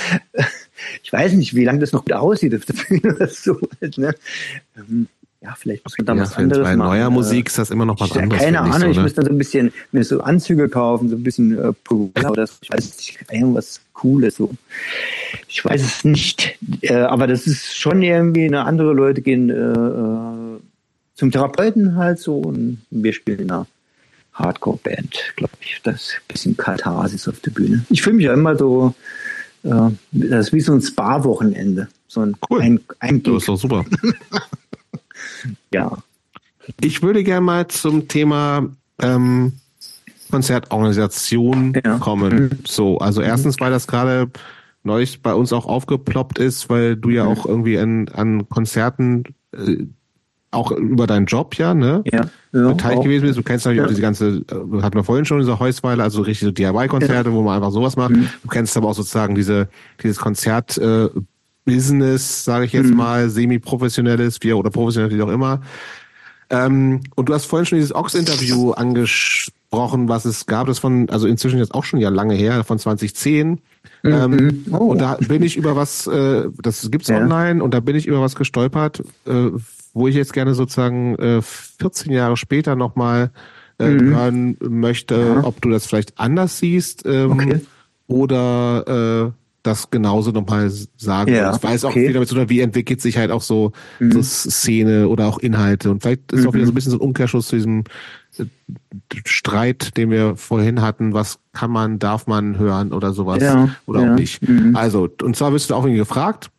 [1.02, 3.58] Ich weiß nicht, wie lange das noch aussieht auf der Bühne oder so.
[3.96, 4.14] Ne?
[4.76, 5.08] Ähm,
[5.44, 6.90] ja, vielleicht muss man da ja, was anderes bei machen.
[6.90, 8.42] neuer Musik ist das immer noch was ich, anderes.
[8.42, 11.58] Keine Ahnung, so, ich müsste so ein bisschen mir so Anzüge kaufen, so ein bisschen
[11.58, 14.52] äh, oder ich weiß nicht, irgendwas Cooles so.
[15.50, 19.54] Ich weiß es nicht, äh, aber das ist schon irgendwie eine andere Leute gehen äh,
[19.54, 20.60] äh
[21.16, 23.68] zum Therapeuten halt so und wir spielen in einer
[24.34, 25.80] Hardcore-Band, glaube ich.
[25.84, 27.86] Das ist ein bisschen Katharsis auf der Bühne.
[27.90, 28.96] Ich fühle mich ja immer so,
[29.64, 31.88] äh, das ist wie so ein Spa-Wochenende.
[32.08, 32.62] So ein, cool.
[32.62, 33.86] ein, ein Das ist doch super.
[35.74, 35.98] ja.
[36.82, 38.68] Ich würde gerne mal zum Thema
[39.02, 39.54] ähm,
[40.32, 41.98] Konzertorganisation ja.
[41.98, 42.34] kommen.
[42.34, 42.50] Mhm.
[42.66, 44.30] So, also erstens, weil das gerade
[44.84, 47.32] neulich bei uns auch aufgeploppt ist, weil du ja mhm.
[47.32, 49.24] auch irgendwie an, an Konzerten
[49.56, 49.86] äh,
[50.54, 52.04] auch über deinen Job ja, ne?
[52.06, 52.26] Ja.
[52.54, 53.04] ja beteiligt auch.
[53.04, 53.38] gewesen bist.
[53.38, 53.86] Du kennst natürlich ja.
[53.86, 57.36] auch diese ganze, äh, hatten wir vorhin schon, diese Heusweile, also richtig so DIY-Konzerte, ja.
[57.36, 58.12] wo man einfach sowas macht.
[58.12, 58.30] Mhm.
[58.44, 59.68] Du kennst aber auch sozusagen diese,
[60.02, 61.10] dieses Konzert, äh,
[61.66, 62.98] Business, sage ich jetzt mhm.
[62.98, 65.62] mal, semi-professionelles, wie oder professionell, wie auch immer.
[66.50, 70.68] Ähm, und du hast vorhin schon dieses Ox-Interview angesprochen gesprochen, was es gab.
[70.68, 73.50] Das von, also inzwischen jetzt auch schon ja lange her, von 2010.
[73.50, 73.60] Mhm.
[74.04, 74.78] Ähm, oh.
[74.78, 77.18] Und da bin ich über was, äh, das gibt's ja.
[77.18, 79.50] online, und da bin ich über was gestolpert, äh,
[79.94, 83.32] wo ich jetzt gerne sozusagen äh, 14 Jahre später nochmal
[83.80, 84.16] äh, mhm.
[84.16, 85.44] hören möchte, ja.
[85.44, 87.62] ob du das vielleicht anders siehst ähm, okay.
[88.08, 91.34] oder äh, das genauso nochmal sagen.
[91.34, 92.10] Ja, ich weiß auch okay.
[92.10, 94.12] wieder mit so, wie entwickelt sich halt auch so, mhm.
[94.12, 95.90] so Szene oder auch Inhalte.
[95.90, 96.50] Und vielleicht ist mhm.
[96.50, 97.86] auch wieder so ein bisschen so ein Umkehrschluss zu diesem
[98.38, 98.46] äh,
[99.26, 104.02] Streit, den wir vorhin hatten, was kann man, darf man hören oder sowas ja, oder
[104.02, 104.12] ja.
[104.12, 104.48] auch nicht.
[104.48, 104.76] Mhm.
[104.76, 106.52] Also, und zwar wirst du auch irgendwie gefragt,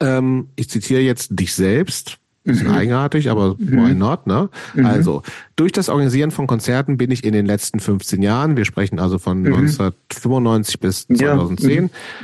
[0.00, 2.74] ähm, ich zitiere jetzt dich selbst, Bisschen mhm.
[2.74, 3.72] eigenartig, aber mhm.
[3.72, 4.48] why not, ne?
[4.74, 4.86] Mhm.
[4.86, 5.22] Also,
[5.56, 9.18] durch das Organisieren von Konzerten bin ich in den letzten 15 Jahren, wir sprechen also
[9.18, 10.80] von 1995 mhm.
[10.80, 11.70] bis 2010,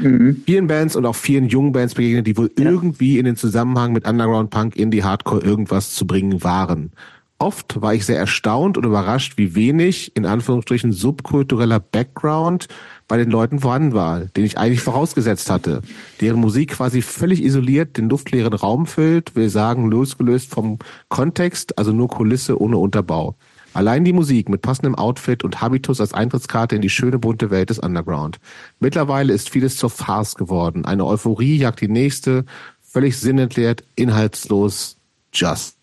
[0.01, 0.09] ja.
[0.09, 0.17] Mhm.
[0.17, 0.43] Mhm.
[0.47, 2.65] vielen Bands und auch vielen jungen Bands begegnet, die wohl ja.
[2.65, 6.93] irgendwie in den Zusammenhang mit Underground Punk, Indie, Hardcore irgendwas zu bringen waren.
[7.39, 12.69] Oft war ich sehr erstaunt und überrascht, wie wenig, in Anführungsstrichen, subkultureller Background
[13.09, 15.83] bei den Leuten vorhanden war, den ich eigentlich vorausgesetzt hatte.
[16.21, 20.79] Deren Musik quasi völlig isoliert den luftleeren Raum füllt, will sagen, losgelöst vom
[21.09, 23.37] Kontext, also nur Kulisse ohne Unterbau.
[23.75, 27.69] Allein die Musik mit passendem Outfit und Habitus als Eintrittskarte in die schöne bunte Welt
[27.69, 28.39] des Underground.
[28.81, 30.87] Mittlerweile ist vieles zur Farce geworden.
[30.87, 32.47] Eine Euphorie jagt die nächste,
[32.83, 34.97] völlig sinnentleert, inhaltslos,
[35.33, 35.77] just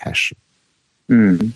[0.00, 0.38] fashion.
[1.08, 1.54] Mhm.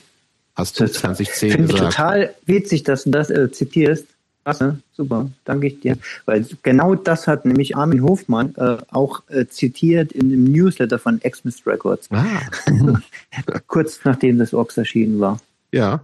[0.56, 1.72] Hast du 2010 gesagt.
[1.72, 4.06] Ich total witzig, dass du das äh, zitierst.
[4.48, 5.98] Klasse, super, danke ich dir.
[6.24, 11.20] Weil genau das hat nämlich Armin Hofmann äh, auch äh, zitiert in dem Newsletter von
[11.20, 12.08] Xmas Records.
[12.10, 12.24] Ah.
[13.66, 15.38] Kurz nachdem das Orks erschienen war.
[15.70, 16.00] Ja.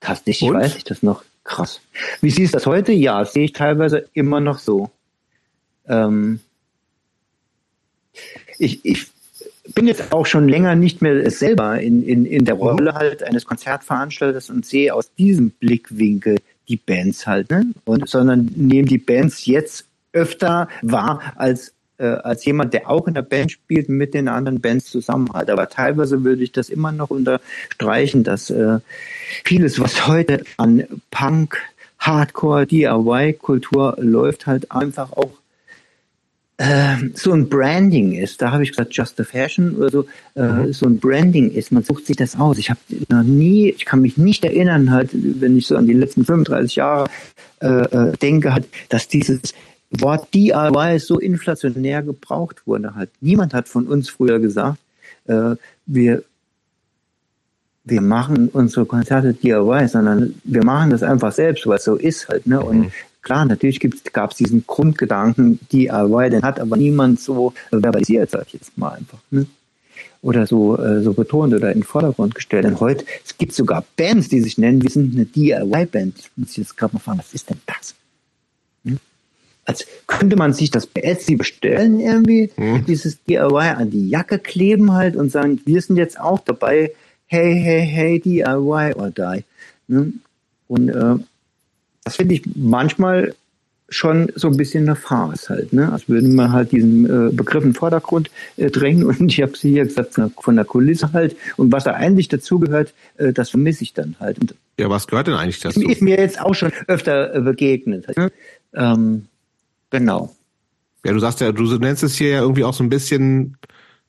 [0.00, 1.24] Tatsächlich weiß ich das noch.
[1.42, 1.80] Krass.
[2.20, 2.92] Wie siehst du das heute?
[2.92, 4.90] Ja, sehe ich teilweise immer noch so.
[5.88, 6.40] Ähm,
[8.58, 9.06] ich, ich
[9.74, 13.46] bin jetzt auch schon länger nicht mehr selber in, in, in der Rolle halt eines
[13.46, 16.40] Konzertveranstalters und sehe aus diesem Blickwinkel
[16.70, 17.66] die Bands halt, ne?
[17.84, 23.14] Und, sondern nehmen die Bands jetzt öfter wahr als äh, als jemand, der auch in
[23.14, 25.50] der Band spielt, mit den anderen Bands zusammen hat.
[25.50, 28.78] Aber teilweise würde ich das immer noch unterstreichen, dass äh,
[29.44, 31.58] vieles, was heute an Punk,
[31.98, 35.39] Hardcore, DIY-Kultur läuft, halt einfach auch
[36.62, 40.06] ähm, so ein Branding ist, da habe ich gesagt, Just a Fashion oder so,
[40.36, 40.72] äh, mhm.
[40.74, 42.58] so ein Branding ist, man sucht sich das aus.
[42.58, 42.78] Ich habe
[43.08, 46.76] noch nie, ich kann mich nicht erinnern, halt, wenn ich so an die letzten 35
[46.76, 47.08] Jahre
[47.62, 49.54] äh, äh, denke, halt, dass dieses
[49.90, 52.94] Wort DIY so inflationär gebraucht wurde.
[52.94, 53.08] Halt.
[53.22, 54.78] Niemand hat von uns früher gesagt,
[55.28, 55.56] äh,
[55.86, 56.24] wir
[57.84, 62.28] wir machen unsere Konzerte DIY, sondern wir machen das einfach selbst, weil es so ist
[62.28, 62.46] halt.
[62.46, 62.60] Ne?
[62.60, 62.92] Und mhm.
[63.22, 63.80] Klar, natürlich
[64.12, 68.92] gab es diesen Grundgedanken DIY, den hat aber niemand so verbalisiert, sag ich jetzt mal
[68.92, 69.18] einfach.
[69.30, 69.46] Ne?
[70.22, 72.64] Oder so, äh, so betont oder in den Vordergrund gestellt.
[72.64, 76.18] Denn heute, es gibt sogar Bands, die sich nennen, wir sind eine DIY-Band.
[76.18, 77.94] Ich muss jetzt gerade mal fragen, was ist denn das?
[78.84, 78.98] Hm?
[79.66, 82.84] Als könnte man sich das bei Etsy bestellen irgendwie, hm.
[82.86, 86.92] dieses DIY an die Jacke kleben halt und sagen, wir sind jetzt auch dabei,
[87.26, 89.44] hey, hey, hey, DIY or die.
[89.88, 90.12] Ne?
[90.68, 91.16] Und äh,
[92.10, 93.34] das finde ich manchmal
[93.88, 95.92] schon so ein bisschen eine Farce halt, ne?
[95.92, 99.56] Als würden wir halt diesen äh, Begriff in den Vordergrund äh, drängen und ich habe
[99.56, 103.32] sie hier gesagt von der, von der, Kulisse halt und was da eigentlich dazugehört, äh,
[103.32, 104.40] das vermisse ich dann halt.
[104.40, 105.80] Und ja, was gehört denn eigentlich dazu?
[105.80, 108.06] Ist mir jetzt auch schon öfter äh, begegnet.
[108.08, 108.32] Halt.
[108.74, 109.26] Ähm,
[109.90, 110.34] genau.
[111.04, 113.56] Ja, du sagst ja, du nennst es hier ja irgendwie auch so ein bisschen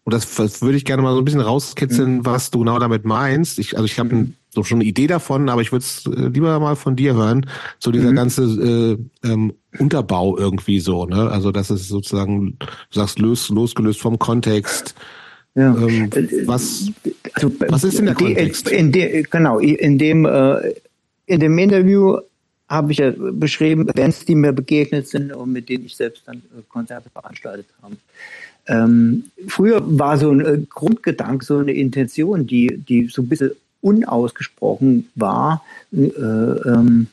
[0.04, 2.26] und das, das würde ich gerne mal so ein bisschen rauskitzeln, mhm.
[2.26, 3.60] was du genau damit meinst.
[3.60, 4.34] Ich, also ich habe mhm.
[4.54, 7.46] So schon eine Idee davon, aber ich würde es äh, lieber mal von dir hören.
[7.80, 8.16] So dieser mhm.
[8.16, 11.30] ganze äh, ähm, Unterbau irgendwie so, ne?
[11.32, 14.94] Also das ist sozusagen, du sagst, los, losgelöst vom Kontext.
[15.56, 15.76] Ja.
[15.76, 16.10] Ähm,
[16.46, 16.92] was,
[17.34, 18.70] also, was ist denn der Kontext?
[18.70, 20.74] In de, genau, in dem, äh,
[21.26, 22.18] in dem Interview
[22.68, 26.38] habe ich ja beschrieben, Bands, die mir begegnet sind und mit denen ich selbst dann
[26.38, 27.96] äh, Konzerte veranstaltet habe.
[28.68, 33.52] Ähm, früher war so ein äh, Grundgedanke, so eine Intention, die, die so ein bisschen
[33.82, 37.08] unausgesprochen war, äh, ähm,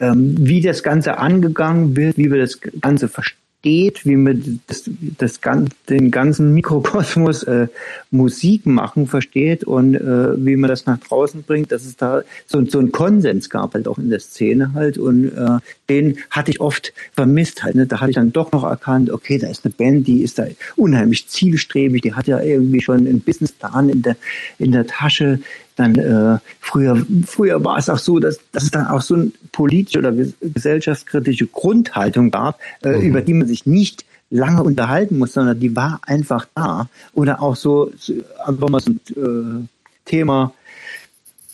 [0.00, 4.88] ähm, wie das Ganze angegangen wird, wie wir das Ganze verstehen geht, wie man das,
[5.18, 5.40] das,
[5.88, 7.66] den ganzen Mikrokosmos äh,
[8.10, 12.64] Musik machen versteht und äh, wie man das nach draußen bringt, dass es da so,
[12.64, 16.60] so einen Konsens gab halt auch in der Szene halt und äh, den hatte ich
[16.60, 17.74] oft vermisst halt.
[17.74, 17.86] Ne?
[17.86, 20.46] Da hatte ich dann doch noch erkannt, okay, da ist eine Band, die ist da
[20.76, 24.16] unheimlich zielstrebig, die hat ja irgendwie schon einen Businessplan in der
[24.58, 25.40] in der Tasche,
[25.78, 29.30] dann äh, früher, früher war es auch so, dass, dass es dann auch so eine
[29.52, 33.02] politische oder gesellschaftskritische Grundhaltung gab, äh, mhm.
[33.02, 36.88] über die man sich nicht lange unterhalten muss, sondern die war einfach da.
[37.14, 38.12] Oder auch so, so
[38.44, 39.68] einfach mal so ein äh,
[40.04, 40.52] Thema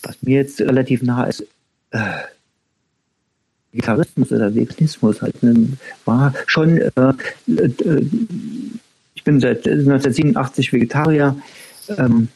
[0.05, 1.47] was mir jetzt relativ nah ist,
[1.91, 1.99] äh,
[3.73, 5.69] Vegetarismus oder Veganismus halt, ne,
[6.05, 6.91] war schon, äh,
[7.49, 8.07] äh,
[9.15, 11.37] ich bin seit 1987 Vegetarier
[11.89, 12.29] ähm,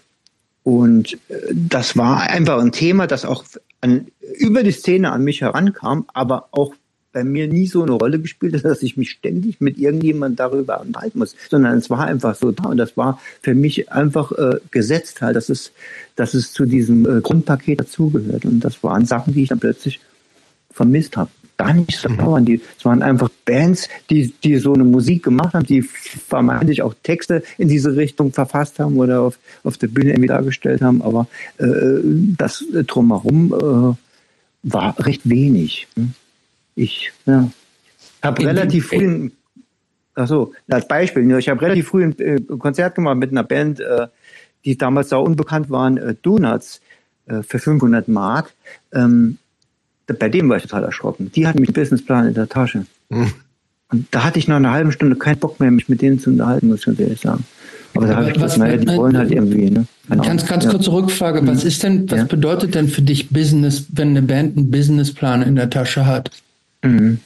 [0.68, 3.42] und äh, das war einfach ein Thema, das auch
[3.80, 6.74] an, über die Szene an mich herankam, aber auch
[7.10, 10.82] bei mir nie so eine Rolle gespielt hat, dass ich mich ständig mit irgendjemand darüber
[10.82, 14.56] unterhalten muss, sondern es war einfach so da und das war für mich einfach äh,
[14.70, 15.72] gesetzt halt, dass es,
[16.16, 20.00] dass es zu diesem äh, Grundpaket dazugehört und das waren Sachen, die ich dann plötzlich
[20.70, 21.30] vermisst habe.
[21.58, 22.44] Gar nicht so mhm.
[22.44, 26.94] die, es waren einfach Bands, die, die so eine Musik gemacht haben, die vermeintlich auch
[27.02, 31.26] Texte in diese Richtung verfasst haben oder auf, auf der Bühne irgendwie dargestellt haben, aber
[31.58, 31.66] äh,
[32.38, 35.88] das drumherum äh, war recht wenig.
[36.76, 37.50] Ich ja,
[38.22, 39.32] habe relativ früh, ein,
[40.14, 44.06] also als Beispiel, ich habe relativ früh ein äh, Konzert gemacht mit einer Band, äh,
[44.64, 46.80] die damals auch unbekannt waren, äh, Donuts,
[47.26, 48.54] äh, für 500 Mark.
[48.92, 49.38] Ähm,
[50.14, 51.30] bei dem war ich total erschrocken.
[51.34, 52.86] Die hatten mich einen Businessplan in der Tasche.
[53.10, 53.32] Hm.
[53.90, 56.30] Und da hatte ich nach einer halben Stunde keinen Bock mehr, mich mit denen zu
[56.30, 57.44] unterhalten, muss ich ganz ehrlich sagen.
[57.94, 59.86] Aber da habe ich was, naja, die wollen halt irgendwie, ne?
[60.08, 60.70] Ganz, ganz ja.
[60.70, 61.46] kurze Rückfrage.
[61.46, 61.68] Was hm.
[61.68, 62.24] ist denn, was ja.
[62.24, 66.30] bedeutet denn für dich Business, wenn eine Band einen Businessplan in der Tasche hat?
[66.82, 67.18] Mhm.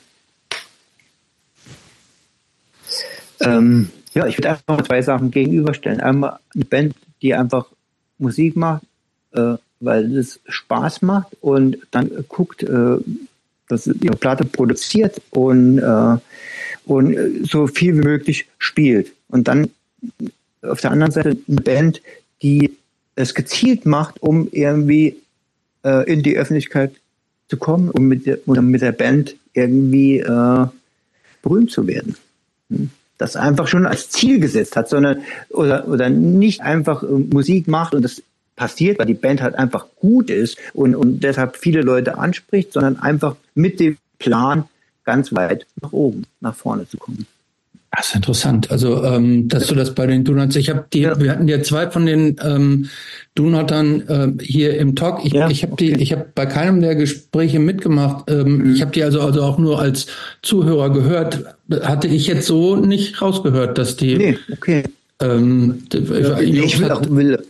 [3.41, 6.01] Ähm, ja, ich würde einfach zwei Sachen gegenüberstellen.
[6.01, 7.67] Einmal eine Band, die einfach
[8.19, 8.85] Musik macht,
[9.33, 12.97] äh, weil es Spaß macht und dann guckt, äh,
[13.69, 16.17] dass ihre Platte produziert und, äh,
[16.87, 19.13] und so viel wie möglich spielt.
[19.29, 19.71] Und dann
[20.63, 22.03] auf der anderen Seite eine Band,
[22.43, 22.77] die
[23.15, 25.17] es gezielt macht, um irgendwie
[25.85, 26.93] äh, in die Öffentlichkeit
[27.49, 30.67] zu kommen und mit der, oder mit der Band irgendwie äh,
[31.43, 32.17] berühmt zu werden.
[32.71, 32.91] Hm?
[33.19, 37.95] Das einfach schon als Ziel gesetzt hat, sondern oder, oder nicht einfach äh, Musik macht
[37.95, 38.23] und das
[38.57, 42.99] passiert, weil die Band halt einfach gut ist und, und deshalb viele Leute anspricht, sondern
[42.99, 44.65] einfach mit dem Plan
[45.05, 47.27] ganz weit nach oben, nach vorne zu kommen.
[47.95, 48.71] Das ist interessant.
[48.71, 51.21] Also, ähm, dass du das bei den Donuts, ich habe die, ja.
[51.21, 52.89] wir hatten ja zwei von den ähm,
[53.35, 55.27] Donutern äh, hier im Talk.
[55.27, 55.93] Ich, ja, ich habe okay.
[55.93, 58.31] die, ich habe bei keinem der Gespräche mitgemacht.
[58.31, 58.75] Ähm, mhm.
[58.75, 60.07] Ich habe die also also auch nur als
[60.41, 61.45] Zuhörer gehört.
[61.83, 64.17] Hatte ich jetzt so nicht rausgehört, dass die.
[64.17, 64.85] Nee, okay.
[65.21, 67.45] Ähm, ja, ich will auch will,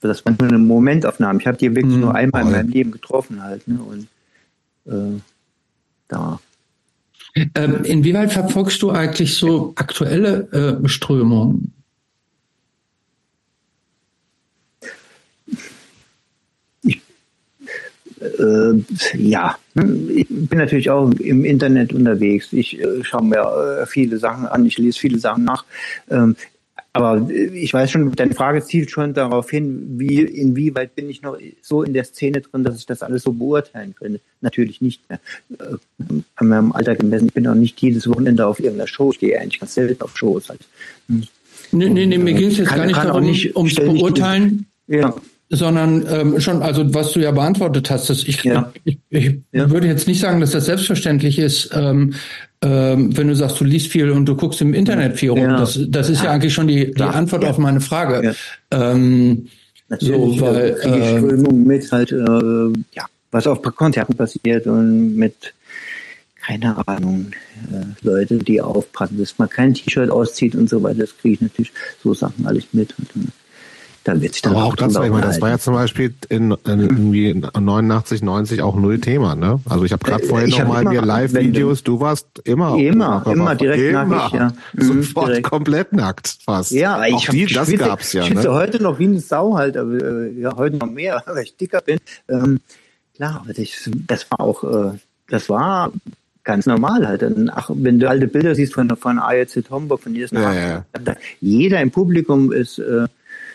[0.00, 1.40] das war nur eine Momentaufnahme.
[1.40, 2.00] Ich habe die wirklich mhm.
[2.00, 3.66] nur einmal in meinem Leben getroffen halt.
[3.66, 3.78] Ne?
[3.78, 4.08] Und
[4.92, 5.20] äh,
[6.08, 6.40] da
[7.54, 11.72] ähm, inwieweit verfolgst du eigentlich so aktuelle äh, Strömungen?
[18.20, 18.82] äh,
[19.14, 22.52] ja, ich bin natürlich auch im Internet unterwegs.
[22.52, 25.64] Ich äh, schaue mir äh, viele Sachen an, ich lese viele Sachen nach.
[26.10, 26.36] Ähm,
[26.96, 31.38] aber ich weiß schon, deine Frage zielt schon darauf hin, wie, inwieweit bin ich noch
[31.62, 34.20] so in der Szene drin, dass ich das alles so beurteilen könnte.
[34.40, 35.20] Natürlich nicht mehr.
[35.58, 35.76] Äh,
[36.36, 39.40] an meinem Alter gemessen, ich bin auch nicht jedes Wochenende auf irgendeiner Show, ich gehe
[39.40, 40.60] eigentlich ganz selten auf Shows halt.
[41.08, 41.24] Hm.
[41.72, 44.66] Nee, nee, nee, mir ging es jetzt kann, gar nicht darum, nicht, ums Beurteilen.
[44.86, 45.14] Ja
[45.48, 48.72] sondern ähm, schon, also was du ja beantwortet hast, dass ich, ja.
[48.84, 49.70] ich, ich ja.
[49.70, 52.14] würde jetzt nicht sagen, dass das selbstverständlich ist, ähm,
[52.62, 55.40] ähm, wenn du sagst, du liest viel und du guckst im Internet viel rum.
[55.40, 55.58] Ja.
[55.58, 58.34] Das, das ist ja eigentlich schon die, die Antwort auf meine Frage.
[58.70, 59.48] Ähm,
[59.88, 62.16] Natürlich, so, weil die äh, Strömung mit halt, äh,
[62.92, 65.54] ja, was auf Konzerten passiert und mit
[66.46, 67.32] keine Ahnung,
[67.72, 71.40] äh, Leute, die aufpassen, dass man kein T-Shirt auszieht und so weiter, das kriege ich
[71.40, 72.94] natürlich so Sachen alles mit.
[72.98, 73.32] Und,
[74.06, 76.52] dann wird sich dann Aber auch das, ich meine, das war ja zum Beispiel in,
[76.64, 79.60] in irgendwie 89, 90 auch null Thema, ne?
[79.68, 83.82] Also ich habe gerade äh, vorhin nochmal mir Live-Videos, du warst immer immer, immer direkt
[83.82, 84.52] immer, nackig, ja.
[84.74, 85.50] Mhm, Sofort direkt.
[85.50, 86.70] komplett nackt fast.
[86.70, 88.22] Ja, ich auch die, das schwitze, gab's ja.
[88.22, 88.54] Ich schwitze ne?
[88.54, 91.80] heute noch wie eine Sau halt, aber äh, ja, heute noch mehr, weil ich dicker
[91.80, 91.98] bin.
[92.28, 92.60] Ähm,
[93.16, 95.90] klar, aber das, das war auch, äh, das war
[96.44, 97.24] ganz normal halt.
[97.52, 100.84] Ach, wenn du alte Bilder siehst von, von AEC Homburg, von jedes ja, ja.
[101.40, 103.06] jeder im Publikum ist äh,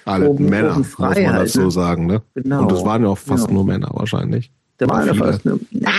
[0.05, 2.21] alle oben, Männer, oben frei muss man halt, das so sagen, ne?
[2.35, 2.61] Genau.
[2.63, 3.63] Und das waren ja auch fast genau.
[3.63, 4.51] nur Männer wahrscheinlich.
[4.77, 5.89] Da waren ja fast nur, na,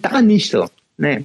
[0.00, 0.66] da nicht so.
[0.96, 1.24] Nee.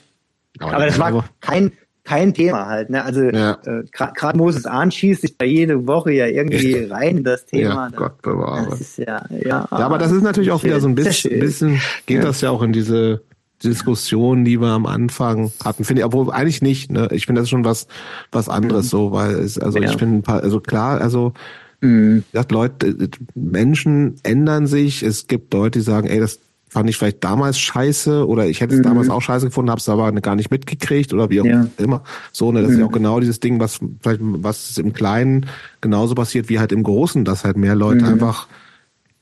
[0.59, 1.72] Aber, Aber das war kein,
[2.03, 2.90] kein Thema halt.
[2.90, 3.03] Ne?
[3.03, 3.57] Also ja.
[3.66, 7.90] äh, gerade Moses Ahn schießt sich da jede Woche ja irgendwie rein in das Thema.
[7.91, 8.67] Ja, Gott bewahre.
[8.69, 11.82] Das ist ja, ja, ja, aber das ist natürlich auch wieder so ein bisschen, bisschen
[12.06, 13.22] geht das ja auch in diese
[13.64, 16.91] Diskussion, die wir am Anfang hatten, finde ich, obwohl eigentlich nicht.
[16.91, 17.09] Ne?
[17.11, 17.88] Ich finde das schon was
[18.32, 18.90] was anderes mhm.
[18.90, 19.90] so, weil es, also ja.
[19.90, 21.33] ich finde, also klar, also
[21.82, 22.24] Mhm.
[22.34, 25.04] Sagt, Leute, Menschen ändern sich.
[25.04, 26.40] Es gibt Leute, die sagen, ey, das
[26.70, 28.84] fand ich vielleicht damals scheiße oder ich hätte es mhm.
[28.84, 31.68] damals auch scheiße gefunden, habe es aber gar nicht mitgekriegt oder wie auch ja.
[31.78, 32.04] immer.
[32.34, 32.74] So, ne, das mhm.
[32.74, 35.46] ist ja auch genau dieses Ding, was vielleicht was im Kleinen
[35.82, 38.12] genauso passiert wie halt im Großen, dass halt mehr Leute mhm.
[38.12, 38.48] einfach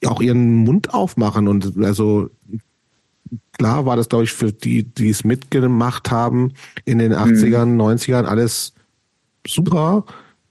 [0.06, 2.30] auch ihren Mund aufmachen und also
[3.58, 6.54] klar war das, glaube ich, für die, die es mitgemacht haben
[6.84, 7.82] in den 80ern, mhm.
[7.82, 8.74] 90ern alles
[9.48, 10.06] super,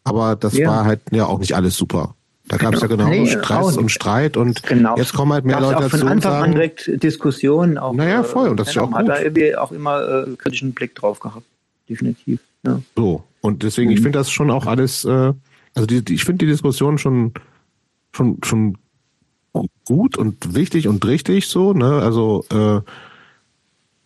[0.04, 0.68] aber das ja.
[0.68, 2.14] war halt ja auch nicht alles super.
[2.46, 4.96] Da gab es ja genau nee, Stress und Streit und genau.
[4.98, 7.78] jetzt kommen halt mehr Gab's Leute auch von dazu Anfang an direkt Diskussionen.
[7.78, 8.96] Auch, naja, voll und das ist ja auch gut.
[8.96, 11.46] Hat da irgendwie auch immer äh, kritischen Blick drauf gehabt,
[11.88, 12.40] definitiv.
[12.66, 12.80] Ja.
[12.94, 13.96] So und deswegen, mhm.
[13.96, 15.32] ich finde das schon auch alles, äh,
[15.74, 17.32] also die, die ich finde die Diskussion schon
[18.12, 18.76] schon schon
[19.86, 22.00] gut und wichtig und richtig so, ne?
[22.02, 22.80] Also äh,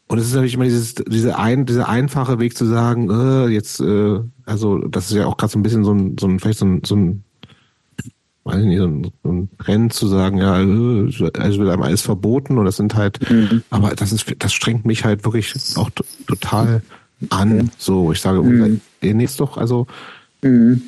[0.08, 3.80] und es ist natürlich immer dieses, diese ein, dieser einfache Weg zu sagen, äh, jetzt,
[3.80, 6.58] äh, also das ist ja auch gerade so ein bisschen so ein, so ein vielleicht
[6.58, 7.24] so ein, so ein
[8.44, 12.56] weiß nicht, so ein, so ein Rennen zu sagen, ja, also wird einem alles verboten
[12.56, 13.62] und das sind halt, mhm.
[13.68, 15.90] aber das ist, das strengt mich halt wirklich auch
[16.26, 16.82] total
[17.28, 17.70] an.
[17.76, 18.80] So, ich sage, mhm.
[19.02, 19.86] ihr nächst doch, also
[20.42, 20.82] mhm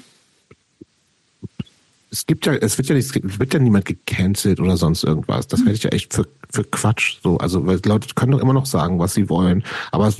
[2.12, 5.46] es gibt ja, es wird ja nicht, es wird ja niemand gecancelt oder sonst irgendwas.
[5.46, 7.18] Das halte ich ja echt für, für Quatsch.
[7.22, 9.62] So, also, weil Leute können doch immer noch sagen, was sie wollen.
[9.92, 10.18] Aber es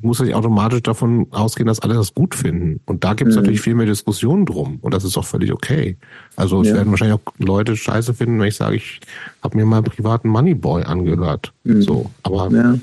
[0.00, 2.80] muss ja nicht automatisch davon ausgehen, dass alle das gut finden.
[2.86, 3.42] Und da gibt es mhm.
[3.42, 4.78] natürlich viel mehr Diskussionen drum.
[4.82, 5.96] Und das ist auch völlig okay.
[6.36, 6.74] Also, es ja.
[6.74, 9.00] werden wahrscheinlich auch Leute scheiße finden, wenn ich sage, ich
[9.42, 11.52] habe mir mal privaten Moneyboy angehört.
[11.64, 11.82] Mhm.
[11.82, 12.50] So, aber.
[12.52, 12.78] Ja.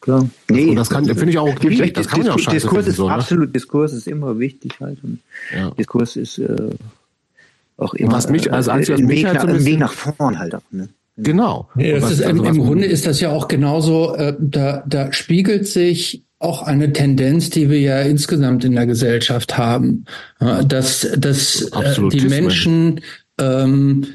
[0.00, 0.28] Klar.
[0.50, 1.92] Nee, und das kann, finde ich auch okay.
[1.92, 3.14] Das kann man ja auch scheiße Diskurs finden, ist so, ne?
[3.14, 4.98] absolut, Diskurs ist immer wichtig halt.
[5.04, 5.20] Und
[5.56, 5.70] ja.
[5.70, 6.70] Diskurs ist, äh,
[7.76, 8.12] auch immer.
[8.12, 10.88] Was mich, also als was mich halt so ein Weg nach vorn halt auch, ne?
[11.16, 11.68] Genau.
[11.76, 16.24] Ja, ist, also Im Grunde ist das ja auch genauso, äh, da, da spiegelt sich
[16.38, 20.06] auch eine Tendenz, die wir ja insgesamt in der Gesellschaft haben,
[20.66, 23.00] dass, dass äh, die Menschen,
[23.38, 24.06] ähm,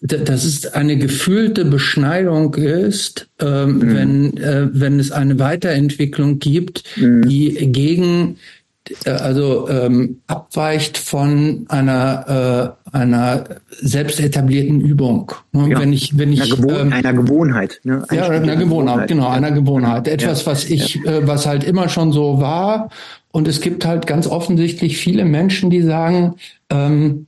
[0.00, 3.94] dass es eine gefühlte Beschneidung ist, ähm, mhm.
[3.94, 7.28] wenn, äh, wenn es eine Weiterentwicklung gibt, mhm.
[7.28, 8.57] die gegen äh,
[9.04, 13.44] also ähm, abweicht von einer äh, einer
[13.80, 15.32] selbst etablierten Übung.
[15.52, 15.70] Ne?
[15.70, 15.80] Ja.
[15.80, 18.04] Wenn ich wenn ich einer, Gewohn ähm, einer Gewohnheit, ne?
[18.10, 20.08] ja, einer Gewohnheit, Gewohnheit, genau, einer Gewohnheit.
[20.08, 20.52] Etwas, ja.
[20.52, 21.18] was ich, ja.
[21.18, 22.90] äh, was halt immer schon so war.
[23.30, 26.36] Und es gibt halt ganz offensichtlich viele Menschen, die sagen,
[26.70, 27.26] ähm,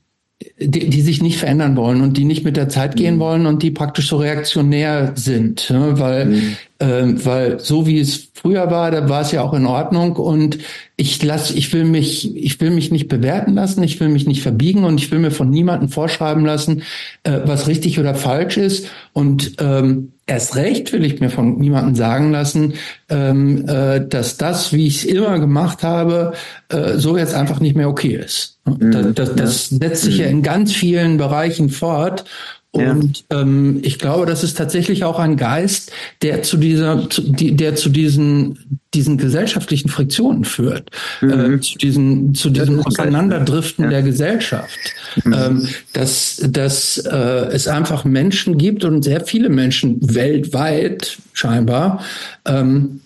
[0.58, 3.20] die, die sich nicht verändern wollen und die nicht mit der Zeit gehen mhm.
[3.20, 5.98] wollen und die praktisch so reaktionär sind, ne?
[5.98, 6.56] weil mhm.
[6.81, 10.17] Äh, weil so wie es früher war, da war es ja auch in Ordnung.
[10.17, 10.59] Und
[10.97, 14.42] ich lass, ich will mich, ich will mich nicht bewerten lassen, ich will mich nicht
[14.42, 16.83] verbiegen und ich will mir von niemandem vorschreiben lassen,
[17.23, 18.86] äh, was richtig oder falsch ist.
[19.12, 22.75] Und ähm, erst recht will ich mir von niemandem sagen lassen,
[23.10, 26.33] ähm, äh, dass das, wie ich es immer gemacht habe,
[26.70, 28.59] äh, so jetzt einfach nicht mehr okay ist.
[28.65, 29.15] Mhm.
[29.15, 32.25] Das, das, das setzt sich ja in ganz vielen Bereichen fort
[32.73, 33.40] und ja.
[33.40, 35.90] ähm, ich glaube, das ist tatsächlich auch ein Geist,
[36.23, 40.90] der zu dieser, zu, die, der zu diesen, diesen gesellschaftlichen Friktionen führt,
[41.20, 41.55] mhm.
[41.55, 43.90] äh, zu diesen, zu diesem Auseinanderdriften ja.
[43.90, 44.78] der Gesellschaft,
[45.24, 45.32] mhm.
[45.32, 52.05] ähm, dass, dass äh, es einfach Menschen gibt und sehr viele Menschen weltweit scheinbar,
[52.47, 53.00] ähm,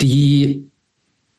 [0.00, 0.71] die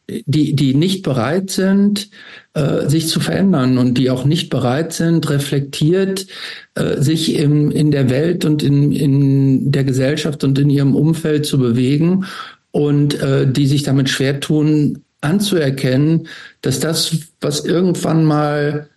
[0.07, 2.09] die, die nicht bereit sind,
[2.53, 6.27] äh, sich zu verändern und die auch nicht bereit sind, reflektiert
[6.75, 11.45] äh, sich im, in der Welt und in, in der Gesellschaft und in ihrem Umfeld
[11.45, 12.25] zu bewegen
[12.71, 16.27] und äh, die sich damit schwer tun, anzuerkennen,
[16.61, 18.89] dass das, was irgendwann mal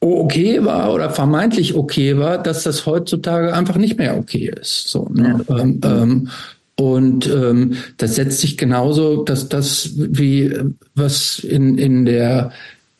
[0.00, 4.88] okay war oder vermeintlich okay war, dass das heutzutage einfach nicht mehr okay ist.
[4.88, 5.44] So, ne?
[5.48, 5.58] Ja.
[5.58, 6.28] Ähm, ähm,
[6.82, 10.52] und ähm, das setzt sich genauso, dass das wie
[10.96, 12.50] was in, in der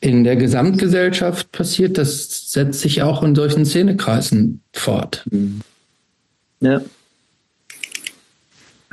[0.00, 5.24] in der Gesamtgesellschaft passiert, das setzt sich auch in solchen Szenekreisen fort.
[5.30, 5.60] Mhm.
[6.60, 6.80] Ja.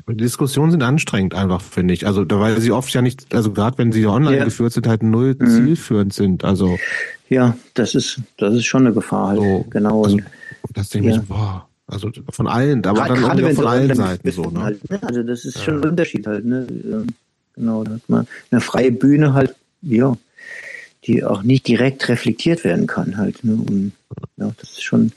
[0.07, 2.07] Die Diskussionen sind anstrengend einfach, finde ich.
[2.07, 4.43] Also, weil sie oft ja nicht, also gerade wenn sie online ja.
[4.45, 5.47] geführt sind, halt null mhm.
[5.47, 6.43] zielführend sind.
[6.43, 6.79] Also.
[7.29, 9.39] Ja, das ist, das ist schon eine Gefahr halt.
[9.39, 10.03] So, genau.
[10.03, 10.19] Also,
[10.73, 11.21] das denke ich ja.
[11.21, 11.68] so, boah.
[11.89, 14.43] Also von allen, aber gerade, dann auch von allen Seiten so.
[14.43, 14.61] Ne?
[14.61, 15.01] Halt, ne?
[15.01, 15.63] Also das ist ja.
[15.63, 16.45] schon ein Unterschied halt.
[16.45, 16.67] Ne?
[17.55, 20.15] Genau, da hat man eine freie Bühne halt, ja,
[21.05, 23.43] die auch nicht direkt reflektiert werden kann halt.
[23.43, 23.53] Ne?
[23.53, 23.93] Und
[24.37, 25.11] ja, das ist schon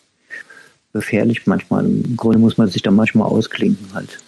[0.94, 1.84] gefährlich manchmal.
[1.84, 4.18] Im Grunde muss man sich da manchmal ausklinken halt.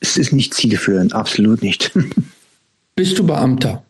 [0.00, 1.92] Es ist nicht zielführend, absolut nicht.
[2.96, 3.84] Bist du Beamter?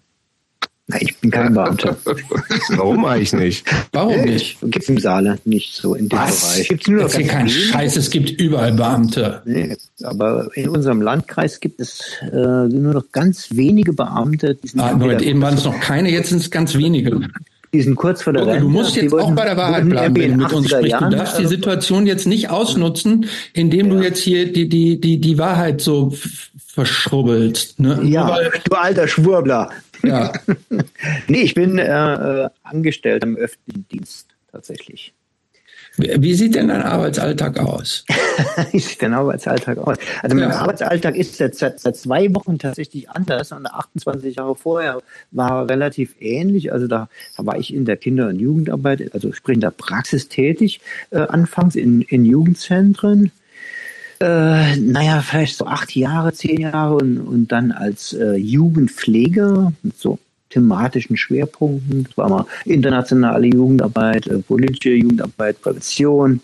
[0.88, 1.96] Nein, ich bin kein Beamter.
[2.70, 3.66] Warum eigentlich nicht?
[3.92, 4.58] Warum nicht?
[4.62, 6.54] Gibt es im Saale nicht so in dem Was?
[6.54, 6.68] Bereich.
[6.68, 9.42] Gibt's nur noch kein Scheiß, es gibt überall Beamte.
[9.44, 14.56] Nee, aber in unserem Landkreis gibt es äh, nur noch ganz wenige Beamte.
[14.56, 17.28] Die sind ah, Leute, eben waren es noch keine, jetzt sind es ganz wenige.
[17.72, 18.66] Die sind kurz vor der okay, Rente.
[18.66, 21.00] Du musst jetzt auch bei der Wahrheit bleiben, wenn du mit uns sprichst.
[21.00, 23.94] Du darfst die Situation jetzt nicht ausnutzen, indem ja.
[23.94, 26.12] du jetzt hier die, die, die, die Wahrheit so
[26.66, 27.80] verschrubbelst.
[27.80, 28.00] Ne?
[28.04, 29.70] Ja, Weil, du alter Schwurbler.
[30.02, 30.32] Ja.
[31.28, 35.14] nee, ich bin äh, angestellt im öffentlichen Dienst tatsächlich.
[35.98, 38.04] Wie sieht denn dein Arbeitsalltag aus?
[38.72, 39.98] Wie sieht dein Arbeitsalltag aus?
[40.22, 40.60] Also mein ja.
[40.60, 46.14] Arbeitsalltag ist seit, seit, seit, zwei Wochen tatsächlich anders und 28 Jahre vorher war relativ
[46.18, 46.72] ähnlich.
[46.72, 50.80] Also da, war ich in der Kinder- und Jugendarbeit, also sprich in der Praxis tätig,
[51.10, 53.30] äh, anfangs in, in Jugendzentren.
[54.20, 60.18] Äh, naja, vielleicht so acht Jahre, zehn Jahre und, und dann als äh, Jugendpfleger, so
[60.52, 62.04] thematischen Schwerpunkten.
[62.04, 66.40] Das war mal internationale Jugendarbeit, äh, politische Jugendarbeit, Prävention,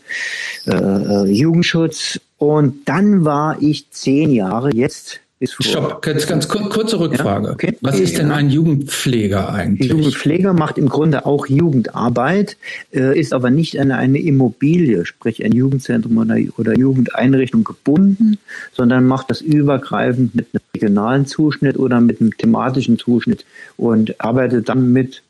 [0.66, 2.20] äh, äh, Jugendschutz.
[2.38, 5.64] Und dann war ich zehn Jahre jetzt bis vor.
[5.64, 7.46] Stopp, ganz, ganz kurze Rückfrage.
[7.46, 7.76] Ja, okay.
[7.80, 9.90] Was ist denn ein Jugendpfleger eigentlich?
[9.90, 12.56] Jugendpfleger macht im Grunde auch Jugendarbeit,
[12.92, 18.38] äh, ist aber nicht an eine Immobilie, sprich ein Jugendzentrum oder, oder Jugendeinrichtung gebunden,
[18.72, 23.44] sondern macht das übergreifend mit einem regionalen Zuschnitt oder mit einem thematischen Zuschnitt
[23.76, 25.22] und arbeitet dann mit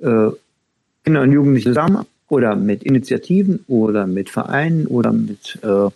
[0.00, 0.28] äh,
[1.04, 5.90] Kindern und Jugendlichen zusammen oder mit Initiativen oder mit Vereinen oder mit äh,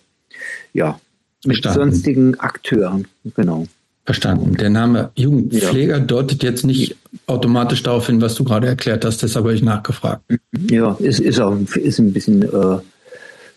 [0.72, 1.00] ja,
[1.46, 1.92] mit Verstanden.
[1.92, 3.66] sonstigen Akteuren, genau.
[4.04, 4.54] Verstanden.
[4.54, 6.04] Der Name Jugendpfleger ja.
[6.04, 10.22] deutet jetzt nicht automatisch darauf hin, was du gerade erklärt hast, deshalb habe ich nachgefragt.
[10.70, 12.78] Ja, ist, ist auch ist ein bisschen äh,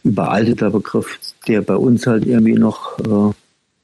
[0.03, 3.03] überalteter Begriff, der bei uns halt irgendwie noch äh,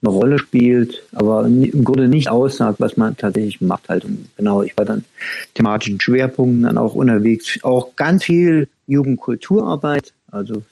[0.06, 3.90] eine Rolle spielt, aber im Grunde nicht aussagt, was man tatsächlich macht.
[3.90, 4.06] Halt.
[4.06, 5.06] Und genau, ich war dann
[5.53, 10.64] thematischen Schwerpunkten dann auch unterwegs, auch ganz viel Jugendkulturarbeit, also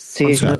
[0.00, 0.56] Szene,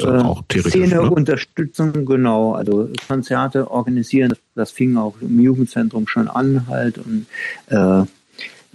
[0.52, 1.10] äh, Szene ne?
[1.10, 7.26] Unterstützung, genau, also Konzerte organisieren, das, das, fing auch im Jugendzentrum schon an halt und
[7.68, 8.02] äh,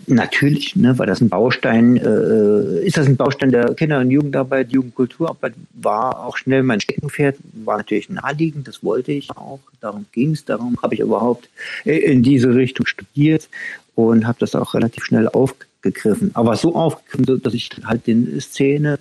[0.07, 4.71] natürlich, ne, war das ein Baustein, äh, ist das ein Baustein der Kinder- und Jugendarbeit,
[4.71, 7.35] Jugendkulturarbeit, war auch schnell mein Steckenpferd,
[7.65, 11.49] war natürlich naheliegend, das wollte ich auch, darum ging es, darum habe ich überhaupt
[11.83, 13.49] in diese Richtung studiert
[13.95, 18.97] und habe das auch relativ schnell aufgegriffen, aber so aufgegriffen, dass ich halt den Szene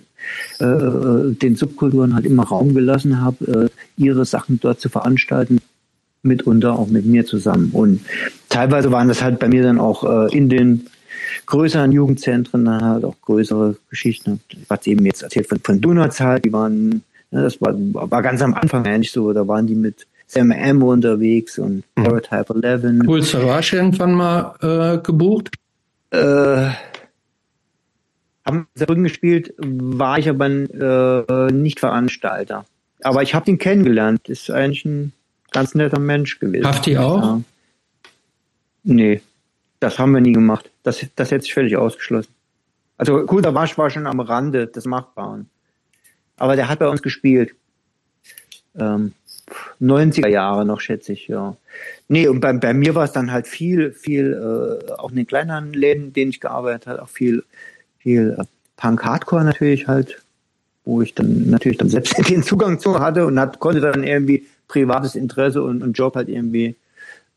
[0.59, 5.59] äh, äh, den Subkulturen halt immer Raum gelassen habe, äh, ihre Sachen dort zu veranstalten,
[6.21, 7.69] mitunter auch mit mir zusammen.
[7.73, 8.01] Und
[8.49, 10.87] teilweise waren das halt bei mir dann auch äh, in den
[11.45, 14.39] größeren Jugendzentren dann halt auch größere Geschichten.
[14.49, 18.21] Ich hatte eben jetzt erzählt von, von Donuts halt, die waren, ja, das war, war
[18.21, 22.03] ganz am Anfang eigentlich so, da waren die mit Sam M unterwegs und mhm.
[22.03, 23.07] Paratype 11.
[23.07, 25.51] Cool Savage irgendwann mal äh, gebucht?
[26.11, 26.69] Äh,
[28.45, 32.65] haben Saarbrücken gespielt, war ich aber äh, nicht Veranstalter.
[33.01, 34.27] Aber ich habe ihn kennengelernt.
[34.29, 35.13] Ist eigentlich ein
[35.51, 36.65] ganz netter Mensch gewesen.
[36.65, 37.21] Habt ihr auch?
[37.21, 37.41] Ja.
[38.83, 39.21] Nee,
[39.79, 40.69] das haben wir nie gemacht.
[40.83, 42.33] Das, das hätte ich völlig ausgeschlossen.
[42.97, 45.49] Also Guter Wasch war schon am Rande des Machbaren.
[46.37, 47.55] Aber der hat bei uns gespielt.
[48.77, 49.13] Ähm,
[49.81, 51.55] 90er Jahre noch, schätze ich, ja.
[52.07, 55.27] Nee, und bei, bei mir war es dann halt viel, viel, äh, auch in den
[55.27, 57.43] kleineren Läden, in denen ich gearbeitet habe, auch viel
[58.03, 58.43] viel äh,
[58.77, 60.21] Punk-Hardcore natürlich halt,
[60.85, 64.45] wo ich dann natürlich dann selbst den Zugang zu hatte und hat, konnte dann irgendwie
[64.67, 66.75] privates Interesse und, und Job halt irgendwie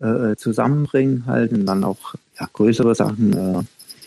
[0.01, 3.63] äh, zusammenbringen halt und dann auch ja, größere Sachen äh,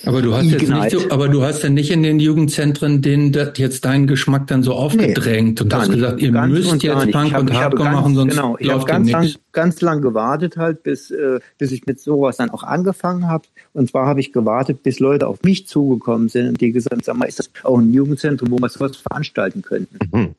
[0.06, 3.34] aber du hast jetzt nicht so, aber du hast ja nicht in den Jugendzentren den
[3.56, 7.42] jetzt deinen Geschmack dann so aufgedrängt nee, und hast gesagt, ihr müsst jetzt Punk hab,
[7.42, 11.11] und Hardcore ganz, machen, sonst genau, ich habe ganz lang, ganz lang gewartet halt, bis
[11.11, 13.45] äh, bis ich mit sowas dann auch angefangen habe.
[13.74, 17.03] Und zwar habe ich gewartet, bis Leute auf mich zugekommen sind und die gesagt haben,
[17.03, 20.00] sag mal, ist das auch ein Jugendzentrum, wo wir sowas veranstalten könnten?
[20.11, 20.36] Mhm.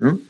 [0.00, 0.20] Hm?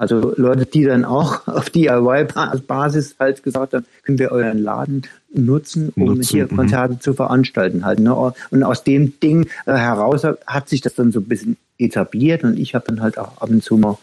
[0.00, 5.92] Also Leute, die dann auch auf DIY-Basis halt gesagt haben, können wir euren Laden nutzen,
[5.94, 6.56] um nutzen, hier mhm.
[6.56, 8.00] Konzerte zu veranstalten halt.
[8.00, 8.14] Ne?
[8.50, 12.58] Und aus dem Ding äh, heraus hat sich das dann so ein bisschen etabliert und
[12.58, 13.98] ich habe dann halt auch ab und zu mal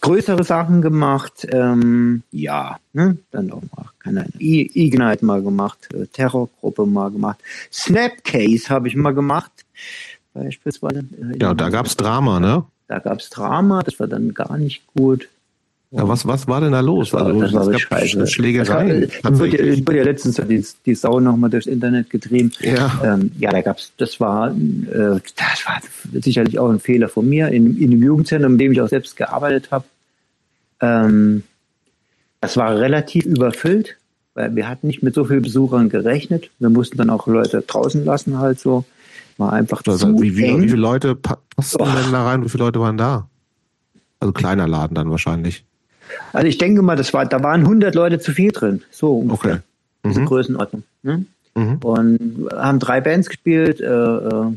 [0.00, 1.44] größere Sachen gemacht.
[1.50, 3.18] Ähm, ja, ne?
[3.32, 7.40] dann auch mal, keine Ahnung, Ignite mal gemacht, äh, Terrorgruppe mal gemacht,
[7.72, 9.50] Snapcase habe ich mal gemacht,
[10.32, 11.00] beispielsweise.
[11.00, 12.64] Äh, ja, da gab's Drama, ne?
[12.86, 15.28] Da gab's Drama, das war dann gar nicht gut.
[15.92, 17.10] Ja, was, was war denn da los?
[17.10, 18.26] Das war, also, das war es gab scheiße.
[18.28, 19.08] Schlägerei.
[19.08, 22.52] Es wurde, wurde ja letztens die, die Sau nochmal durchs Internet getrieben.
[22.60, 25.80] Ja, ähm, ja da gab's, das war, äh, das war
[26.12, 29.16] sicherlich auch ein Fehler von mir in, in dem Jugendzentrum, in dem ich auch selbst
[29.16, 29.84] gearbeitet habe.
[30.80, 31.42] Ähm,
[32.40, 33.96] das war relativ überfüllt,
[34.34, 36.50] weil wir hatten nicht mit so vielen Besuchern gerechnet.
[36.60, 38.84] Wir mussten dann auch Leute draußen lassen halt so.
[39.38, 40.62] War einfach also, zu wie, wie, eng.
[40.62, 42.44] wie viele Leute passten denn da rein?
[42.44, 43.26] Wie viele Leute waren da?
[44.20, 45.64] Also kleiner Laden dann wahrscheinlich.
[46.32, 48.82] Also ich denke mal, das war, da waren 100 Leute zu viel drin.
[48.90, 49.52] So ungefähr.
[49.52, 49.62] Okay.
[50.02, 50.08] Mhm.
[50.08, 50.82] Diese Größenordnung.
[51.02, 51.24] Ne?
[51.54, 51.76] Mhm.
[51.82, 53.80] Und haben drei Bands gespielt.
[53.80, 54.52] Äh, äh,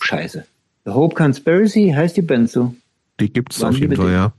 [0.00, 0.44] Scheiße.
[0.84, 2.74] The Hope Conspiracy heißt die Band so.
[3.20, 4.32] Die gibt's waren auf jeden Fall, ja.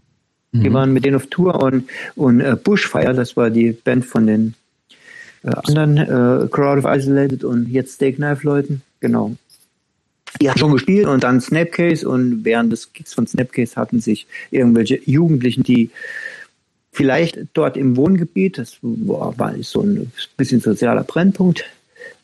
[0.53, 0.73] Die mhm.
[0.73, 4.53] waren mit denen auf Tour und, und äh, Bushfire, das war die Band von den
[5.43, 8.81] äh, anderen äh, Crowd of Isolated und jetzt Steak Knife Leuten.
[8.99, 9.35] Genau.
[10.41, 14.27] Die haben schon gespielt und dann Snapcase und während des Gigs von Snapcase hatten sich
[14.51, 15.89] irgendwelche Jugendlichen, die
[16.91, 21.65] vielleicht dort im Wohngebiet, das war, war so ein bisschen sozialer Brennpunkt,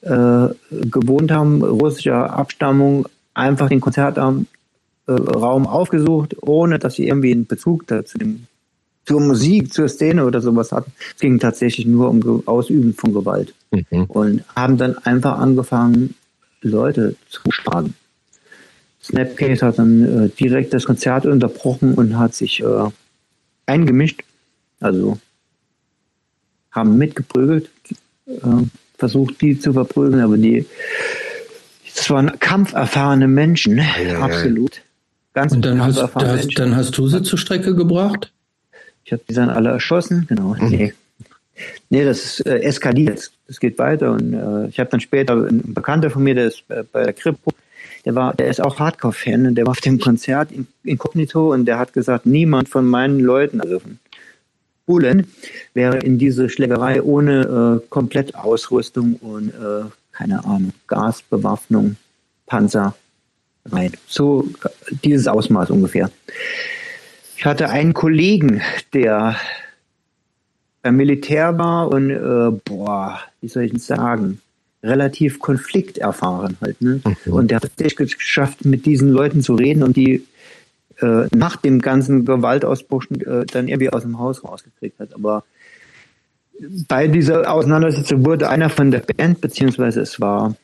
[0.02, 4.48] äh, gewohnt haben, russischer Abstammung, einfach den Konzertraum
[5.08, 8.48] äh, aufgesucht, ohne dass sie irgendwie einen Bezug dazu dem
[9.06, 10.92] zur Musik, zur Szene oder sowas hatten.
[11.14, 13.54] Es ging tatsächlich nur um Ausüben von Gewalt.
[13.72, 14.06] Mhm.
[14.06, 16.16] Und haben dann einfach angefangen,
[16.62, 17.96] Leute zu schlagen.
[19.04, 22.90] Snapcase hat dann äh, direkt das Konzert unterbrochen und hat sich äh,
[23.66, 24.24] eingemischt.
[24.80, 25.20] Also
[26.72, 27.70] haben mitgeprügelt,
[28.28, 28.32] äh,
[28.98, 30.66] versucht die zu verprügeln, aber die,
[31.96, 34.82] das waren kampferfahrene Menschen, ja, ja, absolut.
[35.34, 38.32] Ganz und dann hast, hast, dann hast du sie zur Strecke gebracht?
[39.04, 40.56] Ich habe die dann alle erschossen, genau.
[40.60, 40.70] Mhm.
[40.70, 40.94] Nee.
[41.90, 43.32] Nee, das ist äh, eskaliert.
[43.48, 44.12] Das geht weiter.
[44.12, 47.14] Und äh, ich habe dann später einen Bekannter von mir, der ist äh, bei der
[47.14, 47.52] Kripo,
[48.06, 51.66] der war, der ist auch Hardcore-Fan und der war auf dem Konzert in, inkognito und
[51.66, 54.00] der hat gesagt, niemand von meinen Leuten, also von
[54.86, 55.28] Bullen,
[55.74, 61.96] wäre in diese Schlägerei ohne äh, Komplettausrüstung und äh, keine Ahnung, Gasbewaffnung,
[62.46, 62.96] Panzer
[63.66, 63.94] rein.
[64.08, 64.48] So
[65.04, 66.12] dieses Ausmaß ungefähr.
[67.38, 68.62] Ich hatte einen Kollegen,
[68.94, 69.38] der
[70.82, 74.42] beim Militär war und äh, boah, wie soll ich denn sagen,
[74.84, 76.82] relativ konflikterfahren halt.
[76.82, 77.02] Ne?
[77.26, 77.34] Mhm.
[77.34, 80.26] Und der hat es geschafft, mit diesen Leuten zu reden und die
[81.00, 85.14] äh, nach dem ganzen Gewaltausbruch äh, dann irgendwie aus dem Haus rausgekriegt hat.
[85.16, 85.44] Aber
[86.88, 90.56] bei dieser Auseinandersetzung wurde einer von der Band, beziehungsweise es war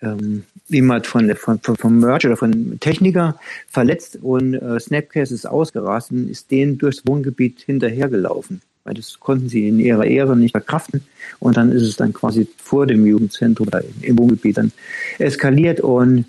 [0.00, 5.46] ähm, jemand von, von, von, vom Merch oder von Techniker verletzt und äh, Snapcase ist
[5.46, 10.52] ausgerast und ist denen durchs Wohngebiet hinterhergelaufen weil das konnten sie in ihrer Ehre nicht
[10.52, 11.02] verkraften.
[11.38, 14.72] Und dann ist es dann quasi vor dem Jugendzentrum oder im Wohngebiet dann
[15.18, 16.24] eskaliert und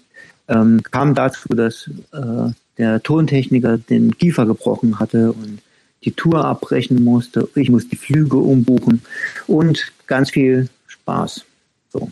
[0.48, 5.60] ähm, kam dazu, dass äh, der Tontechniker den Kiefer gebrochen hatte und
[6.04, 7.48] die Tour abbrechen musste.
[7.56, 9.02] Ich musste die Flüge umbuchen
[9.48, 11.46] und ganz viel Spaß.
[11.92, 12.12] So.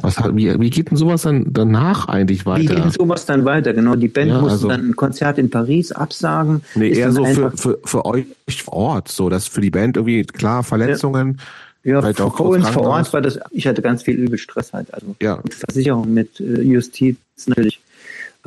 [0.00, 2.62] Was, wie, wie geht denn sowas dann danach eigentlich weiter?
[2.62, 3.72] Wie geht denn sowas dann weiter?
[3.72, 6.62] Genau, die Band ja, musste also, dann ein Konzert in Paris absagen.
[6.74, 8.26] Nee, eher so für, für, für euch
[8.62, 11.40] vor Ort, so dass für die Band irgendwie klar Verletzungen.
[11.82, 14.92] Ja, ja für uns vor Ort war das, ich hatte ganz viel Übelstress halt.
[14.92, 15.38] Also ja.
[15.42, 17.16] mit Versicherung, mit äh, Justiz
[17.46, 17.80] natürlich.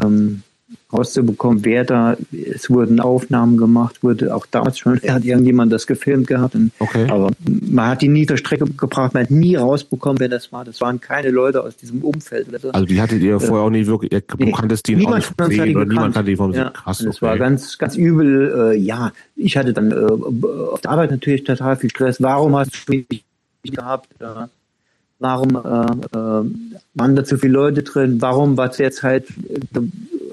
[0.02, 0.44] Ähm,
[0.92, 6.28] rauszubekommen, wer da, es wurden Aufnahmen gemacht, wurde auch damals schon, hat irgendjemand das gefilmt
[6.28, 7.08] gehabt, und, okay.
[7.10, 10.66] aber man hat die nie zur Strecke gebracht, man hat nie rausbekommen, wer das war,
[10.66, 12.48] das waren keine Leute aus diesem Umfeld.
[12.62, 12.72] So.
[12.72, 15.48] Also die hattet ihr äh, vorher auch nicht wirklich, ihr nee, kanntest die niemand auch
[15.48, 17.10] nicht oder niemand kannte die vom ja, Krass, okay.
[17.10, 21.44] Das war ganz, ganz übel, äh, ja, ich hatte dann äh, auf der Arbeit natürlich
[21.44, 23.24] total viel Stress, warum hast du mich
[23.64, 24.48] gehabt, äh,
[25.20, 26.46] warum äh, äh,
[26.94, 29.26] waren da zu viele Leute drin, warum war zu der Zeit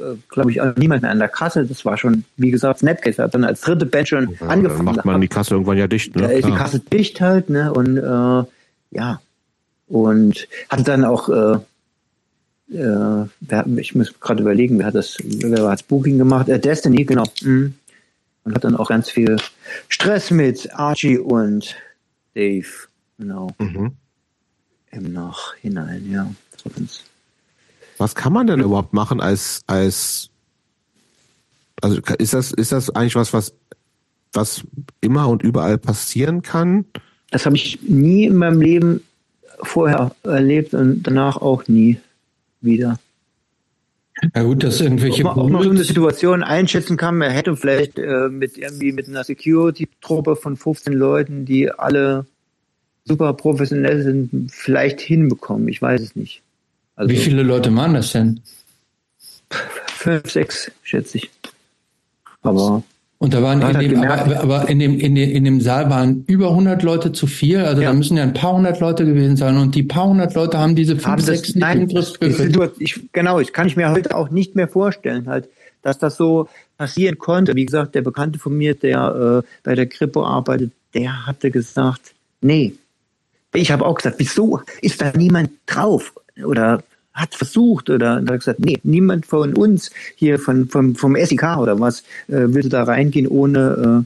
[0.04, 1.64] äh, glaube ich, niemand mehr an der Kasse.
[1.64, 4.86] Das war schon, wie gesagt, Snapcase hat dann als dritte Band schon ja, angefangen.
[4.86, 6.14] Dann macht man die Kasse irgendwann ja dicht.
[6.14, 6.22] Ne?
[6.22, 7.72] Da ist die Kasse dicht halt, ne?
[7.72, 8.44] Und äh,
[8.96, 9.20] ja,
[9.88, 11.58] und hat dann auch, äh,
[12.76, 16.48] äh, ich muss gerade überlegen, wer hat das, wer hat das Booking gemacht?
[16.48, 17.24] Äh, Destiny, genau.
[17.42, 17.74] Mhm.
[18.44, 19.36] Und hat dann auch ganz viel
[19.88, 21.76] Stress mit Archie und
[22.34, 22.66] Dave,
[23.18, 23.50] genau.
[23.58, 23.92] Mhm.
[24.94, 26.30] Im Nachhinein, ja.
[27.98, 30.30] Was kann man denn überhaupt machen als, als,
[31.82, 33.54] also ist das, ist das eigentlich was, was,
[34.32, 34.64] was
[35.00, 36.84] immer und überall passieren kann?
[37.30, 39.02] Das habe ich nie in meinem Leben
[39.62, 41.98] vorher erlebt und danach auch nie
[42.60, 42.98] wieder.
[44.34, 47.56] Ja gut, dass irgendwelche ob man, ob man so eine Situation einschätzen kann, man hätte
[47.56, 52.26] vielleicht äh, mit irgendwie mit einer Security-Truppe von 15 Leuten, die alle
[53.04, 55.68] super professionell sind, vielleicht hinbekommen.
[55.68, 56.42] Ich weiß es nicht.
[56.96, 58.40] Also, Wie viele Leute waren das denn?
[59.50, 61.30] Fünf, sechs, schätze ich.
[62.42, 62.82] Aber
[63.24, 66.24] und da waren in dem, aber, aber, in dem, in dem, in dem Saal waren
[66.26, 67.60] über 100 Leute zu viel.
[67.60, 67.88] Also ja.
[67.88, 69.56] da müssen ja ein paar hundert Leute gewesen sein.
[69.56, 71.88] Und die paar hundert Leute haben diese fünf, haben sechs das, nein,
[72.78, 75.48] ich, Genau, ich kann ich mir heute auch nicht mehr vorstellen, halt,
[75.80, 77.54] dass das so passieren konnte.
[77.54, 82.12] Wie gesagt, der Bekannte von mir, der äh, bei der Kripo arbeitet, der hatte gesagt,
[82.42, 82.74] nee.
[83.54, 86.12] Ich habe auch gesagt, wieso ist da niemand drauf?
[86.42, 91.58] oder hat versucht oder hat gesagt, nee, niemand von uns hier von, vom, vom SEK
[91.58, 94.04] oder was äh, würde da reingehen ohne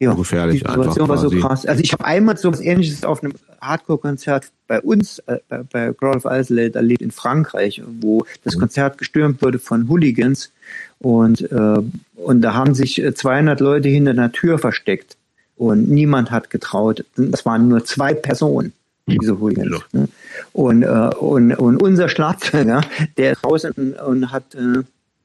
[0.00, 1.66] äh, ja, gefährlich die Situation war so krass.
[1.66, 5.92] Also ich habe einmal so was ähnliches auf einem Hardcore-Konzert bei uns, äh, bei, bei
[5.92, 8.60] Crowd of Isolate erlebt in Frankreich, wo das mhm.
[8.60, 10.52] Konzert gestürmt wurde von Hooligans
[11.00, 11.82] und, äh,
[12.14, 15.18] und da haben sich 200 Leute hinter einer Tür versteckt
[15.60, 17.04] und niemand hat getraut.
[17.16, 18.72] Das waren nur zwei Personen
[19.06, 19.82] diese Hooligans.
[19.92, 20.08] Ne?
[20.52, 22.80] Und, äh, und, und unser Schlagzeuger,
[23.18, 24.82] der ist raus und, und hat äh,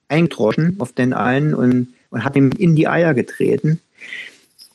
[0.09, 3.79] eingedroschen auf den einen und, und hat ihm in die Eier getreten.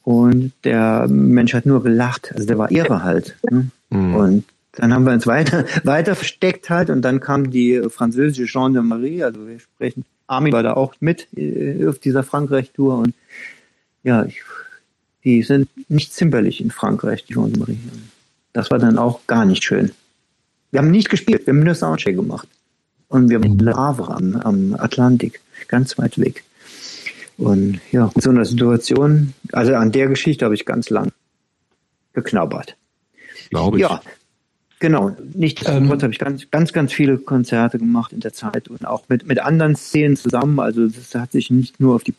[0.02, 2.32] Und der Mensch hat nur gelacht.
[2.34, 3.36] Also der war irre halt.
[3.50, 3.70] Ne?
[3.90, 4.14] Mhm.
[4.14, 9.24] Und dann haben wir uns weiter, weiter versteckt halt und dann kam die französische Gendarmerie,
[9.24, 13.14] also wir sprechen, Army war da auch mit äh, auf dieser Frankreich-Tour und
[14.04, 14.40] ja, ich,
[15.24, 17.78] die sind nicht zimperlich in Frankreich, die Gendarmerie.
[18.52, 19.92] Das war dann auch gar nicht schön.
[20.70, 22.48] Wir haben nicht gespielt, wir haben nur Soundcheck gemacht.
[23.08, 26.44] Und wir waren Le Havre am, am Atlantik, ganz weit weg.
[27.36, 31.10] Und ja, in so einer Situation, also an der Geschichte habe ich ganz lang
[32.12, 32.76] geknabbert.
[33.48, 33.82] Glaube ich.
[33.82, 34.00] Ja,
[34.78, 35.16] genau.
[35.34, 39.04] Nichtsdestotrotz ähm, habe ich ganz, ganz, ganz viele Konzerte gemacht in der Zeit und auch
[39.08, 40.60] mit, mit anderen Szenen zusammen.
[40.60, 42.12] Also das hat sich nicht nur auf die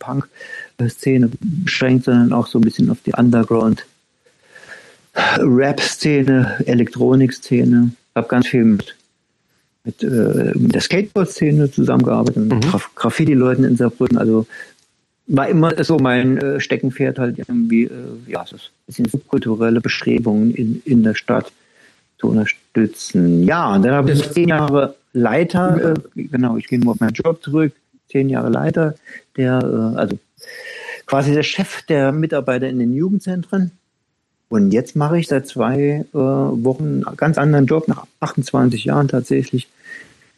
[0.81, 3.85] Punk-Szene beschränkt, sondern auch so ein bisschen auf die Underground-
[5.13, 7.91] Rap-Szene, Elektronik-Szene.
[8.15, 8.95] Habe ganz viel mit,
[9.83, 12.81] mit, äh, mit der Skateboard-Szene zusammengearbeitet, mit mhm.
[12.95, 14.17] Graffiti-Leuten in Saarbrücken.
[14.17, 14.47] Also
[15.27, 17.89] war immer so mein äh, Steckenpferd halt irgendwie, äh,
[18.27, 21.51] ja, so ein bisschen subkulturelle Bestrebungen in, in der Stadt
[22.19, 23.43] zu unterstützen.
[23.43, 27.13] Ja, und dann habe ich zehn Jahre Leiter, äh, genau, ich gehe nur auf meinen
[27.13, 27.73] Job zurück,
[28.11, 28.95] zehn Jahre Leiter,
[29.37, 30.19] der, äh, also
[31.05, 33.71] quasi der Chef der Mitarbeiter in den Jugendzentren
[34.51, 39.07] und jetzt mache ich seit zwei äh, Wochen einen ganz anderen Job, nach 28 Jahren
[39.07, 39.69] tatsächlich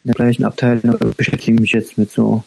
[0.04, 0.96] in der gleichen Abteilung.
[1.16, 2.44] Beschäftige mich jetzt mit so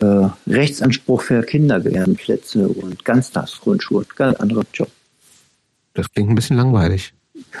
[0.00, 4.08] äh, Rechtsanspruch für Kindergärtenplätze und Ganztagsgrundschulen.
[4.16, 4.90] Ganz anderer Job.
[5.94, 7.14] Das klingt ein bisschen langweilig.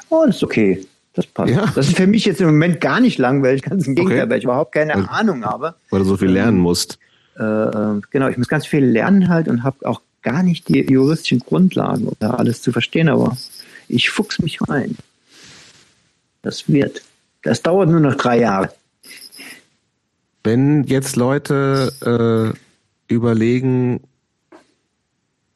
[0.08, 0.84] Oh, das ist okay.
[1.16, 1.52] Das passt.
[1.52, 1.66] Ja.
[1.74, 4.30] Das ist für mich jetzt im Moment gar nicht langweilig, ganz im Gegenteil, okay.
[4.30, 5.74] weil ich überhaupt keine weil, Ahnung habe.
[5.90, 6.98] Weil du so viel lernen musst.
[7.38, 10.80] Äh, äh genau, ich muss ganz viel lernen halt und habe auch gar nicht die
[10.80, 13.36] juristischen Grundlagen, um da alles zu verstehen, aber
[13.88, 14.96] ich fuchs mich rein.
[16.42, 17.02] Das wird.
[17.42, 18.70] Das dauert nur noch drei Jahre.
[20.44, 22.54] Wenn jetzt Leute
[23.08, 24.00] äh, überlegen,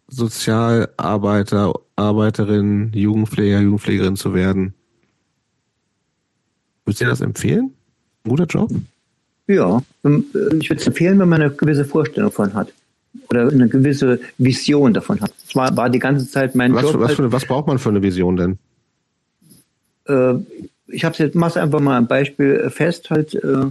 [0.09, 4.75] Sozialarbeiter, Arbeiterin, Jugendpfleger, Jugendpflegerin zu werden,
[6.91, 7.73] würdest du dir das empfehlen?
[8.25, 8.71] Ein guter Job?
[9.47, 10.25] Ja, ähm,
[10.61, 12.73] ich würde es empfehlen, wenn man eine gewisse Vorstellung von hat
[13.29, 15.33] oder eine gewisse Vision davon hat.
[15.45, 17.01] Das war, war die ganze Zeit mein was, Job.
[17.01, 18.59] Was, halt, was braucht man für eine Vision denn?
[20.07, 20.35] Äh,
[20.89, 23.35] ich habe jetzt mach's einfach mal ein Beispiel fest halt.
[23.35, 23.67] Äh,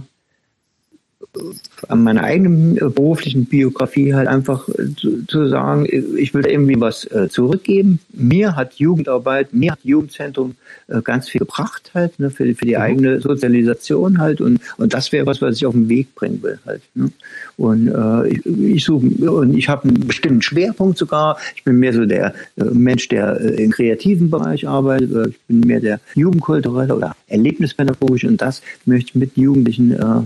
[1.88, 6.80] an meiner eigenen äh, beruflichen Biografie halt einfach äh, zu, zu sagen, ich will irgendwie
[6.80, 8.00] was äh, zurückgeben.
[8.12, 10.56] Mir hat Jugendarbeit, mir hat Jugendzentrum
[10.88, 12.82] äh, ganz viel gebracht halt, ne, für, für die mhm.
[12.82, 16.58] eigene Sozialisation halt und, und das wäre was, was ich auf den Weg bringen will
[16.66, 16.82] halt.
[16.94, 17.12] Ne.
[17.56, 21.38] Und äh, ich, ich suche und ich habe einen bestimmten Schwerpunkt sogar.
[21.54, 25.28] Ich bin mehr so der äh, Mensch, der äh, im kreativen Bereich arbeitet.
[25.28, 30.22] Ich bin mehr der jugendkulturelle oder erlebnispädagogische und das möchte ich mit Jugendlichen äh,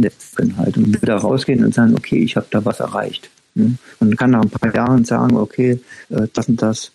[0.00, 3.30] Netz drin halt und wieder rausgehen und sagen, okay, ich habe da was erreicht.
[3.54, 3.76] Ne?
[4.00, 6.92] Und kann nach ein paar Jahren sagen, okay, äh, das und das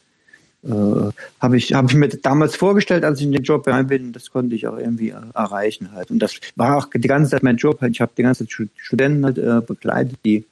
[0.64, 4.12] äh, habe ich, hab ich mir damals vorgestellt, als ich in den Job rein bin,
[4.12, 6.12] das konnte ich auch irgendwie äh, erreichen halt.
[6.12, 7.82] Und das war auch die ganze Zeit mein Job.
[7.82, 7.94] Halt.
[7.94, 10.46] Ich habe die ganze Zeit Studenten halt, äh, begleitet, die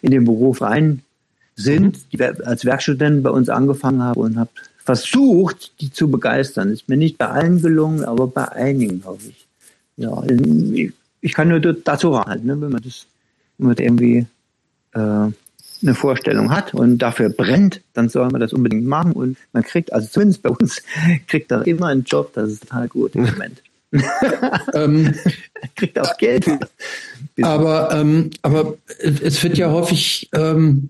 [0.00, 1.02] in den Beruf rein
[1.54, 2.02] sind, mhm.
[2.12, 4.50] die als Werkstudenten bei uns angefangen haben und habe
[4.84, 6.72] versucht, die zu begeistern.
[6.72, 9.46] Ist mir nicht bei allen gelungen, aber bei einigen, hoffe ich.
[9.96, 10.92] Ja, ich
[11.30, 13.06] kann nur dazu raten, ne, wenn man das,
[13.58, 14.26] wenn man irgendwie
[14.92, 14.98] äh,
[15.82, 19.92] eine Vorstellung hat und dafür brennt, dann soll man das unbedingt machen und man kriegt,
[19.92, 20.82] also zumindest bei uns,
[21.26, 23.62] kriegt da immer einen Job, das ist total gut im Moment.
[24.74, 25.14] ähm,
[25.76, 26.46] kriegt auch Geld.
[27.42, 30.88] Aber, ähm, aber es wird ja häufig, ähm,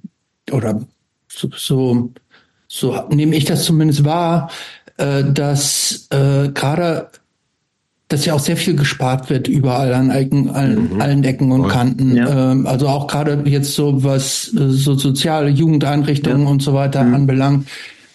[0.50, 0.84] oder
[1.28, 2.12] so, so,
[2.68, 4.50] so nehme ich das zumindest wahr,
[4.98, 7.10] äh, dass äh, gerade
[8.12, 11.00] dass ja auch sehr viel gespart wird überall an Ecken, allen, mhm.
[11.00, 12.16] allen Ecken und Kanten.
[12.16, 12.52] Ja.
[12.52, 16.48] Ähm, also auch gerade jetzt so was äh, so soziale Jugendeinrichtungen ja.
[16.48, 17.14] und so weiter mhm.
[17.14, 17.68] anbelangt.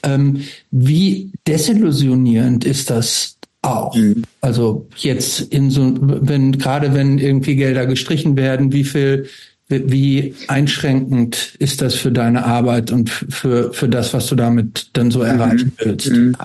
[0.04, 3.96] Ähm, wie desillusionierend ist das auch?
[3.96, 4.24] Mhm.
[4.42, 9.28] Also jetzt in so, wenn gerade wenn irgendwie Gelder gestrichen werden, wie viel
[9.70, 15.12] wie einschränkend ist das für deine Arbeit und für, für das, was du damit dann
[15.12, 15.86] so erreichen mhm.
[15.86, 16.12] willst?
[16.12, 16.36] Mhm.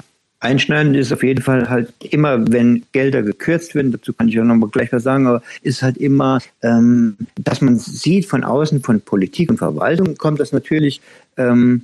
[0.42, 4.44] Einschneidend ist auf jeden Fall halt immer, wenn Gelder gekürzt werden, dazu kann ich auch
[4.44, 9.00] nochmal gleich was sagen, aber ist halt immer, ähm, dass man sieht von außen, von
[9.00, 11.00] Politik und Verwaltung kommt das natürlich
[11.36, 11.82] ähm,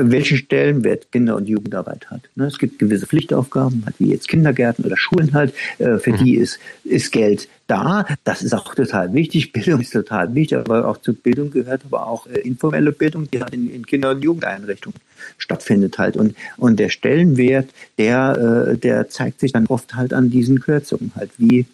[0.00, 2.22] welchen Stellenwert Kinder- und Jugendarbeit hat.
[2.34, 2.46] Ne?
[2.46, 6.24] Es gibt gewisse Pflichtaufgaben, halt wie jetzt Kindergärten oder Schulen halt, äh, für mhm.
[6.24, 8.06] die ist, ist Geld da.
[8.24, 9.52] Das ist auch total wichtig.
[9.64, 13.40] Bildung ist total wichtig, aber auch zur Bildung gehört aber auch äh, informelle Bildung, die
[13.40, 14.98] halt in, in Kinder- und Jugendeinrichtungen
[15.38, 16.16] stattfindet halt.
[16.16, 21.12] Und, und der Stellenwert, der, äh, der zeigt sich dann oft halt an diesen Kürzungen
[21.16, 21.66] halt, wie,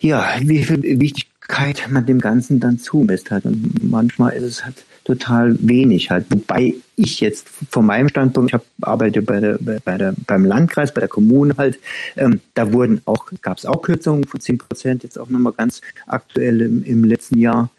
[0.00, 3.44] ja, wie viel Wichtigkeit man dem Ganzen dann zumisst halt.
[3.44, 6.26] Und manchmal ist es halt total wenig halt.
[6.30, 10.94] Wobei ich jetzt von meinem Standpunkt, ich hab, arbeite bei der, bei der, beim Landkreis,
[10.94, 11.80] bei der Kommune halt,
[12.16, 15.80] ähm, da wurden auch, gab es auch Kürzungen von 10 Prozent, jetzt auch nochmal ganz
[16.06, 17.70] aktuell im, im letzten Jahr.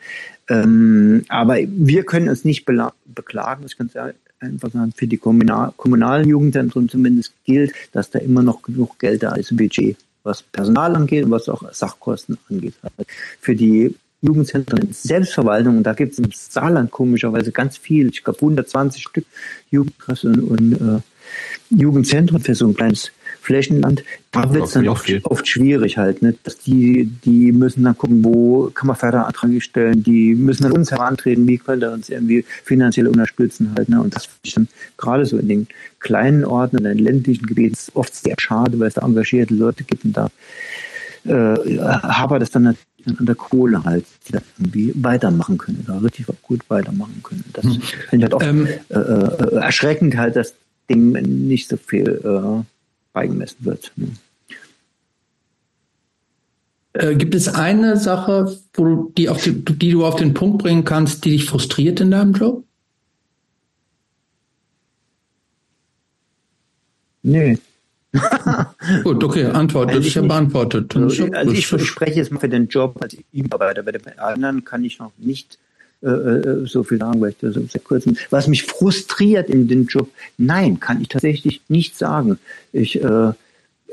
[0.50, 3.90] Ähm, aber wir können uns nicht beklagen, ich kann
[4.42, 9.24] einfach sagen, für die Kommunal kommunalen Jugendzentren zumindest gilt, dass da immer noch genug Geld
[9.24, 12.74] da ist, Budget, was Personal angeht und was auch Sachkosten angeht.
[13.40, 15.83] Für die Jugendzentren in Selbstverwaltung.
[15.83, 18.09] da gibt es im Saarland komischerweise ganz viel.
[18.09, 19.25] Ich glaube 120 Stück
[19.72, 21.01] Jugendkassen und äh,
[21.69, 24.03] Jugendzentren für so ein kleines Flächenland.
[24.32, 26.22] Da wird es dann oft, oft, schwierig halt.
[26.22, 26.35] Ne?
[26.43, 30.03] Dass die, die müssen dann gucken, wo kann man Förderanträge stellen.
[30.03, 33.90] Die müssen an uns herantreten, wie können wir uns irgendwie finanziell unterstützen halt.
[33.90, 34.01] Ne?
[34.01, 34.67] Und das finde ich dann
[34.98, 35.67] gerade so in den
[36.00, 40.06] kleinen Orten, in den ländlichen Gebieten oft sehr schade, weil es da engagierte Leute gibt
[40.06, 40.30] und da
[41.24, 45.97] äh, aber das dann natürlich an der Kohle halt, die das irgendwie weitermachen können, da
[45.97, 47.43] richtig gut weitermachen können.
[47.53, 47.81] Das hm.
[47.81, 50.53] finde ich halt auch ähm, äh, äh, erschreckend halt, dass
[50.89, 52.63] dem nicht so viel äh,
[53.13, 53.91] beigemessen wird.
[53.95, 54.07] Ne?
[56.93, 60.61] Äh, gibt es eine Sache, wo du, die, auf die, die du auf den Punkt
[60.61, 62.63] bringen kannst, die dich frustriert in deinem Job?
[67.23, 67.59] Nee,
[69.03, 70.95] Gut, okay, Antwort, das ist ja beantwortet.
[70.95, 73.83] Also, also ich, ich spreche jetzt mal für den Job als E-Mitarbeiter.
[73.83, 75.57] Bei den anderen kann ich noch nicht
[76.03, 78.05] äh, äh, so viel sagen, weil ich das sehr kurz.
[78.31, 82.39] Was mich frustriert in dem Job, nein, kann ich tatsächlich nicht sagen.
[82.73, 83.31] Ich, äh,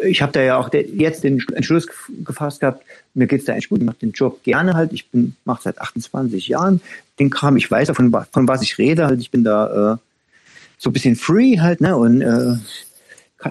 [0.03, 1.87] ich habe da ja auch jetzt den Entschluss
[2.25, 4.93] gefasst gehabt, mir geht's da eigentlich gut, ich mache den Job gerne halt.
[4.93, 6.81] Ich bin mache seit 28 Jahren
[7.19, 9.21] den Kram, ich weiß ja von, von was ich rede halt.
[9.21, 9.97] Ich bin da äh,
[10.79, 11.97] so ein bisschen free halt, ne?
[11.97, 12.55] Und äh,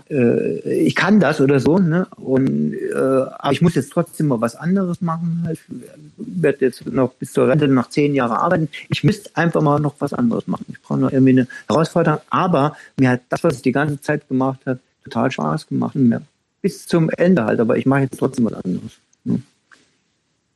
[0.09, 2.07] äh, ich kann das oder so, ne?
[2.17, 5.43] Und äh, aber ich muss jetzt trotzdem mal was anderes machen.
[5.45, 5.59] Halt.
[5.59, 5.75] Ich
[6.17, 8.69] werde jetzt noch bis zur Rente noch zehn Jahre arbeiten.
[8.89, 10.65] Ich müsste einfach mal noch was anderes machen.
[10.69, 12.19] Ich brauche noch irgendwie eine Herausforderung.
[12.29, 15.95] Aber mir hat das, was ich die ganze Zeit gemacht habe, total Spaß gemacht.
[15.95, 16.21] Mir
[16.61, 17.59] bis zum Ende halt.
[17.59, 18.91] Aber ich mache jetzt trotzdem was anderes.
[19.23, 19.41] Ne?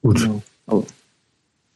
[0.01, 0.19] Gut.
[0.19, 0.43] Genau.
[0.67, 0.83] Aber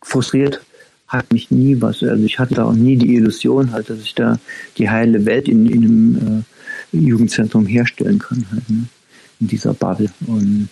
[0.01, 0.61] frustriert
[1.07, 2.03] hat mich nie was.
[2.03, 4.39] Also ich hatte da auch nie die Illusion halt, dass ich da
[4.77, 6.54] die heile Welt in, in einem äh,
[6.99, 8.85] Jugendzentrum herstellen kann, halt, ne?
[9.39, 10.09] in dieser Bubble.
[10.27, 10.69] Und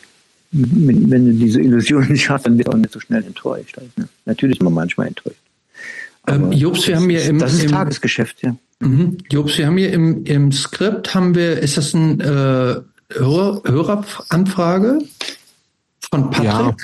[0.52, 3.77] wenn, wenn du diese Illusion nicht hast, dann wird auch nicht so schnell enttäuscht.
[3.77, 4.08] Halt, ne?
[4.26, 5.40] Natürlich ist man manchmal enttäuscht.
[6.27, 8.56] Ähm, Jobs, wir haben hier im, das ist im, Tagesgeschäft, ja.
[8.80, 9.18] Mhm.
[9.30, 12.76] Jobs, wir haben hier im, im Skript haben wir, ist das ein äh,
[13.10, 15.00] Hörer, Höreranfrage
[16.10, 16.45] von Patrick?
[16.45, 16.76] Ja.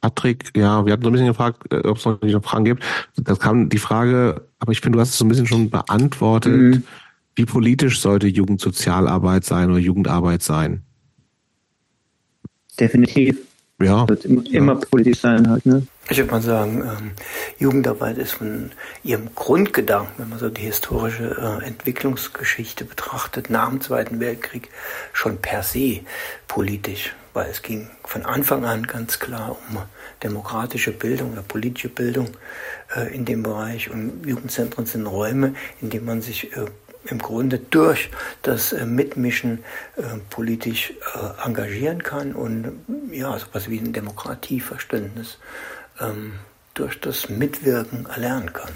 [0.00, 2.84] Patrick, ja, wir hatten so ein bisschen gefragt, äh, ob es noch noch Fragen gibt.
[3.16, 6.52] Das kam die Frage, aber ich finde, du hast es so ein bisschen schon beantwortet.
[6.52, 6.82] Mhm.
[7.38, 10.82] Wie politisch sollte Jugendsozialarbeit sein oder Jugendarbeit sein?
[12.80, 13.38] Definitiv.
[13.80, 14.08] Ja.
[14.08, 14.80] Wird immer, immer ja.
[14.90, 15.86] politisch sein halt, ne?
[16.10, 17.10] Ich würde mal sagen, ähm,
[17.60, 18.72] Jugendarbeit ist von
[19.04, 24.70] ihrem Grundgedanken, wenn man so die historische äh, Entwicklungsgeschichte betrachtet, nach dem Zweiten Weltkrieg
[25.12, 26.00] schon per se
[26.48, 29.78] politisch, weil es ging von Anfang an ganz klar um
[30.24, 32.30] demokratische Bildung oder politische Bildung
[32.96, 36.66] äh, in dem Bereich und Jugendzentren sind Räume, in denen man sich äh,
[37.10, 38.10] im Grunde durch
[38.42, 39.60] das äh, Mitmischen
[39.96, 42.72] äh, politisch äh, engagieren kann und
[43.10, 45.38] ja, sowas wie ein Demokratieverständnis
[46.00, 46.32] ähm,
[46.74, 48.70] durch das Mitwirken erlernen kann.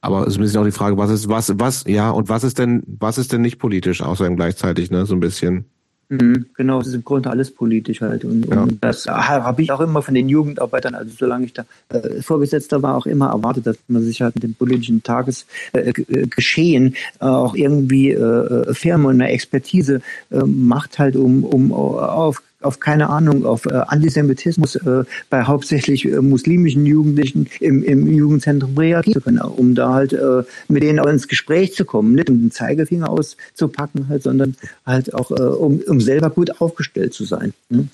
[0.00, 2.44] Aber es ist ein bisschen auch die Frage, was ist, was, was, ja, und was
[2.44, 5.68] ist denn, was ist denn nicht politisch, außerdem gleichzeitig, ne, so ein bisschen?
[6.10, 8.24] Mhm, genau, es ist im Grunde alles politisch halt.
[8.24, 8.62] Und, ja.
[8.62, 12.82] und das habe ich auch immer von den Jugendarbeitern, also solange ich da äh, Vorgesetzter
[12.82, 17.54] war, auch immer erwartet, dass man sich halt mit dem politischen Tagesgeschehen äh, äh, auch
[17.54, 23.08] irgendwie äh, äh Firmen und eine Expertise äh, macht halt, um, um auf auf keine
[23.08, 29.20] Ahnung, auf äh, Antisemitismus äh, bei hauptsächlich äh, muslimischen Jugendlichen im, im Jugendzentrum reagieren zu
[29.20, 32.50] können, um da halt äh, mit denen auch ins Gespräch zu kommen, nicht um den
[32.50, 37.54] Zeigefinger auszupacken, halt, sondern halt auch, äh, um, um selber gut aufgestellt zu sein.
[37.68, 37.88] Ne?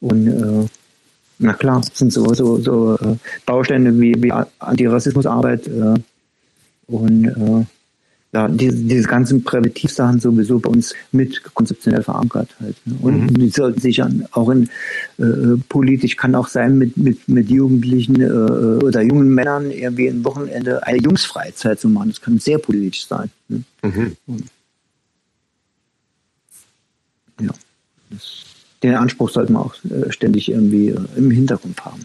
[0.00, 0.68] Und äh,
[1.38, 5.94] na klar, sind so, so, so äh, Bausteine wie, wie Antirassismusarbeit äh,
[6.86, 7.64] und äh,
[8.34, 12.76] ja, diese, diese ganzen Präventivsachen sowieso bei uns mit konzeptionell verankert halt.
[12.86, 12.96] Ne?
[13.02, 13.34] Und mhm.
[13.34, 14.02] die sollten sich
[14.32, 14.70] auch in
[15.18, 20.24] äh, politisch kann auch sein mit, mit, mit Jugendlichen äh, oder jungen Männern irgendwie ein
[20.24, 22.08] Wochenende eine Jungsfreizeit zu machen.
[22.08, 23.30] Das kann sehr politisch sein.
[23.48, 23.64] Ne?
[23.82, 24.16] Mhm.
[27.40, 27.52] ja.
[28.08, 28.44] Das,
[28.82, 32.00] den Anspruch sollte man auch äh, ständig irgendwie äh, im Hintergrund haben.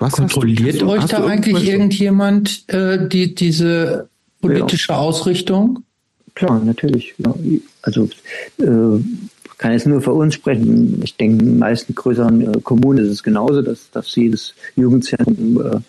[0.00, 4.08] Was Kontrolliert euch da eigentlich irgendjemand äh, die, diese
[4.40, 4.98] politische ja.
[4.98, 5.84] Ausrichtung?
[6.34, 7.14] Klar, natürlich.
[7.18, 7.34] Ja.
[7.82, 8.08] Also
[8.58, 8.98] äh,
[9.58, 11.02] kann jetzt nur für uns sprechen.
[11.04, 15.82] Ich denke, in den meisten größeren äh, Kommunen ist es genauso, dass, dass jedes Jugendzentrum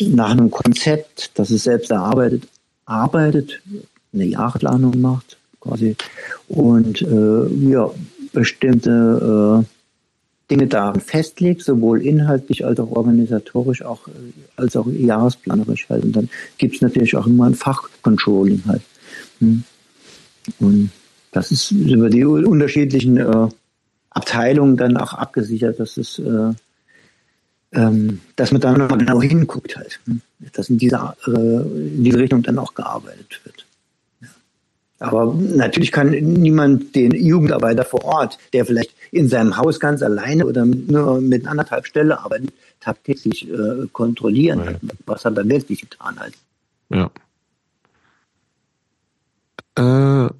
[0.00, 2.42] äh, nach einem Konzept, das es selbst erarbeitet,
[2.86, 3.60] arbeitet,
[4.12, 5.94] eine Jahresplanung macht quasi
[6.48, 7.88] und äh, ja,
[8.32, 9.77] bestimmte äh,
[10.50, 14.08] Dinge darin festlegt, sowohl inhaltlich als auch organisatorisch, auch,
[14.56, 16.04] als auch jahresplanerisch halt.
[16.04, 18.82] Und dann gibt es natürlich auch immer ein Fachcontrolling halt.
[19.40, 19.64] Hm.
[20.58, 20.90] Und
[21.32, 23.48] das ist über die unterschiedlichen äh,
[24.10, 26.52] Abteilungen dann auch abgesichert, dass es äh,
[27.72, 30.22] ähm, dass man da nochmal genau hinguckt halt, hm.
[30.54, 33.66] dass in dieser, äh, in diese Richtung dann auch gearbeitet wird.
[35.00, 40.46] Aber natürlich kann niemand den Jugendarbeiter vor Ort, der vielleicht in seinem Haus ganz alleine
[40.46, 44.74] oder nur mit anderthalb Stelle arbeitet, tagtäglich äh, kontrollieren, ja.
[45.06, 46.32] was hat er wirklich getan hat.
[46.90, 47.10] Ja.
[49.76, 50.30] Äh,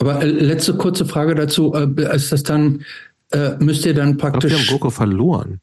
[0.00, 2.84] aber äh, letzte kurze Frage dazu, äh, ist das dann,
[3.30, 4.52] äh, müsst ihr dann praktisch...
[4.52, 5.60] Ich glaub, wir haben Gurke verloren.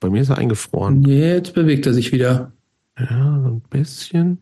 [0.00, 1.02] Bei mir ist er eingefroren.
[1.04, 2.52] Jetzt bewegt er sich wieder.
[2.98, 4.38] Ja, so ein bisschen.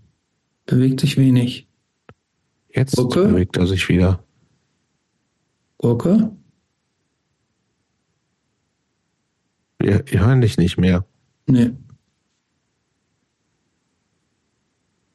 [0.67, 1.67] Bewegt sich wenig.
[2.75, 3.29] Jetzt Gurke?
[3.29, 4.25] bewegt er sich wieder.
[5.79, 6.31] Gurke?
[9.79, 11.05] Wir, wir hören dich nicht mehr.
[11.47, 11.73] Nee.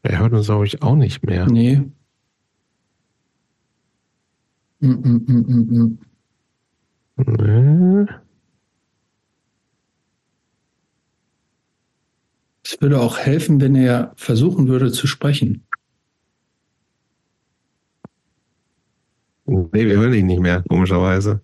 [0.04, 1.48] Er hört uns, glaube ich, auch nicht mehr.
[1.48, 1.82] Nee.
[4.80, 6.00] Mm, mm, mm, mm, mm.
[7.26, 8.06] Nee.
[12.64, 15.67] Es würde auch helfen, wenn er versuchen würde zu sprechen.
[19.48, 21.42] Nee, wir hören ihn nicht mehr, komischerweise.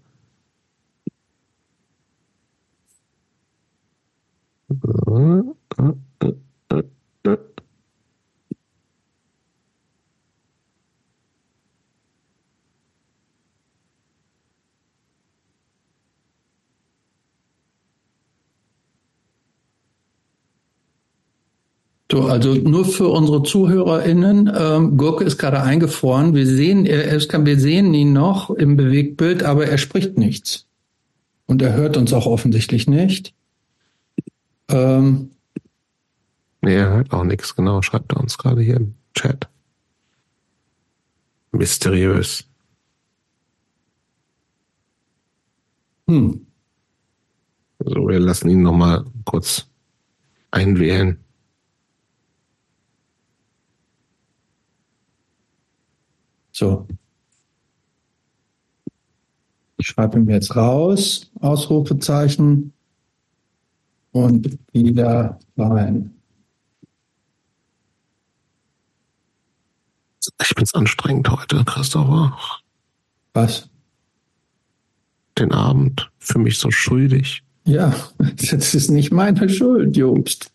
[4.70, 5.56] So.
[22.14, 26.36] So, also nur für unsere ZuhörerInnen, ähm, Gurke ist gerade eingefroren.
[26.36, 30.68] Wir sehen, er, kann, wir sehen ihn noch im Bewegtbild, aber er spricht nichts.
[31.48, 33.34] Und er hört uns auch offensichtlich nicht.
[34.70, 35.32] Ähm,
[36.62, 39.50] nee, er hört auch nichts, genau, schreibt er uns gerade hier im Chat.
[41.52, 42.46] Mysteriös.
[46.08, 46.46] Hm.
[47.80, 49.66] So, wir lassen ihn nochmal kurz
[50.52, 51.18] einwählen.
[56.54, 56.88] So.
[59.78, 62.72] Ich schreibe ihm jetzt raus, Ausrufezeichen
[64.12, 66.14] und wieder rein.
[70.42, 72.38] Ich bin's anstrengend heute, Christopher.
[73.34, 73.68] Was?
[75.38, 77.44] Den Abend für mich so schuldig.
[77.66, 80.52] Ja, das ist nicht meine Schuld, Jobst.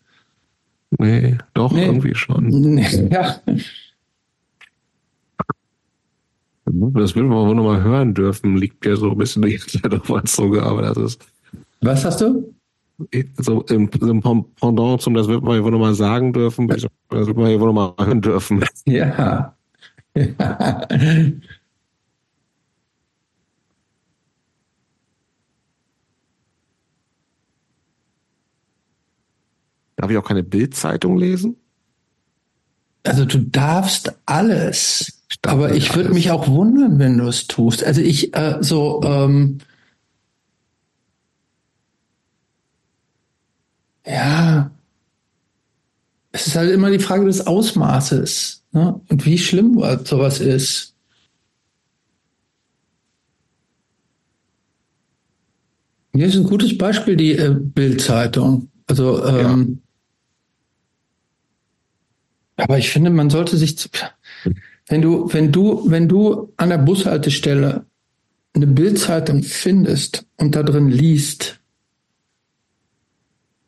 [0.91, 1.85] Nee, doch, nee.
[1.85, 2.47] irgendwie schon.
[2.47, 3.41] Nee, ja.
[6.71, 10.09] Das will man wohl nochmal hören dürfen, liegt ja so ein bisschen die Zeit auf
[10.09, 11.27] uns sogar, aber das ist.
[11.81, 12.53] Was hast du?
[13.37, 17.49] So im, im Pendant zum, das wird man wohl nochmal sagen dürfen, das wird man
[17.49, 18.63] ja wohl nochmal hören dürfen.
[18.85, 19.55] Ja.
[20.15, 20.25] ja.
[29.95, 31.57] Darf ich auch keine Bildzeitung lesen?
[33.03, 35.18] Also du darfst alles.
[35.43, 37.83] Aber ich würde mich auch wundern, wenn du es tust.
[37.83, 39.59] Also ich äh, so ähm,
[44.05, 44.71] ja,
[46.31, 48.99] es ist halt immer die Frage des Ausmaßes ne?
[49.07, 50.95] und wie schlimm sowas ist.
[56.13, 58.69] Hier ist ein gutes Beispiel die äh, Bildzeitung.
[58.87, 59.81] Also ähm,
[62.57, 62.65] ja.
[62.65, 63.77] aber ich finde, man sollte sich
[64.89, 67.85] wenn du, wenn du, wenn du an der Bushaltestelle
[68.53, 71.59] eine Bildzeitung findest und da drin liest,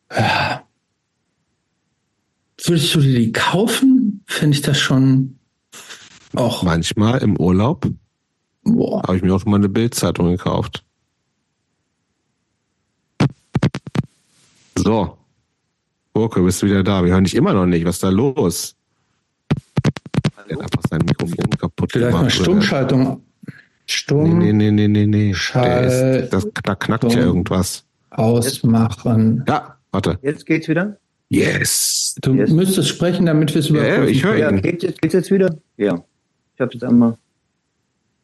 [0.09, 0.67] ja,
[2.63, 4.23] würdest du dir die kaufen?
[4.25, 5.37] Finde ich das schon
[6.33, 6.63] auch.
[6.63, 7.87] Manchmal im Urlaub
[8.65, 10.83] habe ich mir auch schon mal eine Bildzeitung gekauft.
[14.75, 15.17] So.
[16.13, 17.05] Burke, bist du wieder da?
[17.05, 17.85] Wir hören dich immer noch nicht.
[17.85, 18.75] Was ist da los?
[20.47, 22.23] Er hat einfach sein Mikrofon kaputt Vielleicht gemacht.
[22.23, 22.29] oder?
[22.31, 23.21] Stummschaltung.
[23.87, 25.27] Stumm Nee, nee, nee, nee, nee.
[25.29, 27.83] Der Schalt- ist, das, da knackt ja irgendwas.
[28.11, 29.43] ausmachen.
[29.47, 30.17] Ja, warte.
[30.21, 30.97] Jetzt geht's wieder?
[31.29, 32.15] Yes.
[32.21, 32.51] Du Yes.
[32.51, 34.61] müsstest sprechen, damit wir es Ja, ja, überprüfen ich höre Ja, ihn.
[34.61, 35.55] geht jetzt, geht's jetzt wieder?
[35.77, 36.03] Ja.
[36.55, 37.17] Ich habe jetzt einmal.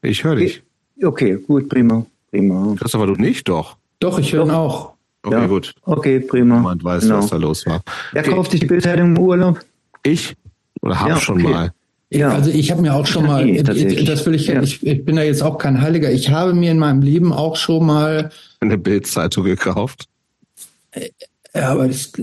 [0.01, 0.61] Ich höre dich.
[1.03, 2.05] Okay, gut, prima.
[2.31, 2.75] Prima.
[2.77, 3.77] Christopher, du nicht doch.
[3.99, 4.93] Doch, ich höre ihn auch.
[5.23, 5.47] Okay, Ja.
[5.47, 5.73] gut.
[5.83, 6.57] Okay, prima.
[6.57, 7.17] Niemand weiß, Genau.
[7.19, 7.81] was da los war.
[8.11, 9.59] Wer kauft sich die Bildzeitung im Urlaub?
[10.03, 10.35] Ich?
[10.81, 11.51] Oder hab Ja, schon okay.
[11.51, 11.71] mal.
[12.10, 12.30] Ja.
[12.30, 13.76] Also ich habe mir auch schon mal, Nee, das
[14.26, 14.61] will ich, Ja.
[14.61, 16.10] ich, ich bin da jetzt auch kein Heiliger.
[16.11, 20.08] Ich habe mir in meinem Leben auch schon mal, Eine Bildzeitung gekauft.
[21.53, 22.14] ja, aber das,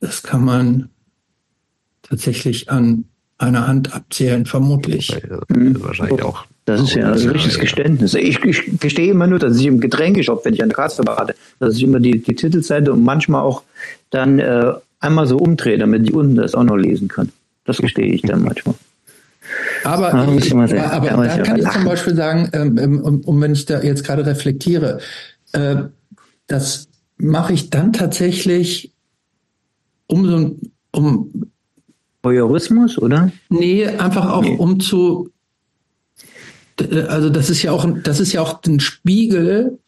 [0.00, 0.88] das kann man
[2.02, 3.04] tatsächlich an
[3.38, 5.16] einer Hand abzählen, vermutlich.
[5.48, 5.82] Mhm.
[5.82, 6.44] Wahrscheinlich auch.
[6.66, 8.14] Das ist ja ein richtiges Geständnis.
[8.14, 11.34] Ich, ich gestehe immer nur, dass ich im Getränkeshop, wenn ich an der Kasse berate,
[11.58, 13.62] dass ich immer die, die Titelseite und manchmal auch
[14.10, 17.30] dann äh, einmal so umdrehe, damit ich unten das auch noch lesen kann.
[17.64, 18.74] Das gestehe ich dann manchmal.
[19.84, 20.82] Aber, Ah, muss ich mal sagen.
[20.82, 21.84] aber Da da kann ich zum.
[21.84, 25.00] Beispiel sagen, ähm, ähm, um, um wenn ich da jetzt gerade reflektiere,
[25.52, 25.76] äh,
[26.46, 28.92] das mache ich dann tatsächlich
[30.06, 31.30] um so ein- um
[32.22, 33.30] Voyeurismus, oder?
[33.50, 34.56] Nee, einfach auch Nee.
[34.56, 35.30] um zu,
[36.80, 39.78] d- also das ist ja auch, ein- das ist ja auch ein Spiegel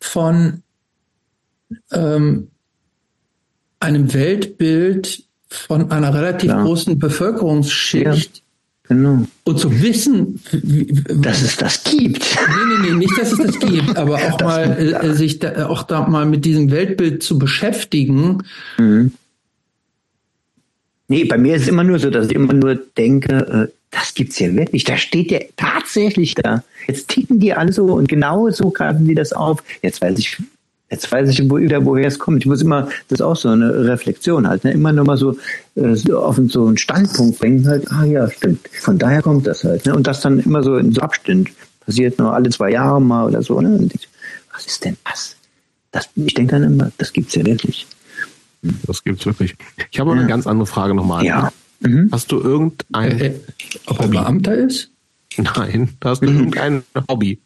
[0.00, 0.62] von
[1.90, 2.48] ähm,
[3.80, 5.24] einem Weltbild
[5.56, 6.64] von einer relativ Klar.
[6.64, 8.42] großen Bevölkerungsschicht
[8.88, 9.26] Genau.
[9.42, 12.22] und zu wissen, wie, wie, Dass es das gibt.
[12.22, 15.66] Nee, nee, nee, nicht, dass es das gibt, aber auch Das- mal äh, sich da,
[15.68, 18.44] auch da mal mit diesem Weltbild zu beschäftigen.
[18.78, 19.12] Mhm.
[21.08, 24.14] Nee, bei mir ist es immer nur so, dass ich immer nur denke, äh, das
[24.14, 24.84] gibt's ja wirklich.
[24.84, 26.62] Da steht ja tatsächlich da.
[26.88, 29.62] Jetzt ticken die alle so und genau so greifen die das auf.
[29.82, 30.36] Jetzt weiß ich,
[30.90, 32.40] jetzt weiß ich wo- wieder, woher es kommt.
[32.40, 34.72] Ich muss immer, das ist auch so eine Reflexion halt, ne?
[34.72, 35.36] immer nur mal so,
[35.74, 38.68] äh, so auf so einen Standpunkt bringen halt, ah ja, stimmt.
[38.80, 39.84] Von daher kommt das halt.
[39.86, 39.94] Ne?
[39.94, 41.50] Und das dann immer so in so Abständen.
[41.84, 43.60] Passiert nur alle zwei Jahre mal oder so.
[43.60, 43.68] Ne?
[43.78, 44.08] Und ich,
[44.52, 45.36] was ist denn das?
[45.92, 47.86] das ich denke dann immer, das gibt's ja wirklich.
[48.86, 49.54] Das gibt's wirklich.
[49.92, 50.28] Ich habe noch eine Ja.
[50.28, 51.24] ganz andere Frage nochmal.
[51.24, 51.52] Ja.
[51.80, 52.08] Mhm.
[52.10, 53.34] Hast du irgendein, Äh, äh,
[53.86, 54.90] ob er Beamter ist?
[55.36, 56.26] nein, hast Mhm.
[56.26, 57.38] du irgendein Hobby?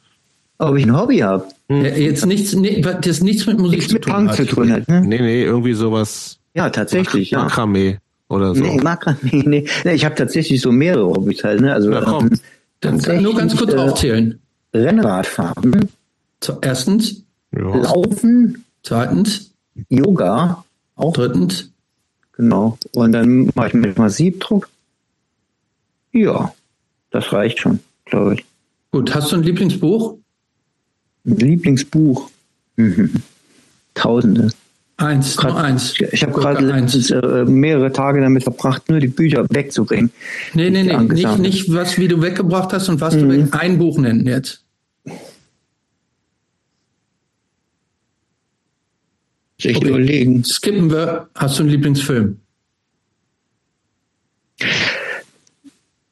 [0.60, 1.46] Ob ich ein Hobby habe?
[1.70, 4.36] Äh, Jetzt nichts, nee, das nichts mit Musik Nichts zu mit tun Punk hat.
[4.36, 4.86] zu tun hat.
[4.88, 5.00] Ne?
[5.00, 7.44] Nee, nee, irgendwie sowas Ja, tatsächlich, ja.
[7.44, 7.98] Makramee
[8.28, 8.60] oder so.
[8.62, 9.92] Nee, Makra, nee, nee.
[9.92, 11.60] ich habe tatsächlich so mehrere Hobbys halt.
[11.62, 11.72] Ne?
[11.72, 12.26] Also Na komm.
[12.26, 12.38] ähm,
[12.80, 14.38] Dann kann nur ganz kurz äh, aufzählen.
[14.74, 15.88] Rennradfahren,
[16.40, 17.22] Zu- Erstens,
[17.56, 17.74] Ja.
[17.76, 19.50] Laufen, zweitens,
[19.88, 20.64] Yoga,
[20.96, 21.70] auch drittens.
[22.32, 22.76] genau.
[22.92, 24.68] Und dann mache ich manchmal Siebdruck.
[26.12, 26.52] Ja,
[27.10, 28.44] das reicht schon, glaube ich.
[28.92, 30.18] Gut, hast du ein Lieblingsbuch?
[31.26, 32.30] Ein Lieblingsbuch.
[32.76, 33.12] Mhm.
[33.94, 34.50] Tausende.
[34.96, 35.94] Eins, Grad- nur eins.
[36.12, 40.10] Ich, habe gerade äh, mehrere Tage damit verbracht, nur die Bücher wegzubringen.
[40.52, 43.30] Nee, nee, nee, nicht, nicht was, wie du weggebracht hast und was du Mhm.
[43.30, 44.62] weg, ein Buch nennen jetzt.
[49.60, 49.88] Sich Okay.
[49.88, 50.44] überlegen.
[50.44, 52.36] Skippen wir, hast du einen Lieblingsfilm?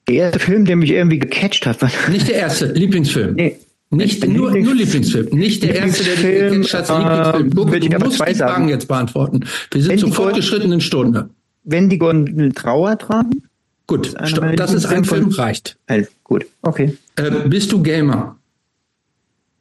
[0.09, 3.35] Der erste Film, der mich irgendwie gecatcht hat, war Nicht der erste, Lieblingsfilm.
[3.35, 3.59] Nee.
[3.91, 5.27] Nicht, Mein nur, Lieblings- nur Lieblingsfilm.
[5.31, 7.49] Nicht der erste, der Lieblingsfilm, gecatcht hat, Lieblingsfilm.
[7.51, 8.53] äh, würde ich du aber musst zwei die sagen.
[8.53, 9.45] Fragen jetzt beantworten.
[9.71, 11.31] Wir sind zur fortgeschrittenen Stunde.
[11.65, 13.43] Wenn die Gondeln Trauer tragen?
[13.87, 15.79] Gut, das ist ein Film, reicht.
[15.87, 16.97] Äh, gut, okay.
[17.17, 18.37] Äh, bist du Gamer?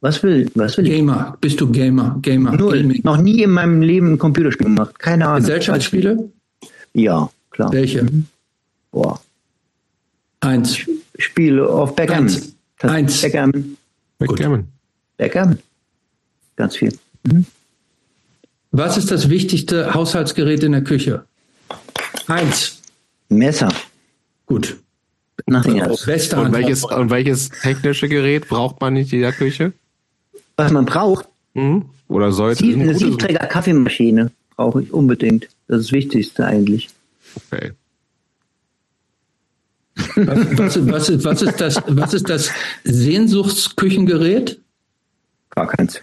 [0.02, 0.92] Was will, was will ich?
[0.92, 2.18] Gamer, bist du Gamer?
[2.22, 2.82] Gamer, Null.
[2.82, 3.00] Gaming.
[3.04, 4.98] Noch nie in meinem Leben ein Computerspiel gemacht.
[4.98, 5.40] Keine Ahnung.
[5.40, 6.30] Gesellschaftsspiele?
[6.92, 7.72] Ja, klar.
[7.72, 8.06] Welche?
[8.92, 9.20] Boah.
[10.40, 10.76] Eins.
[11.18, 12.26] Spiele auf Backgammon.
[12.26, 12.54] Eins.
[13.24, 13.24] Eins.
[14.18, 14.68] Backgammon.
[14.68, 14.68] Backgammon.
[15.16, 15.58] Backgammon.
[16.56, 16.92] Ganz viel.
[18.70, 21.24] Was ist das wichtigste Haushaltsgerät in der Küche?
[22.26, 22.80] Eins.
[23.28, 23.72] Messer.
[24.46, 24.76] Gut.
[25.46, 26.36] Nothing else.
[26.36, 29.72] Und welches, und welches technische Gerät braucht man in jeder Küche?
[30.56, 31.86] Was man braucht, Mhm.
[32.08, 35.48] Oder sollte Sieb, eine ein gutes- Siebträger Kaffeemaschine brauche ich unbedingt.
[35.66, 36.88] Das ist das Wichtigste eigentlich.
[37.50, 37.72] Okay.
[40.16, 42.50] Was, was, was, ist, was, ist das, was ist das
[42.84, 44.58] Sehnsuchtsküchengerät?
[45.50, 46.00] Gar keins.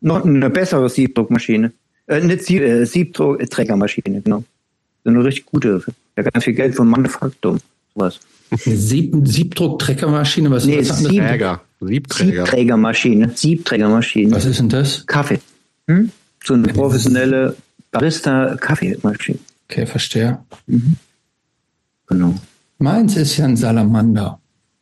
[0.00, 1.72] Noch eine bessere Siebdruckmaschine.
[2.06, 4.44] Äh, eine Sie äh, Siebdruckträgermaschine, genau.
[5.04, 5.82] So eine richtig gute.
[6.16, 7.58] Ja, ganz viel Geld von Manufaktum.
[7.94, 8.20] Sowas.
[8.50, 10.50] Eine Sieb Siebdruck-Treckermaschine?
[10.50, 10.98] Was Nee, ist das?
[11.00, 11.60] Sieb- Träger.
[11.80, 12.44] Siebträger.
[12.44, 13.30] Siebträgermaschine.
[13.34, 14.32] Siebträgermaschine.
[14.34, 15.06] Was ist denn das?
[15.06, 15.40] Kaffee.
[15.88, 16.10] Hm?
[16.44, 17.56] So eine professionelle
[17.90, 19.38] Barista-Kaffeemaschine.
[19.68, 20.38] Okay, verstehe.
[22.06, 22.34] Genau.
[22.78, 24.40] Meins ist ja ein Salamander.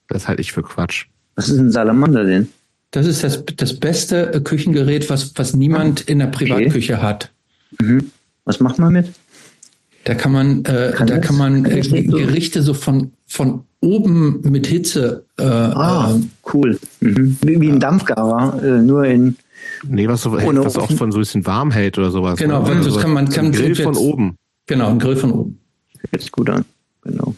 [0.09, 1.07] Das halte ich für Quatsch.
[1.37, 2.49] Was ist ein Salamander denn?
[2.91, 7.31] Das ist das, das beste äh, Küchengerät, was, was niemand in der Privatküche hat.
[8.45, 9.13] Was macht man mit?
[10.05, 11.89] Da kann man, äh, Kann da das- kann man kann äh, das?
[11.91, 15.25] Gerichte so von, von oben mit Hitze.
[15.39, 16.21] Äh, Ah, äh,
[16.53, 16.79] cool.
[17.01, 17.39] Mhm.
[17.43, 19.37] Wie, wie ein Dampfgarer, äh, nur in.
[19.87, 22.39] Nee, was, so, Ohne was auch von so ein bisschen warm hält oder sowas.
[22.39, 22.75] Genau, ne?
[22.77, 24.37] das Also kann man- kann- ein Grill jetzt- von oben.
[24.67, 25.59] genau, ein Grill von oben.
[26.11, 26.65] Hört sich gut an.
[27.03, 27.35] Genau.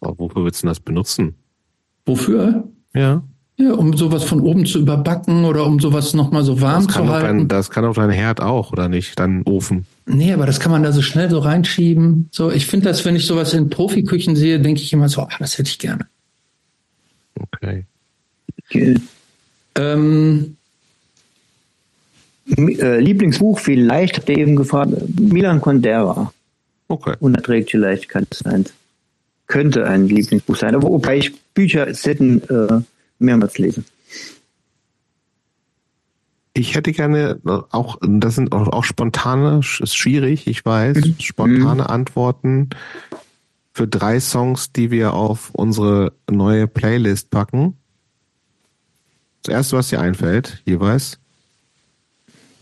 [0.00, 1.34] Aber wofür willst du denn das benutzen?
[2.06, 2.64] Wofür?
[2.94, 3.22] Ja.
[3.56, 7.06] Ja, um sowas von oben zu überbacken oder um sowas nochmal so warm Das kann,
[7.06, 7.38] zu halten.
[7.40, 9.18] dein, das kann doch dein Herd auch, oder nicht?
[9.18, 9.84] Dein Ofen.
[10.06, 12.28] Nee, aber das kann man da so schnell so reinschieben.
[12.32, 15.28] So, ich finde das, wenn ich sowas in Profiküchen sehe, denke ich immer so, ah,
[15.38, 16.06] das hätte ich gerne.
[17.38, 17.84] Okay.
[18.70, 18.94] Äh,
[19.76, 20.56] Ähm,
[22.56, 26.32] äh, Lieblingsbuch vielleicht, habt ihr eben gefragt, Milan Kundera.
[26.88, 27.14] Okay.
[27.20, 28.72] Unerträgliche Leichtigkeit des Seins.
[29.50, 32.82] Könnte ein Lieblingsbuch sein, aber wobei ich Bücher selten äh,
[33.18, 33.82] mehrmals lese.
[36.54, 41.14] Ich hätte gerne auch, das sind auch, auch spontane, ist schwierig, ich weiß, Mhm.
[41.18, 42.70] spontane Antworten
[43.72, 47.76] für drei Songs, die wir auf unsere neue Playlist packen.
[49.42, 51.18] Das erste, was dir einfällt, jeweils.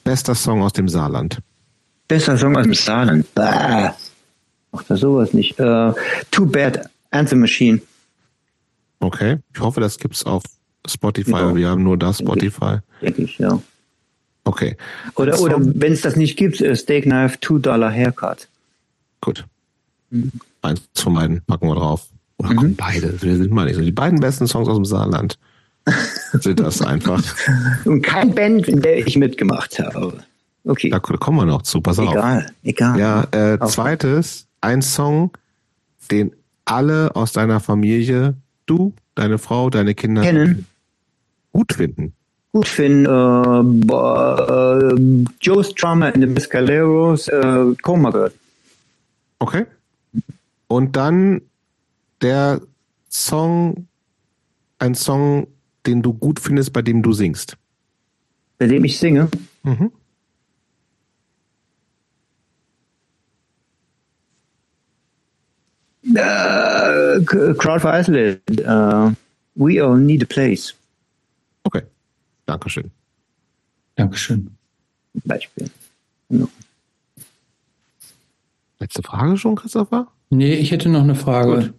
[0.05, 1.41] Bester Song aus dem Saarland.
[2.09, 3.27] Bester Song aus dem Saarland.
[3.35, 3.95] Bah.
[4.73, 5.59] Macht das sowas nicht.
[5.59, 5.93] Äh,
[6.31, 7.81] Too Bad, Anthem Machine.
[9.01, 9.39] Okay.
[9.55, 10.43] Ich hoffe, das gibt's auf
[10.87, 11.31] Spotify.
[11.33, 11.55] Ja.
[11.55, 12.79] Wir haben nur das Spotify.
[13.01, 13.61] denke ich, ja.
[14.45, 14.77] Okay.
[15.15, 18.49] Oder, Song- oder wenn es das nicht gibt, äh, Steak Knife, Two Dollar Haircut.
[19.21, 19.45] Gut.
[20.63, 22.09] Eins von beiden packen wir drauf.
[22.39, 23.21] Oder komm, beide.
[23.21, 23.83] Wir sind mal nicht so.
[23.83, 25.39] Die beiden besten Songs aus dem Saarland
[26.33, 27.23] sind das einfach.
[27.85, 30.19] Und kein Band, in der ich mitgemacht habe.
[30.65, 31.81] Okay, Da kommen wir noch zu.
[31.81, 32.11] Pass auf.
[32.11, 32.99] egal, egal.
[32.99, 35.31] Ja, äh, zweites, ein Song,
[36.11, 36.33] den
[36.65, 38.35] alle aus deiner Familie,
[38.67, 40.67] du, deine Frau, deine Kinder Kennen,
[41.53, 42.13] gut finden.
[42.53, 48.33] gut finden, äh, boah, äh, Joe Strummer in the Mescaleros, äh, Coma Girl.
[49.39, 49.67] Okay.
[50.67, 51.43] Und dann
[52.21, 52.61] der
[53.09, 53.87] Song,
[54.79, 55.47] ein Song,
[55.87, 57.57] den du gut findest, bei dem du singst.
[58.59, 59.29] bei dem ich singe.
[59.63, 59.93] Mhm.
[66.05, 68.61] K- Crowd for Isolated.
[68.61, 69.13] Äh,
[69.55, 70.75] We All Need a Place.
[71.65, 71.83] Okay.
[72.47, 72.91] Dankeschön.
[73.97, 74.51] Dankeschön.
[75.25, 75.69] Beispiel.
[76.31, 76.49] Genau.
[78.79, 80.07] Letzte Frage schon, Christopher?
[80.31, 81.75] Nee, ich hätte noch eine Frage.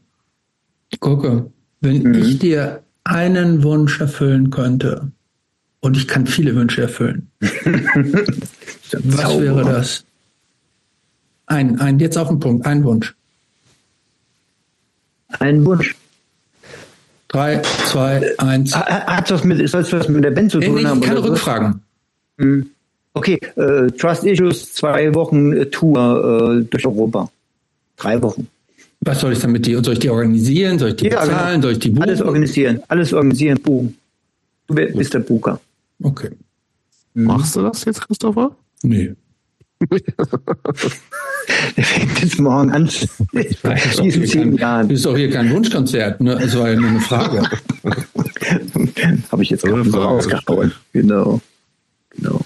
[1.00, 1.50] Gucke,
[1.82, 2.16] wenn Mhm.
[2.16, 5.12] ich dir einen Wunsch erfüllen könnte,
[5.82, 10.04] und ich kann viele Wünsche erfüllen, was wäre das?
[11.46, 13.16] Ein, ein, jetzt auf den Punkt, ein Wunsch.
[15.40, 15.96] Ein Wunsch.
[17.28, 18.76] Drei, zwei, eins.
[18.76, 21.00] Ha- Hat das mit, soll es was mit der Band zu Nee, tun nee, haben?
[21.02, 21.34] keine oder so?
[21.34, 21.82] Rückfragen.
[23.14, 27.30] Okay, äh, Trust Issues, zwei Wochen äh, Tour äh, durch Europa.
[27.98, 28.48] Drei Wochen.
[29.02, 29.84] Was soll ich dann mit dir?
[29.84, 30.80] Soll ich die organisieren?
[30.80, 31.52] Soll ich die Ja, bezahlen?
[31.62, 31.62] genau.
[31.64, 32.04] Soll ich die buchen?
[32.04, 33.98] Alles organisieren, alles organisieren, buchen.
[34.68, 35.60] Du bi- bist der Bucher.
[36.02, 36.30] Okay.
[37.14, 38.56] Machst du das jetzt, Christopher?
[38.84, 39.14] Nee.
[41.78, 42.86] Der fängt jetzt morgen an.
[42.86, 44.90] Das ist kein, Jahren.
[44.90, 46.22] das ist doch hier kein Wunschkonzert.
[46.22, 46.34] Ne?
[46.42, 47.44] Es war ja nur eine Frage.
[49.32, 50.74] Habe ich jetzt gerade so rausgehauen.
[50.94, 51.42] Genau.
[52.12, 52.42] Genau.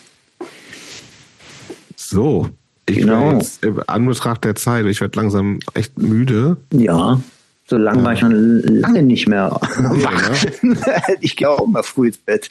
[1.96, 2.50] So.
[2.86, 3.22] Ich Genau.
[3.28, 6.58] werde jetzt im Anbetracht der Zeit, ich werde langsam echt müde.
[6.74, 7.22] Ja,
[7.68, 10.46] so lange war ich schon lange nicht mehr wach.
[11.22, 12.50] ich gehe auch immer früh ins Bett.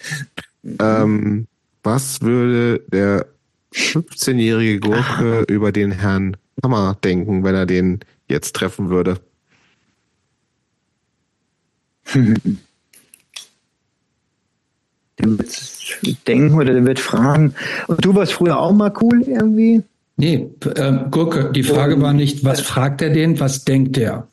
[0.81, 1.47] Ähm,
[1.82, 3.26] was würde der
[3.74, 9.18] 15-jährige Gurke über den Herrn Hammer denken, wenn er den jetzt treffen würde?
[15.18, 17.55] Der wird denken oder der wird fragen.
[17.86, 19.82] Und du warst früher auch mal cool irgendwie?
[20.16, 24.28] Nee, ähm, Gurke, die Frage war nicht, was fragt er den, was denkt er?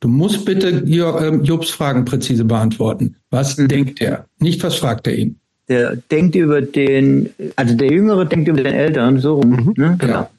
[0.00, 3.16] Du musst bitte ähm, Jobs Fragen präzise beantworten.
[3.30, 3.68] Was Mhm.
[3.68, 4.26] denkt er?
[4.38, 5.38] Nicht, was fragt er ihn?
[5.68, 9.96] Der denkt über den, also der Jüngere denkt über den Eltern, so rum, ne?
[9.98, 10.12] Genau.
[10.12, 10.30] Ja.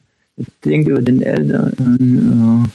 [0.64, 2.70] Denkt über den Eltern.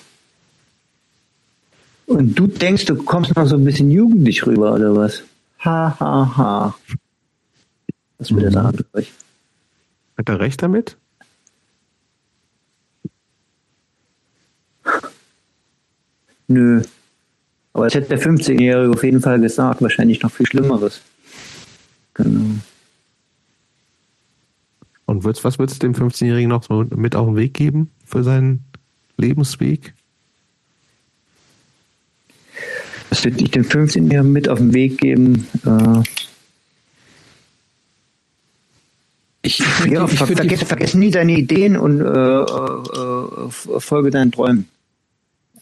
[2.08, 2.12] äh.
[2.12, 5.22] Und du denkst, du kommst noch so ein bisschen jugendlich rüber, oder was?
[5.60, 6.76] Ha, ha, ha.
[8.18, 8.84] Was will er sagen?
[10.16, 10.96] Hat er recht damit?
[16.48, 16.82] Nö.
[17.72, 19.80] Aber das hätte der 15-Jährige auf jeden Fall gesagt.
[19.80, 21.00] Wahrscheinlich noch viel Schlimmeres.
[22.14, 22.56] Genau.
[25.12, 27.90] Und würdest, was würdest du dem 15-Jährigen noch so mit auf den Weg geben?
[28.12, 28.64] für seinen
[29.16, 29.94] Lebensweg?
[33.08, 35.46] Was würde ich dem 15-Jährigen mit auf den Weg geben?
[35.64, 36.02] Äh,
[39.42, 44.68] ich, ich ja, ver vergess, vergess nie deine Ideen und äh, äh, folge deinen Träumen.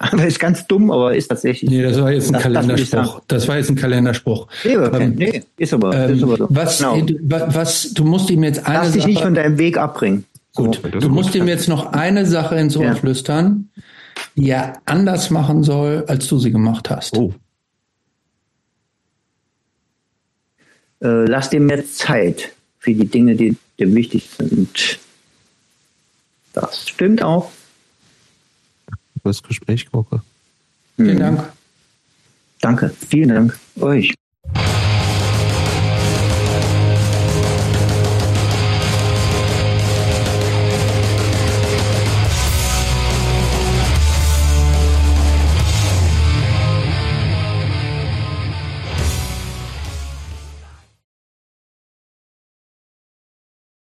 [0.12, 1.70] Aber ist ganz dumm, aber ist tatsächlich.
[1.70, 3.20] Nee, das war jetzt ein das, Kalenderspruch.
[3.28, 4.46] Das, das, war jetzt ein Kalenderspruch.
[4.64, 6.46] Nee, ähm, nee ist, aber, ähm, ist aber so.
[6.48, 7.00] Was, genau.
[7.02, 10.24] du, was, du musst ihm jetzt eine Lass dich nicht von deinem Weg abbringen.
[10.54, 12.94] Gut, du musst ihm jetzt noch eine Sache ins Ohr ja.
[12.94, 13.68] flüstern,
[14.36, 17.18] die er anders machen soll, als du sie gemacht hast.
[17.18, 17.34] Oh.
[21.02, 24.98] Äh, lass dir mehr Zeit für die Dinge, die dir wichtig sind.
[26.54, 27.50] Das stimmt auch
[29.22, 30.22] das Gespräch, Koche.
[30.96, 31.52] Vielen Dank.
[32.60, 34.14] Danke, vielen Dank euch.